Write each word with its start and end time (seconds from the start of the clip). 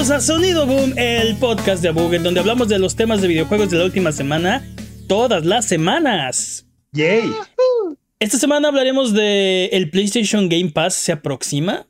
Bienvenidos 0.00 0.30
a 0.30 0.32
Sonido 0.32 0.66
Boom, 0.66 0.94
el 0.96 1.36
podcast 1.36 1.82
de 1.82 1.90
Abuget, 1.90 2.22
donde 2.22 2.40
hablamos 2.40 2.68
de 2.68 2.78
los 2.78 2.96
temas 2.96 3.20
de 3.20 3.28
videojuegos 3.28 3.68
de 3.68 3.76
la 3.76 3.84
última 3.84 4.12
semana, 4.12 4.66
todas 5.06 5.44
las 5.44 5.66
semanas. 5.66 6.66
¡Yay! 6.92 7.30
Esta 8.18 8.38
semana 8.38 8.68
hablaremos 8.68 9.12
de 9.12 9.66
el 9.66 9.90
PlayStation 9.90 10.48
Game 10.48 10.70
Pass 10.70 10.94
se 10.94 11.12
aproxima 11.12 11.86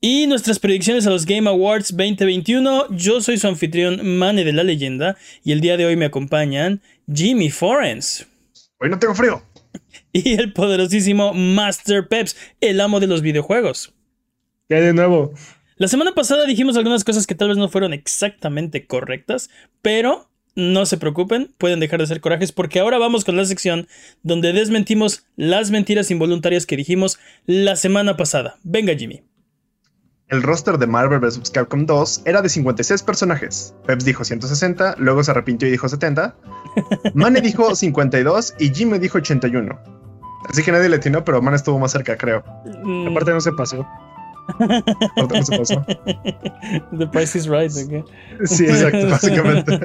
y 0.00 0.28
nuestras 0.28 0.58
predicciones 0.58 1.06
a 1.06 1.10
los 1.10 1.26
Game 1.26 1.46
Awards 1.46 1.94
2021. 1.94 2.86
Yo 2.96 3.20
soy 3.20 3.36
su 3.36 3.48
anfitrión 3.48 4.16
Mane 4.16 4.42
de 4.42 4.54
la 4.54 4.64
Leyenda 4.64 5.18
y 5.44 5.52
el 5.52 5.60
día 5.60 5.76
de 5.76 5.84
hoy 5.84 5.96
me 5.96 6.06
acompañan 6.06 6.80
Jimmy 7.12 7.50
Forens. 7.50 8.26
Hoy 8.78 8.88
no 8.88 8.98
tengo 8.98 9.14
frío. 9.14 9.42
Y 10.14 10.32
el 10.40 10.54
poderosísimo 10.54 11.34
Master 11.34 12.08
Peps, 12.08 12.34
el 12.62 12.80
amo 12.80 12.98
de 12.98 13.08
los 13.08 13.20
videojuegos. 13.20 13.92
¿Qué 14.70 14.76
hay 14.76 14.82
de 14.82 14.94
nuevo? 14.94 15.34
La 15.80 15.88
semana 15.88 16.12
pasada 16.12 16.44
dijimos 16.44 16.76
algunas 16.76 17.04
cosas 17.04 17.26
que 17.26 17.34
tal 17.34 17.48
vez 17.48 17.56
no 17.56 17.70
fueron 17.70 17.94
exactamente 17.94 18.86
correctas, 18.86 19.48
pero 19.80 20.28
no 20.54 20.84
se 20.84 20.98
preocupen, 20.98 21.54
pueden 21.56 21.80
dejar 21.80 22.00
de 22.00 22.06
ser 22.06 22.20
corajes 22.20 22.52
porque 22.52 22.80
ahora 22.80 22.98
vamos 22.98 23.24
con 23.24 23.34
la 23.34 23.46
sección 23.46 23.88
donde 24.22 24.52
desmentimos 24.52 25.24
las 25.36 25.70
mentiras 25.70 26.10
involuntarias 26.10 26.66
que 26.66 26.76
dijimos 26.76 27.18
la 27.46 27.76
semana 27.76 28.18
pasada. 28.18 28.58
Venga 28.62 28.94
Jimmy. 28.94 29.22
El 30.28 30.42
roster 30.42 30.76
de 30.76 30.86
Marvel 30.86 31.18
vs. 31.18 31.48
Capcom 31.50 31.86
2 31.86 32.24
era 32.26 32.42
de 32.42 32.50
56 32.50 33.02
personajes. 33.02 33.74
Peps 33.86 34.04
dijo 34.04 34.22
160, 34.22 34.96
luego 34.98 35.24
se 35.24 35.30
arrepintió 35.30 35.66
y 35.66 35.70
dijo 35.70 35.88
70. 35.88 36.36
Mane 37.14 37.40
dijo 37.40 37.74
52 37.74 38.54
y 38.58 38.68
Jimmy 38.68 38.98
dijo 38.98 39.16
81. 39.16 39.80
Así 40.46 40.62
que 40.62 40.72
nadie 40.72 40.90
le 40.90 40.96
atinó, 40.96 41.24
pero 41.24 41.40
Mane 41.40 41.56
estuvo 41.56 41.78
más 41.78 41.92
cerca, 41.92 42.18
creo. 42.18 42.44
Mm, 42.84 43.08
Aparte 43.08 43.30
no 43.30 43.40
se 43.40 43.52
pasó. 43.52 43.88
Se 45.44 45.56
pasó. 45.58 45.84
The 46.98 47.06
price 47.08 47.36
is 47.38 47.46
right, 47.48 47.70
¿ok? 47.70 48.06
Sí, 48.46 48.64
exacto, 48.66 49.06
básicamente. 49.10 49.80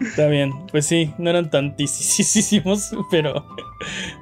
Está 0.00 0.26
bien, 0.28 0.52
pues 0.70 0.86
sí, 0.86 1.12
no 1.18 1.28
eran 1.28 1.50
tantísimos, 1.50 2.90
pero 3.10 3.44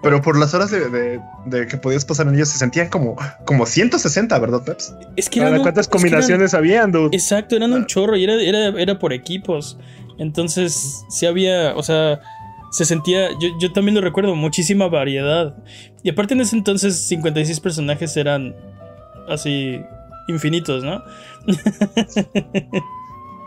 Pero 0.02 0.20
por 0.20 0.36
las 0.38 0.52
horas 0.54 0.70
de, 0.70 0.88
de- 0.90 1.20
de 1.46 1.66
que 1.68 1.76
podías 1.76 2.04
pasar 2.04 2.26
en 2.26 2.34
ellos 2.34 2.48
se 2.48 2.58
sentían 2.58 2.88
como, 2.88 3.16
como 3.44 3.64
160, 3.66 4.36
¿verdad, 4.38 4.64
Peps? 4.64 4.92
es 5.16 5.28
que 5.30 5.38
eran 5.38 5.48
Ahora, 5.52 5.60
un- 5.60 5.64
¿Cuántas 5.64 5.86
es 5.86 5.88
que 5.88 5.96
eran- 5.98 6.02
combinaciones 6.10 6.54
habían, 6.54 6.90
dude? 6.90 7.16
Exacto, 7.16 7.54
eran 7.56 7.72
un 7.72 7.86
chorro 7.86 8.16
y 8.16 8.24
era, 8.24 8.34
era, 8.34 8.68
era 8.80 8.98
por 8.98 9.12
equipos. 9.12 9.78
Entonces, 10.18 11.04
sí 11.08 11.26
había, 11.26 11.76
o 11.76 11.82
sea, 11.84 12.18
se 12.72 12.84
sentía, 12.84 13.28
yo, 13.40 13.48
yo 13.60 13.72
también 13.72 13.94
lo 13.94 14.00
recuerdo, 14.00 14.34
muchísima 14.34 14.88
variedad. 14.88 15.54
Y 16.02 16.10
aparte 16.10 16.34
en 16.34 16.40
ese 16.40 16.56
entonces 16.56 16.96
56 17.08 17.60
personajes 17.60 18.16
eran 18.16 18.54
así 19.28 19.80
infinitos, 20.28 20.84
¿no? 20.84 21.02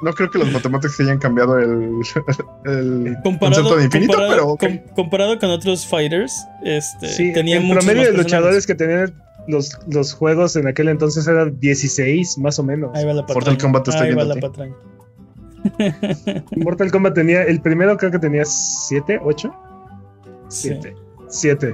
No 0.03 0.11
creo 0.13 0.31
que 0.31 0.39
los 0.39 0.51
matemáticos 0.51 0.99
hayan 0.99 1.19
cambiado 1.19 1.59
el, 1.59 1.69
el 2.65 3.15
Comparado, 3.23 3.61
concepto 3.61 3.75
de 3.77 3.83
infinito, 3.85 4.13
comparado- 4.13 4.57
pero 4.57 4.57
com- 4.57 4.93
comparado 4.95 5.37
con 5.39 5.51
otros 5.51 5.85
fighters, 5.85 6.33
este, 6.63 7.07
Sí, 7.07 7.31
tenían 7.33 7.61
el 7.61 7.67
muchos 7.67 7.85
promedio 7.85 8.09
más 8.09 8.11
de 8.17 8.23
luchadores 8.23 8.65
que 8.65 8.73
tenían 8.73 9.13
los, 9.47 9.77
los 9.87 10.13
juegos 10.13 10.55
en 10.55 10.67
aquel 10.67 10.87
entonces 10.87 11.27
eran 11.27 11.59
16, 11.59 12.39
más 12.39 12.57
o 12.57 12.63
menos. 12.63 12.89
Ahí 12.95 13.05
va 13.05 13.13
la 13.13 13.21
Mortal 13.21 13.35
patraña. 13.37 13.57
Kombat 13.59 13.87
está 13.89 14.01
Ahí 14.01 14.13
va 14.15 14.23
la 14.23 14.35
patraña. 14.37 14.73
Mortal 16.55 16.91
Kombat 16.91 17.13
tenía, 17.13 17.43
el 17.43 17.61
primero 17.61 17.95
creo 17.95 18.09
que 18.09 18.17
tenía 18.19 18.43
7, 18.43 19.19
8. 19.23 19.53
Sí. 20.49 20.69
7. 20.81 20.95
7. 21.29 21.73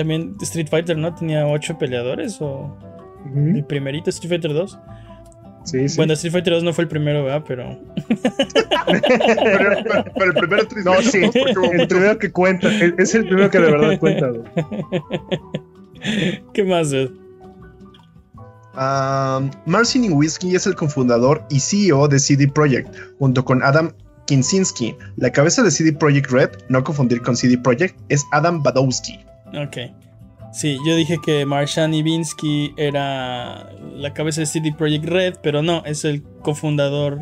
También 0.00 0.34
Street 0.40 0.68
Fighter, 0.70 0.96
¿no? 0.96 1.14
Tenía 1.14 1.46
8 1.46 1.76
peleadores 1.78 2.38
o 2.40 2.74
el 3.36 3.62
primerito 3.66 4.08
Street 4.08 4.30
Fighter 4.30 4.54
2. 4.54 4.78
Sí, 5.64 5.88
sí. 5.90 5.96
Bueno, 5.98 6.14
Street 6.14 6.32
Fighter 6.32 6.54
2 6.54 6.62
no 6.64 6.72
fue 6.72 6.84
el 6.84 6.88
primero, 6.88 7.22
¿verdad? 7.24 7.44
Pero 7.46 7.78
pero, 8.86 9.76
pero- 9.84 10.04
pero 10.14 10.60
el 10.60 10.66
primero 10.66 10.66
no, 10.84 11.02
sí. 11.02 11.20
El 11.72 11.86
primero 11.86 12.18
que 12.18 12.32
cuenta. 12.32 12.68
Es 12.74 12.94
es 12.98 13.14
el 13.14 13.26
primero 13.26 13.50
que 13.50 13.58
de 13.58 13.70
verdad 13.70 13.98
cuenta. 13.98 14.30
¿Qué 16.54 16.64
más, 16.64 16.90
dude? 16.90 17.12
Um, 18.74 19.50
Marcin 19.66 20.04
Iwinski 20.04 20.54
es 20.54 20.66
el 20.66 20.74
cofundador 20.76 21.44
y 21.50 21.60
CEO 21.60 22.08
de 22.08 22.18
CD 22.18 22.48
Projekt, 22.48 22.94
junto 23.18 23.44
con 23.44 23.62
Adam 23.62 23.92
Kinsinski. 24.26 24.96
La 25.16 25.30
cabeza 25.30 25.62
de 25.62 25.70
CD 25.70 25.92
Projekt 25.92 26.30
Red, 26.30 26.50
no 26.70 26.82
confundir 26.82 27.20
con 27.20 27.36
CD 27.36 27.58
Projekt, 27.58 27.96
es 28.08 28.24
Adam 28.32 28.62
Badowski. 28.62 29.18
Ok. 29.54 29.76
Sí, 30.52 30.78
yo 30.84 30.96
dije 30.96 31.18
que 31.24 31.46
Marshan 31.46 31.94
Ivinsky 31.94 32.74
era 32.76 33.70
la 33.94 34.12
cabeza 34.12 34.40
de 34.40 34.46
CD 34.46 34.72
Projekt 34.76 35.04
Red, 35.04 35.34
pero 35.42 35.62
no, 35.62 35.84
es 35.84 36.04
el 36.04 36.22
cofundador 36.42 37.20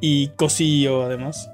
y 0.00 0.28
co-CEO 0.36 1.02
además. 1.02 1.50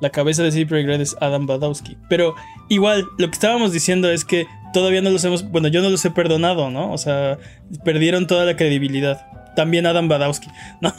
La 0.00 0.10
cabeza 0.10 0.42
de 0.42 0.50
CD 0.50 0.66
Projekt 0.66 0.88
Red 0.88 1.00
es 1.02 1.16
Adam 1.20 1.46
Badowski. 1.46 1.96
Pero 2.08 2.34
igual, 2.68 3.06
lo 3.18 3.28
que 3.28 3.34
estábamos 3.34 3.72
diciendo 3.72 4.10
es 4.10 4.24
que 4.24 4.46
todavía 4.72 5.02
no 5.02 5.10
los 5.10 5.22
hemos. 5.24 5.48
Bueno, 5.50 5.68
yo 5.68 5.82
no 5.82 5.90
los 5.90 6.04
he 6.04 6.10
perdonado, 6.10 6.70
¿no? 6.70 6.90
O 6.90 6.98
sea, 6.98 7.38
perdieron 7.84 8.26
toda 8.26 8.44
la 8.44 8.56
credibilidad. 8.56 9.26
También 9.54 9.86
Adam 9.86 10.08
Badowski. 10.08 10.48
¿no? 10.80 10.92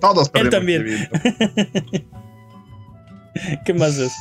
Todos 0.00 0.30
Él 0.34 0.48
también. 0.48 0.86
¿Qué 3.64 3.74
más 3.74 3.98
es? 3.98 4.12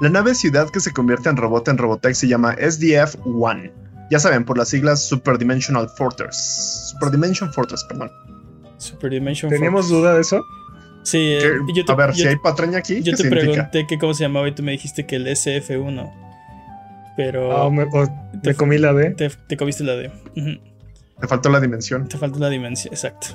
La 0.00 0.08
nave 0.08 0.34
ciudad 0.34 0.68
que 0.70 0.80
se 0.80 0.92
convierte 0.92 1.28
en 1.28 1.36
robot 1.36 1.68
en 1.68 1.78
Robotech 1.78 2.14
se 2.14 2.28
llama 2.28 2.54
SDF-1. 2.56 3.72
Ya 4.10 4.18
saben, 4.18 4.44
por 4.44 4.56
las 4.56 4.68
siglas 4.68 5.02
Super 5.06 5.38
Dimensional 5.38 5.88
Fortress. 5.96 6.90
Super 6.92 7.10
Dimension 7.10 7.52
Fortress, 7.52 7.84
perdón. 7.88 8.10
Super 8.78 9.10
Dimension 9.10 9.50
¿Teníamos 9.50 9.86
Fortress. 9.86 10.00
duda 10.02 10.14
de 10.14 10.20
eso? 10.20 10.40
Sí, 11.02 11.18
eh, 11.18 11.42
yo 11.74 11.84
te, 11.84 11.92
a 11.92 11.94
ver, 11.94 12.10
yo 12.10 12.14
si 12.16 12.22
te- 12.22 12.28
hay 12.30 12.36
patraña 12.36 12.78
aquí, 12.78 12.96
Yo 13.02 13.04
¿qué 13.04 13.10
te 13.12 13.16
significa? 13.24 13.52
pregunté 13.70 13.86
que 13.88 13.98
cómo 13.98 14.14
se 14.14 14.24
llamaba 14.24 14.46
y 14.48 14.52
tú 14.54 14.62
me 14.62 14.72
dijiste 14.72 15.06
que 15.06 15.16
el 15.16 15.26
SF1. 15.26 16.12
Pero 17.16 17.56
Ah, 17.56 17.68
me, 17.70 17.86
me 18.44 18.54
comí 18.54 18.78
la 18.78 18.92
D. 18.92 19.10
te, 19.10 19.28
te 19.48 19.56
comiste 19.56 19.82
la 19.84 19.94
D. 19.96 20.12
Te 21.20 21.26
faltó 21.26 21.48
la 21.48 21.58
dimensión. 21.60 22.06
Te 22.08 22.16
falta 22.16 22.38
la 22.38 22.48
dimensión, 22.48 22.94
exacto. 22.94 23.28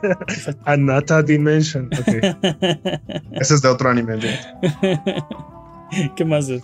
Anata 0.64 1.22
Dimension. 1.24 1.86
Ok. 1.92 2.08
Ese 3.32 3.54
es 3.54 3.62
de 3.62 3.68
otro 3.68 3.90
anime. 3.90 4.14
¿Qué 6.16 6.24
más? 6.24 6.46
dude? 6.48 6.62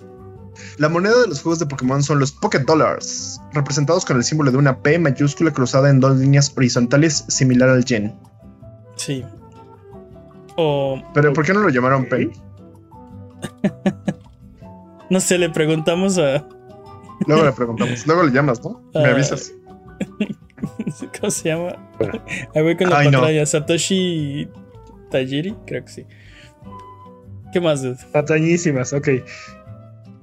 La 0.78 0.88
moneda 0.90 1.18
de 1.22 1.28
los 1.28 1.40
juegos 1.42 1.58
de 1.60 1.66
Pokémon 1.66 2.02
son 2.02 2.18
los 2.18 2.30
Pocket 2.32 2.60
Dollars, 2.60 3.40
representados 3.54 4.04
con 4.04 4.16
el 4.18 4.24
símbolo 4.24 4.50
de 4.50 4.58
una 4.58 4.78
P 4.82 4.98
mayúscula 4.98 5.50
cruzada 5.50 5.88
en 5.88 5.98
dos 6.00 6.16
líneas 6.18 6.52
horizontales 6.56 7.24
similar 7.28 7.70
al 7.70 7.84
yen. 7.84 8.14
Sí. 8.96 9.24
O. 10.56 11.00
Pero 11.14 11.30
o- 11.30 11.32
¿por 11.32 11.44
qué 11.46 11.54
no 11.54 11.60
lo 11.60 11.68
llamaron 11.70 12.04
P? 12.06 12.30
No 15.10 15.20
sé, 15.20 15.36
le 15.36 15.50
preguntamos 15.50 16.16
a. 16.18 16.46
Luego 17.26 17.44
le 17.44 17.52
preguntamos. 17.52 18.06
Luego 18.06 18.22
le 18.22 18.32
llamas, 18.32 18.62
¿no? 18.64 18.82
Me 18.94 19.04
Ah, 19.04 19.10
avisas. 19.10 19.52
¿Cómo 21.20 21.30
se 21.30 21.48
llama? 21.50 21.76
Ahí 22.54 22.62
voy 22.62 22.76
con 22.76 22.88
la 22.88 22.98
Ay, 22.98 23.10
no. 23.10 23.18
pantalla. 23.18 23.44
Satoshi 23.44 24.48
Tajiri, 25.10 25.54
creo 25.66 25.84
que 25.84 25.90
sí. 25.92 26.06
¿Qué 27.52 27.60
más? 27.60 27.82
dude? 27.82 27.96
Patañísimas, 28.12 28.92
ok. 28.92 29.08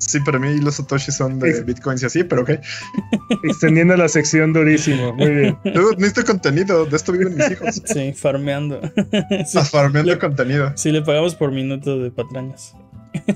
Sí, 0.02 0.18
para 0.22 0.40
mí 0.40 0.60
los 0.60 0.76
Satoshi 0.76 1.12
son 1.12 1.40
de 1.40 1.50
Es- 1.50 1.66
bitcoins 1.66 2.02
y 2.04 2.06
así, 2.06 2.24
pero 2.24 2.44
ok. 2.44 2.52
Extendiendo 3.44 3.98
la 3.98 4.08
sección 4.08 4.54
durísimo. 4.54 5.14
Muy 5.14 5.30
bien. 5.30 5.58
Dude, 5.66 5.96
necesito 5.98 6.24
contenido. 6.26 6.86
De 6.86 6.96
esto 6.96 7.12
viven 7.12 7.36
mis 7.36 7.52
hijos. 7.52 7.82
Sí, 7.86 8.14
farmeando. 8.14 8.80
sí, 9.46 9.60
farmeando 9.70 10.14
Le- 10.14 10.18
contenido. 10.20 10.72
sí, 10.76 10.92
le 10.92 11.02
pagamos 11.02 11.36
por 11.36 11.52
minuto 11.52 12.00
de 12.00 12.12
patrañas. 12.12 12.74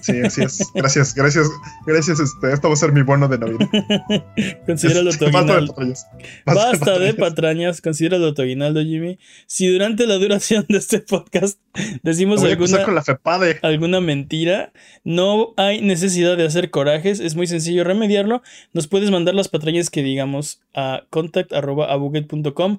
Sí, 0.02 0.20
así 0.22 0.44
es. 0.44 0.60
Gracias, 0.74 1.14
gracias, 1.14 1.48
gracias. 1.86 2.20
Este, 2.20 2.54
esto 2.54 2.68
va 2.68 2.74
a 2.74 2.78
ser 2.78 2.92
mi 2.92 3.02
bono 3.02 3.28
de 3.28 3.38
Navidad. 3.38 3.70
Considéralo 4.66 5.12
tu 5.18 5.26
basta 5.26 5.30
de 5.30 5.38
aguinaldo. 5.38 5.74
patrañas. 5.74 6.08
Basta 6.46 7.00
de 7.00 7.14
patrañas. 7.14 7.82
considéralo 7.82 8.34
tu 8.34 8.42
aguinaldo, 8.42 8.82
Jimmy. 8.82 9.20
Si 9.48 9.68
durante 9.68 10.08
la 10.08 10.16
duración 10.16 10.66
de 10.70 10.78
este 10.78 11.00
podcast 11.00 11.60
decimos 12.04 12.44
acusar 12.44 12.82
alguna, 12.82 12.86
con 12.86 12.96
la 12.96 13.04
FEPADE. 13.04 13.60
alguna 13.62 14.02
mentira, 14.02 14.74
no 15.04 15.54
hay 15.58 15.82
necesidad 15.82 16.38
de 16.38 16.46
hacer 16.46 16.70
corajes, 16.70 17.20
es 17.20 17.36
muy 17.36 17.48
sencillo 17.48 17.84
remediarlo. 17.84 18.42
Nos 18.74 18.88
puedes 18.88 19.12
mandar 19.12 19.36
las 19.36 19.48
patrañas 19.48 19.90
que 19.90 20.04
digamos 20.04 20.62
a 20.74 21.04
contact.abuget.com 21.10 22.78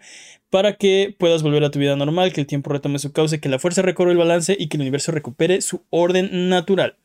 para 0.50 0.74
que 0.74 1.14
puedas 1.18 1.42
volver 1.42 1.64
a 1.64 1.70
tu 1.70 1.78
vida 1.78 1.96
normal, 1.96 2.32
que 2.32 2.40
el 2.40 2.46
tiempo 2.46 2.70
retome 2.70 2.98
su 2.98 3.12
cauce, 3.12 3.40
que 3.40 3.48
la 3.48 3.58
fuerza 3.58 3.82
recobre 3.82 4.12
el 4.12 4.18
balance 4.18 4.56
y 4.58 4.68
que 4.68 4.76
el 4.76 4.82
universo 4.82 5.12
recupere 5.12 5.60
su 5.60 5.82
orden 5.90 6.48
natural. 6.48 6.96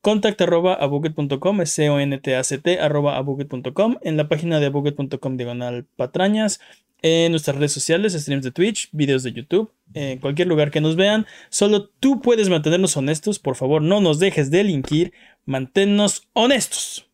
Contact 0.00 0.40
arroba 0.40 0.74
abuget.com, 0.74 1.60
es 1.60 1.70
C-O-N-T-A-C-T 1.72 2.80
arroba 2.80 3.16
abuget.com, 3.16 3.98
en 4.02 4.16
la 4.16 4.28
página 4.28 4.58
de 4.58 4.66
abuget.com 4.66 5.36
diagonal 5.36 5.86
patrañas, 5.96 6.60
en 7.02 7.32
nuestras 7.32 7.56
redes 7.56 7.72
sociales, 7.72 8.12
streams 8.12 8.44
de 8.44 8.52
Twitch, 8.52 8.88
videos 8.92 9.22
de 9.22 9.32
YouTube, 9.32 9.70
en 9.94 10.18
cualquier 10.18 10.48
lugar 10.48 10.70
que 10.70 10.80
nos 10.80 10.96
vean. 10.96 11.26
Solo 11.50 11.88
tú 11.88 12.20
puedes 12.20 12.48
mantenernos 12.48 12.96
honestos, 12.96 13.38
por 13.38 13.56
favor, 13.56 13.82
no 13.82 14.00
nos 14.00 14.18
dejes 14.18 14.50
delinquir, 14.50 15.12
manténnos 15.44 16.28
honestos. 16.32 17.11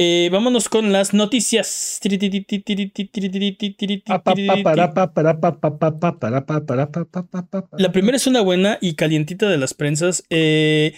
Eh, 0.00 0.28
vámonos 0.30 0.68
con 0.68 0.92
las 0.92 1.12
noticias. 1.12 1.98
La 7.78 7.90
primera 7.90 8.16
es 8.16 8.26
una 8.28 8.40
buena 8.40 8.78
y 8.80 8.94
calientita 8.94 9.48
de 9.48 9.58
las 9.58 9.74
prensas. 9.74 10.24
Eh, 10.30 10.94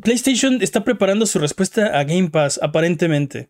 PlayStation 0.00 0.60
está 0.62 0.84
preparando 0.84 1.26
su 1.26 1.38
respuesta 1.38 1.98
a 1.98 2.04
Game 2.04 2.30
Pass, 2.30 2.60
aparentemente. 2.62 3.48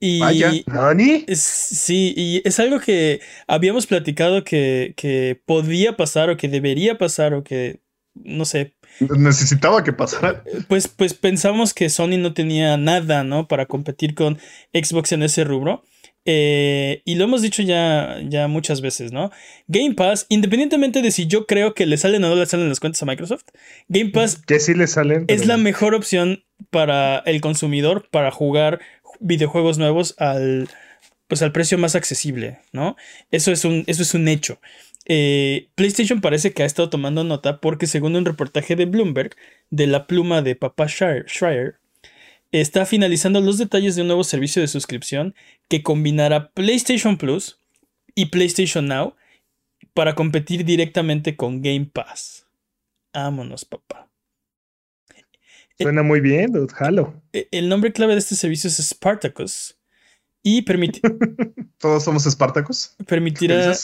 Y 0.00 0.20
¿Nani? 0.66 1.24
es- 1.26 1.40
sí, 1.42 2.12
y 2.16 2.42
es 2.46 2.60
algo 2.60 2.78
que 2.78 3.20
habíamos 3.46 3.86
platicado 3.86 4.44
que, 4.44 4.92
que 4.96 5.40
podía 5.46 5.96
pasar 5.96 6.30
o 6.30 6.36
que 6.36 6.48
debería 6.48 6.98
pasar 6.98 7.32
o 7.34 7.42
que, 7.42 7.80
no 8.14 8.44
sé, 8.44 8.73
Necesitaba 9.00 9.82
que 9.84 9.92
pasara. 9.92 10.42
pues, 10.68 10.88
pues 10.88 11.14
pensamos 11.14 11.74
que 11.74 11.88
Sony 11.90 12.18
no 12.18 12.32
tenía 12.34 12.76
nada, 12.76 13.24
¿no? 13.24 13.48
Para 13.48 13.66
competir 13.66 14.14
con 14.14 14.38
Xbox 14.72 15.12
en 15.12 15.22
ese 15.22 15.44
rubro. 15.44 15.84
Eh, 16.26 17.02
y 17.04 17.16
lo 17.16 17.24
hemos 17.24 17.42
dicho 17.42 17.62
ya, 17.62 18.18
ya 18.26 18.48
muchas 18.48 18.80
veces, 18.80 19.12
¿no? 19.12 19.30
Game 19.68 19.94
Pass, 19.94 20.24
independientemente 20.30 21.02
de 21.02 21.10
si 21.10 21.26
yo 21.26 21.46
creo 21.46 21.74
que 21.74 21.84
le 21.84 21.98
salen 21.98 22.24
o 22.24 22.30
no 22.30 22.34
le 22.36 22.46
salen 22.46 22.68
las 22.70 22.80
cuentas 22.80 23.02
a 23.02 23.06
Microsoft, 23.06 23.44
Game 23.88 24.10
Pass 24.10 24.36
Que 24.46 24.58
sí 24.58 24.72
le 24.72 24.86
salen. 24.86 25.26
es 25.28 25.46
la 25.46 25.58
no. 25.58 25.64
mejor 25.64 25.94
opción 25.94 26.42
para 26.70 27.18
el 27.26 27.42
consumidor 27.42 28.08
para 28.10 28.30
jugar 28.30 28.80
videojuegos 29.20 29.76
nuevos 29.76 30.14
al, 30.18 30.70
pues 31.28 31.42
al 31.42 31.52
precio 31.52 31.76
más 31.76 31.94
accesible, 31.94 32.58
¿no? 32.72 32.96
Eso 33.30 33.52
es 33.52 33.66
un, 33.66 33.84
eso 33.86 34.00
es 34.02 34.14
un 34.14 34.26
hecho. 34.28 34.60
Eh, 35.06 35.68
PlayStation 35.74 36.20
parece 36.20 36.52
que 36.52 36.62
ha 36.62 36.66
estado 36.66 36.88
tomando 36.88 37.24
nota 37.24 37.60
porque 37.60 37.86
según 37.86 38.16
un 38.16 38.24
reportaje 38.24 38.74
de 38.76 38.86
Bloomberg, 38.86 39.36
de 39.70 39.86
la 39.86 40.06
pluma 40.06 40.42
de 40.42 40.56
Papá 40.56 40.88
Schreier, 40.88 41.78
está 42.52 42.86
finalizando 42.86 43.40
los 43.40 43.58
detalles 43.58 43.96
de 43.96 44.02
un 44.02 44.08
nuevo 44.08 44.24
servicio 44.24 44.62
de 44.62 44.68
suscripción 44.68 45.34
que 45.68 45.82
combinará 45.82 46.50
PlayStation 46.52 47.18
Plus 47.18 47.58
y 48.14 48.26
PlayStation 48.26 48.86
Now 48.86 49.14
para 49.92 50.14
competir 50.14 50.64
directamente 50.64 51.36
con 51.36 51.62
Game 51.62 51.86
Pass. 51.92 52.46
Vámonos, 53.12 53.64
papá. 53.64 54.08
Suena 55.78 56.02
muy 56.02 56.20
bien, 56.20 56.52
dude. 56.52 56.72
Jalo. 56.72 57.20
E- 57.32 57.48
El 57.50 57.68
nombre 57.68 57.92
clave 57.92 58.12
de 58.12 58.20
este 58.20 58.36
servicio 58.36 58.68
es 58.68 58.76
Spartacus 58.76 59.76
y 60.44 60.62
permiti- 60.64 61.00
Todos 61.78 62.04
somos 62.04 62.24
Espartacos. 62.26 62.94
permitirá... 63.08 63.74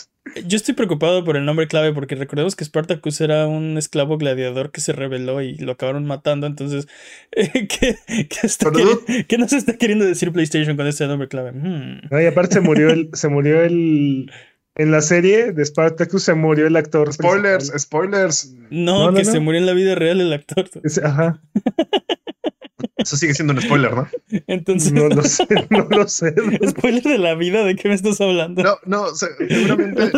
Yo 0.47 0.57
estoy 0.57 0.75
preocupado 0.75 1.25
por 1.25 1.37
el 1.39 1.45
nombre 1.47 1.67
clave 1.67 1.93
porque 1.95 2.15
recordemos 2.15 2.55
que 2.55 2.65
Spartacus 2.65 3.21
era 3.23 3.47
un 3.47 3.79
esclavo 3.79 4.19
gladiador 4.19 4.71
que 4.71 4.83
se 4.83 4.93
rebeló 4.93 5.41
y 5.41 5.57
lo 5.57 5.73
acabaron 5.73 6.05
matando. 6.07 6.47
Entonces, 6.47 6.87
eh, 7.33 7.67
¿qué, 7.67 7.97
qué 8.07 8.39
está 8.47 8.71
queri- 8.71 9.27
qué 9.27 9.39
nos 9.39 9.53
está 9.55 9.77
queriendo 9.79 10.05
decir 10.05 10.31
PlayStation 10.31 10.77
con 10.77 10.87
este 10.87 11.07
nombre 11.07 11.27
clave? 11.29 11.53
Hmm. 11.53 12.03
No, 12.11 12.21
y 12.21 12.27
aparte 12.27 12.55
se 12.55 12.61
murió 12.61 12.91
el, 12.91 13.09
se 13.15 13.29
murió 13.29 13.63
el. 13.63 14.31
En 14.77 14.91
la 14.93 15.01
serie 15.01 15.53
de 15.53 15.65
Spartacus 15.65 16.23
se 16.23 16.35
murió 16.35 16.67
el 16.67 16.77
actor. 16.77 17.13
Spoilers, 17.13 17.71
principal. 17.71 17.81
spoilers. 17.81 18.55
No, 18.71 19.13
que 19.15 19.25
no. 19.25 19.33
se 19.33 19.41
murió 19.41 19.59
en 19.59 19.67
la 19.67 19.73
vida 19.73 19.95
real 19.95 20.21
el 20.21 20.33
actor. 20.35 20.69
Ese- 20.85 21.05
Ajá. 21.05 21.41
Eso 23.03 23.17
sigue 23.17 23.35
siendo 23.35 23.53
un 23.55 23.61
spoiler, 23.61 23.95
¿no? 23.95 24.07
Entonces, 24.47 24.93
No 24.93 25.09
lo 25.09 25.23
sé, 25.23 25.47
no 25.71 25.87
lo 25.91 26.07
sé. 26.09 26.35
spoiler 26.69 27.03
de 27.03 27.19
la 27.19 27.35
vida, 27.35 27.65
¿de 27.65 27.75
qué 27.77 27.89
me 27.89 27.95
estás 27.95 28.21
hablando? 28.21 28.63
No, 28.63 28.77
no, 28.87 29.15
se- 29.15 29.27
seguramente. 29.49 30.13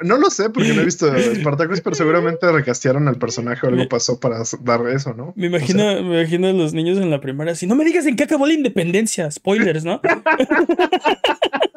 No 0.00 0.16
lo 0.16 0.30
sé 0.30 0.48
porque 0.50 0.72
no 0.74 0.80
he 0.82 0.84
visto 0.84 1.06
Spartacus, 1.34 1.80
pero 1.80 1.96
seguramente 1.96 2.50
recastearon 2.52 3.08
al 3.08 3.16
personaje 3.18 3.66
o 3.66 3.70
algo 3.70 3.88
pasó 3.88 4.20
para 4.20 4.42
dar 4.60 4.86
eso, 4.88 5.12
¿no? 5.14 5.32
Me 5.36 5.46
imagino, 5.46 5.84
me 6.02 6.20
imagino 6.20 6.46
a 6.48 6.52
los 6.52 6.72
niños 6.72 6.98
en 6.98 7.10
la 7.10 7.20
primaria 7.20 7.52
así, 7.54 7.66
no 7.66 7.74
me 7.74 7.84
digas 7.84 8.06
en 8.06 8.14
qué 8.16 8.24
acabó 8.24 8.46
la 8.46 8.52
independencia. 8.52 9.28
Spoilers, 9.30 9.84
¿no? 9.84 10.00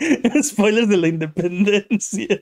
Spoilers 0.42 0.88
de 0.88 0.96
la 0.96 1.08
independencia. 1.08 2.40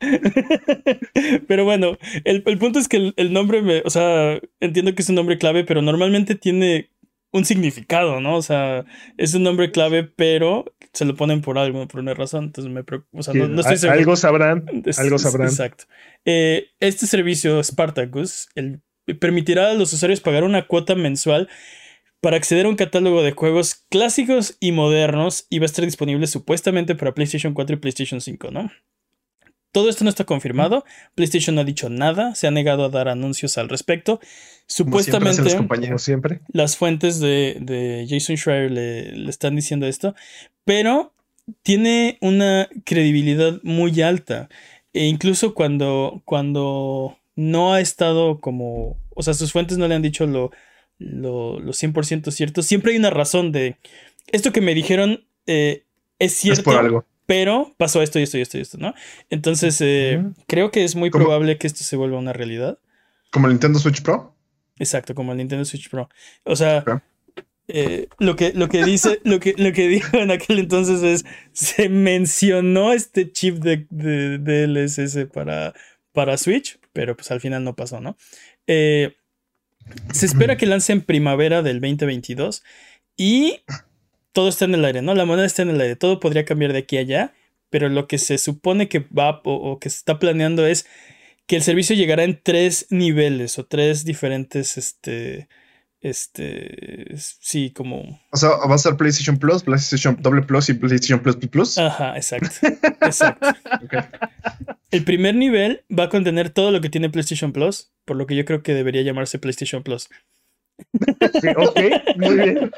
Pero 1.48 1.64
bueno, 1.64 1.96
el, 2.24 2.42
el 2.46 2.58
punto 2.58 2.78
es 2.78 2.88
que 2.88 2.96
el, 2.98 3.14
el 3.16 3.32
nombre 3.32 3.62
me, 3.62 3.82
o 3.84 3.90
sea, 3.90 4.40
entiendo 4.60 4.94
que 4.94 5.02
es 5.02 5.08
un 5.08 5.14
nombre 5.16 5.38
clave, 5.38 5.64
pero 5.64 5.82
normalmente 5.82 6.34
tiene 6.34 6.90
un 7.32 7.44
significado, 7.44 8.20
¿no? 8.20 8.36
O 8.36 8.42
sea, 8.42 8.84
es 9.16 9.34
un 9.34 9.42
nombre 9.42 9.70
clave, 9.70 10.04
pero 10.04 10.66
se 10.92 11.04
lo 11.06 11.14
ponen 11.16 11.40
por 11.40 11.58
algo, 11.58 11.88
por 11.88 12.00
una 12.00 12.12
razón. 12.14 12.44
Entonces 12.44 12.70
me 12.72 12.84
preocupa. 12.84 13.18
O 13.18 13.22
sea, 13.22 13.32
no, 13.34 13.48
no 13.48 13.60
estoy 13.60 13.78
seguro. 13.78 13.98
Algo 13.98 14.16
sabrán, 14.16 14.64
Es- 14.84 14.98
algo 14.98 15.16
es- 15.16 15.22
sabrán. 15.22 15.48
Exacto. 15.48 15.84
Eh, 16.24 16.66
este 16.80 17.06
servicio 17.06 17.62
Spartacus 17.62 18.48
el- 18.54 18.80
permitirá 19.18 19.70
a 19.70 19.74
los 19.74 19.92
usuarios 19.92 20.20
pagar 20.20 20.44
una 20.44 20.66
cuota 20.66 20.94
mensual 20.94 21.48
para 22.22 22.36
acceder 22.36 22.66
a 22.66 22.68
un 22.68 22.76
catálogo 22.76 23.20
de 23.22 23.32
juegos 23.32 23.74
clásicos 23.90 24.56
y 24.60 24.70
modernos 24.70 25.46
y 25.50 25.58
va 25.58 25.64
a 25.64 25.66
estar 25.66 25.84
disponible 25.84 26.28
supuestamente 26.28 26.94
para 26.94 27.12
PlayStation 27.12 27.52
4 27.52 27.74
y 27.74 27.78
PlayStation 27.80 28.20
5, 28.20 28.52
¿no? 28.52 28.70
Todo 29.72 29.90
esto 29.90 30.04
no 30.04 30.10
está 30.10 30.22
confirmado. 30.24 30.84
PlayStation 31.16 31.56
no 31.56 31.62
ha 31.62 31.64
dicho 31.64 31.90
nada, 31.90 32.36
se 32.36 32.46
ha 32.46 32.52
negado 32.52 32.84
a 32.84 32.90
dar 32.90 33.08
anuncios 33.08 33.58
al 33.58 33.68
respecto. 33.68 34.20
Como 34.78 35.00
siempre 35.02 35.30
hacen 35.30 35.44
las 35.44 35.52
Supuestamente 35.54 35.98
siempre. 35.98 36.40
las 36.52 36.76
fuentes 36.76 37.18
de, 37.18 37.56
de 37.60 38.06
Jason 38.08 38.36
Schreier 38.36 38.70
le, 38.70 39.16
le 39.16 39.28
están 39.28 39.56
diciendo 39.56 39.88
esto, 39.88 40.14
pero 40.64 41.12
tiene 41.64 42.18
una 42.20 42.68
credibilidad 42.84 43.58
muy 43.64 44.00
alta. 44.00 44.48
E 44.92 45.06
incluso 45.06 45.54
cuando, 45.54 46.22
cuando 46.24 47.18
no 47.34 47.74
ha 47.74 47.80
estado 47.80 48.40
como, 48.40 48.96
o 49.10 49.22
sea, 49.24 49.34
sus 49.34 49.50
fuentes 49.50 49.76
no 49.76 49.88
le 49.88 49.96
han 49.96 50.02
dicho 50.02 50.24
lo, 50.26 50.52
lo, 51.02 51.60
lo 51.60 51.72
100% 51.72 52.30
cierto, 52.30 52.62
siempre 52.62 52.92
hay 52.92 52.98
una 52.98 53.10
razón 53.10 53.52
de, 53.52 53.76
esto 54.28 54.52
que 54.52 54.60
me 54.60 54.74
dijeron 54.74 55.24
eh, 55.46 55.84
es 56.18 56.34
cierto, 56.34 56.60
Es 56.60 56.64
por 56.64 56.76
algo. 56.76 57.06
pero 57.26 57.74
pasó 57.76 58.02
esto 58.02 58.18
y 58.18 58.22
esto 58.22 58.38
y 58.38 58.42
esto 58.42 58.58
y 58.58 58.60
esto, 58.60 58.78
¿no? 58.78 58.94
Entonces, 59.30 59.80
eh, 59.80 60.24
creo 60.46 60.70
que 60.70 60.84
es 60.84 60.94
muy 60.94 61.10
¿Cómo? 61.10 61.24
probable 61.24 61.58
que 61.58 61.66
esto 61.66 61.82
se 61.82 61.96
vuelva 61.96 62.18
una 62.18 62.32
realidad. 62.32 62.78
Como 63.30 63.46
el 63.46 63.54
Nintendo 63.54 63.78
Switch 63.78 64.02
Pro. 64.02 64.34
Exacto, 64.78 65.14
como 65.14 65.32
el 65.32 65.38
Nintendo 65.38 65.64
Switch 65.64 65.90
Pro. 65.90 66.08
O 66.44 66.54
sea, 66.54 66.84
eh, 67.68 68.08
lo, 68.18 68.36
que, 68.36 68.52
lo 68.52 68.68
que 68.68 68.84
dice, 68.84 69.20
lo 69.24 69.40
que, 69.40 69.54
lo 69.56 69.72
que 69.72 69.88
dijo 69.88 70.16
en 70.16 70.30
aquel 70.30 70.58
entonces 70.58 71.02
es, 71.02 71.24
se 71.52 71.88
mencionó 71.88 72.92
este 72.92 73.32
chip 73.32 73.56
de, 73.56 73.86
de, 73.90 74.38
DLSS 74.38 75.26
para, 75.32 75.74
para 76.12 76.36
Switch, 76.36 76.78
pero 76.92 77.16
pues 77.16 77.30
al 77.30 77.40
final 77.40 77.64
no 77.64 77.74
pasó, 77.74 78.00
¿no? 78.00 78.16
Eh, 78.66 79.16
se 80.12 80.26
espera 80.26 80.56
que 80.56 80.66
lance 80.66 80.92
en 80.92 81.02
primavera 81.02 81.62
del 81.62 81.80
2022 81.80 82.62
y 83.16 83.60
todo 84.32 84.48
está 84.48 84.64
en 84.64 84.74
el 84.74 84.84
aire, 84.84 85.02
¿no? 85.02 85.14
La 85.14 85.24
moneda 85.24 85.46
está 85.46 85.62
en 85.62 85.70
el 85.70 85.80
aire, 85.80 85.96
todo 85.96 86.20
podría 86.20 86.44
cambiar 86.44 86.72
de 86.72 86.80
aquí 86.80 86.96
a 86.96 87.00
allá, 87.00 87.34
pero 87.70 87.88
lo 87.88 88.06
que 88.06 88.18
se 88.18 88.38
supone 88.38 88.88
que 88.88 89.00
va 89.00 89.40
o, 89.44 89.78
que 89.78 89.90
se 89.90 89.98
está 89.98 90.18
planeando 90.18 90.66
es 90.66 90.86
que 91.46 91.56
el 91.56 91.62
servicio 91.62 91.96
llegará 91.96 92.24
en 92.24 92.40
tres 92.42 92.86
niveles 92.90 93.58
o 93.58 93.66
tres 93.66 94.04
diferentes, 94.04 94.78
este, 94.78 95.48
este, 96.02 97.06
sí, 97.16 97.70
como, 97.70 98.20
O 98.30 98.36
sea, 98.36 98.50
va 98.68 98.74
a 98.74 98.78
ser 98.78 98.96
PlayStation 98.96 99.38
Plus, 99.38 99.62
PlayStation 99.62 100.16
Doble 100.20 100.42
Plus 100.42 100.68
y 100.68 100.74
PlayStation 100.74 101.20
Plus 101.20 101.36
Plus 101.36 101.48
Plus. 101.50 101.78
ajá, 101.78 102.16
exacto, 102.16 102.48
exacto. 103.00 103.46
El 104.90 105.04
primer 105.04 105.34
nivel 105.34 105.84
va 105.96 106.04
a 106.04 106.08
contener 106.10 106.50
todo 106.50 106.70
lo 106.70 106.80
que 106.80 106.90
tiene 106.90 107.08
PlayStation 107.08 107.52
Plus, 107.52 107.92
por 108.04 108.16
lo 108.16 108.26
que 108.26 108.36
yo 108.36 108.44
creo 108.44 108.62
que 108.62 108.74
debería 108.74 109.02
llamarse 109.02 109.38
PlayStation 109.38 109.82
Plus. 109.82 110.08
Sí, 111.40 111.48
ok, 111.56 111.80
muy 112.16 112.36
bien. 112.36 112.70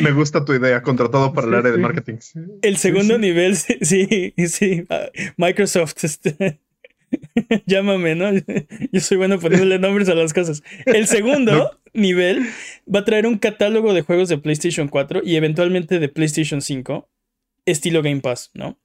Me 0.00 0.12
gusta 0.12 0.44
tu 0.44 0.54
idea, 0.54 0.82
contratado 0.82 1.32
para 1.32 1.46
el 1.46 1.52
Sí, 1.52 1.58
área 1.58 1.72
de 1.72 1.78
marketing. 1.78 2.16
El 2.62 2.76
segundo 2.76 3.14
sí. 3.14 3.20
nivel, 3.20 3.56
sí, 3.56 3.76
sí, 3.82 4.34
sí, 4.48 4.84
ah, 4.90 5.06
Microsoft, 5.36 6.02
este, 6.04 6.60
llámame, 7.66 8.14
¿no? 8.14 8.30
Yo 8.92 9.00
soy 9.00 9.16
bueno 9.16 9.38
poniéndole 9.38 9.78
nombres 9.78 10.08
a 10.08 10.14
las 10.14 10.32
cosas. 10.32 10.62
El 10.86 11.06
segundo 11.06 11.78
nivel 11.92 12.46
va 12.92 13.00
a 13.00 13.04
traer 13.04 13.26
un 13.26 13.38
catálogo 13.38 13.94
de 13.94 14.02
juegos 14.02 14.28
de 14.28 14.38
PlayStation 14.38 14.88
4 14.88 15.22
y 15.24 15.36
eventualmente 15.36 15.98
de 15.98 16.08
PlayStation 16.08 16.60
5, 16.60 17.08
estilo 17.66 18.02
Game 18.02 18.20
Pass, 18.20 18.50
¿no? 18.54 18.78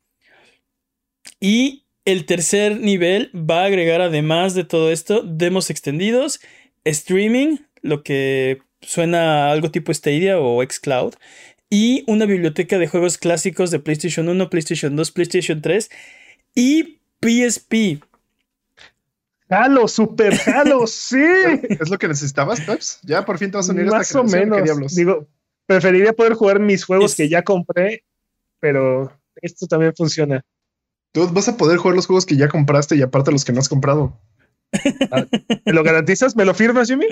Y 1.39 1.85
el 2.05 2.25
tercer 2.25 2.79
nivel 2.79 3.31
va 3.35 3.63
a 3.63 3.65
agregar, 3.65 4.01
además 4.01 4.55
de 4.55 4.63
todo 4.63 4.91
esto, 4.91 5.21
demos 5.23 5.69
extendidos, 5.69 6.39
streaming, 6.83 7.57
lo 7.81 8.03
que 8.03 8.61
suena 8.81 9.47
a 9.47 9.51
algo 9.51 9.71
tipo 9.71 9.93
Stadia 9.93 10.39
o 10.39 10.63
Xcloud, 10.63 11.13
y 11.69 12.03
una 12.07 12.25
biblioteca 12.25 12.79
de 12.79 12.87
juegos 12.87 13.17
clásicos 13.17 13.69
de 13.69 13.79
PlayStation 13.79 14.27
1, 14.27 14.49
PlayStation 14.49 14.95
2, 14.95 15.11
PlayStation 15.11 15.61
3 15.61 15.89
y 16.55 16.99
PSP. 17.21 18.01
Jalo, 19.49 19.87
super 19.87 20.35
jalo, 20.37 20.85
sí. 20.87 21.23
¿Es 21.79 21.89
lo 21.89 21.97
que 21.97 22.07
necesitabas, 22.07 22.61
Peps? 22.61 22.99
Ya 23.03 23.25
por 23.25 23.37
fin 23.37 23.49
te 23.51 23.57
vas 23.57 23.67
a 23.69 23.71
unir 23.71 23.83
a 23.85 23.85
esta 23.87 23.97
Más 23.97 24.15
o 24.15 24.19
generación, 24.23 24.39
¿qué 24.49 24.55
menos. 24.55 24.63
diablos? 24.65 24.95
Digo, 24.95 25.27
preferiría 25.65 26.13
poder 26.13 26.33
jugar 26.33 26.59
mis 26.59 26.85
juegos 26.85 27.11
Es- 27.11 27.17
que 27.17 27.29
ya 27.29 27.41
compré, 27.43 28.03
pero 28.59 29.11
esto 29.41 29.65
también 29.67 29.93
funciona. 29.95 30.41
Tú 31.13 31.27
vas 31.29 31.47
a 31.49 31.57
poder 31.57 31.77
jugar 31.77 31.95
los 31.95 32.05
juegos 32.05 32.25
que 32.25 32.35
ya 32.37 32.47
compraste 32.49 32.95
y 32.95 33.01
aparte 33.01 33.31
los 33.31 33.43
que 33.43 33.51
no 33.51 33.59
has 33.59 33.69
comprado. 33.69 34.19
¿Me 35.65 35.73
lo 35.73 35.83
garantizas? 35.83 36.35
¿Me 36.35 36.45
lo 36.45 36.53
firmas, 36.53 36.87
Jimmy? 36.87 37.07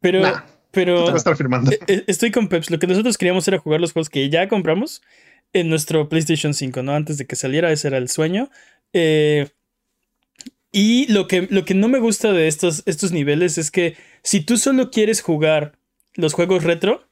Pero, 0.00 0.20
Nah. 0.20 0.42
Pero 0.70 1.08
a 1.08 1.16
estar 1.16 1.36
firmando. 1.36 1.70
e- 1.70 1.78
e- 1.86 2.04
estoy 2.08 2.32
con 2.32 2.48
Peps. 2.48 2.68
Lo 2.70 2.80
que 2.80 2.88
nosotros 2.88 3.16
queríamos 3.16 3.46
era 3.46 3.58
jugar 3.58 3.80
los 3.80 3.92
juegos 3.92 4.10
que 4.10 4.28
ya 4.28 4.48
compramos 4.48 5.02
en 5.52 5.68
nuestro 5.70 6.08
PlayStation 6.08 6.52
5, 6.52 6.82
¿no? 6.82 6.94
Antes 6.94 7.16
de 7.16 7.26
que 7.26 7.36
saliera, 7.36 7.70
ese 7.70 7.86
era 7.88 7.98
el 7.98 8.08
sueño. 8.08 8.50
Eh, 8.92 9.48
y 10.76 11.06
lo 11.06 11.28
que, 11.28 11.46
lo 11.52 11.64
que 11.64 11.74
no 11.74 11.86
me 11.86 12.00
gusta 12.00 12.32
de 12.32 12.48
estos, 12.48 12.82
estos 12.86 13.12
niveles 13.12 13.58
es 13.58 13.70
que 13.70 13.96
si 14.24 14.40
tú 14.40 14.56
solo 14.56 14.90
quieres 14.90 15.22
jugar 15.22 15.78
los 16.16 16.32
juegos 16.32 16.64
retro, 16.64 17.06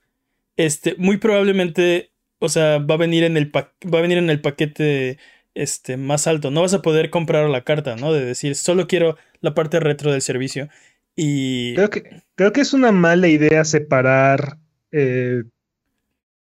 este, 0.56 0.96
muy 0.98 1.18
probablemente, 1.18 2.10
o 2.40 2.48
sea, 2.48 2.78
va 2.78 2.96
a 2.96 2.98
venir 2.98 3.22
en 3.22 3.36
el, 3.36 3.54
va 3.54 3.98
a 3.98 4.02
venir 4.02 4.18
en 4.18 4.30
el 4.30 4.40
paquete 4.40 5.18
este, 5.54 5.96
más 5.96 6.26
alto. 6.26 6.50
No 6.50 6.62
vas 6.62 6.74
a 6.74 6.82
poder 6.82 7.10
comprar 7.10 7.48
la 7.48 7.62
carta, 7.62 7.94
¿no? 7.94 8.12
De 8.12 8.24
decir, 8.24 8.56
solo 8.56 8.88
quiero 8.88 9.16
la 9.40 9.54
parte 9.54 9.78
retro 9.78 10.10
del 10.10 10.22
servicio. 10.22 10.68
Y... 11.14 11.76
Creo 11.76 11.90
que, 11.90 12.22
creo 12.34 12.52
que 12.52 12.62
es 12.62 12.72
una 12.72 12.90
mala 12.90 13.28
idea 13.28 13.64
separar 13.64 14.58
eh, 14.90 15.44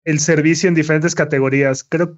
el 0.06 0.20
servicio 0.20 0.68
en 0.68 0.74
diferentes 0.74 1.14
categorías. 1.14 1.84
Creo, 1.84 2.18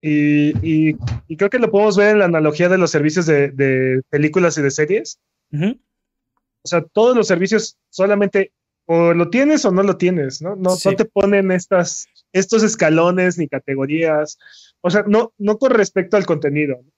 y, 0.00 0.50
y- 0.90 0.96
y 1.28 1.36
creo 1.36 1.50
que 1.50 1.58
lo 1.58 1.70
podemos 1.70 1.96
ver 1.96 2.10
en 2.12 2.18
la 2.20 2.24
analogía 2.26 2.68
de 2.68 2.78
los 2.78 2.90
servicios 2.90 3.26
de, 3.26 3.50
de 3.50 4.02
películas 4.10 4.56
y 4.58 4.62
de 4.62 4.70
series. 4.70 5.18
O 5.52 6.68
sea, 6.68 6.82
todos 6.82 7.16
los 7.16 7.26
servicios 7.26 7.76
solamente 7.90 8.52
o 8.86 9.12
lo 9.12 9.28
tienes 9.28 9.64
o 9.64 9.70
no 9.70 9.82
lo 9.82 9.96
tienes, 9.96 10.40
¿no? 10.40 10.56
No, 10.56 10.70
Sí. 10.70 10.88
no 10.88 10.96
te 10.96 11.04
ponen 11.04 11.50
estas, 11.52 12.06
estos 12.32 12.62
escalones 12.62 13.36
ni 13.38 13.46
categorías. 13.46 14.38
O 14.80 14.90
sea, 14.90 15.04
no, 15.06 15.32
no 15.36 15.58
con 15.58 15.72
respecto 15.72 16.16
al 16.16 16.24
contenido. 16.26 16.80
¿no? 16.82 16.90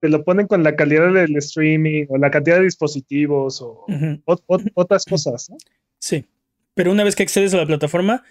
Te 0.00 0.08
lo 0.08 0.24
ponen 0.24 0.48
con 0.48 0.64
la 0.64 0.74
calidad 0.74 1.12
del 1.12 1.36
streaming 1.36 2.06
o 2.08 2.18
la 2.18 2.30
cantidad 2.32 2.56
de 2.58 2.64
dispositivos 2.64 3.62
o 3.62 3.86
otras 4.74 5.04
cosas, 5.04 5.48
¿no? 5.50 5.56
Sí, 6.00 6.24
pero 6.74 6.90
una 6.90 7.04
vez 7.04 7.14
que 7.14 7.22
accedes 7.22 7.54
a 7.54 7.58
la 7.58 7.66
plataforma, 7.66 8.24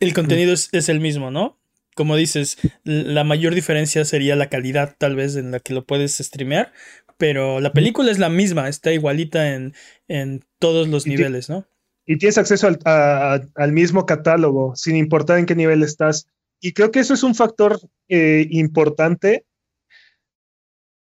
el 0.00 0.12
contenido 0.12 0.52
es, 0.52 0.68
es 0.72 0.90
el 0.90 1.00
mismo, 1.00 1.30
¿no? 1.30 1.56
Como 1.98 2.16
dices, 2.16 2.58
la 2.84 3.24
mayor 3.24 3.54
diferencia 3.54 4.04
sería 4.04 4.36
la 4.36 4.48
calidad 4.48 4.96
tal 4.98 5.16
vez 5.16 5.36
en 5.36 5.50
la 5.50 5.60
que 5.60 5.74
lo 5.74 5.84
puedes 5.86 6.16
streamear, 6.18 6.72
pero 7.18 7.60
la 7.60 7.72
película 7.74 8.10
es 8.12 8.18
la 8.20 8.28
misma, 8.30 8.68
está 8.68 8.92
igualita 8.92 9.54
en, 9.54 9.74
en 10.08 10.44
todos 10.60 10.88
los 10.88 11.06
Y 11.06 11.10
niveles, 11.10 11.50
¿no? 11.50 11.66
y 12.06 12.18
tienes 12.18 12.38
acceso 12.38 12.66
al, 12.68 12.78
a- 12.86 13.40
al 13.56 13.72
mismo 13.72 14.06
catálogo, 14.06 14.74
sin 14.76 14.96
importar 14.96 15.38
en 15.38 15.46
qué 15.46 15.54
nivel 15.56 15.82
estás. 15.82 16.28
Y 16.60 16.72
creo 16.72 16.90
que 16.90 17.00
eso 17.00 17.14
es 17.14 17.22
un 17.22 17.34
factor 17.34 17.80
eh, 18.08 18.46
importante. 18.50 19.46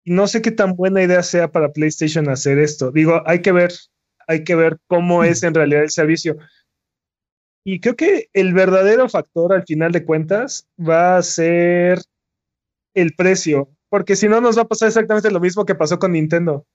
No 0.05 0.27
sé 0.27 0.43
qué 0.43 0.51
tan 0.51 0.75
buena 0.75 1.03
idea 1.03 1.23
sea 1.23 1.51
para 1.53 1.73
PlayStation 1.73 2.29
hacer 2.29 2.59
esto. 2.59 2.91
Digo, 2.91 3.23
hay 3.27 3.41
que 3.43 3.53
ver, 3.53 3.73
hay 4.27 4.45
que 4.45 4.55
ver 4.55 4.79
cómo 4.87 5.23
es 5.25 5.43
en 5.43 5.55
realidad 5.55 5.83
el 5.85 5.91
servicio. 5.91 6.37
Y 7.65 7.81
creo 7.81 7.97
que 7.97 8.29
el 8.33 8.53
verdadero 8.53 9.09
factor 9.09 9.53
al 9.53 9.65
final 9.65 9.93
de 9.93 10.05
cuentas 10.05 10.67
va 10.79 11.17
a 11.17 11.23
ser 11.23 12.01
el 12.95 13.15
precio, 13.15 13.71
porque 13.89 14.17
si 14.17 14.29
no 14.29 14.41
nos 14.41 14.59
va 14.59 14.63
a 14.63 14.69
pasar 14.69 14.89
exactamente 14.89 15.31
lo 15.31 15.41
mismo 15.41 15.65
que 15.65 15.75
pasó 15.75 15.99
con 15.99 16.13
Nintendo. 16.13 16.67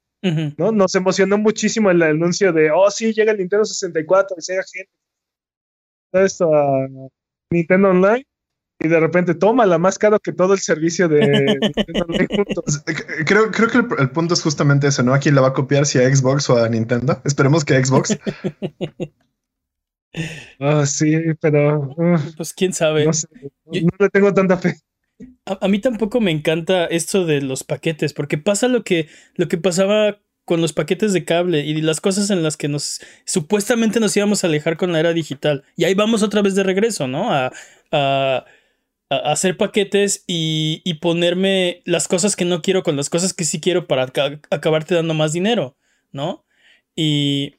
¿no? 0.57 0.71
Nos 0.71 0.95
emocionó 0.95 1.37
muchísimo 1.37 1.91
el 1.91 2.01
anuncio 2.01 2.51
de, 2.51 2.71
oh, 2.71 2.89
sí, 2.89 3.13
llega 3.13 3.31
el 3.31 3.37
Nintendo 3.37 3.65
64 3.65 4.37
y 4.37 4.51
llega 4.51 4.63
gente. 4.71 4.91
Todo 6.11 6.23
esto 6.23 6.55
a 6.55 6.87
Nintendo 7.51 7.89
Online 7.89 8.25
y 8.79 8.87
de 8.87 8.99
repente 8.99 9.35
toma 9.35 9.65
la 9.65 9.77
más 9.77 9.97
caro 9.97 10.19
que 10.19 10.31
todo 10.31 10.53
el 10.53 10.59
servicio 10.59 11.07
de 11.07 11.57
Nintendo 11.61 12.05
Online 12.07 12.27
juntos. 12.35 12.83
Creo, 13.25 13.51
creo 13.51 13.67
que 13.69 13.77
el, 13.77 13.87
el 13.99 14.09
punto 14.11 14.33
es 14.33 14.41
justamente 14.41 14.87
ese, 14.87 15.03
¿no? 15.03 15.13
¿A 15.13 15.19
quién 15.19 15.35
la 15.35 15.41
va 15.41 15.49
a 15.49 15.53
copiar? 15.53 15.85
Si 15.85 15.99
a 15.99 16.15
Xbox 16.15 16.49
o 16.49 16.57
a 16.57 16.69
Nintendo. 16.69 17.21
Esperemos 17.25 17.65
que 17.65 17.75
a 17.75 17.83
Xbox. 17.83 18.17
Ah, 20.59 20.85
sí, 20.85 21.13
pero 21.39 21.93
uh, 21.97 22.17
Pues 22.35 22.53
quién 22.53 22.73
sabe. 22.73 23.05
no 23.05 23.13
sé, 23.13 23.27
Yo- 23.71 23.81
no 23.81 23.89
le 23.99 24.09
tengo 24.09 24.33
tanta 24.33 24.57
fe. 24.57 24.75
A, 25.45 25.57
a 25.65 25.67
mí 25.67 25.79
tampoco 25.79 26.19
me 26.21 26.31
encanta 26.31 26.85
esto 26.85 27.25
de 27.25 27.41
los 27.41 27.63
paquetes, 27.63 28.13
porque 28.13 28.37
pasa 28.37 28.67
lo 28.67 28.83
que, 28.83 29.07
lo 29.35 29.47
que 29.47 29.57
pasaba 29.57 30.19
con 30.45 30.61
los 30.61 30.73
paquetes 30.73 31.11
de 31.13 31.25
cable 31.25 31.61
y 31.65 31.81
las 31.81 31.99
cosas 32.01 32.29
en 32.29 32.41
las 32.43 32.55
que 32.55 32.67
nos 32.69 33.01
supuestamente 33.25 33.99
nos 33.99 34.15
íbamos 34.15 34.43
a 34.43 34.47
alejar 34.47 34.77
con 34.77 34.93
la 34.93 34.99
era 34.99 35.13
digital. 35.13 35.63
Y 35.75 35.83
ahí 35.85 35.93
vamos 35.93 36.23
otra 36.23 36.41
vez 36.41 36.55
de 36.55 36.63
regreso, 36.63 37.07
¿no? 37.07 37.31
A, 37.33 37.51
a- 37.91 38.45
a 39.09 39.15
hacer 39.31 39.57
paquetes 39.57 40.23
y, 40.27 40.81
y 40.85 40.95
ponerme 40.95 41.81
las 41.85 42.07
cosas 42.09 42.35
que 42.35 42.45
no 42.45 42.61
quiero 42.61 42.83
con 42.83 42.97
las 42.97 43.09
cosas 43.09 43.33
que 43.33 43.45
sí 43.45 43.61
quiero 43.61 43.87
para 43.87 44.03
aca- 44.03 44.41
acabarte 44.51 44.95
dando 44.95 45.13
más 45.13 45.33
dinero, 45.33 45.77
¿no? 46.11 46.45
Y 46.95 47.56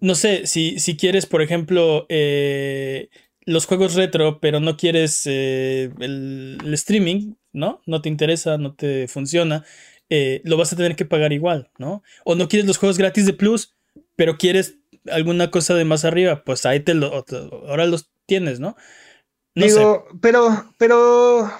no 0.00 0.14
sé, 0.14 0.46
si, 0.46 0.78
si 0.78 0.96
quieres, 0.96 1.26
por 1.26 1.42
ejemplo, 1.42 2.06
eh, 2.08 3.08
los 3.44 3.66
juegos 3.66 3.94
retro, 3.94 4.40
pero 4.40 4.60
no 4.60 4.76
quieres 4.76 5.22
eh, 5.26 5.90
el, 6.00 6.58
el 6.64 6.74
streaming, 6.74 7.34
¿no? 7.52 7.82
No 7.86 8.02
te 8.02 8.08
interesa, 8.08 8.58
no 8.58 8.74
te 8.74 9.08
funciona, 9.08 9.64
eh, 10.10 10.40
lo 10.44 10.56
vas 10.56 10.72
a 10.72 10.76
tener 10.76 10.96
que 10.96 11.04
pagar 11.04 11.32
igual, 11.32 11.70
¿no? 11.78 12.02
O 12.24 12.34
no 12.34 12.48
quieres 12.48 12.66
los 12.66 12.78
juegos 12.78 12.98
gratis 12.98 13.26
de 13.26 13.32
Plus, 13.32 13.74
pero 14.16 14.36
quieres 14.38 14.78
alguna 15.10 15.50
cosa 15.50 15.74
de 15.74 15.84
más 15.84 16.04
arriba, 16.04 16.44
pues 16.44 16.64
ahí 16.66 16.80
te 16.80 16.94
lo, 16.94 17.22
te- 17.24 17.36
ahora 17.36 17.86
los 17.86 18.10
tienes, 18.26 18.60
¿no? 18.60 18.76
No 19.54 19.68
sé. 19.68 19.76
Digo, 19.76 20.06
pero, 20.20 20.74
pero, 20.78 21.50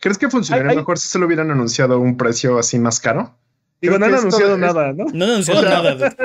¿Crees 0.00 0.18
que 0.18 0.30
funcionaría 0.30 0.76
mejor 0.76 0.98
si 0.98 1.08
se 1.08 1.18
lo 1.18 1.26
hubieran 1.26 1.50
anunciado 1.50 1.94
a 1.94 1.98
un 1.98 2.16
precio 2.16 2.58
así 2.58 2.78
más 2.78 3.00
caro? 3.00 3.36
Digo, 3.86 3.98
no 3.98 4.06
han 4.06 4.14
anunciado 4.14 4.52
es- 4.54 4.58
nada, 4.58 4.92
¿no? 4.92 5.04
No 5.12 5.24
han 5.24 5.30
anunciado 5.30 5.60
O 5.60 5.62
sea, 5.62 5.82
nada. 5.82 6.16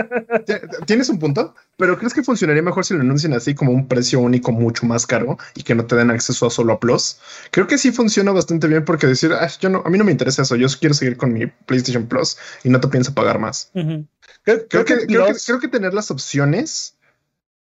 Tienes 0.86 1.10
un 1.10 1.20
punto, 1.20 1.56
pero 1.78 1.98
¿crees 1.98 2.14
que 2.14 2.24
funcionaría 2.24 2.62
mejor 2.64 2.86
si 2.86 2.94
lo 2.94 3.02
anuncian 3.02 3.34
así 3.34 3.56
como 3.56 3.72
un 3.72 3.88
precio 3.88 4.20
único 4.20 4.52
mucho 4.52 4.86
más 4.86 5.06
caro 5.06 5.38
y 5.56 5.64
que 5.64 5.76
no 5.76 5.86
te 5.86 5.96
den 5.96 6.12
acceso 6.12 6.48
a 6.48 6.50
solo 6.50 6.74
a 6.74 6.80
Plus? 6.80 7.20
Creo 7.52 7.68
que 7.68 7.78
sí 7.78 7.92
funciona 7.92 8.32
bastante 8.32 8.68
bien 8.68 8.86
porque 8.86 9.08
decir, 9.08 9.32
"Ah, 9.34 9.48
yo 9.60 9.70
no, 9.70 9.82
a 9.86 9.90
mí 9.90 9.98
no 9.98 10.04
me 10.04 10.12
interesa 10.12 10.42
eso, 10.42 10.56
yo 10.56 10.68
quiero 10.80 10.94
seguir 10.96 11.18
con 11.18 11.34
mi 11.34 11.48
PlayStation 11.48 12.08
Plus 12.08 12.38
y 12.64 12.70
no 12.70 12.80
te 12.80 12.88
pienso 12.88 13.14
pagar 13.14 13.40
más. 13.40 13.72
Creo, 13.74 14.06
Creo 14.44 14.86
que, 14.86 14.96
creo, 15.06 15.26
que, 15.26 15.32
Plus- 15.32 15.46
creo 15.46 15.60
que 15.60 15.68
tener 15.68 15.94
las 15.94 16.12
opciones 16.12 16.96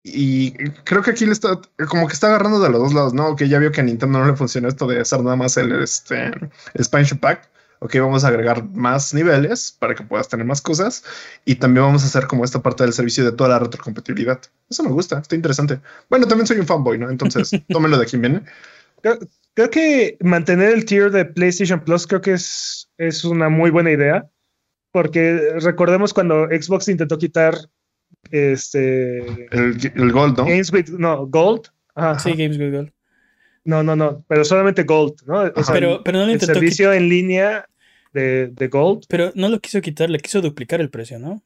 y 0.08 0.52
creo 0.84 1.02
que 1.02 1.12
aquí 1.12 1.26
le 1.26 1.32
está 1.32 1.60
como 1.90 2.06
que 2.08 2.14
está 2.14 2.28
agarrando 2.28 2.60
de 2.60 2.70
los 2.70 2.80
dos 2.80 2.94
lados, 2.94 3.14
¿no? 3.16 3.36
Que 3.36 3.50
ya 3.50 3.58
vio 3.58 3.72
que 3.72 3.82
a 3.82 3.84
Nintendo 3.84 4.20
no 4.20 4.26
le 4.28 4.36
funciona 4.36 4.68
esto 4.68 4.86
de 4.86 5.00
hacer 5.00 5.22
nada 5.24 5.36
más 5.36 5.58
el, 5.58 5.72
este, 5.82 6.26
el 6.26 6.50
expansion 6.76 7.18
pack. 7.20 7.50
Ok, 7.86 7.98
vamos 8.00 8.24
a 8.24 8.30
agregar 8.30 8.64
más 8.72 9.14
niveles 9.14 9.78
para 9.78 9.94
que 9.94 10.02
puedas 10.02 10.28
tener 10.28 10.44
más 10.44 10.60
cosas 10.60 11.04
y 11.46 11.54
también 11.54 11.86
vamos 11.86 12.04
a 12.04 12.08
hacer 12.08 12.26
como 12.26 12.44
esta 12.44 12.60
parte 12.60 12.84
del 12.84 12.94
servicio 12.94 13.24
de 13.24 13.32
toda 13.32 13.50
la 13.50 13.60
retrocompatibilidad. 13.60 14.42
Eso 14.68 14.82
me 14.82 14.90
gusta, 14.90 15.20
está 15.20 15.36
interesante. 15.36 15.80
Bueno, 16.10 16.28
también 16.28 16.48
soy 16.48 16.58
un 16.58 16.66
fanboy, 16.66 16.98
¿no? 16.98 17.12
Entonces, 17.12 17.52
tómenlo 17.70 18.00
de 18.00 18.08
quien 18.08 18.24
viene. 18.24 18.42
Creo, 19.04 19.20
creo 19.54 19.70
que 19.70 20.18
mantener 20.22 20.72
el 20.72 20.86
tier 20.86 21.12
de 21.12 21.26
PlayStation 21.26 21.80
Plus 21.80 22.08
creo 22.08 22.22
que 22.22 22.34
es, 22.34 22.90
es 22.98 23.24
una 23.24 23.50
muy 23.50 23.70
buena 23.70 23.92
idea. 23.92 24.28
Porque 24.92 25.54
recordemos 25.60 26.12
cuando 26.12 26.48
Xbox 26.48 26.88
intentó 26.88 27.20
quitar 27.20 27.56
este 28.32 29.20
El, 29.52 29.92
el 29.94 30.12
Gold, 30.12 30.38
¿no? 30.38 30.46
Games 30.46 30.74
with 30.74 30.90
no 30.90 31.28
Gold. 31.28 31.68
Ajá, 31.94 32.18
Sí, 32.18 32.32
Games 32.32 32.58
with 32.58 32.72
Gold. 32.72 32.92
No, 33.64 33.84
no, 33.84 33.96
no, 33.96 34.26
pero 34.28 34.44
solamente 34.44 34.84
Gold, 34.86 35.22
¿no? 35.28 35.52
O 35.56 35.64
sea, 35.64 35.74
Pero, 35.74 36.02
pero 36.04 36.18
no 36.18 36.24
lo 36.26 36.30
el 36.32 36.36
intentó 36.36 36.54
servicio 36.56 36.92
en 36.94 37.10
línea 37.10 37.68
de, 38.16 38.48
de 38.48 38.68
Gold 38.70 39.04
pero 39.08 39.32
no 39.36 39.50
lo 39.50 39.60
quiso 39.60 39.82
quitar, 39.82 40.10
le 40.10 40.20
quiso 40.20 40.42
duplicar 40.42 40.82
el 40.82 40.90
precio, 40.90 41.20
¿no? 41.20 41.44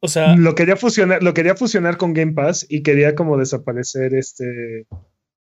O 0.00 0.08
sea, 0.08 0.36
lo 0.36 0.54
quería 0.54 0.76
fusionar, 0.76 1.22
lo 1.22 1.34
quería 1.34 1.54
fusionar 1.56 1.96
con 1.96 2.12
Game 2.14 2.32
Pass 2.32 2.66
y 2.68 2.82
quería 2.82 3.14
como 3.14 3.36
desaparecer 3.36 4.14
este, 4.14 4.86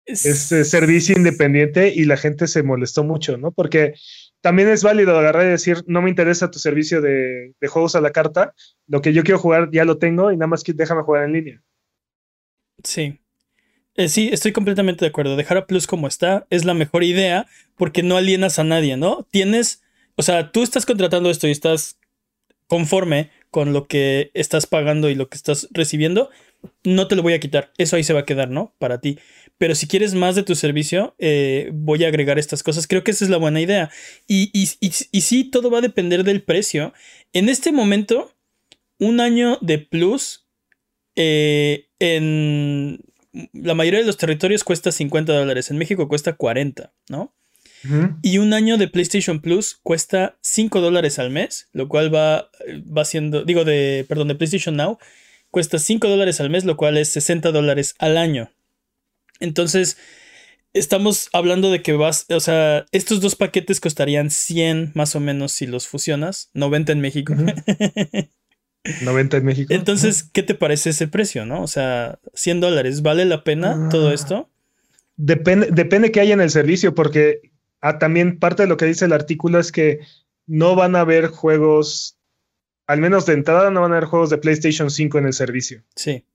es- 0.05 0.25
este 0.25 0.63
servicio 0.65 1.15
independiente 1.17 1.91
y 1.95 2.05
la 2.05 2.17
gente 2.17 2.47
se 2.47 2.61
molestó 2.63 3.03
mucho, 3.03 3.37
¿no? 3.37 3.51
Porque 3.51 3.93
también 4.41 4.69
es 4.69 4.83
válido 4.83 5.17
agarrar 5.17 5.47
y 5.47 5.49
decir, 5.49 5.83
no 5.87 6.01
me 6.03 6.09
interesa 6.11 6.51
tu 6.51 6.59
servicio 6.59 7.01
de, 7.01 7.53
de 7.59 7.67
juegos 7.67 7.95
a 7.95 8.01
la 8.01 8.11
carta, 8.11 8.53
lo 8.87 9.01
que 9.01 9.13
yo 9.13 9.23
quiero 9.23 9.39
jugar 9.39 9.69
ya 9.71 9.83
lo 9.85 9.97
tengo 9.97 10.31
y 10.31 10.37
nada 10.37 10.47
más 10.47 10.63
que 10.63 10.73
déjame 10.73 11.01
jugar 11.03 11.23
en 11.25 11.33
línea. 11.33 11.61
Sí. 12.83 13.19
Eh, 13.97 14.09
sí, 14.09 14.29
estoy 14.31 14.51
completamente 14.51 15.05
de 15.05 15.09
acuerdo. 15.09 15.35
Dejar 15.35 15.57
a 15.57 15.67
Plus 15.67 15.87
como 15.87 16.07
está 16.07 16.45
es 16.49 16.65
la 16.65 16.73
mejor 16.73 17.03
idea 17.03 17.47
porque 17.77 18.03
no 18.03 18.17
alienas 18.17 18.59
a 18.59 18.63
nadie, 18.63 18.97
¿no? 18.97 19.25
Tienes, 19.31 19.83
o 20.15 20.21
sea, 20.21 20.51
tú 20.51 20.63
estás 20.63 20.85
contratando 20.85 21.29
esto 21.29 21.47
y 21.47 21.51
estás 21.51 21.97
conforme 22.67 23.29
con 23.51 23.71
lo 23.73 23.87
que 23.87 24.31
estás 24.33 24.67
pagando 24.67 25.09
y 25.09 25.15
lo 25.15 25.29
que 25.29 25.37
estás 25.37 25.69
recibiendo, 25.71 26.29
no 26.83 27.07
te 27.07 27.15
lo 27.15 27.23
voy 27.23 27.33
a 27.33 27.39
quitar. 27.39 27.71
Eso 27.77 27.95
ahí 27.95 28.03
se 28.03 28.13
va 28.13 28.21
a 28.21 28.25
quedar, 28.25 28.49
¿no? 28.49 28.73
Para 28.79 28.99
ti. 28.99 29.17
Pero 29.57 29.75
si 29.75 29.87
quieres 29.87 30.13
más 30.13 30.35
de 30.35 30.43
tu 30.43 30.55
servicio, 30.55 31.15
eh, 31.19 31.69
voy 31.73 32.03
a 32.03 32.09
agregar 32.09 32.37
estas 32.37 32.63
cosas. 32.63 32.87
Creo 32.87 33.03
que 33.03 33.11
esa 33.11 33.23
es 33.23 33.31
la 33.31 33.37
buena 33.37 33.61
idea. 33.61 33.89
Y, 34.27 34.49
y, 34.51 34.67
y, 34.81 35.21
sí, 35.21 35.45
todo 35.45 35.69
va 35.69 35.77
a 35.77 35.81
depender 35.81 36.25
del 36.25 36.43
precio. 36.43 36.93
En 37.31 37.47
este 37.47 37.71
momento, 37.71 38.33
un 38.99 39.21
año 39.21 39.57
de 39.61 39.77
Plus 39.77 40.45
eh, 41.15 41.87
en 41.99 42.99
la 43.53 43.73
mayoría 43.73 43.99
de 43.99 44.05
los 44.05 44.17
territorios 44.17 44.63
cuesta 44.63 44.91
50 44.91 45.33
dólares. 45.33 45.71
En 45.71 45.77
México 45.77 46.07
cuesta 46.07 46.33
40, 46.33 46.93
¿no? 47.09 47.33
Y 48.23 48.39
un 48.39 48.53
año 48.53 48.77
de 48.77 48.87
PlayStation 48.87 49.41
Plus 49.41 49.79
cuesta 49.83 50.37
5 50.41 50.81
dólares 50.81 51.19
al 51.19 51.29
mes, 51.29 51.69
lo 51.71 51.87
cual 51.87 52.13
va, 52.13 52.49
va 52.67 53.05
siendo, 53.05 53.43
digo, 53.43 53.63
de, 53.63 54.05
perdón, 54.09 54.27
de 54.29 54.35
PlayStation 54.35 54.75
Now, 54.75 54.97
cuesta 55.51 55.77
5 55.77 56.07
dólares 56.07 56.39
al 56.41 56.49
mes, 56.49 56.65
lo 56.65 56.77
cual 56.77 56.97
es 56.97 57.09
60 57.09 57.51
dólares 57.51 57.93
al 57.99 58.17
año. 58.17 58.49
Entonces, 59.39 59.97
estamos 60.73 61.29
hablando 61.31 61.69
de 61.69 61.81
que 61.81 61.93
vas, 61.93 62.25
o 62.29 62.39
sea, 62.39 62.85
estos 62.91 63.21
dos 63.21 63.35
paquetes 63.35 63.79
costarían 63.79 64.31
100 64.31 64.93
más 64.95 65.15
o 65.15 65.19
menos 65.19 65.51
si 65.51 65.67
los 65.67 65.87
fusionas, 65.87 66.49
90 66.53 66.91
en 66.91 67.01
México. 67.01 67.35
90 69.01 69.37
en 69.37 69.45
México. 69.45 69.73
Entonces, 69.73 70.23
¿qué 70.31 70.43
te 70.43 70.55
parece 70.55 70.91
ese 70.91 71.07
precio, 71.07 71.45
no? 71.45 71.61
O 71.61 71.67
sea, 71.67 72.19
100 72.33 72.61
dólares, 72.61 73.01
¿vale 73.01 73.25
la 73.25 73.43
pena 73.43 73.89
todo 73.89 74.09
Ah. 74.09 74.13
esto? 74.13 74.49
Depende, 75.17 75.69
depende 75.71 76.11
que 76.11 76.19
haya 76.19 76.33
en 76.33 76.41
el 76.41 76.49
servicio, 76.49 76.93
porque 76.93 77.41
ah, 77.81 77.99
también 77.99 78.37
parte 78.39 78.63
de 78.63 78.69
lo 78.69 78.77
que 78.77 78.85
dice 78.85 79.05
el 79.05 79.13
artículo 79.13 79.59
es 79.59 79.71
que 79.71 79.99
no 80.47 80.75
van 80.75 80.95
a 80.95 81.01
haber 81.01 81.27
juegos, 81.27 82.17
al 82.87 82.99
menos 82.99 83.25
de 83.25 83.33
entrada 83.33 83.69
no 83.71 83.81
van 83.81 83.93
a 83.93 83.97
haber 83.97 84.09
juegos 84.09 84.29
de 84.29 84.37
PlayStation 84.37 84.91
5 84.91 85.17
en 85.19 85.25
el 85.27 85.33
servicio. 85.33 85.83
Sí, 85.95 86.25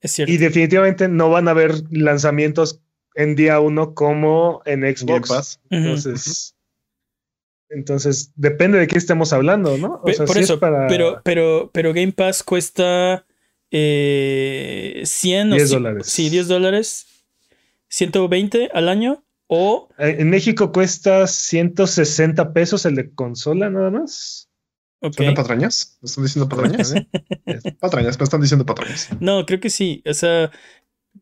es 0.00 0.10
cierto. 0.12 0.32
Y 0.32 0.36
definitivamente 0.36 1.08
no 1.08 1.30
van 1.30 1.48
a 1.48 1.52
haber 1.52 1.74
lanzamientos 1.90 2.80
en 3.14 3.34
día 3.36 3.60
uno 3.60 3.94
como 3.94 4.62
en 4.64 4.80
Xbox. 4.82 5.60
Entonces, 5.70 6.54
entonces 7.70 8.32
depende 8.36 8.78
de 8.78 8.86
qué 8.86 8.98
estemos 8.98 9.32
hablando, 9.32 9.76
¿no? 9.78 10.00
O 10.02 10.12
sea, 10.12 10.24
Por 10.26 10.34
si 10.36 10.40
es 10.40 10.44
eso, 10.50 10.58
para 10.60 10.86
pero, 10.88 11.20
pero, 11.24 11.70
pero 11.72 11.92
Game 11.92 12.12
Pass 12.12 12.42
cuesta 12.42 13.24
eh, 13.70 15.02
100 15.04 15.52
o 15.52 15.54
10 15.56 15.68
ci- 15.70 15.74
dólares. 15.74 16.06
Sí, 16.06 16.30
10 16.30 16.48
dólares. 16.48 17.06
120 17.88 18.70
al 18.72 18.88
año 18.88 19.22
o 19.46 19.88
Eh, 19.98 20.16
En 20.18 20.28
México 20.30 20.72
cuesta 20.72 21.26
160 21.26 22.52
pesos 22.52 22.84
el 22.86 22.96
de 22.96 23.10
consola 23.14 23.70
nada 23.70 23.90
más. 23.90 24.48
ok. 25.00 25.14
¿Son 25.14 25.26
de 25.26 25.32
patrañas? 25.32 25.98
¿Me 26.02 26.06
están 26.06 26.24
diciendo 26.24 26.48
patrañas? 26.48 26.94
patrañas, 27.80 28.18
me 28.18 28.24
están 28.24 28.40
diciendo 28.40 28.66
patrañas. 28.66 29.08
No, 29.20 29.46
creo 29.46 29.60
que 29.60 29.70
sí. 29.70 30.02
O 30.06 30.14
sea, 30.14 30.50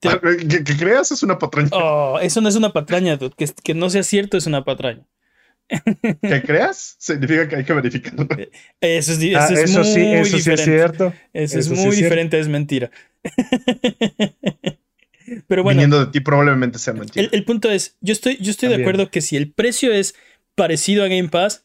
Te- 0.00 0.08
Ah, 0.08 0.20
Que, 0.20 0.62
que 0.64 0.76
creas 0.76 1.10
es 1.12 1.22
una 1.22 1.38
patraña. 1.38 1.70
oh, 1.72 2.18
eso 2.20 2.40
no 2.40 2.48
es 2.48 2.56
una 2.56 2.72
patraña, 2.72 3.16
dude. 3.16 3.32
Que, 3.36 3.46
que 3.62 3.74
no 3.74 3.88
sea 3.90 4.02
cierto 4.02 4.36
es 4.36 4.46
una 4.46 4.64
patraña. 4.64 5.06
Que 5.68 6.42
creas 6.46 6.96
significa 6.98 7.48
que 7.48 7.56
hay 7.56 7.64
que 7.64 7.72
verificarlo. 7.72 8.28
Eso 8.80 9.12
es, 9.12 9.18
di- 9.18 9.34
Ah, 9.34 9.44
eso 9.46 9.54
es 9.54 9.70
eso 9.70 9.78
muy 9.80 9.88
sí, 9.88 10.00
eso 10.12 10.24
sí 10.24 10.36
es 10.36 10.44
diferente. 10.44 10.64
cierto. 10.64 11.14
Eso 11.32 11.58
es 11.58 11.66
sí 11.66 11.74
muy 11.74 11.88
es 11.88 11.96
diferente, 11.96 12.38
es 12.38 12.48
mentira. 12.48 12.90
Pero 15.48 15.64
bueno, 15.64 15.78
Viniendo 15.80 16.04
de 16.04 16.12
ti 16.12 16.20
probablemente 16.20 16.78
sea 16.78 16.94
mentira. 16.94 17.24
el, 17.24 17.30
el 17.32 17.44
punto 17.44 17.68
es, 17.70 17.96
yo 18.00 18.12
estoy, 18.12 18.36
yo 18.40 18.50
estoy 18.52 18.68
de 18.68 18.76
acuerdo 18.76 19.10
que 19.10 19.20
si 19.20 19.36
el 19.36 19.50
precio 19.50 19.92
es 19.92 20.14
parecido 20.54 21.02
a 21.04 21.08
Game 21.08 21.28
Pass, 21.28 21.64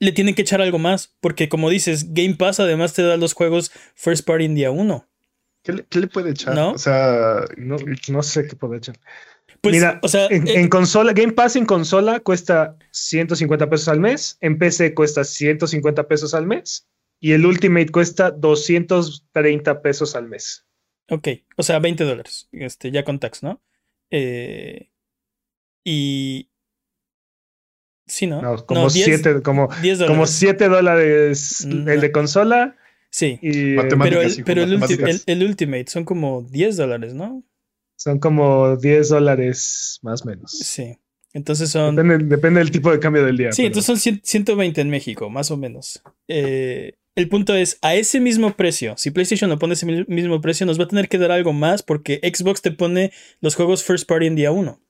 le 0.00 0.12
tienen 0.12 0.34
que 0.34 0.42
echar 0.42 0.60
algo 0.60 0.78
más, 0.78 1.14
porque 1.20 1.48
como 1.48 1.70
dices, 1.70 2.12
Game 2.12 2.34
Pass 2.34 2.60
además 2.60 2.92
te 2.92 3.02
da 3.02 3.16
los 3.16 3.32
juegos 3.32 3.72
first 3.94 4.26
party 4.26 4.44
en 4.44 4.54
día 4.54 4.70
uno. 4.70 5.08
¿Qué, 5.62 5.72
le, 5.72 5.86
qué 5.86 5.98
le 6.00 6.08
puede 6.08 6.30
echar? 6.32 6.54
¿No? 6.54 6.72
O 6.72 6.78
sea, 6.78 7.40
No, 7.56 7.76
no 8.10 8.22
sé 8.22 8.46
qué 8.46 8.54
puedo 8.54 8.74
echar. 8.74 8.96
Pues, 9.64 9.74
Mira, 9.74 9.98
o 10.02 10.08
sea, 10.08 10.26
En, 10.28 10.46
eh, 10.46 10.60
en 10.60 10.68
consola, 10.68 11.12
Game 11.12 11.32
Pass 11.32 11.56
en 11.56 11.66
consola 11.66 12.20
cuesta 12.20 12.76
150 12.92 13.68
pesos 13.68 13.88
al 13.88 13.98
mes, 13.98 14.38
en 14.40 14.58
PC 14.58 14.94
cuesta 14.94 15.24
150 15.24 16.06
pesos 16.06 16.34
al 16.34 16.46
mes 16.46 16.86
y 17.20 17.32
el 17.32 17.44
Ultimate 17.44 17.88
cuesta 17.90 18.30
230 18.30 19.82
pesos 19.82 20.14
al 20.14 20.28
mes. 20.28 20.64
ok, 21.10 21.28
o 21.56 21.62
sea, 21.62 21.78
20 21.80 22.04
dólares, 22.04 22.48
este, 22.52 22.90
ya 22.92 23.02
con 23.04 23.18
tax, 23.18 23.42
¿no? 23.42 23.60
Eh, 24.10 24.90
y... 25.84 26.50
Sí, 28.06 28.26
¿no? 28.26 28.42
No, 28.42 28.66
como 28.66 28.88
10 28.90 29.04
siete, 29.04 29.40
como, 29.42 29.68
10 29.80 29.98
como 30.00 30.08
dólares. 30.10 30.30
7 30.30 30.68
dólares 30.68 31.66
No. 31.66 31.90
el 31.90 32.00
de 32.02 32.12
consola 32.12 32.76
Sí. 33.10 33.38
y 33.40 33.74
eh. 33.78 33.88
Pero, 34.02 34.20
el, 34.22 34.44
pero 34.44 34.62
el, 34.62 34.78
ulti- 34.78 35.08
el- 35.08 35.22
el 35.26 35.42
Ultimate 35.48 35.86
son 35.88 36.04
como 36.04 36.42
10 36.42 36.76
dólares, 36.76 37.14
¿no? 37.14 37.42
Son 37.96 38.18
como 38.18 38.76
10 38.76 39.08
dólares 39.08 39.98
más 40.02 40.22
o 40.22 40.26
menos. 40.26 40.52
Sí. 40.52 40.98
Entonces 41.32 41.70
son. 41.70 41.96
Depende, 41.96 42.24
depende 42.26 42.60
del 42.60 42.70
tipo 42.70 42.90
de 42.92 43.00
cambio 43.00 43.24
del 43.24 43.36
día. 43.36 43.50
Sí, 43.52 43.62
pero- 43.62 43.66
entonces 43.68 43.86
son 43.86 43.98
100 43.98 44.20
120 44.22 44.80
en 44.80 44.90
México, 44.90 45.30
más 45.30 45.50
o 45.50 45.56
menos. 45.56 46.02
Eh, 46.28 46.94
el 47.16 47.28
punto 47.28 47.54
es, 47.54 47.78
a 47.82 47.94
ese 47.94 48.20
mismo 48.20 48.54
precio, 48.56 48.94
si 48.96 49.10
PlayStation 49.10 49.50
lo 49.50 49.58
pone 49.58 49.74
ese 49.74 49.86
mi- 49.86 50.04
mismo 50.06 50.40
precio, 50.40 50.66
nos 50.66 50.78
va 50.78 50.84
a 50.84 50.88
tener 50.88 51.08
que 51.08 51.18
dar 51.18 51.30
algo 51.32 51.52
más 51.52 51.82
porque 51.82 52.20
Xbox 52.22 52.62
te 52.62 52.70
pone 52.72 53.12
los 53.40 53.54
juegos 53.56 53.82
first 53.84 54.08
party 54.08 54.26
en 54.26 54.36
día 54.36 54.52
1. 54.52 54.80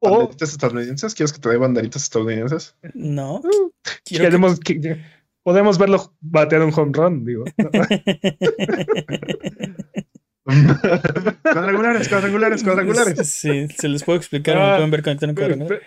o 0.00 0.10
banderitas 0.18 0.52
estadounidenses. 0.52 1.14
¿Quieres 1.14 1.32
que 1.32 1.40
te 1.40 1.48
dé 1.48 1.56
banderitas 1.56 2.02
estadounidenses? 2.02 2.76
No. 2.92 3.36
Uh, 3.36 3.72
que- 4.04 4.78
que- 4.80 5.00
podemos 5.42 5.78
verlo 5.78 6.14
batear 6.20 6.62
un 6.62 6.72
home 6.74 6.92
run, 6.92 7.24
digo. 7.24 7.44
cuadrangulares, 11.42 12.08
cuadrangulares, 12.08 12.62
cuadrangulares. 12.62 13.28
Sí, 13.28 13.68
se 13.68 13.88
les 13.88 14.02
puedo 14.04 14.18
explicar. 14.18 14.56
Ah, 14.58 14.66
me 14.70 14.74
pueden 14.76 14.90
ver 14.90 15.02
conectar 15.02 15.28
un 15.28 15.34
cuadrangular. 15.34 15.80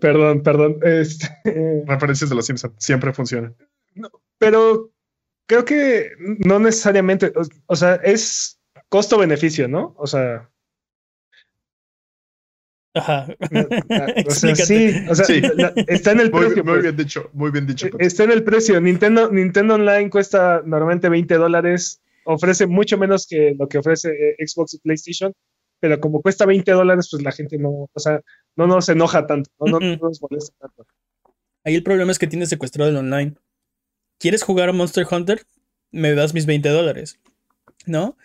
Perdón, 0.00 0.42
perdón. 0.42 0.78
Este, 0.82 1.28
Referencias 1.86 2.30
de 2.30 2.36
los 2.36 2.46
Simpsons. 2.46 2.74
Siempre 2.78 3.12
funcionan. 3.12 3.54
pero 4.38 4.90
creo 5.46 5.64
que 5.64 6.10
no 6.18 6.58
necesariamente, 6.58 7.32
o, 7.36 7.42
o 7.66 7.76
sea, 7.76 7.96
es 7.96 8.58
costo-beneficio, 8.88 9.68
¿no? 9.68 9.94
O 9.98 10.06
sea, 10.06 10.48
Ajá. 12.96 13.26
o 14.26 14.30
sea, 14.30 14.54
sí, 14.54 14.92
o 15.10 15.14
sea, 15.16 15.24
Sí. 15.26 15.40
la- 15.56 15.72
está 15.88 16.12
en 16.12 16.20
el 16.20 16.30
Muy, 16.30 16.44
precio. 16.46 16.62
muy 16.64 16.72
pues. 16.74 16.82
bien 16.84 16.96
dicho, 16.96 17.28
muy 17.32 17.50
bien 17.50 17.66
dicho. 17.66 17.90
Pepe. 17.90 18.06
Está 18.06 18.22
en 18.24 18.30
el 18.30 18.44
precio. 18.44 18.80
Nintendo, 18.80 19.30
Nintendo 19.32 19.74
Online 19.74 20.08
cuesta 20.10 20.62
normalmente 20.64 21.08
20 21.08 21.34
dólares. 21.34 22.00
Ofrece 22.24 22.66
mucho 22.66 22.96
menos 22.98 23.26
que 23.26 23.54
lo 23.58 23.68
que 23.68 23.78
ofrece 23.78 24.10
eh, 24.10 24.46
Xbox 24.46 24.74
y 24.74 24.78
PlayStation. 24.78 25.32
Pero 25.80 26.00
como 26.00 26.22
cuesta 26.22 26.46
20 26.46 26.70
dólares, 26.72 27.08
pues 27.10 27.22
la 27.22 27.32
gente 27.32 27.58
no, 27.58 27.90
o 27.92 28.00
sea, 28.00 28.20
no 28.56 28.66
nos 28.66 28.88
enoja 28.88 29.26
tanto, 29.26 29.50
no, 29.60 29.66
no, 29.66 29.78
Mm-mm. 29.80 30.00
no 30.00 30.08
nos 30.08 30.22
molesta 30.22 30.54
tanto. 30.58 30.86
Ahí 31.64 31.74
el 31.74 31.82
problema 31.82 32.10
es 32.12 32.18
que 32.18 32.26
tienes 32.26 32.48
secuestrado 32.48 32.90
el 32.90 32.96
online. 32.96 33.34
¿Quieres 34.18 34.42
jugar 34.42 34.68
a 34.68 34.72
Monster 34.72 35.06
Hunter? 35.10 35.42
Me 35.90 36.14
das 36.14 36.32
mis 36.32 36.46
20 36.46 36.68
dólares. 36.70 37.18
¿No? 37.86 38.16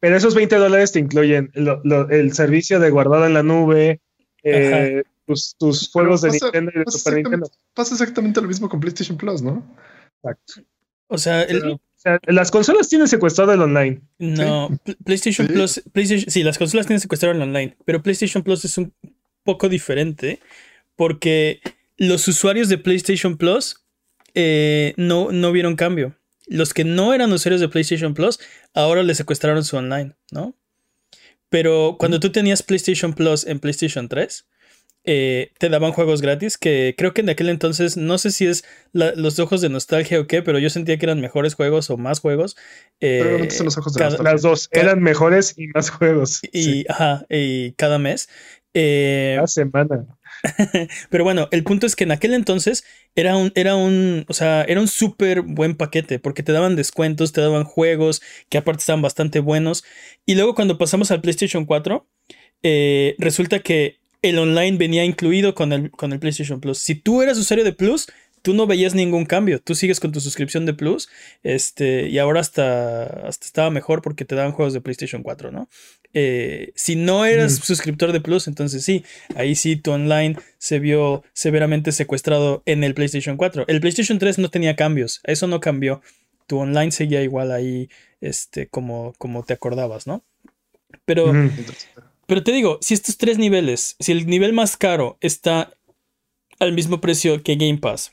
Pero 0.00 0.16
esos 0.16 0.34
20 0.36 0.54
dólares 0.56 0.92
te 0.92 1.00
incluyen 1.00 1.50
lo- 1.54 1.80
lo- 1.84 2.08
el 2.10 2.32
servicio 2.32 2.78
de 2.78 2.90
guardado 2.90 3.26
en 3.26 3.34
la 3.34 3.42
nube, 3.42 4.00
eh, 4.44 5.02
tus, 5.26 5.56
tus 5.58 5.90
juegos 5.90 6.20
de 6.22 6.30
Nintendo 6.30 6.70
y 6.74 6.78
de 6.78 6.84
Super 6.92 7.14
Nintendo. 7.14 7.50
Pasa 7.74 7.94
exactamente 7.94 8.40
lo 8.40 8.46
mismo 8.46 8.68
con 8.68 8.78
PlayStation 8.78 9.16
Plus, 9.18 9.42
¿no? 9.42 9.66
Exacto. 10.22 10.62
O 11.08 11.18
sea, 11.18 11.42
el- 11.42 11.80
o 11.98 12.00
sea, 12.00 12.18
las 12.28 12.50
consolas 12.50 12.88
tienen 12.88 13.08
secuestrado 13.08 13.52
el 13.52 13.60
online. 13.60 14.00
no. 14.18 14.70
Pl- 14.84 14.96
PlayStation 15.04 15.46
Sí. 15.48 15.52
Plus. 15.52 15.82
PlayStation, 15.92 16.30
sí, 16.30 16.42
las 16.44 16.56
consolas 16.56 16.86
tienen 16.86 17.00
secuestrado 17.00 17.34
el 17.34 17.42
online. 17.42 17.76
Pero 17.84 18.02
PlayStation 18.02 18.42
Plus 18.42 18.64
es 18.64 18.78
un 18.78 18.92
poco 19.44 19.68
diferente. 19.68 20.40
Porque 20.96 21.60
los 21.96 22.26
usuarios 22.28 22.68
de 22.68 22.78
PlayStation 22.78 23.36
Plus 23.36 23.84
eh, 24.34 24.94
no, 24.96 25.30
no 25.32 25.52
vieron 25.52 25.74
cambio. 25.76 26.14
Los 26.46 26.72
que 26.72 26.84
no 26.84 27.12
eran 27.14 27.32
usuarios 27.32 27.60
de 27.60 27.68
PlayStation 27.68 28.14
Plus, 28.14 28.38
ahora 28.74 29.02
les 29.02 29.16
secuestraron 29.18 29.64
su 29.64 29.76
online, 29.76 30.14
¿no? 30.30 30.54
Pero 31.50 31.96
cuando 31.98 32.20
tú 32.20 32.30
tenías 32.30 32.62
PlayStation 32.62 33.12
Plus 33.12 33.46
en 33.46 33.58
PlayStation 33.58 34.08
3, 34.08 34.46
eh, 35.04 35.52
te 35.58 35.68
daban 35.70 35.92
juegos 35.92 36.20
gratis 36.20 36.58
que 36.58 36.94
creo 36.98 37.14
que 37.14 37.22
en 37.22 37.30
aquel 37.30 37.48
entonces, 37.48 37.96
no 37.96 38.18
sé 38.18 38.30
si 38.30 38.46
es 38.46 38.64
la- 38.92 39.12
los 39.14 39.38
ojos 39.38 39.60
de 39.60 39.68
nostalgia 39.70 40.20
o 40.20 40.26
qué, 40.26 40.42
pero 40.42 40.58
yo 40.58 40.68
sentía 40.70 40.98
que 40.98 41.06
eran 41.06 41.20
mejores 41.20 41.54
juegos 41.54 41.88
o 41.90 41.96
más 41.96 42.20
juegos. 42.20 42.56
eh, 43.00 43.18
Probablemente 43.20 43.54
son 43.54 43.64
los 43.66 43.78
ojos 43.78 43.94
de 43.94 43.98
cada- 43.98 44.10
nostalgia. 44.10 44.32
Las 44.32 44.42
dos 44.42 44.68
eran 44.72 45.00
mejores 45.02 45.54
y 45.56 45.68
más 45.68 45.88
juegos. 45.90 46.40
y, 46.52 46.62
sí, 46.62 46.84
ajá, 46.88 47.24
y 47.30 47.72
cada 47.72 47.98
mes. 47.98 48.28
Eh, 48.74 49.34
cada 49.36 49.46
semana. 49.46 50.06
pero 51.10 51.24
bueno, 51.24 51.48
el 51.52 51.64
punto 51.64 51.86
es 51.86 51.96
que 51.96 52.04
en 52.04 52.12
aquel 52.12 52.34
entonces 52.34 52.84
era 53.16 53.36
un, 53.36 53.50
era 53.54 53.76
un, 53.76 54.24
o 54.28 54.34
sea, 54.34 54.62
era 54.64 54.80
un 54.80 54.88
súper 54.88 55.40
buen 55.42 55.74
paquete 55.74 56.18
porque 56.18 56.42
te 56.42 56.52
daban 56.52 56.76
descuentos, 56.76 57.32
te 57.32 57.40
daban 57.40 57.64
juegos 57.64 58.20
que 58.48 58.58
aparte 58.58 58.80
estaban 58.80 59.02
bastante 59.02 59.40
buenos. 59.40 59.84
Y 60.26 60.34
luego 60.34 60.54
cuando 60.54 60.76
pasamos 60.78 61.10
al 61.10 61.20
PlayStation 61.22 61.64
4, 61.64 62.06
eh, 62.62 63.14
resulta 63.18 63.60
que 63.60 63.98
el 64.22 64.38
online 64.38 64.76
venía 64.76 65.04
incluido 65.04 65.54
con 65.54 65.72
el, 65.72 65.90
con 65.90 66.12
el 66.12 66.18
PlayStation 66.18 66.60
Plus. 66.60 66.78
Si 66.78 66.94
tú 66.94 67.22
eras 67.22 67.38
usuario 67.38 67.64
de 67.64 67.72
Plus, 67.72 68.06
tú 68.42 68.54
no 68.54 68.66
veías 68.66 68.94
ningún 68.94 69.24
cambio. 69.26 69.60
Tú 69.60 69.74
sigues 69.74 70.00
con 70.00 70.12
tu 70.12 70.20
suscripción 70.20 70.66
de 70.66 70.74
Plus. 70.74 71.08
Este, 71.42 72.08
y 72.08 72.18
ahora 72.18 72.40
hasta, 72.40 73.04
hasta 73.26 73.46
estaba 73.46 73.70
mejor 73.70 74.02
porque 74.02 74.24
te 74.24 74.34
daban 74.34 74.52
juegos 74.52 74.72
de 74.74 74.80
PlayStation 74.80 75.22
4, 75.22 75.50
¿no? 75.52 75.68
Eh, 76.14 76.72
si 76.74 76.96
no 76.96 77.26
eras 77.26 77.58
Mm. 77.60 77.62
suscriptor 77.62 78.12
de 78.12 78.20
Plus, 78.20 78.48
entonces 78.48 78.82
sí, 78.82 79.04
ahí 79.34 79.54
sí 79.54 79.76
tu 79.76 79.90
online 79.90 80.36
se 80.56 80.78
vio 80.78 81.22
severamente 81.34 81.92
secuestrado 81.92 82.62
en 82.64 82.82
el 82.82 82.94
PlayStation 82.94 83.36
4. 83.36 83.64
El 83.68 83.80
PlayStation 83.80 84.18
3 84.18 84.38
no 84.38 84.48
tenía 84.48 84.74
cambios, 84.74 85.20
eso 85.24 85.46
no 85.46 85.60
cambió. 85.60 86.00
Tu 86.46 86.56
online 86.58 86.92
seguía 86.92 87.22
igual 87.22 87.52
ahí, 87.52 87.90
este, 88.22 88.68
como, 88.68 89.12
como 89.18 89.44
te 89.44 89.52
acordabas, 89.52 90.06
¿no? 90.06 90.24
Pero. 91.04 91.30
Pero 92.28 92.44
te 92.44 92.52
digo, 92.52 92.78
si 92.82 92.92
estos 92.94 93.16
tres 93.16 93.38
niveles, 93.38 93.96
si 93.98 94.12
el 94.12 94.26
nivel 94.26 94.52
más 94.52 94.76
caro 94.76 95.16
está 95.20 95.72
al 96.60 96.72
mismo 96.74 97.00
precio 97.00 97.42
que 97.42 97.56
Game 97.56 97.78
Pass, 97.78 98.12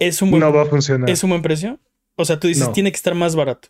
¿es 0.00 0.20
un 0.20 0.30
buen, 0.32 0.40
No 0.40 0.52
va 0.52 0.62
a 0.62 0.66
funcionar. 0.66 1.08
¿es 1.08 1.22
un 1.22 1.30
buen 1.30 1.42
precio? 1.42 1.78
O 2.16 2.24
sea, 2.24 2.38
tú 2.40 2.48
dices, 2.48 2.66
No. 2.66 2.72
tiene 2.72 2.90
que 2.90 2.96
estar 2.96 3.14
más 3.14 3.36
barato. 3.36 3.68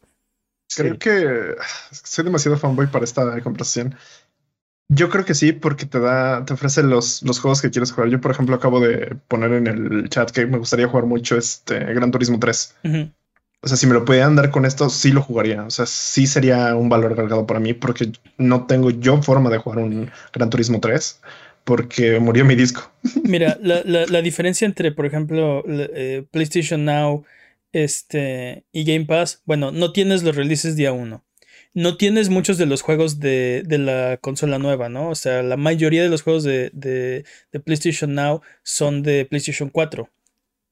Creo 0.75 0.95
Sí. 0.95 0.99
que 0.99 1.55
soy 1.93 2.25
demasiado 2.25 2.57
fanboy 2.57 2.87
para 2.89 3.05
esta 3.05 3.41
conversación. 3.43 3.95
Yo 4.89 5.09
creo 5.11 5.25
que 5.25 5.35
sí, 5.35 5.53
porque 5.53 5.87
te 5.87 5.99
da, 6.01 6.45
te 6.45 6.55
ofrece 6.55 6.83
los, 6.83 7.23
los 7.23 7.39
juegos 7.41 7.61
que 7.63 7.71
quieres 7.71 7.93
jugar. 7.93 8.09
Yo, 8.11 8.21
por 8.21 8.31
ejemplo, 8.31 8.55
acabo 8.57 8.81
de 8.81 9.15
poner 9.29 9.53
en 9.53 9.67
el 9.67 10.09
chat 10.09 10.31
que 10.31 10.47
me 10.47 10.59
gustaría 10.59 10.89
jugar 10.89 11.07
mucho 11.07 11.37
este 11.37 11.79
Gran 11.79 12.11
Turismo 12.11 12.39
3. 12.39 12.75
Ujú. 12.85 13.11
O 13.65 13.69
sea, 13.69 13.77
si 13.79 13.87
me 13.87 13.95
lo 13.95 14.05
pudieran 14.05 14.37
dar 14.37 14.51
con 14.51 14.67
esto, 14.67 14.91
sí 14.91 15.11
lo 15.11 15.23
jugaría. 15.23 15.65
O 15.65 15.71
sea, 15.71 15.87
sí 15.87 16.27
sería 16.27 16.77
un 16.77 16.91
valor 16.91 17.13
agregado 17.13 17.47
para 17.47 17.61
mí, 17.61 17.73
porque 17.75 18.13
no 18.37 18.67
tengo 18.67 18.91
yo 18.91 19.23
forma 19.23 19.51
de 19.51 19.59
jugar 19.59 19.79
un 19.79 20.11
Gran 20.35 20.51
Turismo 20.51 20.81
3, 20.81 21.21
porque 21.65 22.21
murió 22.21 22.45
mi 22.45 22.55
disco. 22.57 22.93
Mira, 23.25 23.59
la, 23.63 23.83
la- 23.85 24.23
diferencia 24.23 24.67
entre, 24.67 24.93
por 24.93 25.07
ejemplo, 25.07 25.65
eh, 25.67 26.27
PlayStation 26.31 26.85
Now 26.85 27.25
este, 27.73 28.65
y 28.73 28.85
Game 28.85 29.07
Pass, 29.07 29.43
bueno, 29.47 29.73
no 29.73 29.93
tienes 29.93 30.23
los 30.23 30.37
releases 30.37 30.77
día 30.77 30.93
uno. 30.93 31.25
No 31.73 31.97
tienes 31.97 32.29
muchos 32.29 32.57
de 32.59 32.67
los 32.67 32.83
juegos 32.83 33.19
de, 33.19 33.63
de 33.67 33.79
la 33.79 34.19
consola 34.21 34.59
nueva, 34.59 34.89
¿no? 34.89 35.09
O 35.11 35.15
sea, 35.17 35.43
la 35.43 35.57
mayoría 35.57 36.03
de 36.03 36.09
los 36.09 36.23
juegos 36.23 36.45
de, 36.45 36.71
de- 36.73 37.25
de 37.51 37.61
PlayStation 37.61 38.15
Now 38.15 38.43
son 38.63 39.03
de 39.03 39.25
PlayStation 39.25 39.71
4. 39.71 40.11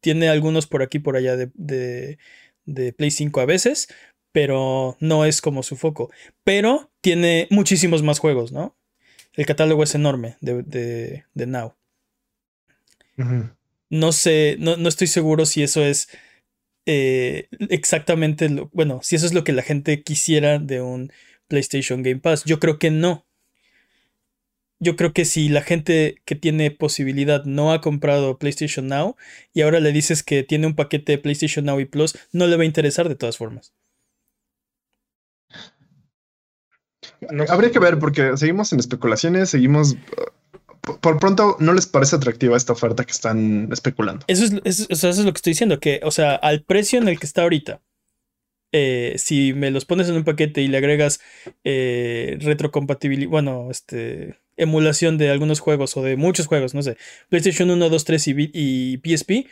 Tiene 0.00 0.28
algunos 0.28 0.66
por 0.66 0.82
aquí 0.82 0.98
por 0.98 1.16
allá 1.16 1.36
de, 1.36 2.18
de, 2.64 2.92
Play 2.92 3.10
5 3.10 3.40
a 3.40 3.46
veces, 3.46 3.88
pero 4.32 4.96
no 5.00 5.24
es 5.24 5.40
como 5.40 5.62
su 5.62 5.76
foco. 5.76 6.10
Pero 6.44 6.90
tiene 7.00 7.46
muchísimos 7.50 8.02
más 8.02 8.18
juegos, 8.18 8.52
¿no? 8.52 8.76
El 9.34 9.46
catálogo 9.46 9.82
es 9.82 9.94
enorme 9.94 10.36
de, 10.40 10.62
de, 10.62 11.24
de 11.34 11.46
Now. 11.46 11.74
No 13.90 14.12
sé, 14.12 14.56
no, 14.58 14.76
no 14.76 14.88
estoy 14.88 15.06
seguro 15.06 15.46
si 15.46 15.62
eso 15.62 15.84
es 15.84 16.08
eh, 16.86 17.48
exactamente 17.68 18.48
lo, 18.48 18.68
bueno, 18.72 19.00
si 19.02 19.14
eso 19.14 19.26
es 19.26 19.34
lo 19.34 19.44
que 19.44 19.52
la 19.52 19.62
gente 19.62 20.02
quisiera 20.02 20.58
de 20.58 20.80
un 20.80 21.12
PlayStation 21.48 22.02
Game 22.02 22.18
Pass. 22.18 22.44
Yo 22.44 22.58
creo 22.58 22.78
que 22.78 22.90
no. 22.90 23.26
Yo 24.82 24.96
creo 24.96 25.12
que 25.12 25.24
si 25.24 25.48
la 25.48 25.62
gente 25.62 26.16
que 26.24 26.34
tiene 26.34 26.72
posibilidad 26.72 27.44
no 27.44 27.72
ha 27.72 27.80
comprado 27.80 28.36
PlayStation 28.38 28.88
Now 28.88 29.14
y 29.54 29.60
ahora 29.62 29.78
le 29.78 29.92
dices 29.92 30.24
que 30.24 30.42
tiene 30.42 30.66
un 30.66 30.74
paquete 30.74 31.12
de 31.12 31.18
PlayStation 31.18 31.64
Now 31.64 31.78
y 31.78 31.84
Plus, 31.84 32.18
no 32.32 32.48
le 32.48 32.56
va 32.56 32.62
a 32.62 32.66
interesar 32.66 33.08
de 33.08 33.14
todas 33.14 33.36
formas. 33.36 33.72
No. 37.30 37.44
Habría 37.48 37.70
que 37.70 37.78
ver, 37.78 37.98
porque 37.98 38.36
seguimos 38.36 38.72
en 38.72 38.80
especulaciones, 38.80 39.50
seguimos. 39.50 39.92
uh, 39.94 40.98
Por 41.00 41.20
pronto, 41.20 41.56
¿no 41.60 41.72
les 41.74 41.86
parece 41.86 42.16
atractiva 42.16 42.56
esta 42.56 42.72
oferta 42.72 43.04
que 43.04 43.12
están 43.12 43.68
especulando? 43.72 44.24
Eso 44.26 44.44
es, 44.44 44.52
eso- 44.64 44.86
o 44.90 44.96
sea, 44.96 45.10
eso 45.10 45.20
es 45.20 45.26
lo 45.26 45.32
que 45.32 45.38
estoy 45.38 45.52
diciendo, 45.52 45.78
que, 45.78 46.00
o 46.02 46.10
sea, 46.10 46.34
al 46.34 46.64
precio 46.64 46.98
en 46.98 47.06
el 47.06 47.20
que 47.20 47.26
está 47.26 47.42
ahorita, 47.42 47.80
eh, 48.72 49.14
si 49.18 49.52
me 49.52 49.70
los 49.70 49.84
pones 49.84 50.08
en 50.08 50.16
un 50.16 50.24
paquete 50.24 50.62
y 50.62 50.68
le 50.68 50.78
agregas 50.78 51.20
eh, 51.62 52.36
retrocompatibilidad, 52.40 53.30
bueno, 53.30 53.68
este, 53.70 54.36
emulación 54.56 55.18
de 55.18 55.30
algunos 55.30 55.60
juegos 55.60 55.96
o 55.96 56.02
de 56.02 56.16
muchos 56.16 56.46
juegos, 56.46 56.74
no 56.74 56.82
sé, 56.82 56.96
PlayStation 57.28 57.70
1, 57.70 57.88
2, 57.88 58.04
3 58.04 58.28
y, 58.28 58.50
y 58.52 58.98
PSP, 58.98 59.48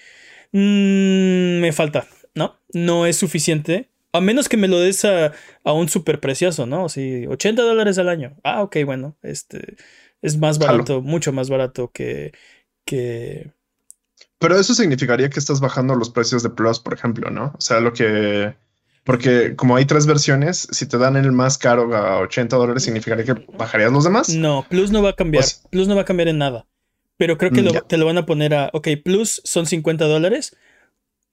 mm, 0.53 1.61
me 1.61 1.73
falta, 1.73 2.07
¿no? 2.35 2.57
No 2.73 3.07
es 3.07 3.17
suficiente. 3.17 3.89
A 4.13 4.21
menos 4.21 4.49
que 4.49 4.57
me 4.57 4.67
lo 4.67 4.81
des 4.81 5.05
a, 5.05 5.33
a 5.63 5.73
un 5.73 5.89
super 5.89 6.19
precioso, 6.21 6.67
¿no? 6.67 6.89
Sí, 6.89 7.27
80 7.29 7.63
dólares 7.63 7.97
al 7.99 8.09
año. 8.09 8.37
Ah, 8.43 8.63
ok, 8.63 8.79
bueno, 8.85 9.17
este 9.23 9.77
es 10.23 10.37
más 10.37 10.59
barato, 10.59 11.01
mucho 11.01 11.33
más 11.33 11.49
barato 11.49 11.91
que, 11.93 12.33
que, 12.85 13.53
Pero 14.39 14.59
eso 14.59 14.75
significaría 14.75 15.31
que 15.31 15.39
estás 15.39 15.61
bajando 15.61 15.95
los 15.95 16.11
precios 16.11 16.43
de 16.43 16.51
Plus, 16.51 16.81
por 16.81 16.95
ejemplo, 16.95 17.31
¿no? 17.31 17.53
O 17.57 17.61
sea, 17.61 17.81
lo 17.81 17.93
que. 17.93 18.55
Porque 19.05 19.57
como 19.57 19.77
hay 19.77 19.87
tres 19.87 20.07
versiones, 20.07 20.69
si 20.71 20.87
te 20.87 20.99
dan 20.99 21.17
el 21.17 21.33
más 21.33 21.57
caro 21.59 21.95
a 21.97 22.19
80 22.21 22.57
dólares, 22.57 22.83
significaría 22.85 23.25
que 23.25 23.35
bajarías 23.57 23.93
los 23.93 24.05
demás. 24.05 24.29
No, 24.31 24.65
Plus 24.69 24.91
no 24.91 25.03
va 25.03 25.11
a 25.11 25.17
cambiar. 25.17 25.45
Plus 25.71 25.89
no 25.89 25.97
va 25.97 26.03
a 26.03 26.05
cambiar 26.05 26.29
en 26.29 26.39
nada. 26.39 26.67
Pero 27.17 27.37
creo 27.39 27.51
que 27.51 27.63
Mm, 27.63 27.65
lo- 27.67 27.83
te 27.83 27.97
lo 27.97 28.07
van 28.07 28.19
a 28.19 28.27
poner 28.27 28.55
a. 28.55 28.71
Ok, 28.73 28.89
Plus 29.05 29.41
son 29.45 29.67
50 29.67 30.05
dólares. 30.07 30.57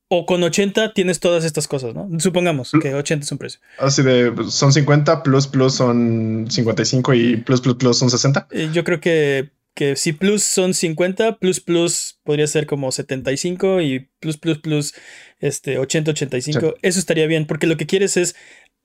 O 0.09 0.25
con 0.25 0.41
80 0.41 0.93
tienes 0.93 1.19
todas 1.19 1.43
estas 1.43 1.67
cosas, 1.67 1.93
¿no? 1.93 2.07
Supongamos 2.19 2.71
que 2.81 2.93
80 2.95 3.25
es 3.25 3.31
un 3.33 3.37
precio. 3.37 3.59
Así 3.77 4.01
de 4.03 4.31
pues, 4.31 4.53
son 4.53 4.71
50, 4.71 5.21
plus 5.21 5.47
plus 5.47 5.73
son 5.75 6.45
55 6.49 7.13
y 7.13 7.35
plus 7.35 7.59
plus 7.59 7.75
plus 7.75 7.97
son 7.99 8.09
60. 8.09 8.47
Eh, 8.51 8.69
yo 8.71 8.85
creo 8.85 9.01
que, 9.01 9.49
que 9.77 9.95
si 9.95 10.11
Plus 10.11 10.41
son 10.41 10.73
50, 10.73 11.37
Plus 11.37 11.59
Plus 11.59 12.19
podría 12.23 12.47
ser 12.47 12.65
como 12.65 12.91
75 12.91 13.79
y 13.81 14.09
Plus 14.19 14.37
Plus 14.37 14.57
Plus 14.57 14.95
este, 15.39 15.77
80, 15.77 16.11
85. 16.11 16.59
Sí. 16.59 16.67
Eso 16.81 16.97
estaría 16.97 17.27
bien, 17.27 17.45
porque 17.45 17.67
lo 17.67 17.77
que 17.77 17.85
quieres 17.85 18.17
es 18.17 18.35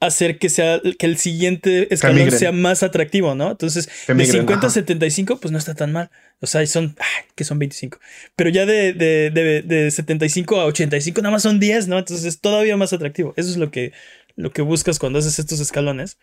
hacer 0.00 0.38
que 0.38 0.50
sea 0.50 0.82
que 0.98 1.06
el 1.06 1.16
siguiente 1.16 1.94
escalón 1.94 2.30
sea 2.30 2.52
más 2.52 2.82
atractivo, 2.82 3.34
¿no? 3.34 3.52
Entonces, 3.52 3.88
de 4.06 4.12
migren, 4.12 4.42
50 4.42 4.66
a 4.66 4.68
ajá. 4.68 4.74
75, 4.74 5.40
pues 5.40 5.50
no 5.50 5.56
está 5.56 5.74
tan 5.74 5.92
mal. 5.92 6.10
O 6.40 6.46
sea, 6.46 6.66
son, 6.66 6.94
ay, 6.98 7.24
que 7.34 7.44
son 7.44 7.58
25. 7.58 7.98
Pero 8.36 8.50
ya 8.50 8.66
de, 8.66 8.92
de, 8.92 9.30
de, 9.30 9.62
de 9.62 9.90
75 9.90 10.60
a 10.60 10.66
85 10.66 11.22
nada 11.22 11.32
más 11.32 11.42
son 11.42 11.58
10, 11.58 11.88
¿no? 11.88 11.98
Entonces 11.98 12.26
es 12.26 12.38
todavía 12.38 12.76
más 12.76 12.92
atractivo. 12.92 13.32
Eso 13.38 13.48
es 13.48 13.56
lo 13.56 13.70
que, 13.70 13.94
lo 14.36 14.52
que 14.52 14.60
buscas 14.60 14.98
cuando 14.98 15.20
haces 15.20 15.38
estos 15.38 15.58
escalones. 15.58 16.18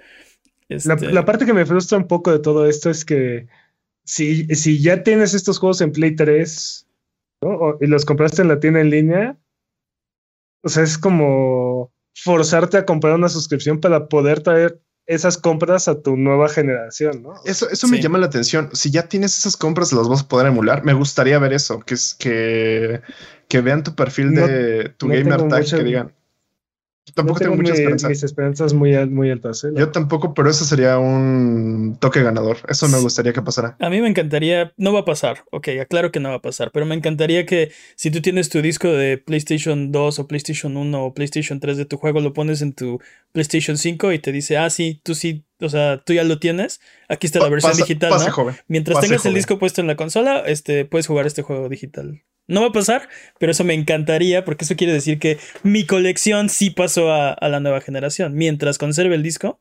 La, 0.67 0.93
Este, 0.93 1.11
la 1.11 1.25
parte 1.25 1.47
que 1.47 1.53
me 1.53 1.65
frustra 1.65 1.97
un 1.97 2.07
poco 2.07 2.31
de 2.31 2.37
todo 2.37 2.67
esto 2.69 2.91
es 2.91 3.03
que 3.03 3.47
si, 4.09 4.45
si 4.55 4.81
ya 4.81 5.03
tienes 5.03 5.33
estos 5.33 5.59
juegos 5.59 5.81
en 5.81 5.91
Play 5.91 6.15
3 6.15 6.87
¿no? 7.43 7.49
O- 7.51 7.77
y 7.79 7.87
los 7.87 8.05
compraste 8.05 8.41
en 8.41 8.47
la 8.47 8.59
tienda 8.59 8.81
en 8.81 8.89
línea, 8.89 9.37
o 10.63 10.69
sea, 10.69 10.83
es 10.83 10.97
como 10.97 11.91
forzarte 12.15 12.77
a 12.77 12.85
comprar 12.85 13.15
una 13.15 13.29
suscripción 13.29 13.79
para 13.79 14.07
poder 14.07 14.41
traer 14.41 14.81
esas 15.07 15.37
compras 15.37 15.87
a 15.87 16.01
tu 16.01 16.17
nueva 16.17 16.49
generación, 16.49 17.23
¿no? 17.23 17.33
Eso, 17.45 17.69
eso 17.69 17.87
me 17.87 17.99
llama 18.01 18.17
la 18.19 18.25
atención. 18.27 18.69
Si 18.73 18.91
ya 18.91 19.07
tienes 19.07 19.37
esas 19.37 19.57
compras, 19.57 19.91
las 19.93 20.07
vas 20.07 20.21
a 20.21 20.27
poder 20.27 20.47
emular. 20.47 20.83
Me 20.83 20.93
gustaría 20.93 21.39
ver 21.39 21.53
eso, 21.53 21.79
que 21.79 21.93
es 21.95 22.13
que, 22.13 23.01
que 23.47 23.61
vean 23.61 23.83
tu 23.83 23.95
perfil 23.95 24.33
No- 24.33 24.47
de 24.47 24.89
tu 24.89 25.07
no 25.07 25.13
gamer 25.15 25.47
tag, 25.47 25.61
mucha- 25.61 25.77
que 25.77 25.83
digan. 25.83 26.13
Tampoco 27.13 27.39
No 27.39 27.43
tengo, 27.45 27.55
mucha 27.55 27.71
mi- 27.73 27.77
esperanza. 27.79 28.09
mis 28.09 28.23
esperanzas 28.23 28.73
muy, 28.73 28.93
al- 28.95 29.09
muy 29.09 29.29
altas. 29.31 29.63
¿eh? 29.63 29.69
Yo 29.75 29.89
tampoco, 29.89 30.33
pero 30.33 30.49
eso 30.49 30.65
sería 30.65 30.97
un 30.99 31.97
toque 31.99 32.21
ganador. 32.23 32.57
Eso 32.67 32.87
me 32.89 32.99
gustaría 32.99 33.33
que 33.33 33.41
pasara. 33.41 33.75
A 33.79 33.89
mí 33.89 34.01
me 34.01 34.07
encantaría, 34.09 34.73
no 34.77 34.93
va 34.93 35.01
a 35.01 35.05
pasar, 35.05 35.43
ok, 35.51 35.67
aclaro 35.81 36.11
que 36.11 36.19
no 36.19 36.29
va 36.29 36.35
a 36.35 36.41
pasar, 36.41 36.71
pero 36.71 36.85
me 36.85 36.95
encantaría 36.95 37.45
que 37.45 37.71
si 37.95 38.11
tú 38.11 38.21
tienes 38.21 38.49
tu 38.49 38.61
disco 38.61 38.87
de 38.89 39.17
PlayStation 39.17 39.91
2 39.91 40.19
o 40.19 40.27
PlayStation 40.27 40.77
1 40.77 41.05
o 41.05 41.13
PlayStation 41.13 41.59
3 41.59 41.77
de 41.77 41.85
tu 41.85 41.97
juego, 41.97 42.19
lo 42.21 42.33
pones 42.33 42.61
en 42.61 42.73
tu 42.73 42.99
PlayStation 43.31 43.77
5 43.77 44.11
y 44.13 44.19
te 44.19 44.31
dice, 44.31 44.57
ah, 44.57 44.69
sí, 44.69 44.99
tú 45.03 45.15
sí, 45.15 45.45
o 45.61 45.69
sea, 45.69 46.01
tú 46.05 46.13
ya 46.13 46.23
lo 46.23 46.39
tienes, 46.39 46.79
aquí 47.09 47.27
está 47.27 47.39
la 47.39 47.45
Pa- 47.45 47.49
versión 47.51 47.71
pasa- 47.71 47.83
digital, 47.83 48.09
pase, 48.11 48.27
¿no? 48.27 48.31
joven. 48.33 48.55
Mientras 48.67 48.95
pase, 48.95 49.07
tengas 49.07 49.25
el 49.25 49.31
joven. 49.31 49.35
disco 49.39 49.59
puesto 49.59 49.81
en 49.81 49.87
la 49.87 49.95
consola, 49.95 50.39
este, 50.45 50.85
puedes 50.85 51.07
jugar 51.07 51.27
este 51.27 51.41
juego 51.41 51.67
digital. 51.69 52.21
No 52.49 52.61
va 52.61 52.67
a 52.67 52.71
pasar, 52.71 53.07
pero 53.39 53.51
eso 53.51 53.63
me 53.63 53.73
encantaría 53.73 54.43
porque 54.43 54.65
eso 54.65 54.75
quiere 54.75 54.91
decir 54.93 55.19
que 55.19 55.37
mi 55.63 55.85
colección 55.85 56.49
sí 56.49 56.69
pasó 56.69 57.11
a, 57.11 57.31
a 57.31 57.47
la 57.49 57.59
nueva 57.59 57.79
generación. 57.81 58.33
Mientras 58.35 58.77
conserve 58.77 59.15
el 59.15 59.23
disco, 59.23 59.59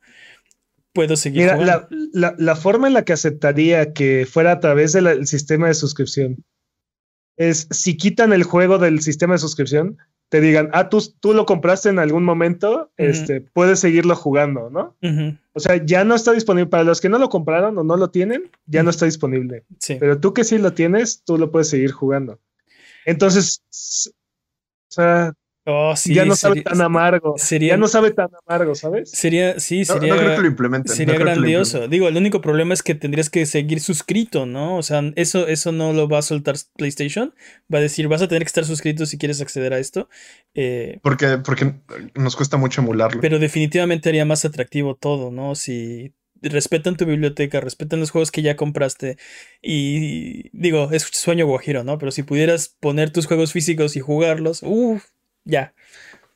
puedo 0.92 1.16
seguir 1.16 1.42
Mira, 1.42 1.54
jugando. 1.56 1.86
la, 1.90 2.30
la- 2.30 2.34
la 2.38 2.56
forma 2.56 2.88
en 2.88 2.94
la 2.94 3.04
que 3.04 3.12
aceptaría 3.12 3.92
que 3.92 4.26
fuera 4.28 4.52
a 4.52 4.60
través 4.60 4.92
del 4.92 5.26
sistema 5.26 5.68
de 5.68 5.74
suscripción 5.74 6.44
es 7.36 7.68
si 7.70 7.96
quitan 7.96 8.32
el 8.32 8.42
juego 8.42 8.78
del 8.78 9.00
sistema 9.00 9.34
de 9.34 9.38
suscripción, 9.38 9.96
te 10.28 10.40
digan, 10.40 10.68
ah, 10.72 10.88
tú, 10.88 11.00
tú 11.20 11.32
lo 11.34 11.46
compraste 11.46 11.88
en 11.88 11.98
algún 12.00 12.24
momento, 12.24 12.90
este, 12.96 13.40
puedes 13.40 13.78
seguirlo 13.78 14.16
jugando, 14.16 14.70
¿no? 14.70 14.96
O 15.54 15.60
sea, 15.60 15.82
ya 15.84 16.04
no 16.04 16.14
está 16.14 16.32
disponible. 16.32 16.68
Para 16.68 16.82
los 16.84 17.00
que 17.00 17.08
no 17.08 17.18
lo 17.18 17.28
compraron 17.28 17.78
o 17.78 17.84
no 17.84 17.96
lo 17.96 18.10
tienen, 18.10 18.50
ya 18.66 18.82
no 18.82 18.90
está 18.90 19.04
disponible. 19.06 19.64
sí. 19.78 19.96
Pero 20.00 20.18
tú 20.20 20.34
que 20.34 20.44
sí 20.44 20.58
lo 20.58 20.72
tienes, 20.72 21.22
tú 21.24 21.38
lo 21.38 21.50
puedes 21.50 21.68
seguir 21.68 21.92
jugando. 21.92 22.40
Entonces, 23.08 23.62
o 24.90 24.92
sea, 24.92 25.32
Oh, 25.70 25.94
sí, 25.94 26.14
ya 26.14 26.24
no 26.24 26.34
sabe 26.34 26.62
tan 26.62 26.80
amargo. 26.80 27.34
sería- 27.36 27.74
Ya 27.74 27.76
no 27.76 27.88
sabe 27.88 28.10
tan 28.12 28.28
amargo, 28.46 28.74
¿sabes? 28.74 29.10
Sería, 29.10 29.60
sí, 29.60 29.84
sería, 29.84 30.14
no 30.14 30.18
creo 30.18 30.36
que 30.36 30.40
lo 30.40 30.48
implementen. 30.48 30.96
sería 30.96 31.18
lo 31.18 31.20
grandioso. 31.20 31.88
Digo, 31.88 32.08
el 32.08 32.16
único 32.16 32.40
problema 32.40 32.72
es 32.72 32.82
que 32.82 32.94
tendrías 32.94 33.28
que 33.28 33.44
seguir 33.44 33.80
suscrito, 33.80 34.46
¿no? 34.46 34.78
O 34.78 34.82
sea, 34.82 35.02
eso, 35.16 35.46
eso 35.46 35.70
no 35.70 35.92
lo 35.92 36.08
va 36.08 36.20
a 36.20 36.22
soltar 36.22 36.54
PlayStation. 36.78 37.34
Va 37.72 37.78
a 37.78 37.82
decir, 37.82 38.08
vas 38.08 38.22
a 38.22 38.28
tener 38.28 38.44
que 38.44 38.48
estar 38.48 38.64
suscrito 38.64 39.04
si 39.04 39.18
quieres 39.18 39.42
acceder 39.42 39.74
a 39.74 39.78
esto. 39.78 40.08
Eh, 40.54 41.00
Porque, 41.02 41.36
porque 41.44 41.74
nos 42.14 42.34
cuesta 42.34 42.56
mucho 42.56 42.80
emularlo. 42.80 43.20
pero 43.20 43.38
definitivamente 43.38 44.08
haría 44.08 44.24
más 44.24 44.46
atractivo 44.46 44.94
todo, 44.94 45.30
¿no? 45.30 45.54
Si 45.54 46.14
respetan 46.42 46.96
tu 46.96 47.04
biblioteca, 47.04 47.60
respetan 47.60 48.00
los 48.00 48.10
juegos 48.10 48.30
que 48.30 48.42
ya 48.42 48.56
compraste. 48.56 49.16
Y 49.62 50.50
digo, 50.56 50.90
es 50.92 51.02
sueño 51.02 51.46
guajiro, 51.46 51.84
¿no? 51.84 51.98
Pero 51.98 52.10
si 52.12 52.22
pudieras 52.22 52.76
poner 52.80 53.10
tus 53.10 53.26
juegos 53.26 53.52
físicos 53.52 53.96
y 53.96 54.00
jugarlos, 54.00 54.62
uff, 54.62 55.04
ya. 55.44 55.74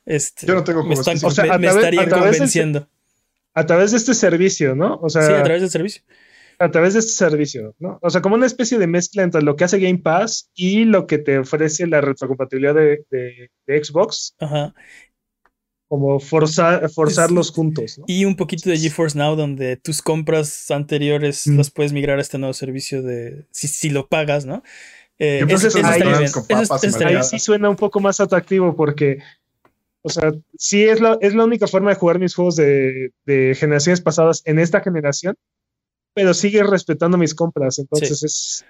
Este, 0.05 0.45
Yo 0.47 0.55
no 0.55 0.63
tengo 0.63 0.83
me, 0.83 0.93
están, 0.95 1.13
físicos. 1.13 1.33
O 1.33 1.35
sea, 1.35 1.45
me- 1.45 1.51
a 1.51 1.57
me 1.57 1.67
través- 1.67 1.83
estarían 1.83 2.05
a 2.05 2.07
través 2.09 2.23
del- 2.31 2.37
convenciendo. 2.39 2.89
A 3.55 3.65
través 3.65 3.91
de 3.91 3.97
este 3.97 4.13
servicio, 4.15 4.75
¿no? 4.75 4.99
O 5.01 5.09
sea, 5.09 5.21
Sí, 5.21 5.33
a 5.33 5.43
través 5.43 5.61
del 5.61 5.69
servicio. 5.69 6.03
a 6.59 6.71
través 6.71 6.93
de 6.93 6.99
este 7.01 7.11
servicio, 7.11 7.75
¿no? 7.79 7.99
O 8.01 8.09
sea, 8.09 8.21
como 8.21 8.35
una 8.35 8.45
especie 8.45 8.77
de 8.79 8.87
mezcla 8.87 9.21
entre 9.23 9.41
lo 9.43 9.55
que 9.55 9.63
hace 9.63 9.79
Game 9.79 9.99
Pass 9.99 10.49
y 10.55 10.85
lo 10.85 11.07
que 11.07 11.17
te 11.19 11.37
ofrece 11.39 11.87
la 11.87 12.01
retrocompatibilidad 12.01 12.73
de, 12.75 13.05
de- 13.11 13.51
de 13.67 13.83
Xbox. 13.83 14.35
Ajá. 14.39 14.73
Como 15.93 16.19
forzar, 16.19 16.89
forzarlos 16.89 17.51
juntos. 17.51 18.01
Y 18.07 18.25
un 18.25 18.35
poquito 18.35 18.67
de 18.71 18.79
GeForce 18.79 19.15
Now, 19.15 19.35
donde 19.35 19.77
tus 19.77 20.01
compras 20.01 20.71
anteriores 20.71 21.45
mm. 21.45 21.55
las 21.55 21.69
puedes 21.69 21.93
migrar 21.93 22.17
a 22.17 22.21
este 22.23 22.39
nuevo 22.39 22.53
servicio 22.55 23.03
de 23.03 23.45
si, 23.51 23.67
si 23.67 23.91
lo 23.91 24.07
pagas, 24.07 24.47
¿no? 24.47 24.63
Eh, 25.19 25.41
Entonces, 25.41 25.75
ahí, 25.75 27.23
sí 27.23 27.37
suena 27.37 27.69
un 27.69 27.75
poco 27.75 27.99
más 27.99 28.19
atractivo 28.19 28.75
porque, 28.75 29.19
o 30.01 30.09
sea, 30.09 30.31
sí 30.57 30.83
es 30.83 30.99
la, 30.99 31.15
es 31.21 31.35
la 31.35 31.43
única 31.43 31.67
forma 31.67 31.91
de 31.91 31.95
jugar 31.95 32.17
mis 32.17 32.33
juegos 32.33 32.55
de, 32.55 33.11
generaciones 33.55 34.01
pasadas 34.01 34.41
en 34.45 34.57
esta 34.57 34.81
generación, 34.81 35.35
pero 36.15 36.33
sigue 36.33 36.63
respetando 36.63 37.19
mis 37.19 37.35
compras. 37.35 37.77
Entonces 37.77 38.23
es. 38.23 38.65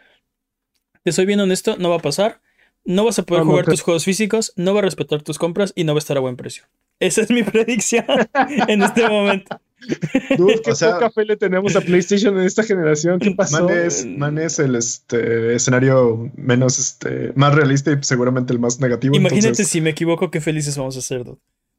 Te 1.06 1.14
soy 1.14 1.26
bien 1.26 1.40
honesto, 1.40 1.78
no 1.78 1.90
va 1.90 1.96
a 1.96 2.00
pasar. 2.00 2.42
No 2.84 3.06
vas 3.06 3.18
a 3.18 3.24
poder 3.24 3.46
jugar 3.46 3.64
tus 3.64 3.82
juegos 3.82 4.04
físicos, 4.04 4.52
no 4.58 4.74
va 4.74 4.80
a 4.80 4.84
respetar 4.84 5.22
tus 5.22 5.40
compras 5.40 5.72
y 5.74 5.86
no 5.86 5.94
va 5.94 6.00
a 6.00 6.04
estar 6.04 6.18
a 6.18 6.20
buen 6.20 6.36
precio. 6.36 6.66
Esa 7.00 7.22
es 7.22 7.30
mi 7.30 7.44
predicción 7.44 8.06
en 8.68 8.82
este 8.82 9.08
momento. 9.08 9.60
Dude, 10.38 10.62
qué 10.62 10.72
poca 10.72 11.12
fe 11.12 11.26
le 11.26 11.36
tenemos 11.36 11.76
a 11.76 11.82
PlayStation 11.82 12.38
en 12.40 12.46
esta 12.46 12.64
generación. 12.64 13.20
¿Qué 13.20 13.32
pasó? 13.32 13.68
Man 14.18 14.38
es, 14.38 14.60
el 14.60 14.76
este, 14.76 15.56
escenario 15.56 16.32
menos, 16.36 16.80
este, 16.80 17.34
más 17.36 17.54
realista 17.54 17.92
y 17.92 17.98
seguramente 18.02 18.54
el 18.54 18.60
más 18.60 18.80
negativo. 18.80 19.16
Imagínate 19.16 19.66
si 19.66 19.82
me 19.82 19.90
equivoco, 19.90 20.32
qué 20.32 20.42
felices 20.42 20.78
vamos 20.78 20.96
a 20.98 21.02
ser, 21.02 21.26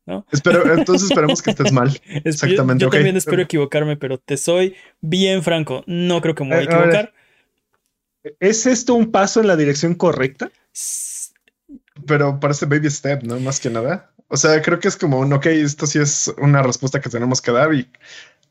¿no? 0.07 0.27
Espero, 0.31 0.71
entonces 0.75 1.09
esperemos 1.09 1.41
que 1.41 1.51
estés 1.51 1.73
mal. 1.73 1.99
Exactamente. 2.25 2.83
Yo, 2.83 2.91
también 2.91 3.17
espero 3.17 3.41
equivocarme, 3.41 3.97
pero 3.97 4.19
te 4.19 4.37
soy 4.37 4.75
bien 5.01 5.43
franco. 5.43 5.83
No 5.87 6.21
creo 6.21 6.35
que 6.35 6.45
me 6.45 6.51
voy 6.51 6.59
a 6.59 6.63
equivocar. 6.65 7.15
¿Es 8.41 8.67
esto 8.67 8.95
un 8.95 9.13
paso 9.13 9.41
en 9.41 9.47
la 9.47 9.57
dirección 9.57 9.95
correcta? 9.95 10.51
Pero 12.07 12.41
parece 12.41 12.67
baby 12.67 12.91
step, 12.91 13.23
¿no? 13.23 13.39
Más 13.41 13.61
que 13.61 13.71
nada. 13.71 14.14
O 14.35 14.37
sea, 14.37 14.61
creo 14.63 14.81
que 14.81 14.89
es 14.89 14.97
como 14.97 15.21
un, 15.21 15.33
ok, 15.33 15.47
esto 15.47 15.87
sí 15.87 16.01
es 16.01 16.35
una 16.39 16.61
respuesta 16.61 17.01
que 17.01 17.09
tenemos 17.09 17.41
que 17.41 17.53
dar 17.53 17.73
y 17.73 17.89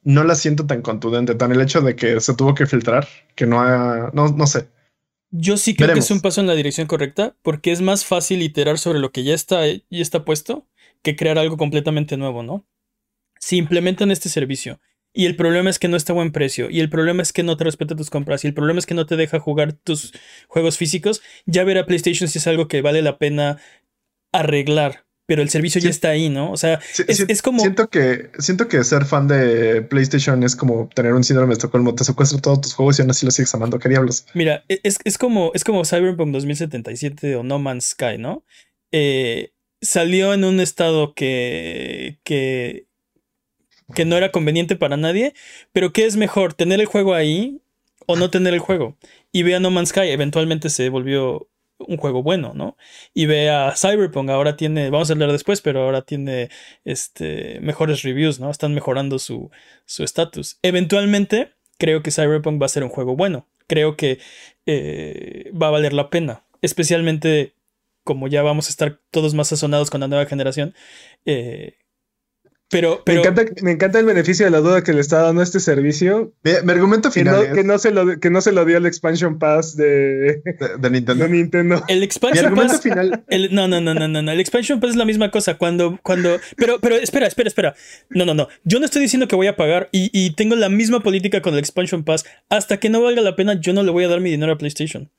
no 0.03 0.23
la 0.23 0.33
siento 0.33 0.65
tan 0.65 0.81
contundente, 0.81 1.35
tan 1.35 1.51
el 1.51 1.59
hecho 1.59 1.81
de 1.81 1.93
que 1.97 2.21
se 2.21 2.33
tuvo 2.35 2.55
que 2.55 2.65
filtrar, 2.65 3.05
que 3.35 3.45
no 3.45 3.59
ha, 3.59 4.09
no, 4.13 4.29
no 4.29 4.47
sé. 4.47 4.69
Yo 5.29 5.57
sí 5.57 5.75
creo 5.75 5.93
que 5.93 5.99
es 5.99 6.09
un 6.09 6.21
paso 6.21 6.39
en 6.39 6.47
la 6.47 6.55
dirección 6.55 6.87
correcta, 6.87 7.35
porque 7.41 7.73
es 7.73 7.81
más 7.81 8.05
fácil 8.05 8.41
iterar 8.41 8.77
sobre 8.77 8.99
lo 8.99 9.11
que 9.11 9.25
ya 9.25 9.33
está, 9.33 9.67
ya 9.67 9.81
está 9.89 10.23
puesto 10.23 10.65
que 11.01 11.17
crear 11.17 11.37
algo 11.37 11.57
completamente 11.57 12.15
nuevo, 12.15 12.43
¿no? 12.43 12.65
Si 13.37 13.57
implementan 13.57 14.09
este 14.09 14.29
servicio 14.29 14.79
y 15.11 15.25
el 15.25 15.35
problema 15.35 15.69
es 15.69 15.79
que 15.79 15.89
no 15.89 15.97
está 15.97 16.13
a 16.13 16.15
buen 16.15 16.31
precio, 16.31 16.69
y 16.69 16.79
el 16.79 16.89
problema 16.89 17.21
es 17.21 17.33
que 17.33 17.43
no 17.43 17.57
te 17.57 17.65
respeta 17.65 17.97
tus 17.97 18.09
compras, 18.09 18.45
y 18.45 18.47
el 18.47 18.53
problema 18.53 18.79
es 18.79 18.85
que 18.85 18.95
no 18.95 19.05
te 19.05 19.17
deja 19.17 19.41
jugar 19.41 19.73
tus 19.73 20.13
juegos 20.47 20.77
físicos, 20.77 21.21
ya 21.45 21.65
ver 21.65 21.77
a 21.77 21.85
PlayStation 21.85 22.29
si 22.29 22.37
es 22.37 22.47
algo 22.47 22.69
que 22.69 22.81
vale 22.81 23.01
la 23.01 23.17
pena 23.17 23.57
arreglar 24.31 25.03
pero 25.25 25.41
el 25.41 25.49
servicio 25.49 25.79
ya 25.79 25.89
está 25.89 26.09
ahí, 26.09 26.29
¿no? 26.29 26.51
O 26.51 26.57
sea, 26.57 26.79
es, 27.07 27.41
como... 27.41 27.59
Siento 27.59 27.87
que, 27.87 28.29
siento 28.39 28.67
que 28.67 28.83
ser 28.83 29.05
fan 29.05 29.27
de 29.27 29.81
PlayStation 29.81 30.43
es 30.43 30.55
como 30.55 30.89
tener 30.93 31.13
un 31.13 31.23
síndrome 31.23 31.49
de 31.49 31.53
Estocolmo, 31.53 31.95
te 31.95 32.03
secuestro 32.03 32.39
todos 32.39 32.61
tus 32.61 32.73
juegos 32.73 32.99
y 32.99 33.01
aún 33.01 33.11
así 33.11 33.25
los 33.25 33.35
sigues 33.35 33.53
amando, 33.55 33.79
¿qué 33.79 33.89
diablos? 33.89 34.25
Mira, 34.33 34.65
e, 34.67 34.81
es, 34.83 35.17
como, 35.17 35.51
es 35.53 35.63
como 35.63 35.85
Cyberpunk 35.85 36.31
2077 36.33 37.37
o 37.37 37.43
No 37.43 37.59
Man's 37.59 37.91
Sky, 37.91 38.17
¿no? 38.17 38.43
Eh, 38.91 39.53
salió 39.81 40.33
en 40.33 40.43
un 40.43 40.59
estado 40.59 41.13
que, 41.13 42.19
que, 42.23 42.87
que 43.95 44.05
no 44.05 44.17
era 44.17 44.31
conveniente 44.31 44.75
para 44.75 44.97
nadie, 44.97 45.33
pero 45.71 45.93
¿qué 45.93 46.05
es 46.05 46.17
mejor? 46.17 46.53
¿Tener 46.53 46.81
el 46.81 46.85
juego 46.85 47.13
ahí 47.13 47.61
o 48.07 48.17
no 48.17 48.29
tener 48.29 48.53
el 48.53 48.59
juego? 48.59 48.97
Y 49.31 49.43
vea 49.43 49.61
No 49.61 49.71
Man's 49.71 49.89
Sky, 49.89 50.09
eventualmente 50.09 50.69
se 50.69 50.89
volvió 50.89 51.47
un 51.87 51.97
juego 51.97 52.23
bueno, 52.23 52.53
¿no? 52.53 52.77
Y 53.13 53.25
ve 53.25 53.49
a 53.49 53.73
Cyberpunk, 53.75 54.29
ahora 54.29 54.55
tiene, 54.55 54.89
vamos 54.89 55.09
a 55.09 55.13
hablar 55.13 55.31
después, 55.31 55.61
pero 55.61 55.83
ahora 55.83 56.01
tiene 56.01 56.49
este, 56.85 57.59
mejores 57.61 58.03
reviews, 58.03 58.39
¿no? 58.39 58.49
Están 58.49 58.73
mejorando 58.73 59.19
su 59.19 59.51
estatus. 59.85 60.59
Eventualmente, 60.61 61.53
creo 61.77 62.01
que 62.03 62.11
Cyberpunk 62.11 62.61
va 62.61 62.65
a 62.65 62.69
ser 62.69 62.83
un 62.83 62.89
juego 62.89 63.15
bueno. 63.15 63.47
Creo 63.67 63.95
que 63.97 64.19
eh, 64.65 65.51
va 65.59 65.67
a 65.67 65.71
valer 65.71 65.93
la 65.93 66.09
pena. 66.09 66.45
Especialmente 66.61 67.55
como 68.03 68.27
ya 68.27 68.41
vamos 68.41 68.67
a 68.67 68.69
estar 68.69 68.99
todos 69.11 69.33
más 69.33 69.47
sazonados 69.49 69.89
con 69.89 70.01
la 70.01 70.07
nueva 70.07 70.25
generación. 70.25 70.73
Eh, 71.25 71.77
pero, 72.73 73.03
Me, 73.61 73.71
encanta, 73.71 73.99
el 73.99 74.05
beneficio 74.05 74.45
de 74.45 74.51
la 74.51 74.59
duda 74.59 74.83
que 74.83 74.93
le 74.93 75.01
está 75.01 75.21
dando 75.21 75.41
este 75.41 75.59
servicio. 75.59 76.33
Mi, 76.43 76.71
argumento 76.71 77.11
final. 77.11 77.53
Que 77.53 77.63
no, 77.63 77.77
se 77.77 77.91
lo, 77.91 78.19
que 78.19 78.29
no 78.29 78.41
se 78.41 78.51
lo 78.51 78.65
dio 78.65 78.77
el 78.77 78.85
Expansion 78.85 79.39
Pass 79.39 79.77
de, 79.77 80.41
de, 80.79 80.89
Nintendo. 80.89 81.27
Nintendo. 81.27 81.83
El 81.87 82.03
Expansion 82.03 82.53
Pass. 82.55 82.81
Final. 82.81 83.23
no, 83.51 83.67
no, 83.67 83.79
no, 83.79 83.93
no, 83.93 84.07
no, 84.07 84.31
El 84.31 84.39
Expansion 84.39 84.79
Pass 84.79 84.91
es 84.91 84.95
la 84.95 85.05
misma 85.05 85.31
cosa. 85.31 85.55
Cuando. 85.57 85.99
cuando 86.03 86.39
pero, 86.57 86.79
pero 86.79 86.95
espera, 86.95 87.27
espera, 87.27 87.47
espera. 87.47 87.75
No, 88.09 88.25
no, 88.25 88.33
no. 88.33 88.47
Yo 88.63 88.79
no 88.79 88.85
estoy 88.85 89.01
diciendo 89.01 89.27
que 89.27 89.35
voy 89.35 89.47
a 89.47 89.55
pagar 89.55 89.89
y, 89.91 90.09
y 90.11 90.31
tengo 90.31 90.55
la 90.55 90.69
misma 90.69 91.01
política 91.01 91.41
con 91.41 91.53
el 91.53 91.59
Expansion 91.59 92.03
Pass. 92.03 92.25
Hasta 92.49 92.77
que 92.77 92.89
no 92.89 93.01
valga 93.01 93.21
la 93.21 93.35
pena, 93.35 93.59
yo 93.59 93.73
no 93.73 93.83
le 93.83 93.91
voy 93.91 94.03
a 94.03 94.07
dar 94.07 94.19
mi 94.19 94.31
dinero 94.31 94.53
a 94.53 94.57
PlayStation. 94.57 95.09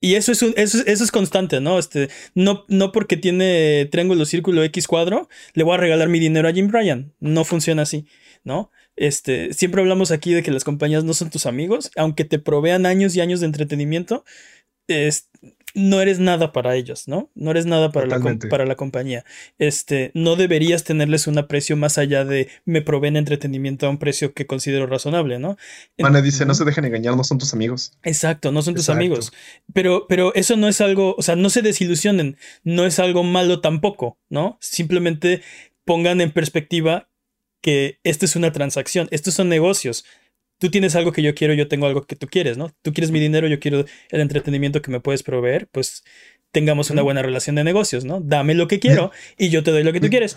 Y 0.00 0.14
eso 0.14 0.32
es, 0.32 0.42
eso, 0.42 0.84
es 0.86 1.10
constante, 1.10 1.60
¿no? 1.60 1.78
Este, 1.78 2.08
no, 2.34 2.64
no 2.68 2.92
porque 2.92 3.16
tiene 3.16 3.88
triángulo, 3.90 4.26
círculo, 4.26 4.62
X 4.64 4.86
cuadro, 4.86 5.28
le 5.54 5.64
voy 5.64 5.74
a 5.74 5.78
regalar 5.78 6.08
mi 6.08 6.20
dinero 6.20 6.48
a 6.48 6.52
Jim 6.52 6.68
Bryan. 6.68 7.14
No 7.18 7.44
funciona 7.44 7.82
así, 7.82 8.06
¿no? 8.44 8.70
Este, 8.96 9.52
siempre 9.54 9.80
hablamos 9.80 10.10
aquí 10.10 10.32
de 10.32 10.42
que 10.42 10.50
las 10.50 10.64
compañías 10.64 11.04
no 11.04 11.14
son 11.14 11.30
tus 11.30 11.46
amigos, 11.46 11.90
aunque 11.96 12.24
te 12.24 12.38
provean 12.38 12.86
años 12.86 13.16
y 13.16 13.20
años 13.20 13.40
de 13.40 13.46
entretenimiento, 13.46 14.24
es, 14.86 15.30
no 15.76 16.00
eres 16.00 16.18
nada 16.18 16.52
para 16.52 16.74
ellos, 16.74 17.06
¿no? 17.06 17.30
No 17.34 17.50
eres 17.50 17.66
nada 17.66 17.92
para, 17.92 18.06
la, 18.06 18.38
para 18.48 18.64
la 18.64 18.76
compañía. 18.76 19.26
Este, 19.58 20.10
no 20.14 20.34
deberías 20.34 20.84
tenerles 20.84 21.26
un 21.26 21.36
aprecio 21.36 21.76
más 21.76 21.98
allá 21.98 22.24
de 22.24 22.48
me 22.64 22.80
proveen 22.80 23.14
entretenimiento 23.14 23.86
a 23.86 23.90
un 23.90 23.98
precio 23.98 24.32
que 24.32 24.46
considero 24.46 24.86
razonable, 24.86 25.38
¿no? 25.38 25.58
Mana 25.98 26.22
dice, 26.22 26.46
no 26.46 26.54
se 26.54 26.64
dejen 26.64 26.86
engañar, 26.86 27.14
no 27.14 27.24
son 27.24 27.36
tus 27.36 27.52
amigos. 27.52 27.92
Exacto, 28.02 28.52
no 28.52 28.62
son 28.62 28.74
tus 28.74 28.88
amigos. 28.88 29.34
Pero, 29.74 30.06
pero 30.08 30.34
eso 30.34 30.56
no 30.56 30.66
es 30.66 30.80
algo, 30.80 31.14
o 31.18 31.22
sea, 31.22 31.36
no 31.36 31.50
se 31.50 31.60
desilusionen, 31.60 32.38
no 32.64 32.86
es 32.86 32.98
algo 32.98 33.22
malo 33.22 33.60
tampoco, 33.60 34.18
¿no? 34.30 34.56
Simplemente 34.62 35.42
pongan 35.84 36.22
en 36.22 36.32
perspectiva 36.32 37.10
que 37.60 38.00
esto 38.02 38.24
es 38.24 38.34
una 38.34 38.50
transacción, 38.50 39.08
estos 39.10 39.34
son 39.34 39.50
negocios 39.50 40.06
tú 40.58 40.70
tienes 40.70 40.94
algo 40.96 41.12
que 41.12 41.22
yo 41.22 41.34
quiero, 41.34 41.54
yo 41.54 41.68
tengo 41.68 41.86
algo 41.86 42.02
que 42.02 42.16
tú 42.16 42.26
quieres, 42.26 42.56
¿no? 42.56 42.70
Tú 42.82 42.92
quieres 42.92 43.10
mi 43.10 43.20
dinero, 43.20 43.46
yo 43.46 43.60
quiero 43.60 43.84
el 44.10 44.20
entretenimiento 44.20 44.82
que 44.82 44.90
me 44.90 45.00
puedes 45.00 45.22
proveer, 45.22 45.68
pues 45.68 46.04
tengamos 46.52 46.90
una 46.90 47.02
buena 47.02 47.22
relación 47.22 47.56
de 47.56 47.64
negocios, 47.64 48.04
¿no? 48.04 48.20
Dame 48.20 48.54
lo 48.54 48.68
que 48.68 48.80
quiero 48.80 49.10
y 49.36 49.50
yo 49.50 49.62
te 49.62 49.70
doy 49.70 49.82
lo 49.82 49.92
que 49.92 50.00
tú 50.00 50.08
quieres. 50.08 50.36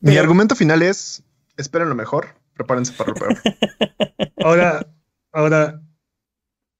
Mi 0.00 0.16
argumento 0.16 0.54
final 0.54 0.82
es, 0.82 1.24
esperen 1.56 1.88
lo 1.88 1.94
mejor, 1.94 2.36
prepárense 2.54 2.92
para 2.92 3.10
lo 3.10 3.16
peor. 3.16 3.38
ahora, 4.44 4.86
ahora, 5.32 5.82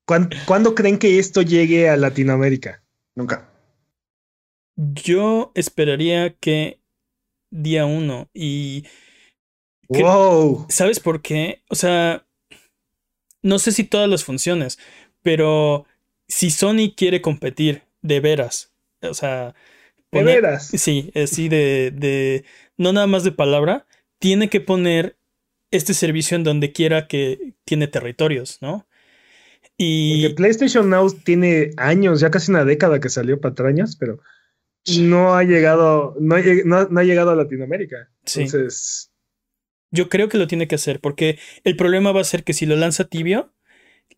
¿cuándo, 0.05 0.75
creen 0.75 0.99
que 0.99 1.19
esto 1.19 1.43
llegue 1.43 1.89
a 1.89 1.97
Latinoamérica? 1.97 2.83
Nunca. 3.15 3.51
Yo 4.77 5.53
esperaría 5.55 6.35
que 6.35 6.81
día 7.51 7.87
uno 7.87 8.29
y... 8.33 8.85
Wow. 9.89 10.67
¿Sabes 10.69 10.99
por 10.99 11.21
qué? 11.21 11.63
O 11.69 11.75
sea, 11.75 12.27
no 13.45 13.59
sé 13.59 13.73
si 13.73 13.85
todas 13.85 14.09
las 14.09 14.25
funciones, 14.25 14.79
pero 15.23 15.85
si 16.27 16.51
Sony 16.51 16.95
quiere 16.97 17.21
competir 17.21 17.83
de 18.01 18.21
veras, 18.21 18.73
o 19.03 19.13
sea... 19.13 19.55
de 20.11 20.25
veras. 20.25 20.69
Sí, 20.69 21.13
sí, 21.27 21.49
de, 21.49 21.93
de... 21.95 22.45
No 22.79 22.93
nada 22.93 23.07
más 23.07 23.23
de 23.23 23.33
palabra, 23.33 23.87
tiene 24.19 24.49
que 24.49 24.61
poner 24.61 25.17
este 25.71 25.93
servicio 25.93 26.37
en 26.37 26.45
donde 26.45 26.73
quiera 26.73 27.07
que 27.07 27.53
tiene 27.65 27.87
territorios, 27.87 28.59
¿no? 28.63 28.87
Y... 29.77 30.23
Porque 30.23 30.37
PlayStation 30.37 30.89
Now 30.89 31.13
tiene 31.13 31.73
años, 31.77 32.21
ya 32.21 32.31
casi 32.31 32.51
una 32.51 32.65
década 32.65 32.99
que 32.99 33.11
salió 33.11 33.41
patrañas, 33.41 33.97
pero 33.97 34.21
no 34.99 35.35
ha 35.35 35.45
llegado, 35.45 36.17
no, 36.19 36.37
ha 36.37 37.05
llegado 37.05 37.31
a 37.31 37.37
Latinoamérica. 37.37 38.09
Entonces, 38.25 39.11
yo 39.95 40.09
creo 40.09 40.29
que 40.29 40.39
lo 40.39 40.47
tiene 40.47 40.69
que 40.69 40.75
hacer, 40.75 41.01
porque 41.01 41.39
el 41.63 41.77
problema 41.77 42.13
va 42.13 42.21
a 42.21 42.25
ser 42.25 42.45
que 42.45 42.53
si 42.53 42.67
lo 42.67 42.77
lanza 42.77 43.05
tibio, 43.05 43.53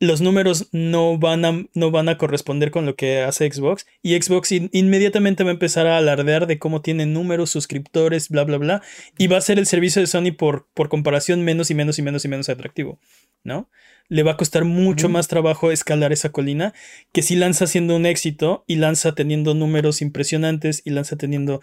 los 0.00 0.20
números 0.20 0.68
no 0.72 1.18
van 1.18 1.44
a, 1.44 1.66
no 1.74 1.90
van 1.90 2.08
a 2.08 2.18
corresponder 2.18 2.70
con 2.70 2.84
lo 2.84 2.96
que 2.96 3.20
hace 3.20 3.50
Xbox 3.50 3.86
y 4.02 4.20
Xbox 4.20 4.52
inmediatamente 4.52 5.44
va 5.44 5.50
a 5.50 5.52
empezar 5.52 5.86
a 5.86 5.96
alardear 5.96 6.46
de 6.46 6.58
cómo 6.58 6.82
tiene 6.82 7.06
números, 7.06 7.50
suscriptores, 7.50 8.28
bla, 8.28 8.44
bla, 8.44 8.58
bla, 8.58 8.82
y 9.16 9.26
va 9.26 9.38
a 9.38 9.42
ser 9.42 9.58
el 9.58 9.66
servicio 9.66 10.00
de 10.00 10.06
Sony 10.06 10.32
por, 10.36 10.68
por 10.74 10.88
comparación 10.88 11.42
menos 11.42 11.70
y 11.70 11.74
menos 11.74 11.98
y 11.98 12.02
menos 12.02 12.24
y 12.24 12.28
menos 12.28 12.48
atractivo, 12.48 12.98
¿no? 13.44 13.70
Le 14.08 14.22
va 14.22 14.32
a 14.32 14.36
costar 14.36 14.64
mucho 14.64 15.08
más 15.08 15.28
trabajo 15.28 15.72
escalar 15.72 16.12
esa 16.12 16.30
colina 16.30 16.74
que 17.12 17.22
si 17.22 17.34
lanza 17.36 17.66
siendo 17.66 17.96
un 17.96 18.06
éxito 18.06 18.64
y 18.66 18.76
lanza 18.76 19.14
teniendo 19.14 19.54
números 19.54 20.02
impresionantes 20.02 20.82
y 20.84 20.90
lanza 20.90 21.16
teniendo 21.16 21.60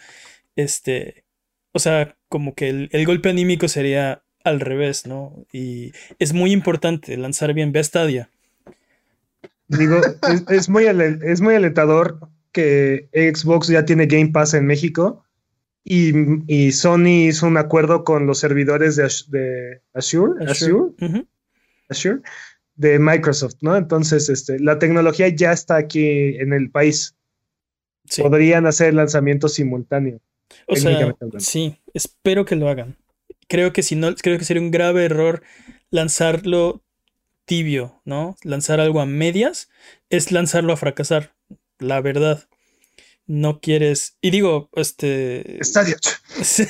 este 0.55 1.23
o 1.73 1.79
sea, 1.79 2.15
como 2.33 2.55
que 2.55 2.89
el, 2.89 3.05
golpe 3.05 3.29
anímico 3.29 3.67
sería 3.67 4.23
al 4.43 4.59
revés, 4.59 5.05
¿no? 5.05 5.45
Y 5.53 5.91
es 6.17 6.33
muy 6.33 6.51
importante 6.51 7.15
lanzar 7.15 7.53
bien 7.53 7.71
Bestadia. 7.71 8.27
Digo, 9.67 10.01
es, 10.49 10.67
muy 10.67 10.85
es 10.85 11.41
muy 11.41 11.53
alentador 11.53 12.27
que 12.51 13.07
Xbox 13.13 13.67
ya 13.67 13.85
tiene 13.85 14.07
Game 14.07 14.29
Pass 14.29 14.55
en 14.55 14.65
México 14.65 15.23
Y, 15.83 16.11
y 16.47 16.71
Sony 16.71 17.27
hizo 17.27 17.45
un 17.45 17.57
acuerdo 17.57 18.03
con 18.03 18.25
los 18.25 18.39
servidores 18.39 18.95
de, 18.95 19.03
de 19.27 19.81
Azure, 19.93 20.43
Azure, 20.43 20.91
Ujú. 21.01 21.27
Azure, 21.87 22.21
de 22.77 22.97
Microsoft, 22.97 23.57
¿no? 23.61 23.77
Entonces, 23.77 24.27
este, 24.27 24.59
la 24.59 24.79
tecnología 24.79 25.27
ya 25.27 25.51
está 25.51 25.75
aquí 25.75 26.35
en 26.39 26.51
el 26.51 26.71
país. 26.71 27.15
Sí. 28.05 28.23
Podrían 28.23 28.65
hacer 28.65 28.95
lanzamiento 28.95 29.47
simultáneo. 29.49 30.19
O 30.67 30.75
sea, 30.75 31.15
sí, 31.39 31.77
espero 31.93 32.45
que 32.45 32.55
lo 32.55 32.69
hagan. 32.69 32.97
Creo 33.47 33.73
que 33.73 33.83
si 33.83 33.95
no, 33.95 34.13
creo 34.15 34.37
que 34.37 34.45
sería 34.45 34.61
un 34.61 34.71
grave 34.71 35.05
error 35.05 35.43
lanzarlo 35.89 36.83
tibio, 37.45 38.01
¿no? 38.05 38.35
Lanzar 38.43 38.79
algo 38.79 39.01
a 39.01 39.05
medias 39.05 39.69
es 40.09 40.31
lanzarlo 40.31 40.73
a 40.73 40.77
fracasar, 40.77 41.33
la 41.79 42.01
verdad. 42.01 42.47
No 43.25 43.59
quieres. 43.59 44.17
Y 44.21 44.31
digo, 44.31 44.69
este. 44.73 45.59
Stadia. 45.61 45.95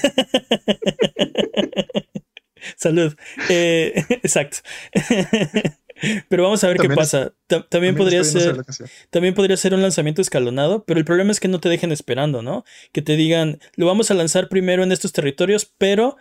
Salud. 2.78 3.16
Eh, 3.50 4.06
exacto. 4.10 4.58
Pero 6.30 6.44
vamos 6.44 6.64
a 6.64 6.68
ver 6.68 6.78
También 6.78 6.92
qué 6.92 7.02
pasa. 7.02 7.34
Ta- 7.48 7.68
también 7.70 7.96
podría 7.96 8.24
ser. 8.24 8.62
También 9.10 9.34
podría 9.34 9.58
ser 9.58 9.74
un 9.74 9.82
lanzamiento 9.82 10.22
escalonado, 10.22 10.84
pero 10.86 11.00
el 11.00 11.06
problema 11.06 11.32
es 11.32 11.40
que 11.40 11.48
no 11.48 11.60
te 11.60 11.70
dejen 11.70 11.92
esperando, 11.92 12.42
¿no? 12.42 12.66
Que 12.92 13.02
te 13.02 13.16
digan, 13.16 13.60
lo 13.76 13.86
vamos 13.86 14.12
a 14.12 14.14
lanzar 14.14 14.50
primero 14.50 14.84
en 14.84 14.92
estos 14.92 15.12
territorios, 15.14 15.72
pero 15.78 16.18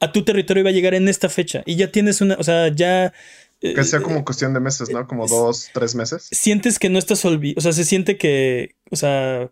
a 0.00 0.12
tu 0.12 0.24
territorio 0.24 0.62
va 0.64 0.70
a 0.70 0.72
llegar 0.74 0.94
en 0.94 1.08
esta 1.08 1.28
fecha. 1.28 1.62
Y 1.66 1.76
ya 1.76 1.90
tienes 1.90 2.20
una, 2.20 2.34
o 2.38 2.44
sea, 2.44 2.68
ya... 2.68 3.12
eh, 3.62 3.74
Que 3.74 3.84
sea 3.84 4.00
como 4.00 4.24
cuestión 4.24 4.52
de 4.54 4.60
meses, 4.60 4.90
¿no? 4.90 5.06
Como 5.06 5.24
es- 5.24 5.30
dos, 5.30 5.70
tres 5.72 5.94
meses. 5.94 6.28
Sientes 6.30 6.78
que 6.78 6.90
no 6.90 6.98
estás 6.98 7.24
olvidando, 7.24 7.58
o 7.58 7.62
sea, 7.62 7.72
se 7.72 7.84
siente 7.84 8.16
que, 8.18 8.74
o 8.90 8.96
sea... 8.96 9.50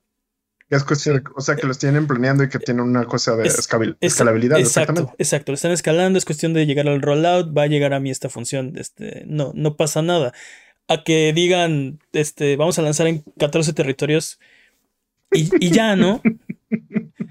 Es 0.70 0.83
cuestión, 0.83 1.22
o 1.37 1.40
sea, 1.40 1.57
que 1.57 1.66
los 1.66 1.79
tienen 1.79 2.07
planeando 2.07 2.42
y 2.42 2.48
que 2.48 2.59
tienen 2.59 2.85
una 2.85 3.05
cosa 3.05 3.37
de 3.37 3.46
es- 3.46 3.59
escalabilidad. 3.59 4.59
exacto, 4.59 4.59
Exactamente. 4.59 5.14
exacto. 5.18 5.53
Lo 5.53 5.55
están 5.57 5.72
escalando, 5.72 6.18
es 6.18 6.24
cuestión 6.24 6.53
de 6.55 6.66
llegar 6.66 6.88
al 6.88 7.03
rollout, 7.03 7.57
va 7.57 7.62
a 7.64 7.66
llegar 7.66 7.92
a 7.92 8.00
mí 8.00 8.11
esta 8.11 8.29
función, 8.31 8.72
este, 8.77 9.24
no, 9.27 9.53
no 9.55 9.77
pasa 9.77 10.00
nada. 10.03 10.33
A 10.88 11.05
que 11.05 11.33
digan, 11.35 11.98
este, 12.12 12.57
vamos 12.57 12.79
a 12.79 12.83
lanzar 12.83 13.07
en 13.07 13.22
14 13.38 13.72
territorios 13.72 14.38
y, 15.33 15.48
y 15.64 15.70
ya, 15.70 15.96
¿no? 15.96 16.20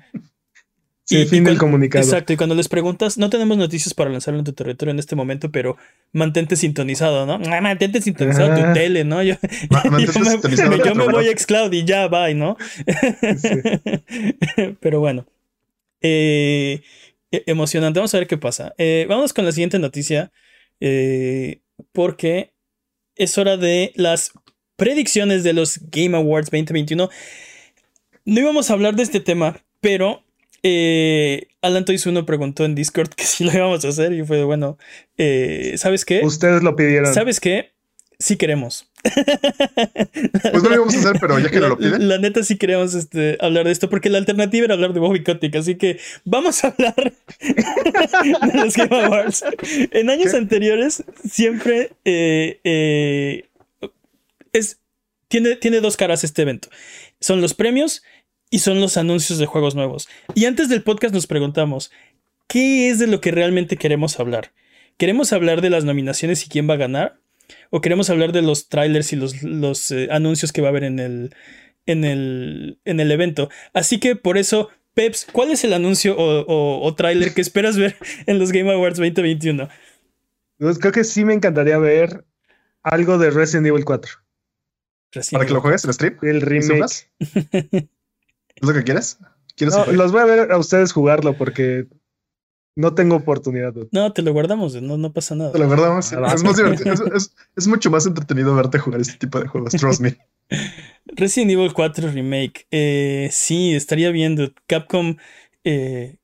Sí, 1.05 1.17
Y- 1.17 1.21
y 1.23 1.25
fin 1.25 1.43
del 1.43 1.55
cuan- 1.55 1.59
comunicado. 1.71 2.03
Exacto, 2.03 2.31
y 2.31 2.37
cuando 2.37 2.55
les 2.55 2.69
preguntas, 2.69 3.17
no 3.17 3.29
tenemos 3.29 3.57
noticias 3.57 3.93
para 3.93 4.09
lanzarlo 4.09 4.39
en 4.39 4.45
tu 4.45 4.53
territorio 4.53 4.91
en 4.93 4.99
este 4.99 5.15
momento, 5.17 5.51
pero 5.51 5.75
mantente 6.13 6.55
sintonizado, 6.55 7.25
¿no? 7.25 7.39
Ah, 7.51 7.59
Mantente 7.59 8.01
sintonizado 8.01 8.53
a 8.53 8.55
tu 8.55 8.61
Ah. 8.61 8.73
tele, 8.73 9.03
¿no? 9.03 9.21
Yo, 9.21 9.35
yo 9.69 9.91
me- 9.91 10.05
yo 10.95 11.11
voy 11.11 11.27
a 11.27 11.37
Xcloud 11.37 11.73
y 11.73 11.83
ya, 11.83 12.07
bye, 12.07 12.33
¿no? 12.35 12.55
pero 14.79 14.99
bueno. 14.99 15.25
Eh, 16.01 16.81
e- 17.31 17.43
emocionante, 17.47 17.99
vamos 17.99 18.13
a 18.13 18.17
ver 18.19 18.27
qué 18.27 18.37
pasa. 18.37 18.73
Eh, 18.77 19.05
vamos 19.09 19.33
con 19.33 19.45
la 19.45 19.51
siguiente 19.51 19.79
noticia, 19.79 20.31
eh, 20.79 21.61
porque 21.91 22.53
es 23.15 23.37
hora 23.37 23.57
de 23.57 23.91
las 23.95 24.31
predicciones 24.75 25.43
de 25.43 25.53
los 25.53 25.79
Game 25.91 26.15
Awards 26.17 26.49
2021. 26.49 27.09
No 28.25 28.39
íbamos 28.39 28.69
a 28.69 28.73
hablar 28.73 28.95
de 28.95 29.03
este 29.03 29.19
tema, 29.19 29.61
pero 29.81 30.22
eh, 30.63 31.47
Alan 31.62 31.84
Toys 31.84 32.06
uno 32.06 32.26
preguntó 32.26 32.63
en 32.63 32.73
Discord 32.73 33.10
que 33.10 33.23
si 33.26 33.43
lo 33.43 33.54
íbamos 33.54 33.84
a 33.86 33.89
hacer 33.89 34.13
y 34.13 34.23
fue 34.26 34.43
bueno, 34.43 34.78
eh, 35.17 35.76
¿sabes 35.78 36.06
qué? 36.06 36.21
Ustedes 36.23 36.63
lo 36.63 36.76
pidieron. 36.76 37.13
¿Sabes 37.13 37.39
qué? 37.39 37.73
Sí 38.19 38.38
queremos. 38.38 38.89
Pues 40.52 40.63
no 40.63 40.69
lo 40.69 40.76
íbamos 40.76 40.95
a 40.95 40.99
hacer, 40.99 41.17
pero 41.19 41.39
ya 41.39 41.49
que 41.49 41.60
no 41.60 41.69
lo 41.69 41.78
piden. 41.78 42.08
la 42.08 42.17
neta 42.17 42.43
sí 42.43 42.58
queremos 42.58 42.93
este, 42.93 43.38
hablar 43.41 43.65
de 43.65 43.71
esto, 43.71 43.89
porque 43.89 44.10
la 44.10 44.17
alternativa 44.17 44.65
era 44.65 44.73
hablar 44.73 44.93
de 44.93 44.99
Bobby 44.99 45.23
Kotick, 45.23 45.56
así 45.56 45.76
que 45.76 45.99
vamos 46.26 46.63
a 46.63 46.67
hablar 46.67 46.95
de 47.39 48.54
los 48.54 48.76
Game 48.76 48.95
Awards. 48.95 49.43
En 49.91 50.10
años 50.10 50.32
¿Qué? 50.32 50.38
anteriores 50.38 51.04
siempre 51.30 51.91
eh, 52.06 52.60
eh, 52.63 53.45
es, 54.54 54.80
tiene, 55.28 55.56
tiene 55.56 55.82
dos 55.82 55.97
caras 55.97 56.23
este 56.23 56.43
evento. 56.43 56.69
Son 57.19 57.41
los 57.41 57.54
premios 57.54 58.04
y 58.53 58.59
son 58.59 58.79
los 58.79 58.97
anuncios 58.97 59.39
de 59.39 59.47
juegos 59.47 59.73
nuevos. 59.73 60.07
Y 60.35 60.45
antes 60.45 60.69
del 60.69 60.83
podcast 60.83 61.11
nos 61.11 61.25
preguntamos, 61.25 61.91
¿qué 62.47 62.87
es 62.91 62.99
de 62.99 63.07
lo 63.07 63.19
que 63.19 63.31
realmente 63.31 63.77
queremos 63.77 64.19
hablar? 64.19 64.53
¿Queremos 64.97 65.33
hablar 65.33 65.61
de 65.61 65.71
las 65.71 65.85
nominaciones 65.85 66.45
y 66.45 66.49
quién 66.49 66.69
va 66.69 66.75
a 66.75 66.77
ganar? 66.77 67.19
¿O 67.71 67.81
queremos 67.81 68.11
hablar 68.11 68.31
de 68.31 68.43
los 68.43 68.69
trailers 68.69 69.11
y 69.11 69.15
los, 69.15 69.41
los 69.41 69.89
eh, 69.89 70.07
anuncios 70.11 70.51
que 70.51 70.61
va 70.61 70.67
a 70.67 70.69
haber 70.69 70.83
en 70.83 70.99
el, 70.99 71.35
en, 71.87 72.05
el, 72.05 72.77
en 72.85 72.99
el 72.99 73.11
evento? 73.11 73.49
Así 73.73 73.99
que 73.99 74.15
por 74.15 74.37
eso, 74.37 74.69
Peps, 74.93 75.25
¿cuál 75.31 75.49
es 75.49 75.63
el 75.63 75.73
anuncio 75.73 76.15
o, 76.15 76.41
o, 76.41 76.85
o 76.85 76.93
tráiler 76.93 77.33
que 77.33 77.41
esperas 77.41 77.75
ver 77.75 77.97
en 78.27 78.37
los 78.37 78.51
Game 78.51 78.71
Awards 78.71 78.99
2021? 78.99 79.67
Pues 80.59 80.77
creo 80.77 80.91
que 80.91 81.03
sí 81.03 81.25
me 81.25 81.33
encantaría 81.33 81.79
ver 81.79 82.23
algo 82.83 83.17
de 83.17 83.31
Resident 83.31 83.65
Evil 83.65 83.83
4. 83.83 84.11
Recién 85.11 85.39
Para 85.39 85.47
que 85.47 85.53
lo 85.53 85.61
juegues 85.61 85.83
el 85.85 85.93
stream. 85.95 86.19
El 86.21 86.37
¿Y 86.37 86.39
remake. 86.39 87.09
¿Es 88.63 88.67
lo 88.69 88.73
que 88.73 88.84
quieres? 88.84 89.17
¿Quieres 89.56 89.76
No, 89.76 89.82
que 89.82 89.86
juegue? 89.86 89.97
los 89.99 90.12
voy 90.12 90.21
a 90.21 90.26
ver 90.26 90.52
a 90.52 90.58
ustedes 90.58 90.91
jugarlo 90.93 91.38
porque 91.38 91.86
no 92.76 92.95
tengo 92.95 93.17
oportunidad. 93.17 93.73
dude. 93.73 93.89
No, 93.91 94.12
te 94.13 94.21
lo 94.23 94.34
guardamos, 94.34 94.73
no, 94.82 94.97
no 94.97 95.13
pasa 95.13 95.36
nada. 95.36 95.52
Te 95.52 95.60
lo 95.60 95.67
guardamos. 95.67 96.12
Ah, 96.13 96.19
va. 96.21 96.34
Es 96.34 96.43
más 96.43 96.58
divertido. 96.58 96.91
Es, 96.93 97.02
es- 97.02 97.36
es 97.56 97.67
mucho 97.67 97.91
más 97.91 98.06
entretenido 98.08 98.56
verte 98.56 98.80
jugar 98.80 99.02
este 99.02 99.17
tipo 99.17 99.39
de 99.39 99.47
juegos. 99.47 99.73
Trust 99.73 100.02
me. 100.02 100.17
Resident 101.06 101.52
Evil 101.52 101.73
4 101.73 102.10
Remake. 102.12 102.65
Eh, 102.71 103.30
sí, 103.32 103.76
estaría 103.76 104.10
viendo. 104.12 104.52
Capcom, 104.65 105.17
eh, 105.63 106.15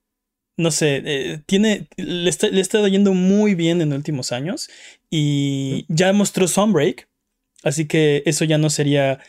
no 0.58 0.71
sé, 0.71 1.02
eh, 1.06 1.41
tiene, 1.45 1.88
le 1.97 2.30
está, 2.30 2.47
le 2.47 2.62
está 2.62 2.86
yendo 2.88 3.13
muy 3.13 3.54
bien 3.56 3.82
en 3.82 3.93
últimos 3.93 4.32
años 4.32 4.69
y 5.10 5.86
ya 5.88 6.12
mostró 6.13 6.47
Sunbreak, 6.49 7.08
así 7.63 7.88
que 7.88 8.23
eso 8.25 8.43
ya 8.43 8.58
no 8.58 8.69
sería 8.69 9.19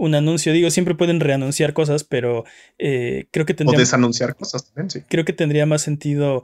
un 0.00 0.14
anuncio. 0.14 0.52
Digo, 0.52 0.70
siempre 0.70 0.94
pueden 0.94 1.20
reanunciar 1.20 1.72
cosas, 1.72 2.04
pero 2.04 2.44
eh, 2.78 3.26
creo 3.30 3.46
que 3.46 3.52
O 3.52 3.56
tendría, 3.56 3.78
desanunciar 3.78 4.34
cosas 4.36 4.64
también, 4.66 4.90
sí. 4.90 5.02
creo 5.08 5.24
que 5.24 5.32
tendría 5.32 5.66
más 5.66 5.82
sentido 5.82 6.42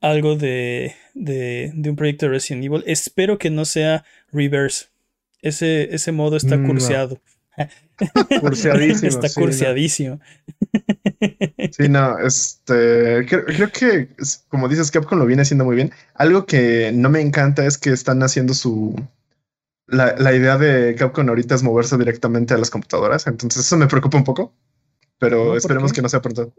algo 0.00 0.36
de, 0.36 0.94
de, 1.14 1.72
de 1.74 1.90
un 1.90 1.96
proyecto 1.96 2.26
de 2.26 2.32
Resident 2.32 2.64
Evil. 2.64 2.84
Espero 2.86 3.38
que 3.38 3.50
no 3.50 3.64
sea 3.64 4.04
Reverse. 4.32 4.86
Ese, 5.42 5.94
ese 5.94 6.12
modo 6.12 6.36
está 6.36 6.56
No. 6.56 6.66
curseado. 6.68 7.20
Curseadísimo, 8.40 9.08
está 9.08 9.28
sí, 9.28 9.40
no. 9.40 9.46
curseadísimo. 9.46 10.20
Sí, 11.70 11.88
no, 11.88 12.18
este, 12.18 13.24
creo, 13.26 13.44
creo 13.46 13.70
que, 13.72 14.08
como 14.48 14.68
dices, 14.68 14.90
Capcom 14.90 15.18
lo 15.18 15.26
viene 15.26 15.42
haciendo 15.42 15.64
muy 15.64 15.76
bien. 15.76 15.90
Algo 16.14 16.44
que 16.46 16.92
no 16.94 17.08
me 17.08 17.20
encanta 17.20 17.64
es 17.66 17.78
que 17.78 17.90
están 17.90 18.22
haciendo 18.22 18.54
su... 18.54 18.94
La, 19.88 20.16
la 20.16 20.34
idea 20.34 20.58
de 20.58 20.94
Capcom 20.96 21.28
ahorita 21.28 21.54
es 21.54 21.62
moverse 21.62 21.96
directamente 21.96 22.54
a 22.54 22.58
las 22.58 22.70
computadoras, 22.70 23.26
entonces 23.26 23.64
eso 23.64 23.76
me 23.76 23.86
preocupa 23.86 24.18
un 24.18 24.24
poco, 24.24 24.52
pero 25.18 25.38
No, 25.44 25.44
¿por 25.50 25.56
esperemos 25.58 25.92
qué? 25.92 25.96
que 25.96 26.02
no 26.02 26.08
sea 26.08 26.20
pronto. 26.22 26.52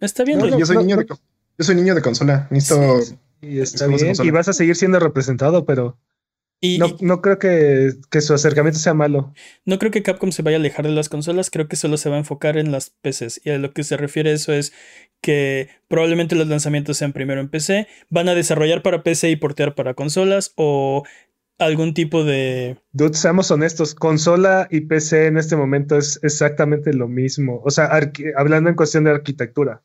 Está 0.00 0.24
bien. 0.24 0.38
No, 0.38 0.44
Rey. 0.44 0.52
no, 0.52 0.58
yo, 0.58 0.66
soy 0.66 0.76
niño 0.78 0.96
de, 0.96 1.06
yo 1.06 1.64
soy 1.64 1.74
niño 1.74 1.94
de 1.94 2.02
consola, 2.02 2.48
necesito... 2.50 3.00
Y 3.42 3.60
está 3.60 3.86
bien. 3.86 4.14
Y 4.22 4.30
vas 4.30 4.48
a 4.48 4.52
seguir 4.52 4.76
siendo 4.76 4.98
representado, 5.00 5.64
pero 5.64 5.98
Y, 6.60 6.78
no, 6.78 6.94
no 7.00 7.22
creo 7.22 7.38
que, 7.38 7.94
que 8.10 8.20
su 8.20 8.34
acercamiento 8.34 8.78
sea 8.78 8.92
malo. 8.92 9.32
no 9.64 9.78
creo 9.78 9.90
que 9.90 10.02
Capcom 10.02 10.30
se 10.30 10.42
vaya 10.42 10.58
a 10.58 10.60
alejar 10.60 10.84
de 10.86 10.92
las 10.92 11.08
consolas, 11.08 11.48
creo 11.50 11.66
que 11.68 11.76
solo 11.76 11.96
se 11.96 12.10
va 12.10 12.16
a 12.16 12.18
enfocar 12.18 12.58
en 12.58 12.70
las 12.70 12.90
PCs. 12.90 13.40
Y 13.44 13.50
a 13.50 13.58
lo 13.58 13.72
que 13.72 13.82
se 13.82 13.96
refiere 13.96 14.32
eso 14.32 14.52
es 14.52 14.72
que 15.22 15.68
probablemente 15.88 16.34
los 16.36 16.48
lanzamientos 16.48 16.98
sean 16.98 17.12
primero 17.14 17.40
en 17.40 17.48
PC, 17.48 17.88
van 18.10 18.28
a 18.28 18.34
desarrollar 18.34 18.82
para 18.82 19.02
PC 19.02 19.30
y 19.30 19.36
portear 19.36 19.74
para 19.74 19.94
consolas 19.94 20.52
o 20.56 21.04
algún 21.60 21.94
tipo 21.94 22.24
de... 22.24 22.78
Dude, 22.92 23.14
seamos 23.14 23.50
honestos, 23.50 23.94
consola 23.94 24.66
y 24.70 24.80
PC 24.80 25.26
en 25.26 25.36
este 25.36 25.56
momento 25.56 25.96
es 25.96 26.18
exactamente 26.22 26.92
lo 26.92 27.06
mismo. 27.06 27.60
O 27.64 27.70
sea, 27.70 27.90
hablando 28.36 28.70
en 28.70 28.76
cuestión 28.76 29.04
de 29.04 29.10
arquitectura. 29.10 29.82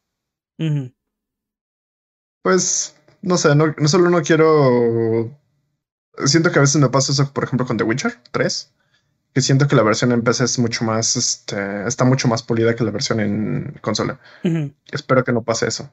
Pues, 2.41 2.95
no 3.21 3.37
sé, 3.37 3.55
no, 3.55 3.75
no 3.77 3.87
solo 3.87 4.09
no 4.09 4.21
quiero... 4.21 5.37
Siento 6.25 6.51
que 6.51 6.59
a 6.59 6.61
veces 6.61 6.81
me 6.81 6.89
pasa 6.89 7.11
eso, 7.11 7.31
por 7.33 7.43
ejemplo, 7.43 7.67
con 7.67 7.77
The 7.77 7.83
Witcher 7.83 8.13
3, 8.31 8.73
que 9.33 9.41
siento 9.41 9.67
que 9.67 9.75
la 9.75 9.83
versión 9.83 10.13
en 10.13 10.23
PC 10.23 10.45
es 10.45 10.59
mucho 10.59 10.85
más, 10.85 11.17
este, 11.17 11.85
está 11.85 12.05
mucho 12.05 12.29
más 12.29 12.41
pulida 12.41 12.73
que 12.73 12.85
la 12.85 12.91
versión 12.91 13.19
en 13.19 13.77
consola. 13.81 14.21
Espero 14.91 15.25
que 15.25 15.33
no 15.33 15.43
pase 15.43 15.67
eso. 15.67 15.91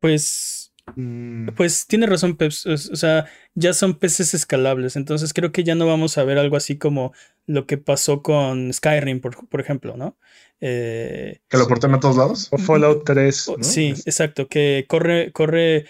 Pues, 0.00 0.61
Mm. 0.96 1.50
pues 1.56 1.86
tiene 1.86 2.06
razón 2.06 2.36
Peps, 2.36 2.66
o 2.66 2.76
sea, 2.76 3.26
ya 3.54 3.72
son 3.72 3.94
PCs 3.98 4.34
escalables, 4.34 4.96
entonces 4.96 5.32
creo 5.32 5.52
que 5.52 5.62
ya 5.64 5.74
no 5.76 5.86
vamos 5.86 6.18
a 6.18 6.24
ver 6.24 6.38
algo 6.38 6.56
así 6.56 6.76
como 6.76 7.12
lo 7.46 7.66
que 7.66 7.78
pasó 7.78 8.20
con 8.22 8.72
Skyrim, 8.72 9.20
por, 9.20 9.48
por 9.48 9.60
ejemplo, 9.60 9.96
¿no? 9.96 10.18
Eh, 10.60 11.40
Que 11.48 11.56
lo 11.56 11.64
Sí. 11.64 11.68
porten 11.68 11.94
a 11.94 12.00
todos 12.00 12.16
lados. 12.16 12.48
O 12.50 12.58
Fallout 12.58 13.04
3. 13.04 13.48
O- 13.48 13.56
¿no? 13.58 13.64
Sí, 13.64 13.90
Es- 13.90 14.06
exacto, 14.06 14.48
que 14.48 14.84
corre, 14.88 15.30
corre, 15.32 15.86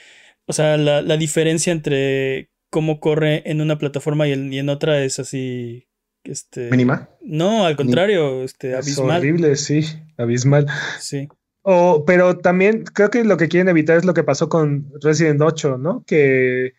o 0.47 0.53
sea, 0.53 0.77
la, 0.77 1.01
la 1.03 1.17
diferencia 1.17 1.73
entre 1.73 2.51
cómo 2.71 3.01
corre 3.01 3.43
en 3.51 3.61
una 3.61 3.79
plataforma 3.79 4.29
y 4.29 4.33
en, 4.33 4.53
y 4.53 4.59
en 4.59 4.69
otra 4.69 5.03
es 5.05 5.19
así, 5.19 5.89
este... 6.25 6.71
Mínima. 6.71 7.09
No, 7.23 7.65
al 7.67 7.77
contrario, 7.77 8.43
este, 8.45 8.71
es 8.73 8.77
abismal. 8.77 9.19
horrible, 9.19 9.57
sí. 9.57 9.85
Abismal. 10.17 10.67
Sí. 11.01 11.29
O, 11.63 12.05
pero 12.05 12.39
también 12.39 12.85
creo 12.85 13.11
que 13.11 13.25
lo 13.25 13.37
que 13.37 13.49
quieren 13.49 13.69
evitar 13.69 13.97
es 13.97 14.05
lo 14.05 14.15
que 14.15 14.25
pasó 14.25 14.49
con 14.49 14.93
Resident 15.01 15.41
8, 15.41 15.79
¿no? 15.79 16.05
Que, 16.07 16.73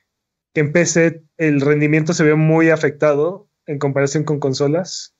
que 0.53 0.61
en 0.61 0.71
PC 0.73 1.23
el 1.37 1.61
rendimiento 1.61 2.13
se 2.13 2.23
ve 2.23 2.35
muy 2.35 2.69
afectado 2.69 3.47
en 3.65 3.79
comparación 3.79 4.23
con 4.25 4.39
consolas. 4.39 5.15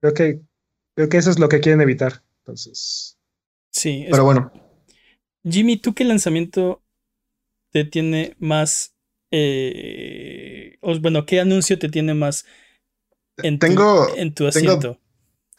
Creo 0.00 0.14
que, 0.14 0.40
creo 0.94 1.08
que 1.08 1.16
eso 1.16 1.30
es 1.30 1.38
lo 1.38 1.48
que 1.48 1.60
quieren 1.60 1.80
evitar. 1.80 2.22
Entonces, 2.40 3.18
Sí, 3.72 4.02
es- 4.04 4.10
Pero 4.10 4.24
bueno, 4.24 4.52
Jimmy, 5.44 5.76
¿tú 5.76 5.94
qué 5.94 6.04
lanzamiento 6.04 6.82
te 7.72 7.84
tiene 7.84 8.34
más... 8.38 8.94
eh, 9.30 10.76
o, 10.80 10.98
bueno, 11.00 11.24
qué 11.24 11.40
anuncio 11.40 11.78
te 11.78 11.88
tiene 11.88 12.14
más 12.14 12.44
en 13.38 13.58
tu, 13.58 13.66
Tengo- 13.66 14.08
en 14.16 14.34
tu 14.34 14.46
asiento? 14.46 14.92
tengo 14.94 15.09